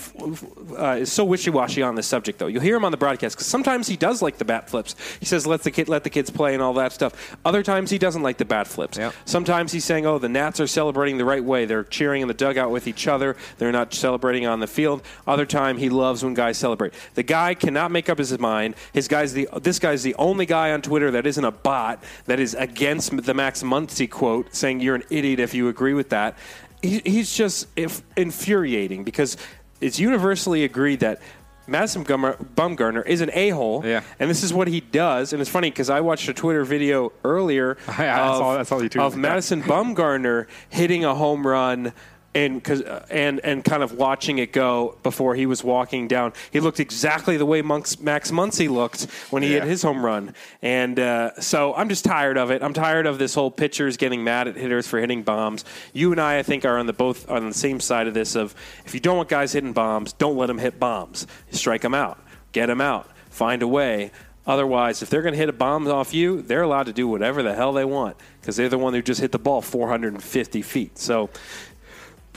uh, 0.78 1.00
is 1.02 1.12
so 1.12 1.26
wishy 1.26 1.50
washy 1.50 1.82
on 1.82 1.96
this 1.96 2.08
subject 2.08 2.40
though. 2.40 2.48
You'll 2.48 2.62
hear 2.62 2.78
him 2.78 2.86
on 2.86 2.92
the 2.92 2.98
broadcast 2.98 3.36
because 3.36 3.48
sometimes 3.48 3.88
he 3.88 3.98
does 3.98 4.22
like 4.22 4.38
the 4.38 4.46
bat 4.46 4.70
flips. 4.70 4.96
He 5.20 5.26
says 5.26 5.46
let 5.46 5.64
the 5.64 5.72
kid 5.72 5.90
let 5.90 6.06
the 6.06 6.10
kids 6.10 6.30
play 6.30 6.54
and 6.54 6.64
all 6.64 6.74
that 6.76 6.94
stuff. 6.94 7.38
Other 7.44 7.64
times 7.64 7.90
he 7.90 7.98
doesn't 7.98 8.22
like 8.24 8.38
the 8.38 8.46
bat 8.46 8.66
flips. 8.66 8.98
Yep. 8.98 9.14
Sometimes 9.26 9.74
he's 9.74 9.84
saying 9.84 10.06
oh 10.06 10.20
the 10.20 10.30
Nats 10.30 10.62
are 10.62 10.68
celebrating 10.68 11.18
the 11.18 11.26
right 11.26 11.44
way. 11.44 11.66
They're 11.66 11.84
cheering 11.84 12.22
in 12.22 12.30
the 12.30 12.34
dugout 12.34 12.72
with 12.72 12.88
each 12.88 13.10
other. 13.10 13.36
They're 13.58 13.74
not 13.74 13.94
celebrating 13.94 14.46
on 14.46 14.62
the 14.62 14.68
field. 14.68 15.02
Other 15.28 15.46
time 15.46 15.78
he 15.78 15.90
loves 15.90 16.24
when 16.24 16.29
guys 16.34 16.58
celebrate. 16.58 16.94
The 17.16 17.24
guy 17.24 17.54
cannot 17.54 17.92
make 17.92 18.10
up 18.10 18.18
his 18.18 18.38
mind. 18.40 18.76
His 18.94 19.08
guy's 19.08 19.34
the 19.34 19.48
this 19.62 19.80
guy's 19.80 20.04
the 20.04 20.16
only 20.16 20.46
guy 20.46 20.72
on 20.72 20.82
Twitter 20.82 21.12
that 21.12 21.26
isn't 21.26 21.44
a 21.44 21.52
bot 21.52 22.04
that 22.26 22.40
is 22.40 22.54
against 22.56 23.16
the 23.26 23.34
Max 23.34 23.64
Muncy 23.64 24.10
quote, 24.10 24.54
saying 24.54 24.82
you're 24.82 24.96
an 24.96 25.04
idiot 25.10 25.40
if 25.40 25.54
you 25.54 25.68
agree 25.68 25.94
with 25.94 26.10
that. 26.10 26.38
He, 26.82 27.02
he's 27.06 27.36
just 27.36 27.68
if, 27.76 28.02
infuriating 28.16 29.04
because 29.04 29.36
it's 29.82 30.00
universally 30.00 30.64
agreed 30.64 31.02
that 31.02 31.22
Madison 31.70 32.04
Bumgarner 32.04 33.06
is 33.06 33.22
an 33.22 33.30
a 33.34 33.50
hole. 33.50 33.84
Yeah. 33.86 34.02
And 34.20 34.30
this 34.30 34.44
is 34.44 34.54
what 34.54 34.68
he 34.68 34.82
does. 34.82 35.34
And 35.34 35.42
it's 35.42 35.50
funny 35.50 35.70
because 35.70 35.90
I 35.90 36.02
watched 36.02 36.28
a 36.28 36.34
Twitter 36.34 36.64
video 36.64 37.12
earlier 37.24 37.78
yeah, 37.88 38.30
of, 38.30 38.42
all, 38.42 38.54
that's 38.56 38.72
all 38.72 38.82
of 38.82 39.16
Madison 39.16 39.62
Bumgarner 39.62 40.48
hitting 40.70 41.06
a 41.06 41.14
home 41.14 41.46
run 41.46 41.94
and 42.36 42.64
cause, 42.64 42.82
uh, 42.82 43.06
and 43.10 43.40
and 43.40 43.64
kind 43.64 43.82
of 43.82 43.94
watching 43.94 44.38
it 44.38 44.54
go 44.54 44.98
before 45.04 45.36
he 45.36 45.46
was 45.46 45.64
walking 45.64 46.08
down. 46.08 46.34
He 46.52 46.60
looked 46.60 46.80
exactly 46.80 47.38
the 47.38 47.46
way 47.46 47.62
Monks, 47.62 48.00
Max 48.00 48.32
Muncy 48.32 48.70
looked 48.70 49.04
when 49.32 49.42
he 49.42 49.54
yeah. 49.54 49.62
hit 49.62 49.70
his 49.70 49.82
home 49.82 50.06
run. 50.06 50.36
And 50.62 51.00
uh, 51.00 51.40
so 51.40 51.74
I'm 51.74 51.90
just 51.90 52.06
tired 52.06 52.38
of 52.38 52.52
it. 52.52 52.62
I'm 52.62 52.74
tired 52.74 53.06
of 53.06 53.18
this 53.18 53.34
whole 53.34 53.52
pitchers 53.52 53.98
getting 53.98 54.24
mad 54.24 54.48
at 54.48 54.56
hitters 54.56 54.88
for 54.88 55.00
hitting 55.00 55.24
bombs. 55.24 55.66
You 55.94 56.12
and 56.12 56.22
I, 56.22 56.40
I 56.40 56.44
think, 56.44 56.66
are 56.66 56.78
on 56.78 56.86
the 56.86 56.94
both 56.94 57.30
on 57.30 57.48
the 57.48 57.54
same 57.54 57.80
side 57.80 58.08
of 58.08 58.14
this. 58.14 58.36
Of 58.36 58.54
if 58.86 58.94
you 58.94 59.00
don't 59.00 59.18
want 59.18 59.30
guys 59.30 59.54
hitting 59.54 59.74
bombs, 59.74 60.14
don't 60.14 60.38
let 60.38 60.48
them 60.48 60.60
hit 60.60 60.80
bombs. 60.80 61.26
Strike 61.52 61.82
them 61.82 61.96
out. 61.96 62.20
Get 62.52 62.68
them 62.68 62.82
out. 62.82 63.10
Find 63.30 63.62
a 63.62 63.68
way. 63.68 64.12
Otherwise, 64.50 65.04
if 65.04 65.12
they're 65.12 65.22
going 65.22 65.34
to 65.34 65.38
hit 65.38 65.48
a 65.48 65.54
bomb 65.54 65.88
off 65.88 66.12
you, 66.12 66.42
they're 66.42 66.64
allowed 66.64 66.88
to 66.88 66.94
do 66.94 67.08
whatever 67.08 67.44
the 67.44 67.54
hell 67.54 67.72
they 67.72 67.86
want 67.86 68.18
because 68.42 68.56
they're 68.56 68.68
the 68.68 68.80
one 68.80 68.94
who 68.94 69.02
just 69.02 69.22
hit 69.22 69.32
the 69.32 69.38
ball 69.38 69.62
450 69.62 70.64
feet. 70.64 70.98
So 70.98 71.30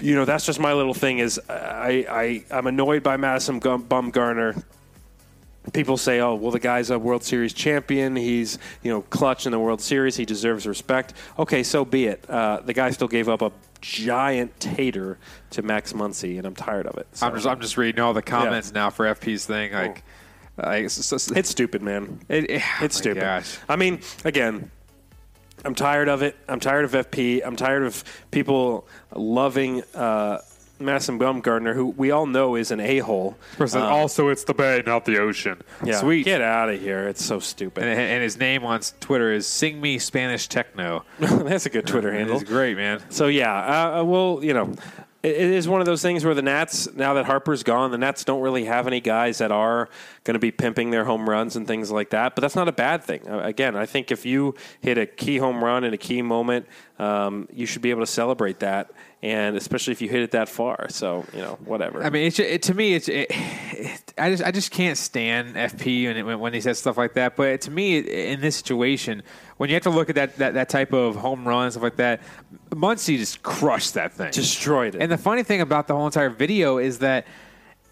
you 0.00 0.14
know, 0.14 0.24
that's 0.24 0.46
just 0.46 0.58
my 0.58 0.72
little 0.72 0.94
thing. 0.94 1.18
Is 1.18 1.40
I, 1.48 2.06
I 2.08 2.44
I'm 2.50 2.66
annoyed 2.66 3.02
by 3.02 3.16
Madison 3.16 3.60
Bumgarner. 3.60 4.62
People 5.72 5.96
say, 5.96 6.20
"Oh, 6.20 6.34
well, 6.34 6.50
the 6.50 6.58
guy's 6.58 6.90
a 6.90 6.98
World 6.98 7.22
Series 7.22 7.52
champion. 7.52 8.16
He's 8.16 8.58
you 8.82 8.90
know 8.90 9.02
clutch 9.02 9.46
in 9.46 9.52
the 9.52 9.58
World 9.58 9.80
Series. 9.80 10.16
He 10.16 10.24
deserves 10.24 10.66
respect." 10.66 11.14
Okay, 11.38 11.62
so 11.62 11.84
be 11.84 12.06
it. 12.06 12.28
Uh, 12.28 12.60
the 12.64 12.72
guy 12.72 12.90
still 12.90 13.08
gave 13.08 13.28
up 13.28 13.42
a 13.42 13.52
giant 13.80 14.58
tater 14.58 15.18
to 15.50 15.62
Max 15.62 15.92
Muncy, 15.92 16.38
and 16.38 16.46
I'm 16.46 16.54
tired 16.54 16.86
of 16.86 16.96
it. 16.96 17.06
So. 17.12 17.26
I'm 17.26 17.34
just 17.34 17.46
I'm 17.46 17.60
just 17.60 17.76
reading 17.76 18.00
all 18.00 18.14
the 18.14 18.22
comments 18.22 18.72
yeah. 18.74 18.80
now 18.80 18.90
for 18.90 19.06
FP's 19.06 19.46
thing. 19.46 19.72
Like, 19.72 20.02
oh. 20.58 20.70
it's, 20.70 21.12
it's, 21.12 21.30
it's, 21.30 21.48
stupid, 21.50 21.82
man. 21.82 22.20
It, 22.28 22.50
it, 22.50 22.62
it's 22.80 22.96
oh 22.96 23.00
stupid. 23.00 23.20
Gosh. 23.20 23.58
I 23.68 23.76
mean, 23.76 24.00
again, 24.24 24.70
I'm 25.64 25.74
tired 25.74 26.08
of 26.08 26.22
it. 26.22 26.36
I'm 26.48 26.60
tired 26.60 26.84
of 26.84 26.92
FP. 26.92 27.40
I'm 27.44 27.56
tired 27.56 27.84
of 27.84 28.04
people 28.30 28.86
loving 29.14 29.82
uh, 29.94 30.38
Madison 30.82 31.18
Bumgarner, 31.18 31.74
who 31.74 31.86
we 31.86 32.10
all 32.10 32.26
know 32.26 32.56
is 32.56 32.70
an 32.70 32.80
a 32.80 32.98
hole. 32.98 33.36
Um, 33.58 33.68
also, 33.76 34.28
it's 34.28 34.44
the 34.44 34.54
bay, 34.54 34.82
not 34.84 35.04
the 35.04 35.18
ocean. 35.18 35.62
Yeah, 35.84 36.00
Sweet. 36.00 36.24
Get 36.24 36.42
out 36.42 36.68
of 36.68 36.80
here. 36.80 37.08
It's 37.08 37.24
so 37.24 37.38
stupid. 37.38 37.84
And, 37.84 37.98
and, 37.98 38.22
his 38.22 38.38
name 38.38 38.64
on 38.64 38.80
Twitter 39.00 39.32
is 39.32 39.46
Sing 39.46 39.80
Me 39.80 39.98
Spanish 39.98 40.48
Techno. 40.48 41.04
That's 41.18 41.66
a 41.66 41.70
good 41.70 41.86
Twitter 41.86 42.12
handle. 42.12 42.36
It's 42.40 42.48
great, 42.48 42.76
man. 42.76 43.00
So, 43.10 43.28
yeah, 43.28 43.52
uh, 43.52 44.00
uh, 44.00 44.04
well, 44.04 44.40
you 44.42 44.54
know. 44.54 44.74
it 45.22 45.36
it 45.36 45.50
is 45.50 45.68
one 45.68 45.80
of 45.80 45.86
those 45.86 46.02
things 46.02 46.24
where 46.24 46.34
the 46.34 46.42
Nats, 46.42 46.92
now 46.94 47.14
that 47.14 47.26
Harper's 47.26 47.62
gone, 47.62 47.92
the 47.92 47.98
Nats 47.98 48.24
don't 48.24 48.42
really 48.42 48.64
have 48.64 48.88
any 48.88 49.00
guys 49.00 49.38
that 49.38 49.52
are 49.52 49.88
going 50.24 50.34
to 50.34 50.40
be 50.40 50.50
pimping 50.50 50.90
their 50.90 51.04
home 51.04 51.28
runs 51.28 51.56
and 51.56 51.66
things 51.66 51.90
like 51.90 52.10
that. 52.10 52.34
But 52.34 52.42
that's 52.42 52.54
not 52.54 52.68
a 52.68 52.72
bad 52.72 53.02
thing. 53.02 53.26
Again, 53.26 53.74
I 53.74 53.86
think 53.86 54.10
if 54.12 54.24
you 54.24 54.54
hit 54.80 54.98
a 54.98 55.06
key 55.06 55.38
home 55.38 55.62
run 55.62 55.84
in 55.84 55.92
a 55.92 55.98
key 55.98 56.22
moment, 56.22 56.66
um, 56.98 57.48
you 57.52 57.66
should 57.66 57.82
be 57.82 57.90
able 57.90 58.02
to 58.02 58.06
celebrate 58.06 58.60
that, 58.60 58.92
and 59.22 59.56
especially 59.56 59.92
if 59.92 60.00
you 60.00 60.08
hit 60.08 60.22
it 60.22 60.30
that 60.32 60.48
far. 60.48 60.88
So 60.90 61.24
you 61.32 61.40
know, 61.40 61.58
whatever. 61.64 62.02
I 62.02 62.10
mean, 62.10 62.26
it's 62.28 62.38
it, 62.38 62.62
to 62.62 62.74
me, 62.74 62.94
it's 62.94 63.08
it, 63.08 63.26
it, 63.30 64.14
I 64.16 64.30
just 64.30 64.44
I 64.44 64.52
just 64.52 64.70
can't 64.70 64.96
stand 64.96 65.56
FP 65.56 66.06
when, 66.06 66.16
it, 66.16 66.38
when 66.38 66.54
he 66.54 66.60
says 66.60 66.78
stuff 66.78 66.96
like 66.96 67.14
that. 67.14 67.34
But 67.34 67.62
to 67.62 67.72
me, 67.72 67.98
in 67.98 68.40
this 68.40 68.56
situation, 68.56 69.24
when 69.56 69.68
you 69.68 69.74
have 69.74 69.82
to 69.82 69.90
look 69.90 70.10
at 70.10 70.14
that 70.14 70.36
that, 70.36 70.54
that 70.54 70.68
type 70.68 70.92
of 70.92 71.16
home 71.16 71.46
run 71.46 71.64
and 71.64 71.72
stuff 71.72 71.82
like 71.82 71.96
that, 71.96 72.20
Muncy 72.70 73.18
just 73.18 73.42
crushed 73.42 73.94
that 73.94 74.12
thing, 74.12 74.30
destroyed 74.30 74.94
it. 74.94 75.02
And 75.02 75.10
the 75.10 75.18
funny 75.18 75.42
thing 75.42 75.60
about 75.60 75.88
the 75.88 75.96
whole 75.96 76.06
entire 76.06 76.30
video 76.30 76.78
is 76.78 76.98
that. 77.00 77.26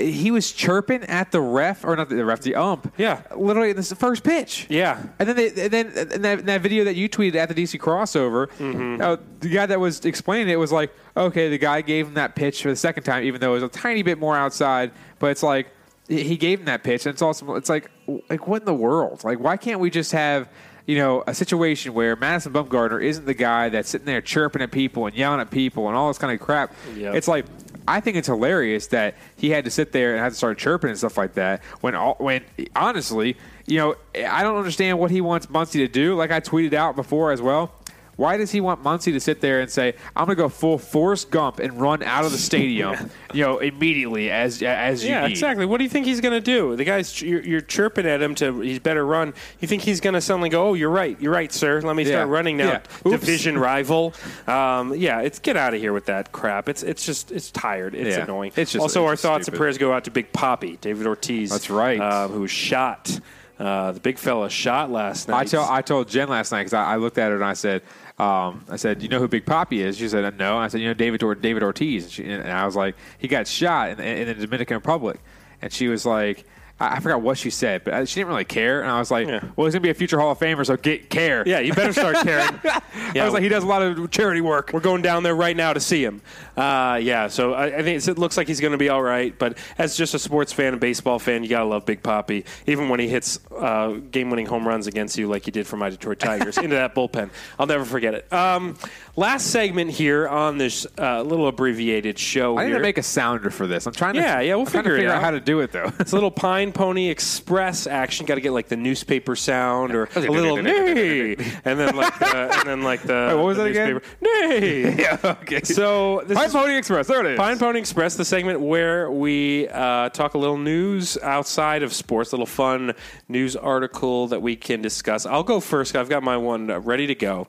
He 0.00 0.30
was 0.30 0.52
chirping 0.52 1.02
at 1.04 1.32
the 1.32 1.40
ref, 1.40 1.84
or 1.84 1.94
not 1.96 2.08
the 2.08 2.24
ref, 2.24 2.40
the 2.40 2.54
ump. 2.54 2.92
Yeah, 2.96 3.22
literally 3.36 3.70
in 3.70 3.76
the 3.76 3.82
first 3.82 4.24
pitch. 4.24 4.66
Yeah, 4.68 5.02
and 5.18 5.28
then 5.28 5.36
they, 5.36 5.48
and 5.48 5.70
then 5.72 5.86
in 6.12 6.22
that, 6.22 6.38
in 6.40 6.46
that 6.46 6.60
video 6.60 6.84
that 6.84 6.96
you 6.96 7.08
tweeted 7.08 7.34
at 7.36 7.48
the 7.48 7.54
DC 7.54 7.78
crossover, 7.80 8.48
Mm-hmm. 8.58 9.00
uh, 9.02 9.16
the 9.40 9.48
guy 9.48 9.66
that 9.66 9.78
was 9.80 10.04
explaining 10.04 10.48
it 10.48 10.56
was 10.58 10.72
like, 10.72 10.92
okay, 11.16 11.48
the 11.48 11.58
guy 11.58 11.80
gave 11.82 12.06
him 12.08 12.14
that 12.14 12.34
pitch 12.34 12.62
for 12.62 12.68
the 12.70 12.76
second 12.76 13.02
time, 13.04 13.24
even 13.24 13.40
though 13.40 13.50
it 13.52 13.60
was 13.60 13.62
a 13.62 13.68
tiny 13.68 14.02
bit 14.02 14.18
more 14.18 14.36
outside. 14.36 14.92
But 15.18 15.32
it's 15.32 15.42
like 15.42 15.68
he 16.08 16.22
he 16.22 16.36
gave 16.36 16.60
him 16.60 16.66
that 16.66 16.82
pitch, 16.82 17.06
and 17.06 17.12
it's 17.12 17.22
also 17.22 17.54
it's 17.54 17.68
like 17.68 17.90
like 18.28 18.46
what 18.48 18.62
in 18.62 18.66
the 18.66 18.74
world? 18.74 19.22
Like 19.24 19.38
why 19.40 19.56
can't 19.56 19.80
we 19.80 19.90
just 19.90 20.12
have 20.12 20.48
you 20.86 20.96
know 20.98 21.22
a 21.26 21.34
situation 21.34 21.94
where 21.94 22.16
Madison 22.16 22.52
Bumgarner 22.52 23.02
isn't 23.02 23.26
the 23.26 23.34
guy 23.34 23.68
that's 23.68 23.90
sitting 23.90 24.06
there 24.06 24.20
chirping 24.20 24.62
at 24.62 24.70
people 24.72 25.06
and 25.06 25.14
yelling 25.14 25.40
at 25.40 25.50
people 25.50 25.86
and 25.88 25.96
all 25.96 26.08
this 26.08 26.18
kind 26.18 26.32
of 26.32 26.44
crap? 26.44 26.72
Yep. 26.96 27.14
It's 27.14 27.28
like. 27.28 27.44
I 27.86 28.00
think 28.00 28.16
it's 28.16 28.28
hilarious 28.28 28.88
that 28.88 29.14
he 29.36 29.50
had 29.50 29.64
to 29.64 29.70
sit 29.70 29.92
there 29.92 30.12
and 30.12 30.22
had 30.22 30.30
to 30.30 30.34
start 30.36 30.58
chirping 30.58 30.90
and 30.90 30.98
stuff 30.98 31.16
like 31.16 31.34
that. 31.34 31.62
When, 31.80 31.94
all, 31.94 32.16
when 32.18 32.44
honestly, 32.76 33.36
you 33.66 33.78
know, 33.78 33.96
I 34.14 34.42
don't 34.42 34.56
understand 34.56 34.98
what 34.98 35.10
he 35.10 35.20
wants 35.20 35.46
Muncy 35.46 35.74
to 35.74 35.88
do. 35.88 36.14
Like 36.14 36.30
I 36.30 36.40
tweeted 36.40 36.74
out 36.74 36.96
before 36.96 37.32
as 37.32 37.40
well. 37.40 37.72
Why 38.20 38.36
does 38.36 38.50
he 38.50 38.60
want 38.60 38.82
Muncy 38.84 39.12
to 39.14 39.18
sit 39.20 39.40
there 39.40 39.62
and 39.62 39.70
say, 39.70 39.94
"I'm 40.14 40.26
going 40.26 40.36
to 40.36 40.42
go 40.42 40.50
full 40.50 40.76
Forrest 40.76 41.30
Gump 41.30 41.58
and 41.58 41.80
run 41.80 42.02
out 42.02 42.26
of 42.26 42.32
the 42.32 42.36
stadium," 42.36 43.10
you 43.32 43.42
know, 43.42 43.60
immediately 43.60 44.30
as 44.30 44.62
as 44.62 45.02
you 45.02 45.08
yeah, 45.08 45.22
need? 45.26 45.30
exactly. 45.30 45.64
What 45.64 45.78
do 45.78 45.84
you 45.84 45.88
think 45.90 46.04
he's 46.04 46.20
going 46.20 46.34
to 46.34 46.40
do? 46.42 46.76
The 46.76 46.84
guy's 46.84 47.22
you're, 47.22 47.40
you're 47.40 47.62
chirping 47.62 48.04
at 48.04 48.20
him 48.20 48.34
to 48.34 48.60
he's 48.60 48.78
better 48.78 49.06
run. 49.06 49.32
You 49.60 49.68
think 49.68 49.80
he's 49.80 50.00
going 50.00 50.12
to 50.12 50.20
suddenly 50.20 50.50
go? 50.50 50.68
Oh, 50.68 50.74
you're 50.74 50.90
right. 50.90 51.18
You're 51.18 51.32
right, 51.32 51.50
sir. 51.50 51.80
Let 51.80 51.96
me 51.96 52.04
start 52.04 52.28
Yeah. 52.28 52.32
running 52.34 52.58
now. 52.58 52.82
Yeah. 53.06 53.10
Division 53.10 53.56
rival. 53.56 54.12
Um, 54.46 54.94
yeah, 54.94 55.20
it's 55.22 55.38
get 55.38 55.56
out 55.56 55.72
of 55.72 55.80
here 55.80 55.94
with 55.94 56.04
that 56.04 56.30
crap. 56.30 56.68
It's 56.68 56.82
it's 56.82 57.06
just 57.06 57.32
it's 57.32 57.50
tired. 57.50 57.94
It's 57.94 58.18
Yeah. 58.18 58.24
annoying. 58.24 58.52
It's 58.54 58.72
just- 58.72 58.82
also 58.82 59.00
it's 59.04 59.08
our 59.08 59.12
just 59.14 59.22
thoughts 59.22 59.48
and 59.48 59.56
prayers 59.56 59.78
go 59.78 59.94
out 59.94 60.04
to 60.04 60.10
Big 60.10 60.30
Poppy, 60.34 60.76
David 60.82 61.06
Ortiz. 61.06 61.48
That's 61.48 61.70
right. 61.70 61.98
Uh, 61.98 62.28
who 62.28 62.42
was 62.42 62.50
shot. 62.50 63.18
Uh, 63.58 63.92
the 63.92 64.00
big 64.00 64.16
fella 64.18 64.48
shot 64.48 64.90
last 64.90 65.28
night. 65.28 65.38
I 65.40 65.44
tell 65.44 65.64
I 65.68 65.82
told 65.82 66.08
Jen 66.08 66.28
last 66.30 66.50
night 66.50 66.60
because 66.60 66.72
I, 66.72 66.94
I 66.94 66.96
looked 66.96 67.18
at 67.18 67.28
her 67.28 67.34
and 67.34 67.44
I 67.44 67.52
said, 67.52 67.82
um, 68.20 68.64
I 68.68 68.76
said, 68.76 69.02
you 69.02 69.08
know 69.08 69.18
who 69.18 69.28
Big 69.28 69.46
Poppy 69.46 69.80
is? 69.80 69.96
She 69.96 70.06
said, 70.06 70.36
no. 70.36 70.58
I 70.58 70.68
said, 70.68 70.82
you 70.82 70.88
know 70.88 70.94
David 70.94 71.22
or 71.22 71.34
David 71.34 71.62
Ortiz, 71.62 72.04
and, 72.04 72.12
she, 72.12 72.24
and 72.30 72.50
I 72.50 72.66
was 72.66 72.76
like, 72.76 72.94
he 73.16 73.28
got 73.28 73.46
shot 73.46 73.90
in, 73.90 74.00
in 74.00 74.26
the 74.26 74.34
Dominican 74.34 74.76
Republic, 74.76 75.20
and 75.62 75.72
she 75.72 75.88
was 75.88 76.04
like. 76.04 76.44
I 76.80 76.96
I 76.96 77.00
forgot 77.00 77.22
what 77.22 77.38
she 77.38 77.50
said, 77.50 77.84
but 77.84 77.94
uh, 77.94 78.04
she 78.04 78.20
didn't 78.20 78.28
really 78.28 78.44
care. 78.44 78.82
And 78.82 78.90
I 78.90 78.98
was 78.98 79.10
like, 79.10 79.26
"Well, 79.26 79.66
he's 79.66 79.74
gonna 79.74 79.80
be 79.80 79.90
a 79.90 79.94
future 79.94 80.18
Hall 80.18 80.32
of 80.32 80.38
Famer, 80.38 80.66
so 80.66 80.76
get 80.76 81.08
care." 81.10 81.46
Yeah, 81.46 81.60
you 81.60 81.72
better 81.72 81.92
start 81.92 82.16
caring. 82.24 82.60
I 82.64 83.24
was 83.24 83.32
like, 83.32 83.42
he 83.42 83.48
does 83.48 83.64
a 83.64 83.66
lot 83.66 83.82
of 83.82 84.10
charity 84.10 84.40
work. 84.40 84.70
We're 84.72 84.80
going 84.80 85.02
down 85.02 85.22
there 85.22 85.34
right 85.34 85.56
now 85.56 85.72
to 85.72 85.80
see 85.80 86.04
him. 86.04 86.20
Uh, 86.56 86.98
yeah, 87.02 87.28
so 87.28 87.54
I, 87.54 87.66
I 87.66 87.82
think 87.82 87.96
it's, 87.96 88.08
it 88.08 88.18
looks 88.18 88.36
like 88.36 88.48
he's 88.48 88.60
going 88.60 88.72
to 88.72 88.78
be 88.78 88.88
all 88.88 89.02
right. 89.02 89.36
But 89.38 89.56
as 89.78 89.96
just 89.96 90.14
a 90.14 90.18
sports 90.18 90.52
fan 90.52 90.72
and 90.72 90.80
baseball 90.80 91.18
fan, 91.18 91.42
you 91.42 91.48
got 91.48 91.60
to 91.60 91.64
love 91.66 91.86
Big 91.86 92.02
Poppy, 92.02 92.44
even 92.66 92.88
when 92.88 93.00
he 93.00 93.08
hits 93.08 93.38
uh, 93.56 93.98
game-winning 94.10 94.46
home 94.46 94.66
runs 94.66 94.86
against 94.86 95.16
you, 95.16 95.28
like 95.28 95.44
he 95.44 95.50
did 95.50 95.66
for 95.66 95.76
my 95.76 95.90
Detroit 95.90 96.18
Tigers, 96.18 96.58
into 96.58 96.76
that 96.76 96.94
bullpen. 96.94 97.30
I'll 97.58 97.66
never 97.66 97.84
forget 97.84 98.14
it. 98.14 98.30
Um, 98.32 98.76
last 99.16 99.46
segment 99.46 99.90
here 99.90 100.28
on 100.28 100.58
this 100.58 100.86
uh, 100.98 101.22
little 101.22 101.46
abbreviated 101.46 102.18
show. 102.18 102.58
I 102.58 102.64
need 102.64 102.70
here. 102.70 102.78
to 102.78 102.82
make 102.82 102.98
a 102.98 103.02
sounder 103.02 103.50
for 103.50 103.66
this. 103.66 103.86
I'm 103.86 103.92
trying 103.92 104.14
to. 104.14 104.20
Yeah, 104.20 104.40
yeah, 104.40 104.54
we'll 104.54 104.66
to 104.66 104.72
figure 104.72 104.96
it 104.96 105.06
out 105.06 105.16
out. 105.16 105.22
how 105.22 105.30
to 105.30 105.40
do 105.40 105.60
it 105.60 105.72
though. 105.72 105.92
It's 105.98 106.12
a 106.12 106.16
little 106.16 106.30
Pine 106.40 106.69
Pony 106.72 107.08
Express 107.08 107.86
action. 107.86 108.26
Got 108.26 108.36
to 108.36 108.40
get 108.40 108.52
like 108.52 108.68
the 108.68 108.76
newspaper 108.76 109.36
sound 109.36 109.94
or 109.94 110.04
a 110.14 110.20
little 110.20 110.56
nay, 110.62 111.32
and 111.64 111.78
then 111.78 111.96
like 111.96 112.18
the, 112.18 112.58
and 112.58 112.68
then 112.68 112.82
like 112.82 113.02
the 113.02 113.12
Wait, 113.28 113.34
what 113.36 113.44
was 113.44 113.56
the 113.56 113.64
that 113.64 113.70
again? 113.70 114.00
Nay. 114.20 114.96
yeah. 114.98 115.18
Okay. 115.42 115.62
So 115.62 116.22
this 116.26 116.36
Pine 116.36 116.46
is 116.46 116.52
Pony 116.52 116.76
Express. 116.76 117.06
There 117.06 117.20
it 117.20 117.32
is. 117.32 117.38
Pine 117.38 117.58
Pony 117.58 117.78
Express, 117.78 118.16
the 118.16 118.24
segment 118.24 118.60
where 118.60 119.10
we 119.10 119.68
uh, 119.68 120.08
talk 120.10 120.34
a 120.34 120.38
little 120.38 120.58
news 120.58 121.18
outside 121.18 121.82
of 121.82 121.92
sports, 121.92 122.32
a 122.32 122.34
little 122.34 122.46
fun 122.46 122.92
news 123.28 123.56
article 123.56 124.26
that 124.28 124.42
we 124.42 124.56
can 124.56 124.82
discuss. 124.82 125.26
I'll 125.26 125.42
go 125.42 125.60
first. 125.60 125.96
I've 125.96 126.08
got 126.08 126.22
my 126.22 126.36
one 126.36 126.70
uh, 126.70 126.80
ready 126.80 127.06
to 127.06 127.14
go. 127.14 127.48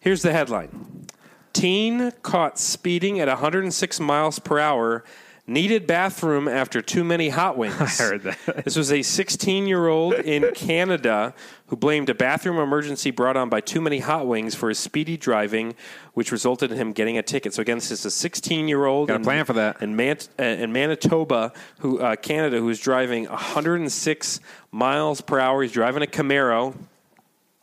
Here's 0.00 0.22
the 0.22 0.32
headline: 0.32 1.06
Teen 1.52 2.12
caught 2.22 2.58
speeding 2.58 3.20
at 3.20 3.28
106 3.28 4.00
miles 4.00 4.38
per 4.38 4.58
hour. 4.58 5.04
Needed 5.44 5.88
bathroom 5.88 6.46
after 6.46 6.80
too 6.80 7.02
many 7.02 7.28
hot 7.28 7.58
wings. 7.58 7.74
I 7.80 7.86
heard 8.04 8.22
that. 8.22 8.64
This 8.64 8.76
was 8.76 8.92
a 8.92 9.02
16 9.02 9.66
year 9.66 9.88
old 9.88 10.14
in 10.14 10.48
Canada 10.54 11.34
who 11.66 11.74
blamed 11.76 12.08
a 12.08 12.14
bathroom 12.14 12.58
emergency 12.58 13.10
brought 13.10 13.36
on 13.36 13.48
by 13.48 13.60
too 13.60 13.80
many 13.80 13.98
hot 13.98 14.26
wings 14.28 14.54
for 14.54 14.68
his 14.68 14.78
speedy 14.78 15.16
driving, 15.16 15.74
which 16.14 16.30
resulted 16.30 16.70
in 16.70 16.78
him 16.78 16.92
getting 16.92 17.18
a 17.18 17.22
ticket. 17.22 17.54
So, 17.54 17.60
again, 17.62 17.78
this 17.78 17.90
is 17.90 18.04
a 18.04 18.10
16 18.10 18.68
year 18.68 18.84
old 18.86 19.08
Got 19.08 19.20
a 19.20 19.24
plan 19.24 19.44
for 19.44 19.54
that. 19.54 19.82
in, 19.82 19.96
Man- 19.96 20.18
uh, 20.38 20.42
in 20.44 20.72
Manitoba, 20.72 21.52
who 21.80 21.98
uh, 21.98 22.14
Canada, 22.14 22.58
who 22.60 22.68
is 22.68 22.78
driving 22.78 23.24
106 23.24 24.40
miles 24.70 25.20
per 25.20 25.40
hour. 25.40 25.62
He's 25.62 25.72
driving 25.72 26.04
a 26.04 26.06
Camaro. 26.06 26.76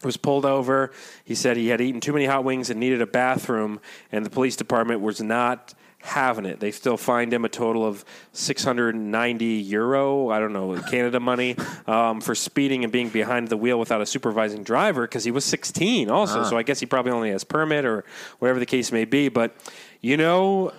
Was 0.02 0.16
pulled 0.16 0.46
over. 0.46 0.92
He 1.26 1.36
said 1.36 1.58
he 1.58 1.68
had 1.68 1.82
eaten 1.82 2.00
too 2.00 2.14
many 2.14 2.26
hot 2.26 2.46
wings 2.46 2.70
and 2.70 2.80
needed 2.80 3.02
a 3.02 3.06
bathroom, 3.06 3.82
and 4.14 4.26
the 4.26 4.30
police 4.30 4.56
department 4.56 5.02
was 5.02 5.22
not 5.22 5.74
having 6.02 6.46
it. 6.46 6.60
They 6.60 6.72
still 6.72 6.98
fined 6.98 7.34
him 7.34 7.46
a 7.46 7.50
total 7.50 7.86
of 7.86 8.06
690 8.34 9.46
euro, 9.46 10.30
I 10.30 10.40
don't 10.40 10.54
know, 10.54 10.80
Canada 10.90 11.20
money, 11.20 11.56
um, 11.88 12.22
for 12.22 12.36
speeding 12.36 12.84
and 12.84 12.92
being 12.92 13.10
behind 13.10 13.50
the 13.50 13.58
wheel 13.58 13.80
without 13.80 14.02
a 14.02 14.06
supervising 14.06 14.64
driver 14.64 15.04
because 15.04 15.24
he 15.24 15.32
was 15.32 15.46
16 15.46 16.10
also. 16.10 16.42
Ah. 16.42 16.44
So 16.44 16.58
I 16.58 16.64
guess 16.64 16.80
he 16.80 16.86
probably 16.86 17.12
only 17.12 17.32
has 17.32 17.44
permit 17.44 17.86
or 17.86 18.06
whatever 18.40 18.60
the 18.60 18.66
case 18.66 18.92
may 18.92 19.06
be. 19.06 19.30
But, 19.30 19.56
you 20.02 20.18
know, 20.18 20.72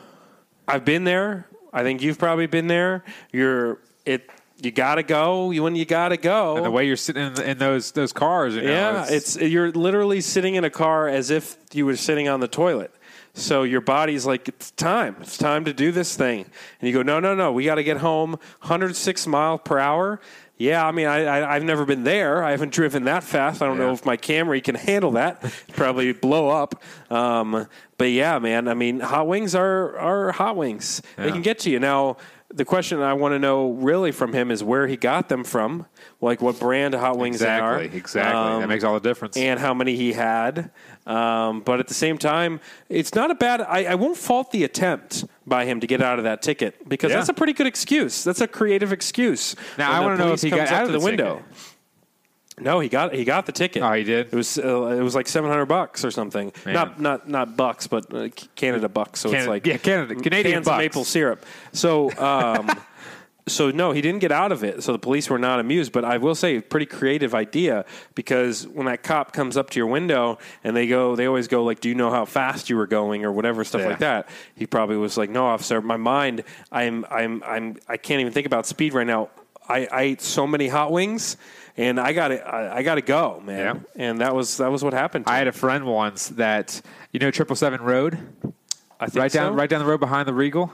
I've 0.67 0.85
been 0.85 1.05
there. 1.05 1.47
I 1.73 1.83
think 1.83 2.03
you've 2.03 2.19
probably 2.19 2.47
been 2.47 2.67
there. 2.67 3.05
You're 3.33 3.81
it. 4.05 4.29
You 4.63 4.71
gotta 4.71 5.03
go. 5.03 5.51
You 5.51 5.63
when 5.63 5.77
you 5.77 5.85
gotta 5.85 6.17
go. 6.17 6.57
And 6.57 6.65
the 6.65 6.71
way 6.71 6.87
you're 6.87 6.97
sitting 6.97 7.27
in, 7.27 7.43
in 7.43 7.59
those 7.59 7.93
those 7.93 8.13
cars, 8.13 8.55
you 8.55 8.63
know, 8.63 8.71
yeah, 8.71 9.07
it's, 9.09 9.37
you're 9.37 9.71
literally 9.73 10.21
sitting 10.21 10.55
in 10.55 10.65
a 10.65 10.71
car 10.71 11.09
as 11.09 11.31
if 11.31 11.57
you 11.73 11.87
were 11.87 11.97
sitting 11.97 12.29
on 12.29 12.41
the 12.41 12.49
toilet. 12.49 12.93
So 13.33 13.63
your 13.63 13.81
body's 13.81 14.27
like, 14.27 14.49
it's 14.49 14.71
time. 14.73 15.17
It's 15.21 15.39
time 15.39 15.65
to 15.65 15.73
do 15.73 15.93
this 15.93 16.17
thing. 16.17 16.45
And 16.81 16.89
you 16.89 16.93
go, 16.93 17.03
no, 17.03 17.21
no, 17.21 17.35
no. 17.35 17.53
We 17.53 17.65
got 17.65 17.77
to 17.77 17.85
get 17.85 17.99
home. 17.99 18.31
106 18.33 19.27
mile 19.29 19.59
per 19.59 19.79
hour. 19.79 20.21
Yeah, 20.57 20.87
I 20.87 20.93
mean, 20.93 21.07
I, 21.07 21.25
I, 21.25 21.55
I've 21.55 21.65
never 21.65 21.87
been 21.87 22.05
there. 22.05 22.45
I 22.45 22.51
haven't 22.51 22.73
driven 22.73 23.05
that 23.05 23.25
fast. 23.25 23.63
I 23.63 23.67
don't 23.67 23.79
know 23.79 23.93
if 23.93 24.05
my 24.05 24.19
Camry 24.19 24.63
can 24.63 24.75
handle 24.75 25.13
that. 25.13 25.43
Probably 25.75 26.13
blow 26.13 26.51
up. 26.51 26.83
Um, 27.11 27.67
but 27.97 28.11
yeah, 28.11 28.39
man. 28.39 28.69
I 28.69 28.75
mean, 28.75 29.01
hot 29.01 29.27
wings 29.27 29.55
are 29.55 29.97
are 29.97 30.33
hot 30.33 30.57
wings. 30.57 31.01
They 31.17 31.31
can 31.31 31.41
get 31.41 31.61
to 31.61 31.71
you. 31.71 31.79
Now, 31.79 32.19
the 32.53 32.65
question 32.65 33.01
I 33.01 33.13
want 33.15 33.33
to 33.33 33.39
know 33.39 33.71
really 33.71 34.11
from 34.13 34.33
him 34.33 34.51
is 34.51 34.63
where 34.65 34.87
he 34.89 34.97
got 34.97 35.29
them 35.29 35.45
from, 35.45 35.87
like 36.21 36.43
what 36.43 36.59
brand 36.59 36.95
of 36.95 37.01
hot 37.01 37.17
wings 37.17 37.37
exactly, 37.37 37.87
they 37.89 37.95
are. 37.95 37.97
exactly. 37.99 38.41
Um, 38.41 38.61
that 38.61 38.69
makes 38.69 38.83
all 38.85 38.95
the 38.95 39.01
difference. 39.09 39.37
and 39.37 39.61
how 39.61 39.73
many 39.73 39.95
he 39.97 40.13
had. 40.13 40.71
Um, 41.07 41.61
but 41.61 41.81
at 41.81 41.89
the 41.89 41.95
same 41.95 42.19
time, 42.19 42.61
it's 42.89 43.15
not 43.15 43.31
a 43.31 43.35
bad. 43.35 43.61
I, 43.61 43.85
I 43.85 43.95
won't 43.95 44.17
fault 44.17 44.51
the 44.51 44.65
attempt 44.65 45.25
by 45.47 45.65
him 45.65 45.81
to 45.81 45.87
get 45.87 46.03
out 46.03 46.19
of 46.19 46.25
that 46.25 46.43
ticket 46.43 46.89
because 46.89 47.11
Yeah. 47.11 47.17
that's 47.19 47.29
a 47.29 47.35
pretty 47.35 47.53
good 47.53 47.67
excuse. 47.67 48.25
That's 48.25 48.41
a 48.41 48.49
creative 48.49 48.93
excuse. 48.93 49.57
Now, 49.79 49.93
I 49.93 50.01
wanna 50.01 50.17
know 50.19 50.33
if 50.33 50.43
he 50.43 50.51
got 50.51 50.69
out 50.69 50.85
of 50.87 50.93
the 50.93 50.99
the 50.99 51.05
window. 51.05 51.37
ticket. 51.37 51.70
No, 52.59 52.81
he 52.81 52.89
got 52.89 53.15
he 53.15 53.25
got 53.25 53.47
the 53.47 53.53
ticket. 53.53 53.83
Oh, 53.83 53.93
he 53.93 54.05
did? 54.05 54.27
It 54.27 54.35
was 54.35 54.59
uh, 54.59 54.87
it 54.89 55.03
was 55.03 55.15
like 55.15 55.29
seven 55.29 55.49
hundred 55.51 55.67
bucks 55.67 56.05
or 56.05 56.11
something. 56.11 56.53
Man. 56.67 56.75
Not 56.75 57.01
not 57.01 57.29
not 57.29 57.57
bucks, 57.57 57.87
but 57.87 58.13
uh, 58.13 58.29
Canada 58.55 58.89
bucks. 58.89 59.21
So 59.21 59.33
it's 59.33 59.47
like 59.47 59.67
yeah, 59.67 59.79
Canada- 59.79 60.15
Canadian 60.17 60.55
cans 60.57 60.67
of 60.67 60.73
bucks. 60.73 60.79
maple 60.83 61.05
syrup. 61.05 61.45
So. 61.73 62.11
Um, 62.19 62.71
So 63.49 63.71
no, 63.73 63.91
he 63.91 64.01
didn't 64.01 64.21
get 64.21 64.31
out 64.31 64.53
of 64.53 64.63
it. 64.63 64.85
So 64.85 64.93
the 64.93 64.99
police 64.99 65.29
were 65.29 65.39
not 65.39 65.59
amused. 65.59 65.91
But 65.91 66.05
I 66.05 66.19
will 66.19 66.37
say, 66.37 66.61
pretty 66.61 66.87
creative 66.87 67.35
idea 67.35 67.85
because 68.15 68.69
when 68.69 68.87
that 68.87 69.03
cop 69.03 69.33
comes 69.33 69.57
up 69.57 69.71
to 69.71 69.81
your 69.81 69.89
window 69.89 70.39
and 70.63 70.77
they 70.77 70.87
go, 70.87 71.17
they 71.17 71.27
always 71.27 71.49
go 71.49 71.65
like, 71.65 71.81
"Do 71.81 71.89
you 71.89 71.97
know 71.97 72.11
how 72.11 72.27
fast 72.27 72.71
you 72.71 72.77
were 72.77 72.87
going?" 72.87 73.25
or 73.25 73.33
whatever 73.33 73.65
stuff 73.65 73.81
Yeah. 73.81 73.89
like 73.89 73.99
that. 74.01 74.29
He 74.55 74.67
probably 74.67 74.99
was 74.99 75.17
like, 75.17 75.31
"No, 75.31 75.47
officer, 75.47 75.81
my 75.81 75.97
mind, 75.97 76.45
I'm, 76.71 77.05
I'm, 77.11 77.43
I'm, 77.43 77.77
I 77.89 77.97
can't 77.97 78.21
even 78.21 78.33
think 78.33 78.47
about 78.47 78.67
speed 78.67 78.93
right 78.95 79.07
now. 79.07 79.31
I, 79.71 79.89
I 79.91 80.03
ate 80.03 80.21
so 80.23 80.47
many 80.47 80.69
hot 80.69 80.93
wings." 80.93 81.37
And 81.77 81.99
I 82.01 82.13
got 82.13 82.29
to, 82.29 82.47
I, 82.47 82.79
I 82.79 82.83
got 82.83 82.97
to 82.97 83.01
go, 83.01 83.41
man. 83.45 83.87
And 83.97 84.21
that 84.21 84.35
was 84.35 84.59
that 84.59 84.71
was 84.71 84.83
what 84.85 84.93
happened. 84.93 85.25
To 85.27 85.33
I 85.33 85.37
him. 85.37 85.39
had 85.39 85.49
a 85.49 85.53
friend 85.53 85.87
once 85.87 86.29
that 86.31 86.83
you 87.13 87.21
know 87.21 87.31
triple 87.31 87.57
seven 87.57 87.81
road. 87.81 88.19
I 88.99 89.07
think 89.07 89.23
right 89.23 89.33
down 89.33 89.55
right 89.55 89.71
down 89.71 89.79
the 89.81 89.87
road 89.87 90.01
behind 90.01 90.29
the 90.29 90.35
Regal. 90.35 90.71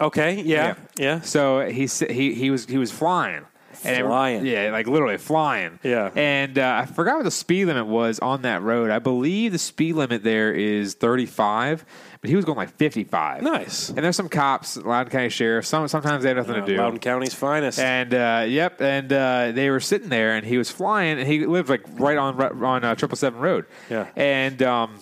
Okay, 0.00 0.42
yeah, 0.42 0.74
yeah. 0.96 1.20
So 1.22 1.66
he 1.68 1.86
he 1.86 2.34
he 2.34 2.50
was 2.50 2.66
he 2.66 2.76
was 2.76 2.90
flying. 2.92 3.44
And 3.84 3.96
it- 3.96 4.04
Flying. 4.04 4.44
yeah, 4.46 4.70
like 4.70 4.86
literally 4.86 5.16
flying. 5.16 5.78
Yeah. 5.82 6.10
And 6.14 6.58
uh, 6.58 6.82
I 6.82 6.86
forgot 6.86 7.16
what 7.16 7.24
the 7.24 7.30
speed 7.30 7.64
limit 7.64 7.86
was 7.86 8.18
on 8.20 8.42
that 8.42 8.62
road. 8.62 8.90
I 8.90 8.98
believe 8.98 9.52
the 9.52 9.58
speed 9.58 9.94
limit 9.94 10.22
there 10.22 10.52
is 10.52 10.94
35, 10.94 11.84
but 12.22 12.30
he 12.30 12.36
was 12.36 12.44
going 12.44 12.56
like 12.56 12.70
55. 12.76 13.42
Nice. 13.42 13.88
And 13.90 13.98
there's 13.98 14.14
some 14.16 14.28
cops, 14.28 14.76
Loudoun 14.76 15.10
County 15.10 15.28
Sheriff. 15.28 15.66
Some 15.66 15.86
sometimes 15.88 16.22
they 16.22 16.28
have 16.30 16.38
nothing 16.38 16.62
Uh, 16.62 16.66
to 16.66 16.72
do. 16.72 16.78
Loudoun 16.78 16.98
County's 17.00 17.34
finest. 17.34 17.78
And 17.80 18.14
uh, 18.14 18.44
yep, 18.48 18.80
and 18.80 19.12
uh, 19.12 19.50
they 19.52 19.68
were 19.70 19.80
sitting 19.80 20.08
there, 20.08 20.34
and 20.36 20.46
he 20.46 20.56
was 20.56 20.70
flying, 20.70 21.18
and 21.18 21.28
he 21.28 21.44
lived 21.44 21.68
like 21.68 21.82
right 21.98 22.16
on 22.16 22.40
on 22.64 22.84
uh, 22.84 22.94
Triple 22.94 23.16
Seven 23.16 23.40
Road. 23.40 23.66
Yeah. 23.90 24.06
and 24.16 24.62
um, 24.62 25.00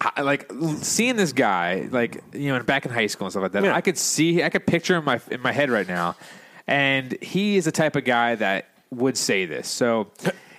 I, 0.00 0.22
like 0.22 0.50
seeing 0.80 1.14
this 1.14 1.32
guy, 1.32 1.88
like 1.92 2.22
you 2.32 2.52
know, 2.52 2.60
back 2.64 2.84
in 2.86 2.90
high 2.92 3.06
school 3.06 3.26
and 3.28 3.32
stuff 3.32 3.42
like 3.44 3.52
that. 3.52 3.62
Yeah. 3.62 3.76
I 3.76 3.80
could 3.80 3.96
see, 3.96 4.42
I 4.42 4.50
could 4.50 4.66
picture 4.66 4.94
him 4.96 5.02
in 5.02 5.04
my 5.04 5.20
in 5.30 5.40
my 5.42 5.52
head 5.52 5.70
right 5.70 5.86
now, 5.86 6.16
and 6.66 7.16
he 7.22 7.56
is 7.56 7.66
the 7.66 7.72
type 7.72 7.94
of 7.94 8.04
guy 8.04 8.34
that 8.34 8.66
would 8.90 9.16
say 9.16 9.46
this. 9.46 9.68
So. 9.68 10.10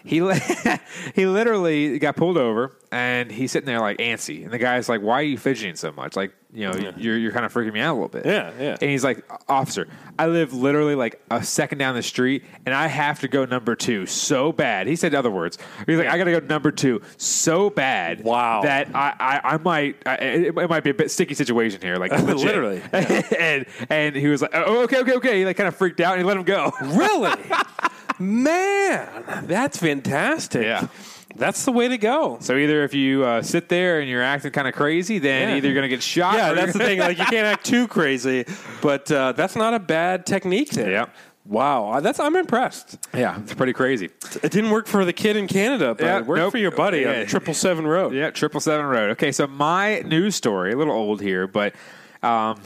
He 0.06 0.16
he 1.16 1.26
literally 1.28 1.98
got 1.98 2.18
pulled 2.18 2.38
over 2.38 2.76
and 2.94 3.32
he's 3.32 3.52
sitting 3.52 3.66
there 3.66 3.80
like 3.80 3.98
antsy 3.98 4.44
and 4.44 4.52
the 4.52 4.58
guy's 4.60 4.88
like 4.88 5.02
why 5.02 5.16
are 5.20 5.24
you 5.24 5.38
fidgeting 5.38 5.76
so 5.76 5.92
much 5.92 6.16
like 6.16 6.32
you 6.54 6.70
know 6.70 6.94
you're 6.98 7.18
you're 7.18 7.32
kind 7.32 7.46
of 7.46 7.52
freaking 7.52 7.74
me 7.74 7.80
out 7.80 7.94
a 7.94 7.96
little 7.96 8.08
bit 8.08 8.26
Yeah, 8.26 8.52
yeah. 8.60 8.78
and 8.80 8.92
he's 8.92 9.04
like, 9.04 9.26
officer, 9.50 9.88
I 10.20 10.28
live 10.28 10.54
literally 10.54 10.94
like 10.94 11.20
a 11.32 11.44
second 11.44 11.80
down 11.80 11.96
the 11.96 12.04
street, 12.04 12.44
and 12.68 12.76
I 12.76 12.86
have 12.86 13.22
to 13.22 13.28
go 13.28 13.46
number 13.46 13.76
two 13.76 14.06
so 14.06 14.52
bad. 14.52 14.86
He 14.86 14.96
said 14.96 15.16
other 15.16 15.32
words. 15.32 15.58
He's 15.88 15.98
like, 15.98 16.08
I 16.08 16.18
got 16.20 16.26
to 16.26 16.40
go 16.40 16.46
number 16.46 16.72
two 16.72 17.02
so 17.18 17.72
bad. 17.72 18.24
Wow. 18.24 18.62
That 18.62 18.90
I, 18.94 19.16
I, 19.20 19.54
I 19.54 19.58
might, 19.58 19.96
I, 20.06 20.16
it, 20.18 20.56
it 20.56 20.70
might 20.70 20.84
be 20.84 20.92
a 20.92 20.94
bit 20.94 21.10
sticky 21.10 21.34
situation 21.34 21.82
here. 21.82 21.96
Like. 21.96 22.12
Literally, 22.22 22.84
and 22.94 23.66
and 23.90 24.16
he 24.16 24.28
was 24.28 24.44
like, 24.44 24.52
oh, 24.54 24.84
okay, 24.84 25.00
okay, 25.00 25.14
okay. 25.14 25.40
He 25.40 25.46
like 25.46 25.58
kind 25.58 25.68
of 25.68 25.76
freaked 25.76 26.02
out 26.02 26.14
and 26.14 26.22
he 26.22 26.28
let 26.28 26.38
him 26.38 26.44
go. 26.44 26.72
Really? 26.84 27.34
Man, 28.20 29.46
that's 29.48 29.78
fantastic. 29.78 30.64
Yeah. 30.64 30.88
That's 31.36 31.66
the 31.66 31.72
way 31.72 31.88
to 31.88 31.98
go. 31.98 32.38
So 32.42 32.56
either 32.56 32.84
if 32.84 32.94
you 32.94 33.24
uh, 33.24 33.42
sit 33.42 33.68
there 33.70 34.00
and 34.00 34.10
you're 34.10 34.22
acting 34.22 34.52
kind 34.52 34.68
of 34.68 34.74
crazy, 34.74 35.20
then 35.20 35.50
Yeah. 35.50 35.56
either 35.56 35.68
you're 35.68 35.76
gonna 35.76 35.88
get 35.88 36.04
shot. 36.04 36.36
Yeah, 36.36 36.54
that's 36.54 36.74
the 36.74 36.80
thing. 36.80 37.00
Like 37.00 37.18
you 37.18 37.26
can't 37.26 37.48
act 37.48 37.66
too 37.66 37.88
crazy, 37.88 38.46
but 38.82 39.12
uh, 39.12 39.32
that's 39.34 39.56
not 39.56 39.74
a 39.74 39.80
bad 39.80 40.26
technique. 40.26 40.70
There. 40.72 40.92
Yeah. 40.92 41.06
Wow, 41.46 42.00
that's 42.00 42.20
I'm 42.22 42.38
impressed. 42.38 42.98
yeah, 43.14 43.38
it's 43.42 43.54
pretty 43.54 43.74
crazy. 43.74 44.06
It 44.42 44.52
didn't 44.54 44.70
work 44.70 44.88
for 44.88 45.04
the 45.04 45.12
kid 45.12 45.36
in 45.36 45.48
Canada, 45.48 45.94
but 45.94 46.06
Yeah, 46.06 46.20
it 46.20 46.26
worked 46.26 46.40
nope. 46.40 46.52
for 46.52 46.58
your 46.58 46.72
buddy 46.72 47.02
Yeah. 47.02 47.20
on 47.22 47.26
Triple 47.26 47.54
Seven 47.54 47.86
Road. 47.86 48.14
Yeah, 48.14 48.30
triple 48.30 48.62
seven 48.62 48.86
road. 48.86 49.10
Okay, 49.12 49.34
so 49.34 49.46
my 49.48 50.00
news 50.06 50.36
story, 50.36 50.72
a 50.72 50.78
little 50.78 50.94
old 50.94 51.20
here, 51.22 51.46
but 51.48 51.74
um, 52.22 52.62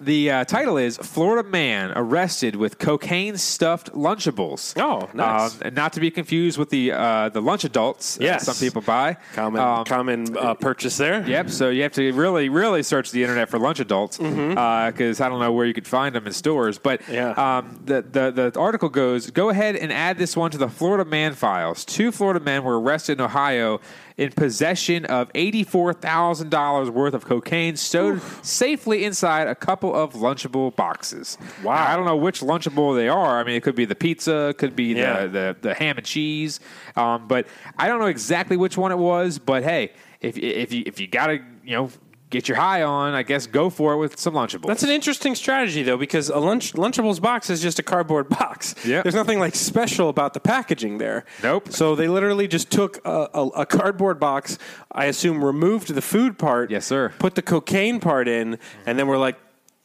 the 0.00 0.30
uh, 0.30 0.44
title 0.44 0.76
is 0.78 0.96
"Florida 0.98 1.48
Man 1.48 1.92
Arrested 1.94 2.56
with 2.56 2.78
Cocaine 2.78 3.36
Stuffed 3.36 3.92
Lunchables." 3.92 4.74
Oh, 4.80 5.08
nice. 5.14 5.54
Um, 5.54 5.58
and 5.66 5.74
not 5.76 5.92
to 5.94 6.00
be 6.00 6.10
confused 6.10 6.58
with 6.58 6.70
the 6.70 6.92
uh, 6.92 7.28
the 7.28 7.42
lunch 7.42 7.64
adults. 7.64 8.16
that 8.16 8.24
Yes. 8.24 8.44
some 8.46 8.54
people 8.56 8.82
buy. 8.82 9.16
Common, 9.34 9.60
Um, 9.60 9.84
common 9.84 10.36
uh, 10.36 10.54
purchase 10.54 10.96
there. 10.96 11.26
Yep. 11.26 11.50
So 11.50 11.68
you 11.68 11.82
have 11.82 11.92
to 11.92 12.12
really, 12.12 12.48
really 12.48 12.82
search 12.82 13.10
the 13.10 13.22
internet 13.22 13.48
for 13.48 13.58
lunch 13.58 13.80
adults 13.80 14.16
because 14.18 14.34
Mm-hmm. 14.36 15.22
I 15.22 15.28
don't 15.28 15.40
know 15.40 15.52
where 15.52 15.66
you 15.66 15.74
could 15.74 15.86
find 15.86 16.14
them 16.14 16.26
in 16.26 16.32
stores. 16.32 16.78
But 16.78 17.02
Yeah. 17.08 17.30
um, 17.32 17.80
the, 17.84 18.02
the 18.02 18.50
the 18.50 18.58
article 18.60 18.88
goes: 18.88 19.30
Go 19.30 19.50
ahead 19.50 19.76
and 19.76 19.92
add 19.92 20.18
this 20.18 20.36
one 20.36 20.50
to 20.50 20.58
the 20.58 20.68
Florida 20.68 21.04
Man 21.04 21.34
files. 21.34 21.84
Two 21.84 22.10
Florida 22.12 22.40
men 22.40 22.64
were 22.64 22.80
arrested 22.80 23.18
in 23.18 23.24
Ohio 23.24 23.80
in 24.20 24.30
possession 24.32 25.06
of 25.06 25.30
eighty 25.34 25.64
four 25.64 25.94
thousand 25.94 26.50
dollars 26.50 26.90
worth 26.90 27.14
of 27.14 27.24
cocaine 27.24 27.74
stowed 27.74 28.20
safely 28.44 29.04
inside 29.04 29.48
a 29.48 29.54
couple 29.54 29.94
of 29.94 30.12
Lunchable 30.12 30.76
boxes. 30.76 31.38
Wow. 31.64 31.74
Now, 31.74 31.90
I 31.92 31.96
don't 31.96 32.04
know 32.04 32.16
which 32.16 32.40
Lunchable 32.42 32.94
they 32.94 33.08
are. 33.08 33.40
I 33.40 33.44
mean, 33.44 33.54
it 33.56 33.62
could 33.62 33.74
be 33.74 33.86
the 33.86 33.94
pizza, 33.94 34.48
it 34.50 34.58
could 34.58 34.76
be 34.76 34.92
Yeah. 34.94 35.22
the, 35.22 35.28
the 35.28 35.56
the 35.68 35.74
ham 35.74 35.96
and 35.96 36.06
cheese, 36.06 36.60
um, 36.96 37.26
but 37.28 37.46
I 37.78 37.88
don't 37.88 37.98
know 37.98 38.06
exactly 38.06 38.56
which 38.58 38.76
one 38.76 38.92
it 38.92 38.98
was. 38.98 39.38
But 39.38 39.62
hey, 39.62 39.92
if 40.20 40.36
if 40.36 40.70
you 40.72 40.82
if 40.84 41.00
you 41.00 41.06
gotta 41.06 41.40
you 41.64 41.76
know 41.76 41.90
get 42.30 42.48
your 42.48 42.56
high 42.56 42.82
on, 42.82 43.12
I 43.12 43.22
guess 43.22 43.46
go 43.46 43.68
for 43.70 43.92
it 43.92 43.98
with 43.98 44.18
some 44.18 44.34
Lunchables. 44.34 44.66
That's 44.66 44.82
an 44.84 44.90
interesting 44.90 45.34
strategy, 45.34 45.82
though, 45.82 45.96
because 45.96 46.30
a 46.30 46.38
lunch 46.38 46.72
Lunchables 46.74 47.20
box 47.20 47.50
is 47.50 47.60
just 47.60 47.78
a 47.78 47.82
cardboard 47.82 48.28
box. 48.40 48.74
Yep. 48.86 49.02
There's 49.04 49.14
nothing 49.14 49.38
like 49.40 49.54
special 49.54 50.08
about 50.08 50.34
the 50.34 50.40
packaging 50.40 50.98
there. 50.98 51.24
Nope. 51.42 51.70
So 51.72 51.94
they 51.94 52.08
literally 52.08 52.48
just 52.48 52.70
took 52.70 53.04
a, 53.04 53.28
a, 53.34 53.46
a 53.48 53.66
cardboard 53.66 54.18
box. 54.20 54.58
I 54.92 55.06
assume 55.06 55.44
removed 55.44 55.92
the 55.94 56.02
food 56.02 56.38
part. 56.38 56.70
Yes, 56.70 56.86
sir. 56.86 57.12
Put 57.18 57.34
the 57.34 57.42
cocaine 57.42 58.00
part 58.00 58.28
in, 58.28 58.58
and 58.86 58.98
then 58.98 59.06
we're 59.06 59.18
like. 59.18 59.38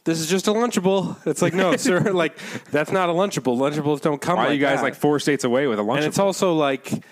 This 0.03 0.19
is 0.19 0.29
just 0.29 0.47
a 0.47 0.51
Lunchable. 0.51 1.17
It's 1.25 1.41
like, 1.41 1.55
no, 1.55 1.75
sir. 1.77 1.99
Like, 2.13 2.37
that's 2.69 2.91
not 2.91 3.09
a 3.09 3.11
Lunchable. 3.11 3.57
Lunchables 3.57 4.01
don't 4.01 4.21
come 4.21 4.35
Why 4.35 4.43
like 4.43 4.51
are 4.51 4.53
you 4.53 4.59
guys 4.59 4.77
that. 4.77 4.83
like 4.83 4.93
four 4.93 5.19
states 5.19 5.43
away 5.43 5.65
with 5.65 5.79
a 5.79 5.81
Lunchable? 5.81 5.95
And 5.95 6.05
it's 6.05 6.19
also 6.19 6.53
like, 6.53 7.03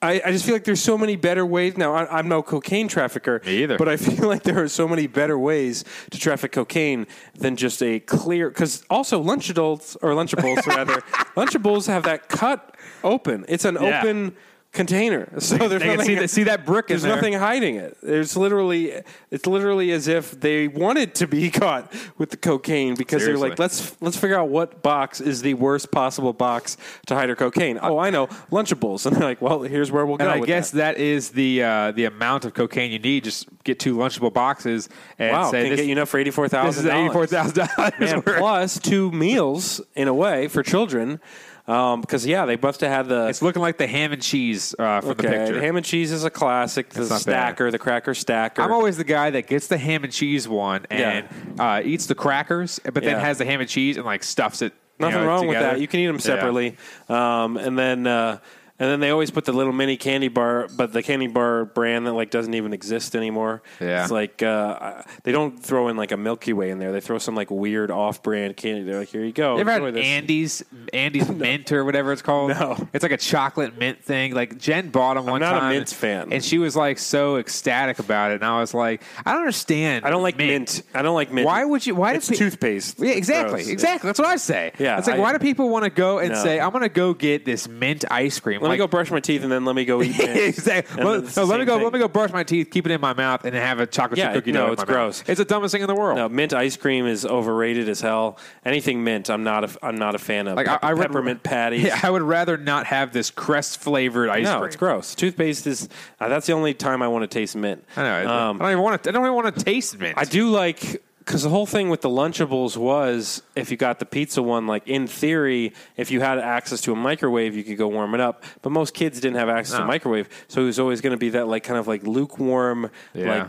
I, 0.00 0.22
I 0.24 0.30
just 0.32 0.44
feel 0.44 0.54
like 0.54 0.62
there's 0.64 0.82
so 0.82 0.96
many 0.96 1.16
better 1.16 1.44
ways. 1.44 1.76
Now, 1.76 1.92
I, 1.92 2.18
I'm 2.18 2.28
no 2.28 2.40
cocaine 2.42 2.86
trafficker. 2.86 3.42
Me 3.44 3.64
either. 3.64 3.76
But 3.78 3.88
I 3.88 3.96
feel 3.96 4.28
like 4.28 4.44
there 4.44 4.62
are 4.62 4.68
so 4.68 4.86
many 4.86 5.08
better 5.08 5.36
ways 5.38 5.84
to 6.10 6.18
traffic 6.18 6.52
cocaine 6.52 7.06
than 7.34 7.56
just 7.56 7.82
a 7.82 7.98
clear. 8.00 8.48
Because 8.48 8.84
also, 8.88 9.20
Lunchables, 9.22 9.96
or 10.00 10.10
Lunchables 10.10 10.64
rather, 10.66 11.00
Lunchables 11.36 11.86
have 11.88 12.04
that 12.04 12.28
cut 12.28 12.76
open. 13.02 13.44
It's 13.48 13.64
an 13.64 13.76
Yeah. 13.80 14.00
open 14.00 14.36
container. 14.72 15.32
So 15.40 15.56
there's 15.68 15.82
they 15.82 15.88
nothing, 15.96 16.06
see 16.06 16.14
that- 16.16 16.28
see 16.30 16.42
that 16.44 16.66
brick 16.66 16.86
in 16.86 16.94
There's 16.94 17.02
there. 17.02 17.14
nothing 17.14 17.32
hiding 17.32 17.76
it. 17.76 17.96
There's 18.02 18.36
literally, 18.36 18.92
it's 19.30 19.46
literally 19.46 19.92
as 19.92 20.08
if 20.08 20.38
they 20.40 20.68
wanted 20.68 21.14
to 21.16 21.26
be 21.26 21.50
caught 21.62 21.92
with 22.18 22.30
the 22.30 22.36
cocaine 22.36 22.94
because 22.94 23.24
they're 23.24 23.38
like, 23.38 23.58
let's 23.58 23.96
let's 24.02 24.16
figure 24.16 24.38
out 24.38 24.48
what 24.50 24.82
box 24.82 25.20
is 25.20 25.42
the 25.42 25.54
worst 25.54 25.90
possible 25.90 26.32
box 26.32 26.76
to 27.06 27.14
hide 27.14 27.30
our 27.30 27.36
cocaine. 27.36 27.78
Oh, 27.80 27.98
I 27.98 28.10
know, 28.10 28.26
Lunchables. 28.50 29.06
And 29.08 29.16
they're 29.16 29.22
like, 29.24 29.40
well, 29.40 29.62
here's 29.62 29.90
where 29.90 30.04
we'll 30.04 30.18
go. 30.18 30.24
and 30.24 30.32
I 30.32 30.38
with 30.40 30.46
guess 30.48 30.70
that. 30.72 30.96
that 30.96 30.98
is 30.98 31.30
the 31.30 31.62
uh, 31.62 31.92
the 31.92 32.04
amount 32.04 32.44
of 32.44 32.52
cocaine 32.54 32.90
you 32.92 32.98
need. 32.98 33.24
Just 33.24 33.46
get 33.64 33.78
two 33.78 33.96
Lunchable 33.96 34.32
boxes 34.32 34.88
and 35.18 35.32
wow, 35.32 35.50
say 35.50 35.62
can 35.62 35.70
this, 35.70 35.80
get 35.80 35.86
you 35.86 35.92
enough 35.92 36.08
for 36.10 36.18
eighty 36.18 36.30
four 36.30 36.48
thousand. 36.48 36.84
this 36.84 36.92
is 36.92 36.98
eighty 36.98 37.12
four 37.12 37.26
thousand 37.26 37.68
dollars. 37.76 38.22
plus 38.38 38.78
two 38.78 39.10
meals 39.12 39.80
in 39.94 40.08
a 40.08 40.14
way 40.14 40.46
for 40.48 40.62
children. 40.62 41.20
Because 41.68 42.24
yeah, 42.24 42.46
they 42.46 42.56
must 42.56 42.80
have 42.80 42.90
had 42.90 43.08
the 43.08 43.26
It's 43.28 43.42
looking 43.42 43.60
like 43.60 43.76
the 43.76 43.86
ham 43.86 44.12
and 44.12 44.22
cheese 44.22 44.74
uh, 44.78 45.02
from 45.02 45.10
the 45.10 45.22
picture. 45.22 45.52
The 45.52 45.60
ham 45.60 45.76
and 45.76 45.84
cheese 45.84 46.10
is 46.12 46.24
a 46.24 46.30
classic. 46.30 46.88
The 46.88 47.00
not 47.02 47.08
bad. 47.10 47.18
stacker, 47.20 47.70
the 47.70 47.78
cracker 47.78 48.14
stacker. 48.14 48.62
I'm 48.62 48.72
always 48.72 48.96
the 48.96 49.04
guy 49.04 49.28
that 49.28 49.46
gets 49.46 49.66
the 49.66 49.76
ham 49.76 50.02
and 50.02 50.10
cheese 50.10 50.48
one 50.48 50.86
and 50.88 51.28
uh, 51.60 51.82
eats 51.84 52.06
the 52.06 52.14
crackers, 52.14 52.80
but 52.84 52.94
then 52.94 53.04
Yeah. 53.04 53.20
has 53.20 53.36
the 53.36 53.44
ham 53.44 53.60
and 53.60 53.68
cheese 53.68 53.98
and 53.98 54.06
like 54.06 54.22
stuffs 54.24 54.62
it. 54.62 54.72
you 54.98 55.04
Nothing 55.06 55.20
know, 55.20 55.26
wrong 55.26 55.46
with 55.46 55.58
that. 55.58 55.78
You 55.78 55.86
can 55.88 56.00
eat 56.00 56.06
them 56.06 56.16
Yeah. 56.16 56.20
separately, 56.22 56.76
um, 57.10 57.58
and 57.58 57.78
then 57.78 58.06
uh, 58.06 58.38
and 58.80 58.90
then 58.90 59.00
they 59.00 59.10
always 59.10 59.30
put 59.30 59.44
the 59.44 59.52
little 59.52 59.72
mini 59.72 59.96
candy 59.96 60.28
bar, 60.28 60.68
but 60.76 60.92
the 60.92 61.02
candy 61.02 61.26
bar 61.26 61.64
brand 61.64 62.06
that 62.06 62.12
like 62.12 62.30
doesn't 62.30 62.54
even 62.54 62.72
exist 62.72 63.16
anymore. 63.16 63.62
Yeah. 63.80 64.02
it's 64.02 64.10
like 64.12 64.42
uh, 64.42 65.02
they 65.24 65.32
don't 65.32 65.58
throw 65.58 65.88
in 65.88 65.96
like 65.96 66.12
a 66.12 66.16
Milky 66.16 66.52
Way 66.52 66.70
in 66.70 66.78
there. 66.78 66.92
They 66.92 67.00
throw 67.00 67.18
some 67.18 67.34
like 67.34 67.50
weird 67.50 67.90
off-brand 67.90 68.56
candy. 68.56 68.82
They're 68.82 68.98
like, 69.00 69.08
here 69.08 69.24
you 69.24 69.32
go. 69.32 69.54
You 69.54 69.60
ever 69.62 69.70
enjoy 69.72 69.84
had 69.86 69.94
this. 69.94 70.06
Andes 70.06 70.64
Andes 70.92 71.28
mint 71.44 71.72
or 71.72 71.84
whatever 71.84 72.12
it's 72.12 72.22
called? 72.22 72.50
No. 72.50 72.76
It's 72.92 73.02
like 73.02 73.12
a 73.12 73.16
chocolate 73.16 73.76
mint 73.78 74.02
thing. 74.04 74.34
Like 74.34 74.58
Jen 74.58 74.90
bought 74.90 75.14
them 75.14 75.26
one 75.26 75.40
not 75.40 75.62
a 75.62 75.68
mint 75.70 75.88
fan. 75.90 76.32
and 76.32 76.44
she 76.44 76.58
was 76.58 76.76
like 76.76 76.98
so 76.98 77.36
ecstatic 77.36 77.98
about 77.98 78.30
it. 78.30 78.34
And 78.36 78.44
I 78.44 78.60
was 78.60 78.74
like, 78.74 79.02
I 79.26 79.32
don't 79.32 79.40
understand. 79.40 80.04
I 80.04 80.10
don't 80.10 80.22
like 80.22 80.36
mint. 80.36 80.82
I 80.94 81.02
don't 81.02 81.14
like 81.14 81.32
mint. 81.32 81.46
Why 81.46 81.64
would 81.64 81.86
you? 81.86 81.94
Why 81.94 82.14
It's 82.14 82.26
do 82.28 82.32
pe- 82.34 82.38
toothpaste. 82.38 82.98
Yeah, 83.00 83.08
It's 83.10 83.18
exactly, 83.18 83.54
gross. 83.62 83.68
exactly. 83.68 84.08
That's 84.08 84.18
what 84.18 84.28
I 84.28 84.36
say. 84.36 84.72
Yeah, 84.78 84.98
it's 84.98 85.06
like 85.06 85.16
I- 85.16 85.20
why 85.20 85.32
do 85.32 85.38
people 85.38 85.68
want 85.68 85.84
to 85.84 85.90
go 85.90 86.18
and 86.18 86.32
No. 86.32 86.42
say 86.42 86.60
I'm 86.60 86.70
going 86.70 86.82
to 86.82 86.88
go 86.88 87.12
get 87.14 87.44
this 87.44 87.66
mint 87.68 88.04
ice 88.10 88.38
cream? 88.38 88.60
Let 88.68 88.74
me 88.74 88.78
go 88.78 88.86
brush 88.86 89.10
my 89.10 89.20
teeth 89.20 89.42
and 89.42 89.50
then 89.50 89.64
let 89.64 89.74
me 89.76 89.84
go 89.84 90.02
eat. 90.02 90.18
exactly. 90.20 91.00
And 91.02 91.24
it's 91.24 91.36
no, 91.36 91.44
the 91.44 91.50
let 91.50 91.56
me 91.58 91.60
same 91.62 91.66
go. 91.66 91.74
thing. 91.76 91.84
Let 91.84 91.92
me 91.94 91.98
go 91.98 92.08
brush 92.08 92.32
my 92.32 92.42
teeth, 92.44 92.70
keep 92.70 92.86
it 92.86 92.92
in 92.92 93.00
my 93.00 93.14
mouth, 93.14 93.44
and 93.44 93.54
have 93.54 93.80
a 93.80 93.86
chocolate 93.86 94.18
Yeah, 94.18 94.26
chip 94.32 94.44
cookie 94.44 94.52
no, 94.52 94.60
dough. 94.60 94.66
in 94.68 94.72
it's 94.74 94.80
my 94.80 94.84
mouth. 94.84 94.94
gross. 94.94 95.24
It's 95.26 95.38
the 95.38 95.44
dumbest 95.44 95.72
thing 95.72 95.82
in 95.82 95.88
the 95.88 95.94
world. 95.94 96.16
No, 96.16 96.28
mint 96.28 96.52
ice 96.52 96.76
cream 96.76 97.06
is 97.06 97.24
overrated 97.24 97.88
as 97.88 98.00
hell. 98.00 98.38
Anything 98.64 99.04
mint, 99.04 99.30
I'm 99.30 99.44
not. 99.44 99.64
A, 99.64 99.78
I'm 99.86 99.96
not 99.96 100.14
a 100.14 100.18
fan 100.18 100.46
of. 100.48 100.56
Like, 100.56 100.68
I- 100.68 100.72
Pep- 100.72 100.84
I 100.84 100.94
would- 100.94 101.06
peppermint 101.08 101.42
patties. 101.42 101.82
Yeah, 101.88 102.00
I 102.02 102.10
would 102.10 102.22
rather 102.22 102.56
not 102.56 102.86
have 102.86 103.12
this 103.12 103.30
crest 103.30 103.80
flavored 103.80 104.28
ice 104.30 104.44
no, 104.44 104.58
cream. 104.58 104.66
it's 104.66 104.76
gross. 104.76 105.14
Toothpaste 105.14 105.66
is. 105.66 105.88
Uh, 106.20 106.28
that's 106.28 106.46
the 106.46 106.52
only 106.52 106.74
time 106.74 107.02
I 107.02 107.08
want 107.08 107.22
to 107.22 107.26
taste 107.28 107.56
mint. 107.56 107.84
I 107.96 108.02
know. 108.02 108.30
Um, 108.30 108.56
I 108.60 108.64
don't 108.64 108.72
even 108.72 108.82
want 108.84 109.02
to. 109.04 109.08
I 109.08 109.12
don't 109.12 109.22
even 109.24 109.34
want 109.34 109.54
to 109.56 109.64
taste 109.64 109.98
mint. 109.98 110.18
I 110.18 110.24
do 110.24 110.48
like 110.50 111.02
because 111.28 111.42
the 111.42 111.50
whole 111.50 111.66
thing 111.66 111.90
with 111.90 112.00
the 112.00 112.08
Lunchables 112.08 112.78
was 112.78 113.42
if 113.54 113.70
you 113.70 113.76
got 113.76 113.98
the 113.98 114.06
pizza 114.06 114.42
one, 114.42 114.66
like 114.66 114.88
in 114.88 115.06
theory, 115.06 115.74
if 115.98 116.10
you 116.10 116.22
had 116.22 116.38
access 116.38 116.80
to 116.80 116.92
a 116.92 116.96
microwave, 116.96 117.54
you 117.54 117.62
could 117.64 117.76
go 117.76 117.86
warm 117.86 118.14
it 118.14 118.20
up. 118.20 118.44
But 118.62 118.70
most 118.70 118.94
kids 118.94 119.20
didn't 119.20 119.36
have 119.36 119.50
access 119.50 119.72
to 119.76 119.82
a 119.82 119.84
No. 119.84 119.88
microwave, 119.88 120.26
so 120.48 120.62
it 120.62 120.64
was 120.64 120.78
always 120.78 121.02
going 121.02 121.10
to 121.10 121.18
be 121.18 121.28
that 121.30 121.46
like 121.46 121.64
kind 121.64 121.78
of 121.78 121.86
like 121.86 122.02
lukewarm, 122.04 122.90
Yeah. 123.12 123.28
like 123.28 123.46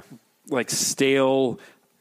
like 0.50 0.70
stale. 0.70 1.58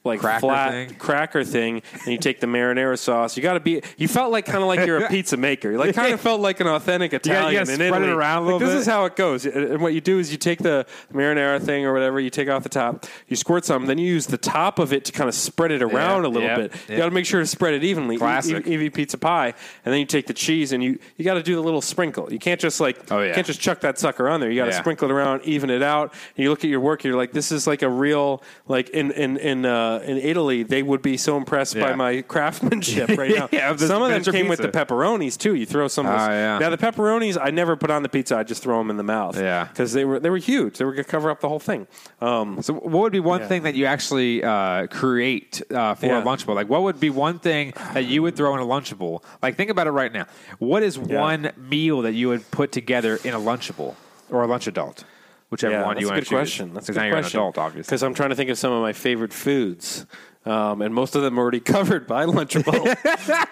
Like 0.09 0.19
Cracker 0.21 0.41
flat 0.41 0.71
thing? 0.73 0.95
cracker 0.97 1.45
thing, 1.45 1.83
and 1.93 2.07
you 2.09 2.19
take 2.19 2.41
the 2.41 2.47
marinara 2.49 2.99
sauce. 2.99 3.37
You 3.37 3.43
got 3.45 3.55
to 3.55 3.61
be. 3.61 3.83
You 3.97 4.09
felt 4.09 4.33
like 4.33 4.45
kind 4.47 4.59
of 4.59 4.65
like 4.67 4.85
you're 4.87 5.05
a 5.05 5.09
pizza 5.11 5.37
maker. 5.37 5.71
You 5.71 5.79
like 5.79 5.95
kind 5.95 6.13
of 6.13 6.21
felt 6.21 6.41
like 6.41 6.59
an 6.61 6.67
authentic 6.67 7.13
gotta- 7.13 7.29
you 7.29 7.35
Italian 7.35 7.65
gotta 7.65 7.73
in 7.85 7.89
spread 7.89 8.03
it 8.03 8.09
around 8.09 8.39
a 8.43 8.47
Like, 8.47 8.53
little 8.55 8.69
this 8.69 8.81
is 8.81 8.87
how 8.87 9.05
it 9.05 9.15
goes. 9.15 9.47
And 9.47 9.81
what 9.81 9.95
you 9.95 10.01
do 10.01 10.19
is 10.19 10.33
you 10.33 10.39
take 10.39 10.59
the 10.59 10.87
marinara 11.13 11.61
thing 11.63 11.85
or 11.87 11.93
whatever, 11.93 12.19
you 12.21 12.31
take 12.31 12.49
off 12.49 12.63
the 12.63 12.69
top, 12.69 13.07
you 13.29 13.37
squirt 13.37 13.65
some, 13.65 13.87
then 13.87 13.99
you 13.99 14.07
use 14.07 14.27
the 14.27 14.39
top 14.39 14.79
of 14.79 14.93
it 14.93 15.05
to 15.05 15.13
kind 15.13 15.29
of 15.29 15.35
spread 15.35 15.71
it 15.71 15.83
around 15.83 16.25
a 16.25 16.29
little 16.29 16.49
yeah, 16.49 16.57
bit. 16.57 16.73
yeah. 16.89 16.93
You 16.93 16.97
got 16.99 17.05
to 17.07 17.11
make 17.13 17.27
sure 17.27 17.41
to 17.41 17.47
spread 17.47 17.75
it 17.75 17.85
evenly. 17.85 18.17
E- 18.17 18.19
Classic. 18.19 18.67
E- 18.67 18.75
Evie 18.75 18.91
pizza 18.91 19.19
pie, 19.19 19.49
and 19.85 19.93
then 19.93 19.99
you 20.01 20.07
take 20.07 20.27
the 20.27 20.35
cheese 20.35 20.73
and 20.73 20.83
you 20.83 20.99
you 21.17 21.25
got 21.25 21.35
to 21.35 21.43
do 21.43 21.55
the 21.55 21.61
little 21.61 21.81
sprinkle. 21.83 22.33
You 22.33 22.39
can't 22.39 22.61
just 22.61 22.81
like 22.81 22.99
Oh, 23.11 23.21
yeah. 23.21 23.29
you 23.29 23.35
can't 23.35 23.47
just 23.47 23.61
chuck 23.61 23.81
that 23.81 23.99
sucker 23.99 24.29
on 24.29 24.41
there. 24.41 24.51
You 24.51 24.57
got 24.61 24.67
to 24.67 24.71
Yeah. 24.73 24.81
sprinkle 24.81 25.09
it 25.11 25.13
around, 25.13 25.43
even 25.45 25.71
it 25.71 25.83
out. 25.83 26.13
And 26.37 26.43
you 26.45 26.51
look 26.51 26.65
at 26.65 26.71
your 26.71 26.81
work, 26.81 27.05
you're 27.05 27.17
like, 27.17 27.33
this 27.33 27.53
is 27.53 27.67
like 27.67 27.83
a 27.83 27.89
real 27.89 28.43
like 28.67 28.89
in 28.91 29.11
in 29.13 29.37
in 29.37 29.67
uh, 29.67 29.98
in 30.05 30.19
Italy, 30.19 30.63
they 30.63 30.83
would 30.83 31.03
be 31.03 31.17
so 31.17 31.37
impressed 31.37 31.79
by 31.79 31.95
my 31.95 32.23
craftsmanship 32.29 33.11
right 33.17 33.35
now. 33.35 33.49
Yeah, 33.59 33.75
some 33.77 34.03
of 34.03 34.11
them 34.11 34.23
came 34.33 34.49
with 34.49 34.61
the 34.61 34.69
pepperonis 34.69 35.37
too. 35.37 35.55
You 35.55 35.67
throw 35.67 35.89
some. 35.89 36.07
Of 36.07 36.13
those. 36.19 36.29
Oh, 36.29 36.33
yeah. 36.33 36.59
Now 36.59 36.71
the 36.71 36.77
pepperonis, 36.79 37.39
I 37.41 37.51
never 37.51 37.77
put 37.77 37.91
on 37.91 38.03
the 38.03 38.09
pizza. 38.09 38.37
I 38.37 38.43
just 38.45 38.63
throw 38.63 38.79
them 38.79 38.91
in 38.91 38.97
the 38.97 39.03
mouth. 39.03 39.37
Yeah. 39.39 39.65
because 39.65 39.93
they 39.93 40.05
were 40.05 40.21
they 40.21 40.31
were 40.31 40.37
huge. 40.39 40.79
They 40.79 40.85
were 40.85 40.93
gonna 40.93 41.05
cover 41.05 41.31
up 41.31 41.41
the 41.41 41.49
whole 41.49 41.59
thing. 41.61 41.87
Um, 42.21 42.63
So, 42.63 42.75
what 42.75 43.01
would 43.03 43.13
be 43.13 43.21
one 43.21 43.41
Yeah. 43.41 43.49
thing 43.49 43.63
that 43.63 43.75
you 43.75 43.87
actually 43.87 44.45
uh, 44.45 44.87
create 44.89 45.63
uh, 45.71 45.95
for 45.95 46.07
Yeah. 46.07 46.21
a 46.21 46.25
Lunchable? 46.25 46.55
Like, 46.55 46.69
what 46.69 46.83
would 46.83 47.01
be 47.01 47.11
one 47.11 47.39
thing 47.39 47.73
that 47.95 48.05
you 48.07 48.23
would 48.23 48.37
throw 48.37 48.55
in 48.55 48.61
a 48.61 48.67
Lunchable? 48.67 49.23
Like, 49.43 49.57
think 49.57 49.71
about 49.71 49.87
it 49.87 49.91
right 49.93 50.13
now. 50.13 50.27
What 50.59 50.83
is 50.83 50.99
one 50.99 51.51
meal 51.57 52.03
that 52.03 52.13
you 52.13 52.29
would 52.29 52.51
put 52.51 52.73
together 52.73 53.19
in 53.25 53.35
a 53.35 53.39
Lunchable 53.41 53.95
or 54.31 54.43
a 54.43 54.47
Lunch 54.47 54.67
Adult? 54.67 55.05
Whichever 55.51 55.73
yeah, 55.75 55.85
one 55.87 55.95
that's 55.95 56.01
you 56.03 56.09
a 56.09 56.11
want 56.11 56.17
good 56.21 56.25
to 56.25 56.31
choose. 56.31 56.37
question. 56.39 56.75
That's 56.75 56.89
a 56.89 56.93
good 56.93 56.99
now 56.99 57.05
you're 57.07 57.17
an 57.17 57.23
question. 57.23 57.41
adult, 57.41 57.59
obviously. 57.59 57.89
Because 57.89 58.03
I'm 58.03 58.13
trying 58.15 58.31
to 58.31 58.37
think 58.37 58.51
of 58.51 58.59
some 58.59 58.71
of 58.73 58.83
my 58.83 58.93
favorite 58.93 59.33
foods, 59.33 60.05
um, 60.45 60.83
and 60.83 60.95
most 60.95 61.15
of 61.17 61.23
them 61.23 61.39
are 61.39 61.43
already 61.43 61.61
covered 61.75 62.07
by 62.07 62.27
Lunchable. 62.27 62.95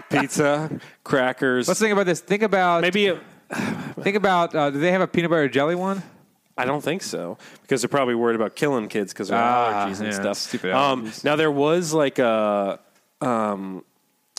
Pizza, 0.11 0.79
crackers. 1.05 1.69
Let's 1.69 1.81
think 1.81 1.93
about 1.93 2.07
this. 2.07 2.21
Think 2.21 2.43
about 2.43 2.83
maybe. 2.83 3.09
A, 3.09 3.21
think 4.03 4.17
about. 4.17 4.55
Uh, 4.55 4.71
do 4.71 4.79
they 4.79 4.93
have 4.93 5.01
a 5.01 5.07
peanut 5.07 5.31
butter 5.31 5.49
jelly 5.49 5.75
one? 5.75 6.03
I 6.59 6.65
don't 6.65 6.81
think 6.83 7.03
so 7.03 7.37
because 7.63 7.83
they're 7.83 7.89
probably 7.89 8.15
worried 8.15 8.37
about 8.37 8.57
killing 8.57 8.89
kids 8.89 9.13
because 9.13 9.29
of 9.31 9.37
Ah, 9.37 9.87
allergies 9.89 9.99
and 10.01 10.07
yeah, 10.09 10.21
stuff. 10.21 10.37
stupid 10.39 10.73
Um, 10.73 11.13
now 11.23 11.37
there 11.37 11.51
was 11.51 11.93
like 11.93 12.19
a, 12.19 12.81
um, 13.21 13.85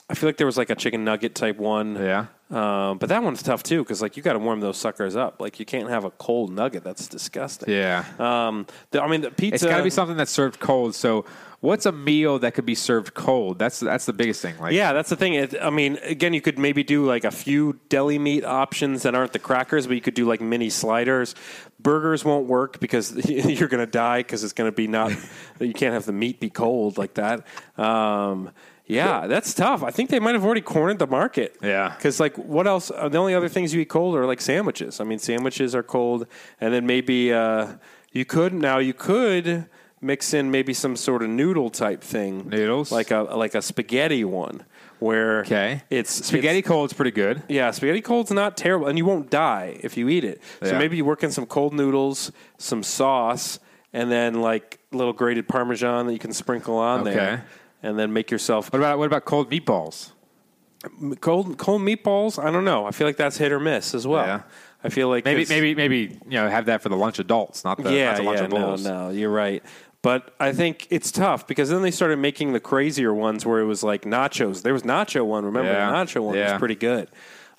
I 0.10 0.14
feel 0.14 0.30
like 0.30 0.38
there 0.38 0.48
was 0.48 0.58
like 0.58 0.70
a 0.70 0.76
chicken 0.76 1.04
nugget 1.04 1.36
type 1.36 1.58
one. 1.58 1.96
Yeah. 1.96 2.28
Um, 2.50 2.98
but 2.98 3.10
that 3.10 3.24
one's 3.24 3.44
tough 3.44 3.62
too 3.62 3.84
because 3.84 4.02
like 4.02 4.16
you 4.16 4.24
got 4.24 4.34
to 4.34 4.40
warm 4.40 4.62
those 4.62 4.78
suckers 4.78 5.18
up. 5.18 5.42
Like 5.42 5.60
you 5.60 5.66
can't 5.66 5.90
have 5.90 6.06
a 6.06 6.12
cold 6.12 6.54
nugget. 6.54 6.84
That's 6.84 7.08
disgusting. 7.10 7.74
Yeah. 7.74 8.06
Um, 8.18 8.66
the, 8.92 9.04
I 9.04 9.10
mean 9.10 9.20
the 9.20 9.32
pizza. 9.32 9.56
It's 9.56 9.66
got 9.66 9.80
to 9.80 9.84
be 9.84 9.90
something 9.90 10.16
that's 10.16 10.32
served 10.32 10.62
cold. 10.62 10.96
So, 10.96 11.26
what's 11.60 11.86
a 11.86 11.92
meal 11.92 12.40
that 12.40 12.54
could 12.54 12.66
be 12.66 12.74
served 12.74 13.16
cold? 13.16 13.60
That's 13.60 13.82
that's 13.82 14.06
the 14.06 14.14
biggest 14.14 14.42
thing. 14.42 14.58
Like, 14.60 14.72
Yeah, 14.72 14.94
that's 14.94 15.10
the 15.10 15.18
thing. 15.18 15.34
It, 15.34 15.62
I 15.62 15.72
mean, 15.72 15.98
again, 16.04 16.34
you 16.34 16.40
could 16.40 16.58
maybe 16.58 16.86
do 16.86 17.06
like 17.06 17.26
a 17.26 17.32
few 17.32 17.78
deli 17.90 18.18
meat 18.18 18.46
options 18.46 19.04
that 19.04 19.14
aren't 19.14 19.34
the 19.34 19.40
crackers, 19.40 19.88
but 19.88 19.96
you 19.96 20.02
could 20.02 20.14
do 20.14 20.26
like 20.26 20.40
mini 20.40 20.70
sliders. 20.70 21.36
Burgers 21.82 22.24
won't 22.24 22.48
work 22.48 22.80
because 22.80 23.14
you're 23.30 23.68
going 23.68 23.86
to 23.86 23.92
die 23.92 24.20
because 24.20 24.46
it's 24.46 24.54
going 24.54 24.72
to 24.72 24.76
be 24.76 24.88
not. 24.88 25.12
you 25.60 25.74
can't 25.74 25.94
have 25.94 26.06
the 26.06 26.14
meat 26.14 26.40
be 26.40 26.50
cold 26.50 26.98
like 26.98 27.16
that. 27.16 27.46
Um, 27.78 28.52
yeah, 28.88 29.28
that's 29.28 29.54
tough. 29.54 29.84
I 29.84 29.92
think 29.92 30.10
they 30.10 30.20
might 30.20 30.34
have 30.34 30.46
already 30.46 30.62
cornered 30.62 30.98
the 31.00 31.08
market. 31.08 31.56
Yeah. 31.62 31.94
Because, 31.96 32.20
like, 32.20 32.36
what 32.38 32.66
else? 32.68 32.90
uh, 32.90 33.10
The 33.10 33.18
only 33.18 33.36
other 33.36 33.50
things 33.50 33.74
you 33.74 33.82
eat 33.82 33.90
cold 33.90 34.16
are 34.16 34.26
like 34.26 34.42
sandwiches. 34.42 35.00
I 35.00 35.04
mean, 35.04 35.20
sandwiches 35.20 35.76
are 35.76 35.84
cold. 35.84 36.26
And 36.62 36.74
then 36.74 36.86
maybe 36.86 37.34
uh, 37.34 37.74
you 38.12 38.26
could, 38.26 38.54
now 38.54 38.78
you 38.80 38.94
could 38.94 39.66
mix 40.00 40.34
in 40.34 40.52
maybe 40.52 40.74
some 40.74 40.96
sort 40.96 41.22
of 41.24 41.30
noodle 41.30 41.70
type 41.70 42.02
thing. 42.02 42.48
Noodles? 42.50 42.92
Like 42.92 43.12
a, 43.12 43.22
like 43.24 43.56
a 43.56 43.62
spaghetti 43.62 44.24
one 44.24 44.64
where 45.00 45.42
Okay. 45.42 45.84
it's 45.90 46.12
spaghetti 46.26 46.60
it's- 46.60 46.68
cold's 46.68 46.94
pretty 46.94 47.12
good. 47.12 47.44
yeah, 47.50 47.70
spaghetti 47.72 48.02
cold's 48.02 48.32
not 48.32 48.58
terrible, 48.58 48.88
and 48.88 48.98
you 48.98 49.06
won't 49.06 49.30
die 49.30 49.78
if 49.84 49.96
you 49.98 50.10
eat 50.10 50.24
it. 50.24 50.42
So 50.64 50.72
Yeah. 50.72 50.80
maybe 50.80 50.98
you 50.98 51.06
work 51.06 51.24
in 51.24 51.30
some 51.32 51.46
cold 51.46 51.74
noodles, 51.74 52.32
some 52.58 52.82
sauce, 52.82 53.60
and 53.94 54.10
then 54.12 54.42
like 54.42 54.80
little 54.92 55.14
grated 55.14 55.48
Parmesan 55.48 56.08
that 56.08 56.14
you 56.14 56.20
can 56.20 56.34
sprinkle 56.34 56.78
on 56.78 57.02
Okay. 57.02 57.14
there, 57.14 57.46
and 57.84 57.98
then 57.98 58.12
make 58.14 58.32
yourself 58.32 58.72
What 58.72 58.80
about 58.80 58.98
what 59.00 59.06
about 59.06 59.26
cold 59.26 59.50
meatballs? 59.52 60.12
cold 61.22 61.58
cold 61.58 61.82
meatballs. 61.82 62.42
I 62.44 62.52
don't 62.52 62.66
know. 62.66 62.86
I 62.86 62.92
feel 62.92 63.08
like 63.08 63.18
that's 63.18 63.38
hit 63.38 63.52
or 63.52 63.60
miss 63.60 63.94
as 63.94 64.06
well. 64.08 64.26
Yeah. 64.26 64.42
I 64.84 64.90
feel 64.90 65.10
like 65.10 65.26
Maybe 65.26 65.46
maybe 65.50 65.74
maybe 65.76 65.98
you 66.26 66.32
know 66.40 66.48
have 66.50 66.66
that 66.68 66.82
for 66.82 66.90
the 66.90 66.96
lunch 66.96 67.20
adults, 67.20 67.64
not 67.64 67.82
the 67.82 67.92
yeah, 67.94 68.10
not 68.12 68.18
the 68.18 68.24
lunch 68.24 68.38
yeah, 68.40 68.46
of 68.46 68.52
no, 68.52 68.76
no, 68.76 69.10
you're 69.10 69.32
right. 69.32 69.64
But 70.04 70.34
I 70.40 70.54
think 70.54 70.88
it's 70.92 71.12
tough 71.12 71.48
because 71.48 71.70
then 71.70 71.82
they 71.82 71.90
started 71.92 72.18
making 72.20 72.54
the 72.54 72.60
crazier 72.60 73.14
ones 73.14 73.46
where 73.46 73.60
it 73.60 73.66
was 73.66 73.84
like 73.84 74.04
nachos. 74.04 74.62
There 74.62 74.72
was 74.74 74.84
nacho 74.84 75.26
one. 75.26 75.44
Remember 75.46 75.72
Yeah. 75.72 75.90
the 75.90 75.94
nacho 75.98 76.22
one 76.24 76.36
Yeah. 76.36 76.52
was 76.54 76.60
pretty 76.60 76.76
good. 76.76 77.10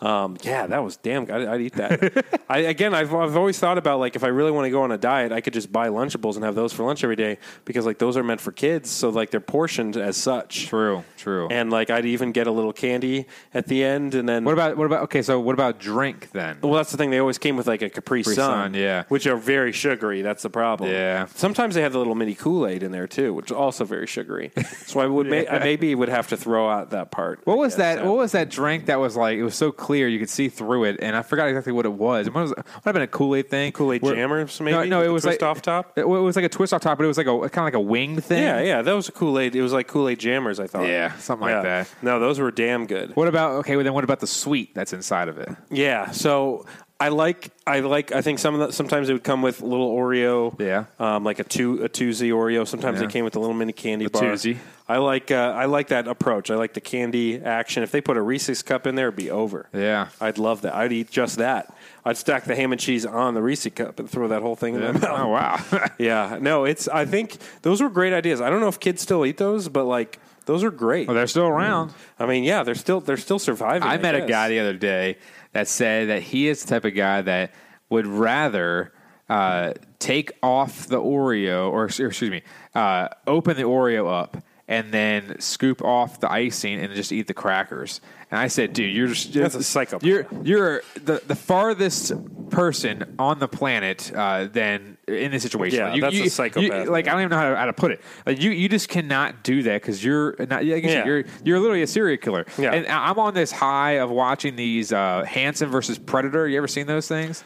Um, 0.00 0.36
yeah, 0.42 0.66
that 0.66 0.84
was 0.84 0.96
damn 0.96 1.24
good. 1.24 1.42
I'd, 1.42 1.48
I'd 1.48 1.60
eat 1.60 1.72
that. 1.74 2.40
I, 2.48 2.58
again, 2.58 2.94
I've, 2.94 3.12
I've 3.12 3.36
always 3.36 3.58
thought 3.58 3.78
about 3.78 3.98
like 3.98 4.14
if 4.14 4.22
I 4.22 4.28
really 4.28 4.52
want 4.52 4.66
to 4.66 4.70
go 4.70 4.82
on 4.82 4.92
a 4.92 4.98
diet, 4.98 5.32
I 5.32 5.40
could 5.40 5.52
just 5.52 5.72
buy 5.72 5.88
Lunchables 5.88 6.36
and 6.36 6.44
have 6.44 6.54
those 6.54 6.72
for 6.72 6.84
lunch 6.84 7.02
every 7.02 7.16
day 7.16 7.38
because 7.64 7.84
like 7.84 7.98
those 7.98 8.16
are 8.16 8.22
meant 8.22 8.40
for 8.40 8.52
kids, 8.52 8.90
so 8.90 9.08
like 9.08 9.30
they're 9.30 9.40
portioned 9.40 9.96
as 9.96 10.16
such. 10.16 10.66
True, 10.66 11.04
true. 11.16 11.48
And 11.50 11.70
like 11.70 11.90
I'd 11.90 12.06
even 12.06 12.30
get 12.30 12.46
a 12.46 12.52
little 12.52 12.72
candy 12.72 13.26
at 13.52 13.66
the 13.66 13.82
end, 13.82 14.14
and 14.14 14.28
then 14.28 14.44
what 14.44 14.52
about 14.52 14.76
what 14.76 14.86
about 14.86 15.02
okay? 15.04 15.22
So 15.22 15.40
what 15.40 15.54
about 15.54 15.80
drink 15.80 16.30
then? 16.30 16.58
well, 16.62 16.74
that's 16.74 16.92
the 16.92 16.96
thing. 16.96 17.10
They 17.10 17.18
always 17.18 17.38
came 17.38 17.56
with 17.56 17.66
like 17.66 17.82
a 17.82 17.90
Capri, 17.90 18.22
Sun, 18.22 18.34
Sun, 18.34 18.74
yeah. 18.74 19.04
which 19.08 19.26
are 19.26 19.36
very 19.36 19.72
sugary. 19.72 20.22
That's 20.22 20.42
the 20.42 20.50
problem. 20.50 20.90
Yeah. 20.90 21.26
Sometimes 21.34 21.74
they 21.74 21.82
have 21.82 21.92
the 21.92 21.98
little 21.98 22.14
mini 22.14 22.34
Kool 22.34 22.66
Aid 22.66 22.82
in 22.82 22.92
there 22.92 23.08
too, 23.08 23.34
which 23.34 23.46
is 23.46 23.52
also 23.52 23.84
very 23.84 24.06
sugary. 24.06 24.52
so 24.86 25.00
I 25.00 25.06
would 25.06 25.26
may, 25.30 25.48
I 25.48 25.58
maybe 25.58 25.94
would 25.94 26.08
have 26.08 26.28
to 26.28 26.36
throw 26.36 26.68
out 26.68 26.90
that 26.90 27.10
part. 27.10 27.40
What 27.44 27.58
was 27.58 27.76
that? 27.76 28.04
What 28.04 28.16
was 28.16 28.32
that 28.32 28.48
drink 28.48 28.86
that 28.86 29.00
was 29.00 29.16
like? 29.16 29.38
It 29.38 29.44
was 29.44 29.54
so 29.56 29.72
clear 29.88 30.06
you 30.06 30.18
could 30.18 30.28
see 30.28 30.50
through 30.50 30.84
it, 30.84 30.98
and 31.00 31.16
I 31.16 31.22
forgot 31.22 31.48
exactly 31.48 31.72
what 31.72 31.86
it 31.86 31.92
was. 31.94 32.26
It 32.26 32.34
might 32.34 32.50
have 32.84 32.92
been 32.92 33.00
a 33.00 33.06
Kool 33.06 33.34
Aid 33.34 33.48
thing. 33.48 33.72
Kool 33.72 33.94
Aid 33.94 34.02
jammers? 34.04 34.60
No, 34.60 34.64
Maybe 34.64 34.90
no, 34.90 34.98
With 34.98 35.06
it 35.06 35.10
was 35.10 35.22
twist 35.22 35.40
like 35.40 35.48
off 35.48 35.62
top. 35.62 35.96
It, 35.96 36.02
it 36.02 36.06
was 36.06 36.36
like 36.36 36.44
a 36.44 36.50
twist 36.50 36.74
off 36.74 36.82
top, 36.82 36.98
but 36.98 37.04
it 37.04 37.06
was 37.06 37.16
like 37.16 37.26
a 37.26 37.38
kind 37.48 37.56
of 37.56 37.64
like 37.64 37.72
a 37.72 37.80
winged 37.80 38.22
thing. 38.22 38.42
Yeah, 38.42 38.60
yeah, 38.60 38.82
that 38.82 38.92
was 38.92 39.08
a 39.08 39.12
Kool 39.12 39.38
Aid. 39.38 39.56
It 39.56 39.62
was 39.62 39.72
like 39.72 39.88
Kool 39.88 40.10
Aid 40.10 40.18
jammers. 40.18 40.60
I 40.60 40.66
thought. 40.66 40.86
Yeah, 40.86 41.16
something 41.16 41.48
like 41.48 41.62
that. 41.62 41.90
No, 42.02 42.20
those 42.20 42.38
were 42.38 42.50
damn 42.50 42.84
good. 42.86 43.16
What 43.16 43.28
about 43.28 43.52
okay? 43.60 43.76
Well, 43.76 43.84
then 43.84 43.94
what 43.94 44.04
about 44.04 44.20
the 44.20 44.26
sweet 44.26 44.74
that's 44.74 44.92
inside 44.92 45.28
of 45.28 45.38
it? 45.38 45.48
Yeah, 45.70 46.10
so 46.10 46.66
I 47.00 47.10
like 47.10 47.50
I 47.64 47.78
like 47.78 48.10
I 48.10 48.22
think 48.22 48.40
some 48.40 48.54
of 48.58 48.66
the, 48.68 48.72
sometimes 48.72 49.08
it 49.08 49.12
would 49.12 49.22
come 49.22 49.40
with 49.40 49.60
little 49.62 49.94
Oreo. 49.94 50.58
Yeah. 50.58 50.86
Um, 50.98 51.22
like 51.22 51.38
a 51.38 51.44
two 51.44 51.84
a 51.84 51.88
twosie 51.88 52.30
Oreo. 52.32 52.66
Sometimes 52.66 53.00
Yeah. 53.00 53.06
they 53.06 53.12
came 53.12 53.24
with 53.24 53.36
a 53.36 53.38
little 53.38 53.54
mini 53.54 53.72
candy 53.72 54.06
The 54.06 54.10
bar. 54.10 54.22
twosie. 54.24 54.56
I 54.88 54.96
like 54.96 55.30
uh, 55.30 55.36
I 55.56 55.66
like 55.66 55.88
that 55.88 56.08
approach. 56.08 56.50
I 56.50 56.56
like 56.56 56.74
the 56.74 56.80
candy 56.80 57.40
action. 57.40 57.84
If 57.84 57.92
they 57.92 58.00
put 58.00 58.16
a 58.16 58.20
Reese's 58.22 58.62
cup 58.62 58.84
in 58.84 58.96
there, 58.96 59.08
it'd 59.08 59.16
be 59.16 59.30
over. 59.30 59.68
Yeah. 59.72 60.08
I'd 60.20 60.38
love 60.38 60.62
that. 60.62 60.74
I'd 60.74 60.90
eat 60.92 61.08
just 61.08 61.36
that. 61.38 61.72
I'd 62.04 62.16
stack 62.16 62.46
the 62.46 62.56
ham 62.56 62.72
and 62.72 62.80
cheese 62.80 63.06
on 63.06 63.34
the 63.34 63.42
Reese's 63.42 63.74
cup 63.74 64.00
and 64.00 64.10
throw 64.10 64.26
that 64.28 64.42
whole 64.42 64.56
thing 64.56 64.74
in 64.74 64.80
my 64.80 64.90
mouth. 64.92 65.04
Oh 65.04 65.28
wow. 65.28 65.88
Yeah, 65.98 66.38
no, 66.40 66.64
it's. 66.64 66.88
I 66.88 67.04
think 67.04 67.36
those 67.62 67.80
were 67.80 67.90
great 67.90 68.12
ideas. 68.12 68.40
I 68.40 68.50
don't 68.50 68.60
know 68.60 68.68
if 68.68 68.80
kids 68.80 69.02
still 69.02 69.24
eat 69.24 69.36
those, 69.36 69.68
but 69.68 69.84
like 69.84 70.18
those 70.46 70.64
are 70.64 70.70
great. 70.72 71.06
well, 71.06 71.14
they're 71.14 71.26
still 71.28 71.46
around. 71.46 71.92
I 72.18 72.26
mean, 72.26 72.42
yeah, 72.42 72.64
they're 72.64 72.74
still 72.74 72.98
they're 73.00 73.16
still 73.18 73.38
surviving. 73.38 73.86
I 73.86 73.98
met 73.98 74.16
a 74.16 74.22
guy 74.22 74.48
the 74.48 74.58
other 74.58 74.72
day 74.72 75.18
that 75.52 75.68
said 75.68 76.08
that 76.08 76.22
he 76.22 76.48
is 76.48 76.62
the 76.62 76.68
type 76.68 76.84
of 76.84 76.94
guy 76.94 77.22
that 77.22 77.52
would 77.88 78.06
rather 78.06 78.92
uh, 79.28 79.74
take 79.98 80.32
off 80.42 80.86
the 80.86 81.00
Oreo, 81.00 81.70
or, 81.70 81.84
or 81.84 81.86
excuse 81.86 82.30
me, 82.30 82.42
uh, 82.74 83.08
open 83.26 83.56
the 83.56 83.62
Oreo 83.62 84.10
up 84.10 84.36
and 84.68 84.92
then 84.92 85.40
scoop 85.40 85.82
off 85.82 86.20
the 86.20 86.30
icing 86.30 86.78
and 86.78 86.94
just 86.94 87.10
eat 87.10 87.26
the 87.26 87.34
crackers. 87.34 88.00
And 88.30 88.38
I 88.38 88.48
said, 88.48 88.74
dude, 88.74 88.94
you're 88.94 89.08
just 89.08 89.32
That's 89.32 89.54
a 89.54 89.62
psychopath. 89.62 90.04
You're 90.06 90.26
you're 90.42 90.82
the 90.94 91.22
the 91.26 91.34
farthest 91.34 92.12
person 92.50 93.16
on 93.18 93.38
the 93.38 93.48
planet 93.48 94.12
uh, 94.14 94.44
than 94.44 94.97
in 95.08 95.30
this 95.30 95.42
situation. 95.42 95.78
Yeah, 95.78 95.94
you, 95.94 96.00
that's 96.00 96.16
a 96.16 96.28
psychopath, 96.28 96.84
you- 96.86 96.90
like 96.90 97.08
I 97.08 97.12
don't 97.12 97.20
even 97.20 97.30
know 97.30 97.36
how 97.38 97.50
to, 97.50 97.56
how 97.56 97.66
to 97.66 97.72
put 97.72 97.90
it. 97.92 98.00
Like 98.26 98.40
you, 98.40 98.50
you 98.50 98.68
just 98.68 98.88
cannot 98.88 99.42
do 99.42 99.62
that 99.64 99.80
because 99.82 100.04
you're 100.04 100.36
not. 100.38 100.64
Like 100.64 100.82
you 100.82 100.88
said, 100.88 100.98
Yeah. 100.98 101.04
you're 101.06 101.24
you're 101.44 101.58
literally 101.60 101.82
a 101.82 101.86
serial 101.86 102.16
killer. 102.18 102.46
Yeah. 102.58 102.72
And 102.74 102.86
I'm 102.86 103.18
on 103.18 103.34
this 103.34 103.50
high 103.50 103.92
of 103.98 104.10
watching 104.10 104.56
these 104.56 104.92
uh, 104.92 105.24
Hansen 105.24 105.68
versus 105.70 105.98
Predator. 105.98 106.46
You 106.48 106.58
ever 106.58 106.68
seen 106.68 106.86
those 106.86 107.08
things? 107.08 107.44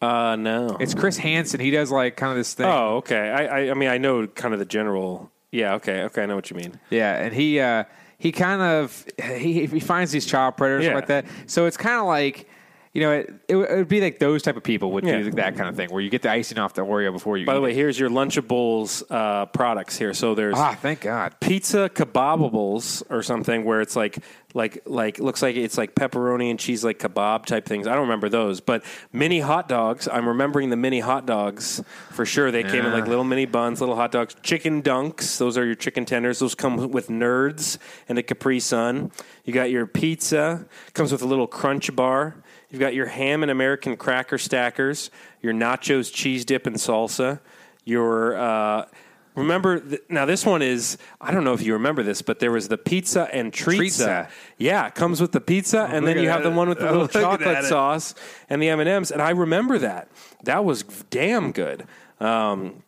Uh, 0.00 0.34
no. 0.36 0.76
It's 0.80 0.94
Chris 0.94 1.16
Hansen. 1.16 1.60
He 1.60 1.70
does 1.70 1.90
like 1.92 2.16
kind 2.16 2.30
of 2.32 2.36
this 2.36 2.54
thing. 2.54 2.66
Oh, 2.66 2.96
okay. 2.96 3.30
I, 3.30 3.44
I, 3.66 3.70
I 3.70 3.74
mean, 3.74 3.88
I 3.88 3.98
know 3.98 4.26
kind 4.26 4.52
of 4.52 4.58
the 4.58 4.66
general. 4.66 5.30
Yeah, 5.52 5.74
okay, 5.74 6.02
okay. 6.04 6.22
I 6.22 6.26
know 6.26 6.34
what 6.34 6.50
you 6.50 6.56
mean. 6.56 6.80
Yeah, 6.90 7.14
and 7.22 7.32
he 7.34 7.60
uh, 7.60 7.84
he 8.18 8.32
kind 8.32 8.62
of 8.62 9.04
he, 9.22 9.66
he 9.66 9.80
finds 9.80 10.10
these 10.10 10.26
child 10.26 10.56
predators 10.56 10.86
Yeah. 10.86 10.94
like 10.94 11.06
that. 11.06 11.26
So 11.46 11.66
it's 11.66 11.76
kind 11.76 12.00
of 12.00 12.06
like 12.06 12.48
you 12.94 13.00
know, 13.02 13.12
it, 13.12 13.32
it, 13.48 13.56
would- 13.56 13.70
it 13.70 13.76
would 13.76 13.88
be 13.88 14.00
like 14.00 14.18
those 14.18 14.42
type 14.42 14.56
of 14.56 14.62
people 14.62 14.92
would 14.92 15.04
Yeah. 15.04 15.18
do 15.22 15.30
that 15.32 15.56
kind 15.56 15.68
of 15.68 15.76
thing, 15.76 15.90
where 15.90 16.02
you 16.02 16.10
get 16.10 16.22
the 16.22 16.30
icing 16.30 16.58
off 16.58 16.74
the 16.74 16.82
Oreo 16.84 17.12
before 17.12 17.38
you. 17.38 17.46
By 17.46 17.54
the 17.54 17.60
way, 17.60 17.70
it. 17.70 17.74
here's 17.76 17.98
your 17.98 18.10
Lunchables 18.10 19.02
uh, 19.10 19.46
products 19.46 19.96
here. 19.96 20.12
So 20.14 20.34
there's 20.34 20.56
ah, 20.56 20.76
thank 20.80 21.00
God. 21.00 21.34
pizza 21.40 21.88
kebabables 21.92 23.02
or 23.10 23.22
something 23.22 23.64
where 23.64 23.80
it's 23.80 23.96
like 23.96 24.18
like 24.54 24.82
like 24.84 25.18
looks 25.18 25.40
like 25.40 25.56
it's 25.56 25.78
like 25.78 25.94
pepperoni 25.94 26.50
and 26.50 26.58
cheese 26.58 26.84
like 26.84 26.98
kebab 26.98 27.46
type 27.46 27.64
things. 27.64 27.86
I 27.86 27.92
don't 27.92 28.02
remember 28.02 28.28
those, 28.28 28.60
but 28.60 28.84
mini 29.12 29.40
hot 29.40 29.68
dogs. 29.68 30.06
I'm 30.08 30.28
remembering 30.28 30.68
the 30.70 30.76
mini 30.76 31.00
hot 31.00 31.24
dogs 31.26 31.82
for 32.10 32.26
sure. 32.26 32.50
They 32.50 32.62
came 32.62 32.84
in 32.84 32.92
like 32.92 33.06
little 33.06 33.24
mini 33.24 33.46
buns, 33.46 33.80
little 33.80 33.96
hot 33.96 34.12
dogs. 34.12 34.36
Chicken 34.42 34.82
dunks. 34.82 35.38
Those 35.38 35.56
are 35.56 35.64
your 35.64 35.74
chicken 35.74 36.04
tenders. 36.04 36.38
Those 36.40 36.54
come 36.54 36.90
with 36.90 37.08
nerds 37.08 37.78
and 38.08 38.18
a 38.18 38.22
Capri 38.22 38.60
Sun. 38.60 39.10
You 39.44 39.54
got 39.54 39.70
your 39.70 39.86
pizza. 39.86 40.66
Comes 40.92 41.10
with 41.12 41.22
a 41.22 41.26
little 41.26 41.46
crunch 41.46 41.94
bar. 41.96 42.36
You've 42.72 42.80
got 42.80 42.94
your 42.94 43.06
ham 43.06 43.42
and 43.42 43.50
American 43.52 43.96
cracker 43.96 44.38
stackers. 44.38 45.10
Your 45.42 45.52
nachos, 45.52 46.12
cheese 46.12 46.44
dip, 46.44 46.66
and 46.66 46.76
salsa. 46.76 47.38
Your 47.84 48.36
uh, 48.36 48.86
Remember 49.34 49.80
th- 49.80 50.02
now? 50.10 50.24
This 50.26 50.44
one 50.44 50.60
is 50.62 50.98
I 51.20 51.30
don't 51.32 51.44
know 51.44 51.52
if 51.54 51.62
you 51.62 51.72
remember 51.74 52.02
this, 52.02 52.20
but 52.22 52.38
there 52.38 52.50
was 52.52 52.68
the 52.68 52.76
pizza 52.78 53.28
and 53.32 53.50
treatza. 53.52 54.26
Treatza. 54.26 54.30
Yeah, 54.58 54.86
it 54.88 54.94
comes 54.94 55.20
with 55.22 55.32
the 55.32 55.40
pizza, 55.40 55.88
and 55.90 56.06
then 56.06 56.18
you 56.18 56.28
have 56.28 56.42
the 56.42 56.50
one 56.50 56.68
with 56.68 56.78
the 56.78 56.88
Oh, 56.88 56.92
little 56.92 57.08
chocolate 57.22 57.64
sauce 57.64 58.14
and 58.50 58.60
the 58.62 58.68
M 58.68 58.80
and 58.80 58.88
M's. 58.88 59.10
And 59.10 59.22
I 59.22 59.30
remember 59.30 59.78
that. 59.78 60.08
That 60.44 60.64
was 60.66 60.82
damn 61.10 61.52
good. 61.52 61.86
Um, 62.20 62.82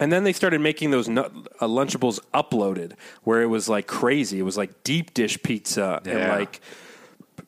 and 0.00 0.10
then 0.12 0.24
they 0.24 0.32
started 0.32 0.60
making 0.60 0.90
those 0.90 1.08
nu- 1.08 1.22
uh, 1.60 1.66
Lunchables 1.66 2.18
uploaded, 2.34 2.92
where 3.22 3.40
it 3.42 3.46
was 3.46 3.68
like 3.68 3.86
crazy. 3.86 4.38
It 4.40 4.44
was 4.44 4.56
like 4.56 4.82
deep 4.82 5.14
dish 5.14 5.40
pizza 5.42 6.00
and 6.04 6.18
Yeah. 6.18 6.36
like 6.36 6.60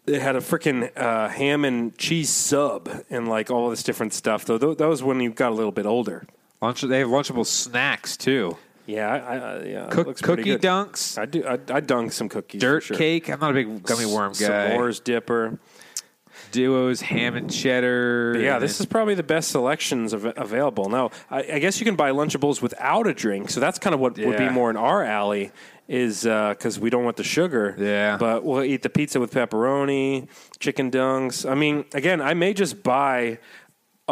it 0.07 0.21
had 0.21 0.37
a 0.37 0.41
freaking 0.41 0.91
uh, 0.97 1.29
ham 1.29 1.65
and 1.65 1.97
cheese 1.97 2.31
sub 2.31 2.89
and 3.11 3.29
like 3.29 3.51
all 3.51 3.71
this 3.71 3.83
different 3.83 4.13
stuff. 4.13 4.45
Though 4.45 4.59
th- 4.59 4.79
that 4.79 4.89
was 4.89 5.03
when 5.03 5.21
you 5.21 5.31
got 5.31 5.53
a 5.53 5.55
little 5.55 5.73
bit 5.73 5.87
older. 5.87 6.27
Lunch, 6.61 6.83
they 6.83 7.01
have 7.01 7.09
Lunchable 7.09 7.47
snacks 7.47 8.17
too. 8.17 8.57
Yeah, 8.87 9.09
I, 9.09 9.37
I, 9.37 9.63
yeah. 9.65 9.89
Cook, 9.91 10.07
looks 10.09 10.21
cookie 10.21 10.43
good. 10.43 10.63
dunks, 10.63 11.19
I 11.19 11.27
do. 11.27 11.45
I, 11.47 11.59
I 11.73 11.81
dunk 11.81 12.13
some 12.13 12.29
cookies. 12.29 12.61
dirt 12.61 12.83
sure. 12.83 12.97
cake. 12.97 13.31
I'm 13.31 13.39
not 13.39 13.53
a 13.53 13.55
big 13.55 13.83
gummy 13.85 14.07
worm 14.07 14.33
guy. 14.33 14.71
S'mores 14.71 15.03
dipper. 15.03 15.59
Duos, 16.51 17.01
ham 17.01 17.37
and 17.37 17.51
cheddar. 17.51 18.33
But 18.35 18.43
yeah, 18.43 18.55
and 18.55 18.63
this 18.63 18.81
is 18.81 18.87
probably 18.87 19.15
the 19.15 19.23
best 19.23 19.51
selections 19.51 20.13
av- 20.13 20.35
available. 20.37 20.89
Now, 20.89 21.11
I, 21.31 21.39
I 21.55 21.59
guess 21.61 21.81
you 21.81 21.87
can 21.87 21.97
buy 21.97 22.11
Lunchables 22.11 22.61
without 22.61 23.07
a 23.07 23.15
drink, 23.15 23.51
so 23.51 23.61
that's 23.61 23.79
kind 23.79 23.95
of 23.95 24.01
what 24.01 24.19
would 24.19 24.37
be 24.37 24.49
more 24.49 24.69
in 24.69 24.77
our 24.77 25.03
alley. 25.03 25.53
Is 25.89 26.25
uh, 26.25 26.51
because 26.51 26.79
we 26.79 26.91
don't 26.91 27.05
want 27.05 27.17
the 27.17 27.25
sugar. 27.25 27.75
Yeah. 27.77 28.17
But 28.17 28.45
we'll 28.45 28.63
eat 28.63 28.83
the 28.83 28.89
pizza 28.89 29.19
with 29.19 29.33
pepperoni, 29.33 30.29
chicken 30.59 30.91
dunks. 30.91 31.49
I 31.49 31.55
mean, 31.55 31.85
again, 31.93 32.21
I 32.21 32.35
may 32.35 32.55
just 32.55 32.83
buy 32.83 33.39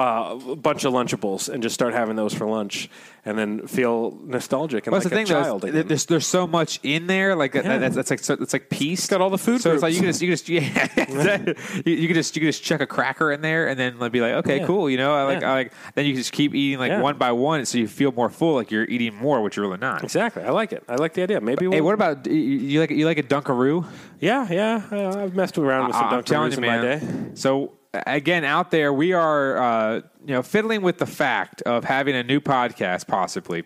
uh, 0.01 0.39
a 0.53 0.57
bunch 0.57 0.85
of 0.85 0.93
Lunchables 0.93 1.49
and 1.49 1.63
just 1.63 1.75
start 1.75 1.93
having 1.95 2.17
those 2.17 2.33
for 2.35 2.47
lunch, 2.47 2.89
and 3.25 3.39
then 3.39 3.67
feel 3.67 4.19
nostalgic 4.25 4.87
and 4.87 4.93
What's 4.93 5.05
like 5.05 5.11
the 5.11 5.17
thing 5.17 5.27
a 5.27 5.29
though? 5.29 5.43
child. 5.43 5.65
again. 5.65 5.87
There's 5.87 6.07
there's 6.07 6.27
so 6.27 6.47
much 6.47 6.81
in 6.83 7.07
there. 7.07 7.37
Like 7.37 7.53
that- 7.53 7.65
that's, 7.65 7.95
that's 7.95 8.11
like 8.11 8.21
so, 8.21 8.35
it's 8.41 8.53
like 8.53 8.71
piece. 8.71 9.07
got 9.07 9.21
all 9.21 9.31
the 9.31 9.39
food 9.39 9.61
So 9.61 9.73
it's 9.75 9.83
like 9.83 9.93
you 9.93 10.01
can 10.01 10.09
just 10.09 10.23
you 10.23 10.29
can 10.29 10.37
just 10.37 10.49
yeah. 10.49 11.55
you, 11.87 11.95
you 11.95 12.07
can 12.09 12.15
just 12.15 12.35
you 12.35 12.41
can 12.41 12.49
just 12.49 12.63
chuck 12.63 12.81
a 12.81 12.87
cracker 12.87 13.31
in 13.31 13.41
there 13.43 13.69
and 13.69 13.79
then 13.79 13.99
like, 13.99 14.11
be 14.13 14.21
like 14.21 14.33
okay 14.45 14.61
Yeah. 14.61 14.67
cool 14.67 14.89
you 14.89 14.97
know 14.97 15.13
I 15.15 15.25
like 15.25 15.41
Yeah. 15.43 15.51
I 15.51 15.55
like 15.55 15.73
then 15.95 16.07
you 16.07 16.15
just 16.15 16.33
keep 16.33 16.55
eating 16.55 16.79
like 16.79 16.91
Yeah. 16.91 17.01
one 17.03 17.19
by 17.19 17.33
one 17.33 17.65
so 17.67 17.79
you 17.79 17.87
feel 17.89 18.11
more 18.13 18.31
full 18.31 18.55
like 18.55 18.71
you're 18.71 18.85
eating 18.85 19.15
more 19.15 19.43
which 19.43 19.57
you're 19.57 19.67
really 19.67 19.79
not. 19.79 20.03
exactly. 20.03 20.43
I 20.43 20.51
like 20.51 20.73
it. 20.73 20.83
I 20.89 20.95
like 20.97 21.13
the 21.15 21.23
idea. 21.23 21.41
Maybe. 21.41 21.67
We'll, 21.67 21.77
Hey, 21.77 21.81
what 21.83 21.95
about 21.95 22.27
you, 22.27 22.81
like 22.81 22.91
you 22.91 23.05
like 23.07 23.19
a 23.19 23.23
Dunkaroo? 23.23 23.85
Yeah, 24.19 24.47
yeah. 24.51 24.83
Uh, 24.91 25.23
I've 25.25 25.35
messed 25.35 25.57
around 25.59 25.89
with 25.89 25.97
some 25.97 26.07
I- 26.07 26.21
Dunkaroos 26.23 26.55
in 26.57 26.61
my 26.63 26.81
day. 26.81 27.01
So 27.35 27.73
again, 27.93 28.45
out 28.45 28.71
there, 28.71 28.93
we 28.93 29.13
are 29.13 29.59
uh, 29.59 29.95
you 30.25 30.35
know 30.35 30.43
fiddling 30.43 30.83
with 30.83 30.99
the 30.99 31.07
fact 31.07 31.63
of 31.63 31.85
having 31.85 32.15
a 32.15 32.23
new 32.23 32.41
podcast, 32.41 33.07
possibly, 33.07 33.65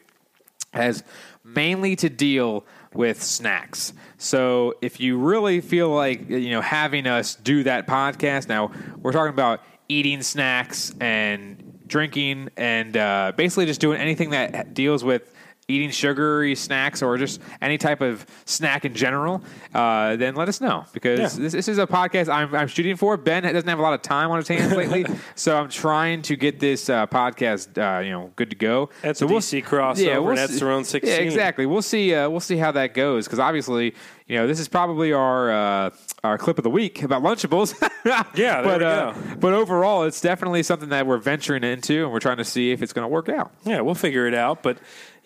has 0.73 1.03
mainly 1.43 1.97
to 1.97 2.09
deal 2.09 2.65
with 2.93 3.23
snacks. 3.23 3.93
So 4.19 4.75
if 4.81 5.01
you 5.01 5.19
really 5.19 5.61
feel 5.61 5.91
like 5.91 6.29
you 6.29 6.51
know 6.51 6.61
having 6.61 7.07
us 7.07 7.35
do 7.35 7.63
that 7.65 7.87
podcast, 7.87 8.49
now 8.49 8.71
we're 9.01 9.13
talking 9.13 9.35
about 9.35 9.63
eating 9.89 10.23
snacks 10.23 10.95
and 11.01 11.83
drinking 11.87 12.49
and 12.57 12.97
uh, 12.97 13.33
basically 13.37 13.67
just 13.67 13.81
doing 13.81 14.01
anything 14.01 14.31
that 14.31 14.73
deals 14.73 15.05
with 15.05 15.34
eating 15.69 15.91
sugary 15.91 16.55
snacks 16.55 17.03
or 17.03 17.17
just 17.17 17.41
any 17.63 17.79
type 17.79 18.01
of 18.01 18.27
snack 18.45 18.85
in 18.85 18.95
general, 18.95 19.43
uh, 19.75 20.15
then 20.17 20.35
let 20.35 20.49
us 20.49 20.61
know 20.61 20.85
because 20.93 21.19
Yeah. 21.19 21.43
this, 21.43 21.53
this 21.53 21.69
is 21.69 21.79
a 21.79 21.87
podcast 21.87 22.29
I'm, 22.33 22.55
I'm 22.55 22.69
shooting 22.69 22.97
for. 22.97 23.17
Ben 23.17 23.43
doesn't 23.45 23.67
have 23.69 23.79
a 23.79 23.83
lot 23.83 23.95
of 23.95 24.03
time 24.03 24.31
on 24.31 24.37
his 24.39 24.49
hands 24.49 24.73
lately, 24.77 25.07
so 25.35 25.57
I'm 25.57 25.69
trying 25.69 26.23
to 26.23 26.37
get 26.37 26.61
this 26.61 26.91
uh, 26.91 27.07
podcast, 27.07 27.79
uh, 27.79 28.01
you 28.01 28.11
know, 28.11 28.31
good 28.37 28.51
to 28.51 28.57
go. 28.57 28.91
At 29.03 29.17
so 29.17 29.27
the 29.27 29.35
DC 29.35 29.65
crossover, 29.65 30.31
and 30.31 30.39
at 30.39 30.51
see- 30.51 30.61
Cerrone 30.61 30.85
16. 30.85 31.11
Yeah, 31.11 31.19
exactly. 31.21 31.67
We'll 31.67 31.83
see. 31.83 32.15
Uh, 32.15 32.29
we'll 32.29 32.41
see 32.41 32.57
how 32.57 32.73
that 32.73 32.93
goes 32.95 33.25
because 33.25 33.39
obviously, 33.39 33.95
you 34.27 34.37
know, 34.37 34.47
this 34.47 34.61
is 34.61 34.69
probably 34.69 35.13
our 35.13 35.51
uh, 35.51 35.91
our 36.23 36.37
clip 36.39 36.59
of 36.59 36.65
the 36.65 36.71
week 36.71 37.03
about 37.03 37.23
Lunchables. 37.23 37.75
Yeah, 38.05 38.23
there 38.35 38.63
but 38.65 38.81
we 38.81 38.85
uh, 39.33 39.37
but 39.37 39.55
overall, 39.55 40.03
it's 40.03 40.21
definitely 40.21 40.63
something 40.63 40.91
that 40.91 41.07
we're 41.07 41.17
venturing 41.17 41.65
into, 41.65 42.03
and 42.05 42.13
we're 42.13 42.21
trying 42.21 42.37
to 42.37 42.45
see 42.45 42.71
if 42.71 42.83
it's 42.83 42.93
going 42.93 43.05
to 43.05 43.09
work 43.09 43.31
out. 43.31 43.51
Yeah, 43.65 43.81
we'll 43.81 43.95
figure 43.95 44.27
it 44.27 44.35
out. 44.35 44.63
But 44.63 44.77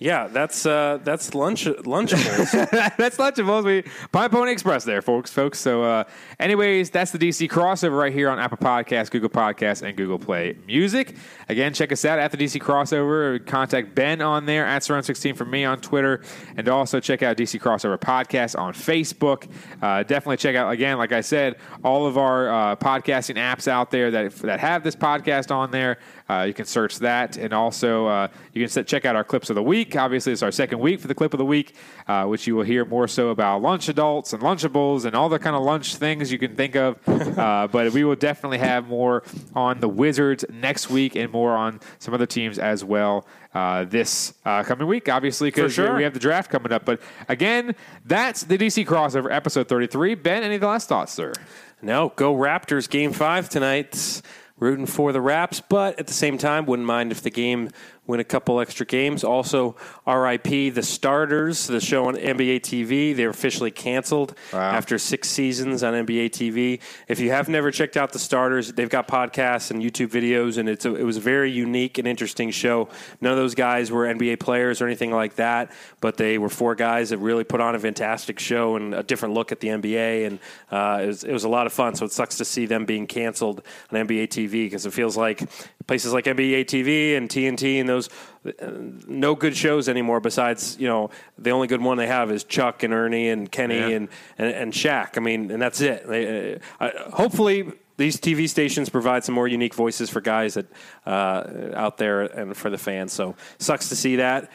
yeah, 0.00 0.28
that's 0.28 0.64
uh, 0.64 1.00
that's 1.02 1.34
lunch 1.34 1.64
Lunchables. 1.64 2.52
that's 2.96 3.16
Lunchables. 3.16 3.64
We 3.64 3.82
Pine 4.12 4.30
Pony 4.30 4.52
Express 4.52 4.84
there, 4.84 5.02
folks. 5.02 5.32
Folks. 5.32 5.58
So, 5.58 5.82
uh, 5.82 6.04
anyways, 6.38 6.90
that's 6.90 7.10
the 7.10 7.18
DC 7.18 7.48
crossover 7.48 7.98
right 7.98 8.12
here 8.12 8.30
on 8.30 8.38
Apple 8.38 8.58
Podcasts, 8.58 9.10
Google 9.10 9.28
Podcasts, 9.28 9.82
and 9.82 9.96
Google 9.96 10.20
Play 10.20 10.56
Music. 10.68 11.16
Again, 11.48 11.74
check 11.74 11.90
us 11.90 12.04
out 12.04 12.20
at 12.20 12.30
the 12.30 12.36
DC 12.36 12.60
crossover. 12.62 13.44
Contact 13.44 13.96
Ben 13.96 14.22
on 14.22 14.46
there 14.46 14.64
at 14.64 14.84
Surround 14.84 15.04
Sixteen 15.04 15.34
for 15.34 15.44
me 15.44 15.64
on 15.64 15.80
Twitter, 15.80 16.22
and 16.56 16.68
also 16.68 17.00
check 17.00 17.24
out 17.24 17.36
DC 17.36 17.60
Crossover 17.60 17.98
Podcast 17.98 18.56
on 18.56 18.74
Facebook. 18.74 19.50
Uh, 19.82 20.04
definitely 20.04 20.36
check 20.36 20.54
out 20.54 20.70
again, 20.70 20.98
like 20.98 21.10
I 21.10 21.22
said, 21.22 21.56
all 21.82 22.06
of 22.06 22.16
our 22.16 22.48
uh, 22.48 22.76
podcasting 22.76 23.34
apps 23.34 23.66
out 23.66 23.90
there 23.90 24.12
that 24.12 24.32
that 24.36 24.60
have 24.60 24.84
this 24.84 24.94
podcast 24.94 25.50
on 25.50 25.72
there. 25.72 25.98
Uh, 26.28 26.42
you 26.42 26.52
can 26.52 26.66
search 26.66 26.98
that, 26.98 27.36
and 27.36 27.52
also 27.52 28.06
uh, 28.06 28.28
you 28.52 28.62
can 28.62 28.68
set, 28.68 28.86
check 28.86 29.04
out 29.04 29.16
our 29.16 29.24
clips 29.24 29.48
of 29.50 29.56
the 29.56 29.62
week. 29.62 29.96
Obviously, 29.96 30.32
it's 30.32 30.42
our 30.42 30.50
second 30.50 30.78
week 30.78 31.00
for 31.00 31.08
the 31.08 31.14
clip 31.14 31.32
of 31.32 31.38
the 31.38 31.44
week, 31.44 31.74
uh, 32.06 32.24
which 32.26 32.46
you 32.46 32.54
will 32.54 32.64
hear 32.64 32.84
more 32.84 33.08
so 33.08 33.28
about 33.30 33.62
lunch 33.62 33.88
adults 33.88 34.32
and 34.32 34.42
Lunchables 34.42 35.04
and 35.04 35.14
all 35.14 35.28
the 35.28 35.38
kind 35.38 35.56
of 35.56 35.62
lunch 35.62 35.96
things 35.96 36.30
you 36.30 36.38
can 36.38 36.54
think 36.54 36.76
of. 36.76 36.96
uh, 37.38 37.68
but 37.70 37.92
we 37.92 38.04
will 38.04 38.16
definitely 38.16 38.58
have 38.58 38.88
more 38.88 39.22
on 39.54 39.80
the 39.80 39.88
Wizards 39.88 40.44
next 40.50 40.90
week 40.90 41.16
and 41.16 41.32
more 41.32 41.56
on 41.56 41.80
some 41.98 42.12
other 42.12 42.26
teams 42.26 42.58
as 42.58 42.84
well 42.84 43.26
uh, 43.54 43.84
this 43.84 44.34
uh, 44.44 44.62
coming 44.62 44.86
week. 44.86 45.08
Obviously, 45.08 45.48
because 45.48 45.72
sure. 45.72 45.96
we 45.96 46.02
have 46.02 46.14
the 46.14 46.20
draft 46.20 46.50
coming 46.50 46.72
up. 46.72 46.84
But 46.84 47.00
again, 47.28 47.74
that's 48.04 48.42
the 48.42 48.58
DC 48.58 48.86
crossover 48.86 49.32
episode 49.32 49.68
thirty-three. 49.68 50.14
Ben, 50.16 50.42
any 50.42 50.58
last 50.58 50.88
thoughts, 50.88 51.12
sir? 51.12 51.32
no, 51.80 52.12
go 52.16 52.34
Raptors 52.34 52.88
game 52.88 53.12
five 53.12 53.48
tonight. 53.48 54.22
Rooting 54.58 54.86
for 54.86 55.12
the 55.12 55.20
Raps, 55.20 55.60
but 55.60 55.98
at 56.00 56.06
the 56.08 56.12
same 56.12 56.36
time, 56.36 56.66
wouldn't 56.66 56.86
mind 56.86 57.12
if 57.12 57.22
the 57.22 57.30
game 57.30 57.70
win 58.08 58.18
a 58.20 58.24
couple 58.24 58.58
extra 58.58 58.86
games. 58.86 59.22
Also, 59.22 59.76
RIP 60.06 60.74
the 60.74 60.82
starters, 60.82 61.66
the 61.66 61.80
show 61.80 62.06
on 62.06 62.16
NBA 62.16 62.60
TV. 62.60 63.14
They're 63.14 63.30
officially 63.30 63.70
canceled 63.70 64.34
after 64.52 64.98
six 64.98 65.28
seasons 65.28 65.84
on 65.84 65.92
NBA 65.94 66.30
TV. 66.30 66.80
If 67.06 67.20
you 67.20 67.30
have 67.30 67.48
never 67.48 67.70
checked 67.70 67.96
out 67.96 68.12
the 68.12 68.18
starters, 68.18 68.72
they've 68.72 68.88
got 68.88 69.06
podcasts 69.06 69.70
and 69.70 69.82
YouTube 69.82 70.08
videos, 70.08 70.56
and 70.56 70.68
it's 70.68 70.86
a, 70.86 70.94
it 70.96 71.04
was 71.04 71.18
a 71.18 71.20
very 71.20 71.52
unique 71.52 71.98
and 71.98 72.08
interesting 72.08 72.50
show. 72.50 72.88
None 73.20 73.30
of 73.30 73.38
those 73.38 73.54
guys 73.54 73.92
were 73.92 74.06
NBA 74.06 74.40
players 74.40 74.80
or 74.80 74.86
anything 74.86 75.12
like 75.12 75.36
that, 75.36 75.70
but 76.00 76.16
they 76.16 76.38
were 76.38 76.48
four 76.48 76.74
guys 76.74 77.10
that 77.10 77.18
really 77.18 77.44
put 77.44 77.60
on 77.60 77.74
a 77.74 77.78
fantastic 77.78 78.38
show 78.38 78.76
and 78.76 78.94
a 78.94 79.02
different 79.02 79.34
look 79.34 79.52
at 79.52 79.60
the 79.60 79.68
NBA, 79.68 80.26
and 80.26 80.38
uh, 80.70 81.00
it, 81.02 81.06
was, 81.06 81.24
it 81.24 81.32
was 81.32 81.44
a 81.44 81.48
lot 81.48 81.66
of 81.66 81.74
fun. 81.74 81.94
So 81.94 82.06
it 82.06 82.12
sucks 82.12 82.38
to 82.38 82.46
see 82.46 82.64
them 82.64 82.86
being 82.86 83.06
canceled 83.06 83.60
on 83.92 84.06
NBA 84.06 84.28
TV 84.28 84.64
because 84.64 84.86
it 84.86 84.94
feels 84.94 85.16
like 85.16 85.42
places 85.88 86.12
like 86.12 86.26
NBA 86.26 86.66
TV 86.66 87.16
and 87.16 87.28
TNT 87.28 87.80
and 87.80 87.88
those 87.88 88.08
uh, 88.46 88.70
no 89.08 89.34
good 89.34 89.56
shows 89.56 89.88
anymore. 89.88 90.20
Besides, 90.20 90.76
you 90.78 90.86
know, 90.86 91.10
the 91.36 91.50
only 91.50 91.66
good 91.66 91.80
one 91.82 91.96
they 91.98 92.06
have 92.06 92.30
is 92.30 92.44
Chuck 92.44 92.84
and 92.84 92.94
Ernie 92.94 93.28
and 93.30 93.50
Kenny 93.50 93.78
Yeah. 93.78 93.88
and, 93.88 94.08
and 94.38 94.54
and 94.54 94.72
Shaq. 94.72 95.16
I 95.16 95.20
mean, 95.20 95.50
and 95.50 95.60
that's 95.60 95.80
it. 95.80 96.06
They, 96.06 96.60
uh, 96.78 96.90
hopefully. 97.10 97.72
These 97.96 98.20
TV 98.20 98.48
stations 98.48 98.88
provide 98.90 99.24
some 99.24 99.34
more 99.34 99.48
unique 99.48 99.74
voices 99.74 100.08
for 100.08 100.20
guys 100.20 100.54
that 100.54 100.66
uh, 101.04 101.72
out 101.74 101.98
there 101.98 102.20
and 102.20 102.56
for 102.56 102.70
the 102.70 102.78
fans. 102.78 103.12
So 103.12 103.34
sucks 103.58 103.88
to 103.88 103.96
see 103.96 104.14
that. 104.16 104.52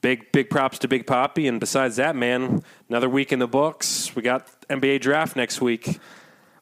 Big 0.00 0.30
big 0.30 0.48
props 0.48 0.78
to 0.78 0.86
Big 0.86 1.04
Poppy. 1.04 1.48
And 1.48 1.58
besides 1.58 1.96
that, 1.96 2.14
man, 2.14 2.62
another 2.88 3.08
week 3.08 3.32
in 3.32 3.40
the 3.40 3.48
books. 3.48 4.14
We 4.14 4.22
got 4.22 4.46
NBA 4.68 5.00
draft 5.00 5.34
next 5.34 5.60
week. 5.60 5.98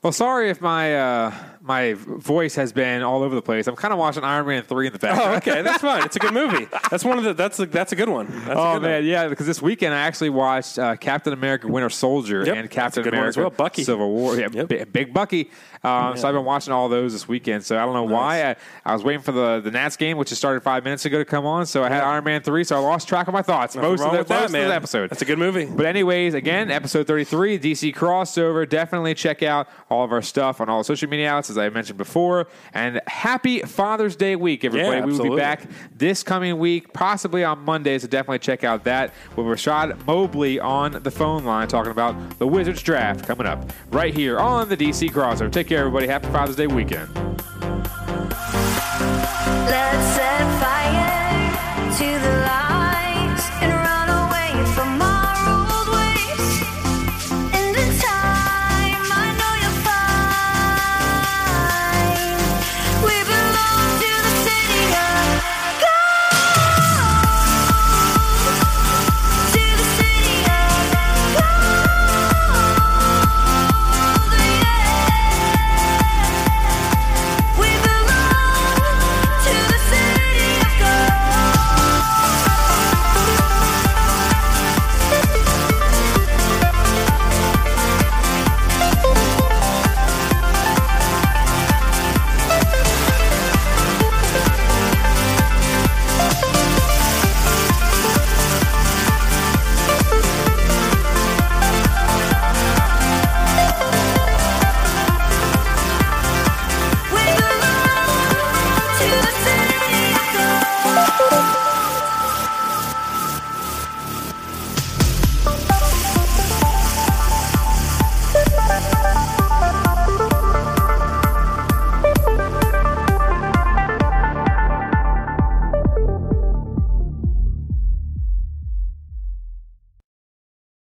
Well, 0.00 0.12
sorry 0.14 0.48
if 0.48 0.62
my 0.62 0.96
uh, 0.96 1.34
my 1.64 1.94
voice 1.94 2.56
has 2.56 2.72
been 2.72 3.02
all 3.02 3.22
over 3.22 3.34
the 3.34 3.42
place. 3.42 3.66
I'm 3.68 3.76
kind 3.76 3.92
of 3.92 3.98
watching 3.98 4.24
Iron 4.24 4.46
Man 4.46 4.62
three 4.64 4.88
in 4.88 4.92
the 4.92 4.98
background. 4.98 5.34
Oh, 5.34 5.36
okay, 5.36 5.62
that's 5.62 5.80
fine. 5.80 6.04
It's 6.04 6.16
a 6.16 6.18
good 6.18 6.34
movie. 6.34 6.66
That's 6.90 7.04
one 7.04 7.18
of 7.18 7.24
the. 7.24 7.34
That's 7.34 7.58
a, 7.60 7.66
that's 7.66 7.92
a 7.92 7.96
good 7.96 8.08
one. 8.08 8.26
That's 8.26 8.48
a 8.48 8.52
oh 8.58 8.72
good 8.74 8.82
man, 8.82 8.94
one. 9.02 9.04
yeah, 9.06 9.28
because 9.28 9.46
this 9.46 9.62
weekend 9.62 9.94
I 9.94 9.98
actually 10.00 10.30
watched 10.30 10.78
uh, 10.78 10.96
Captain 10.96 11.32
America: 11.32 11.68
Winter 11.68 11.88
Soldier 11.90 12.44
Yep, 12.44 12.56
and 12.56 12.70
Captain 12.70 13.04
good 13.04 13.14
one 13.14 13.26
as 13.26 13.36
America: 13.36 13.54
well. 13.56 13.66
Bucky. 13.68 13.84
Civil 13.84 14.10
War. 14.10 14.36
Yeah, 14.36 14.48
Yep. 14.52 14.68
bi- 14.68 14.84
big 14.84 15.14
Bucky. 15.14 15.50
Um, 15.84 16.16
So 16.16 16.28
I've 16.28 16.34
been 16.34 16.44
watching 16.44 16.72
all 16.72 16.88
those 16.88 17.12
this 17.12 17.26
weekend. 17.28 17.64
So 17.64 17.76
I 17.78 17.84
don't 17.84 17.94
know 17.94 18.04
why 18.04 18.50
I, 18.50 18.56
I 18.84 18.92
was 18.92 19.04
waiting 19.04 19.22
for 19.22 19.32
the 19.32 19.60
the 19.60 19.70
Nats 19.70 19.96
game, 19.96 20.16
which 20.16 20.30
has 20.30 20.38
started 20.38 20.62
five 20.62 20.82
minutes 20.84 21.04
ago, 21.04 21.18
to 21.18 21.24
come 21.24 21.46
on. 21.46 21.66
So 21.66 21.82
I 21.84 21.88
had 21.88 22.02
Iron 22.02 22.24
Man 22.24 22.42
three, 22.42 22.64
so 22.64 22.76
I 22.76 22.80
lost 22.80 23.08
track 23.08 23.28
of 23.28 23.34
my 23.34 23.42
thoughts 23.42 23.76
Nothing 23.76 23.90
most 23.90 24.02
of 24.02 24.12
the, 24.12 24.18
with 24.18 24.28
that, 24.28 24.44
of 24.46 24.52
the 24.52 24.58
episode. 24.74 25.10
That's 25.10 25.22
a 25.22 25.26
good 25.26 25.38
movie. 25.38 25.66
But 25.66 25.86
anyways, 25.86 26.34
again, 26.34 26.70
episode 26.70 27.06
33, 27.06 27.58
DC 27.58 27.94
crossover. 27.94 28.68
Definitely 28.68 29.14
check 29.14 29.42
out 29.42 29.68
all 29.90 30.04
of 30.04 30.12
our 30.12 30.22
stuff 30.22 30.60
on 30.60 30.68
all 30.68 30.78
the 30.78 30.84
social 30.84 31.08
media 31.08 31.30
outlets, 31.30 31.51
as 31.52 31.58
I 31.58 31.68
mentioned 31.68 31.98
before. 31.98 32.48
And 32.74 33.00
happy 33.06 33.60
Father's 33.60 34.16
Day 34.16 34.36
week, 34.36 34.64
everybody. 34.64 34.98
Yeah, 34.98 35.04
we 35.04 35.12
will 35.12 35.30
be 35.30 35.36
back 35.36 35.62
this 35.96 36.22
coming 36.22 36.58
week, 36.58 36.92
possibly 36.92 37.44
on 37.44 37.60
Monday. 37.60 37.98
So 37.98 38.08
definitely 38.08 38.40
check 38.40 38.64
out 38.64 38.84
that 38.84 39.12
with 39.36 39.46
Rashad 39.46 40.06
Mobley 40.06 40.58
on 40.58 41.02
the 41.02 41.10
phone 41.10 41.44
line 41.44 41.68
talking 41.68 41.92
about 41.92 42.38
the 42.38 42.46
Wizards 42.46 42.82
draft 42.82 43.26
coming 43.26 43.46
up 43.46 43.70
right 43.90 44.14
here 44.14 44.38
on 44.38 44.68
the 44.68 44.76
DC 44.76 45.10
crossover. 45.10 45.50
Take 45.50 45.68
care, 45.68 45.80
everybody. 45.80 46.06
Happy 46.06 46.26
Father's 46.28 46.56
Day 46.56 46.66
weekend. 46.66 47.08
Let's 49.66 50.51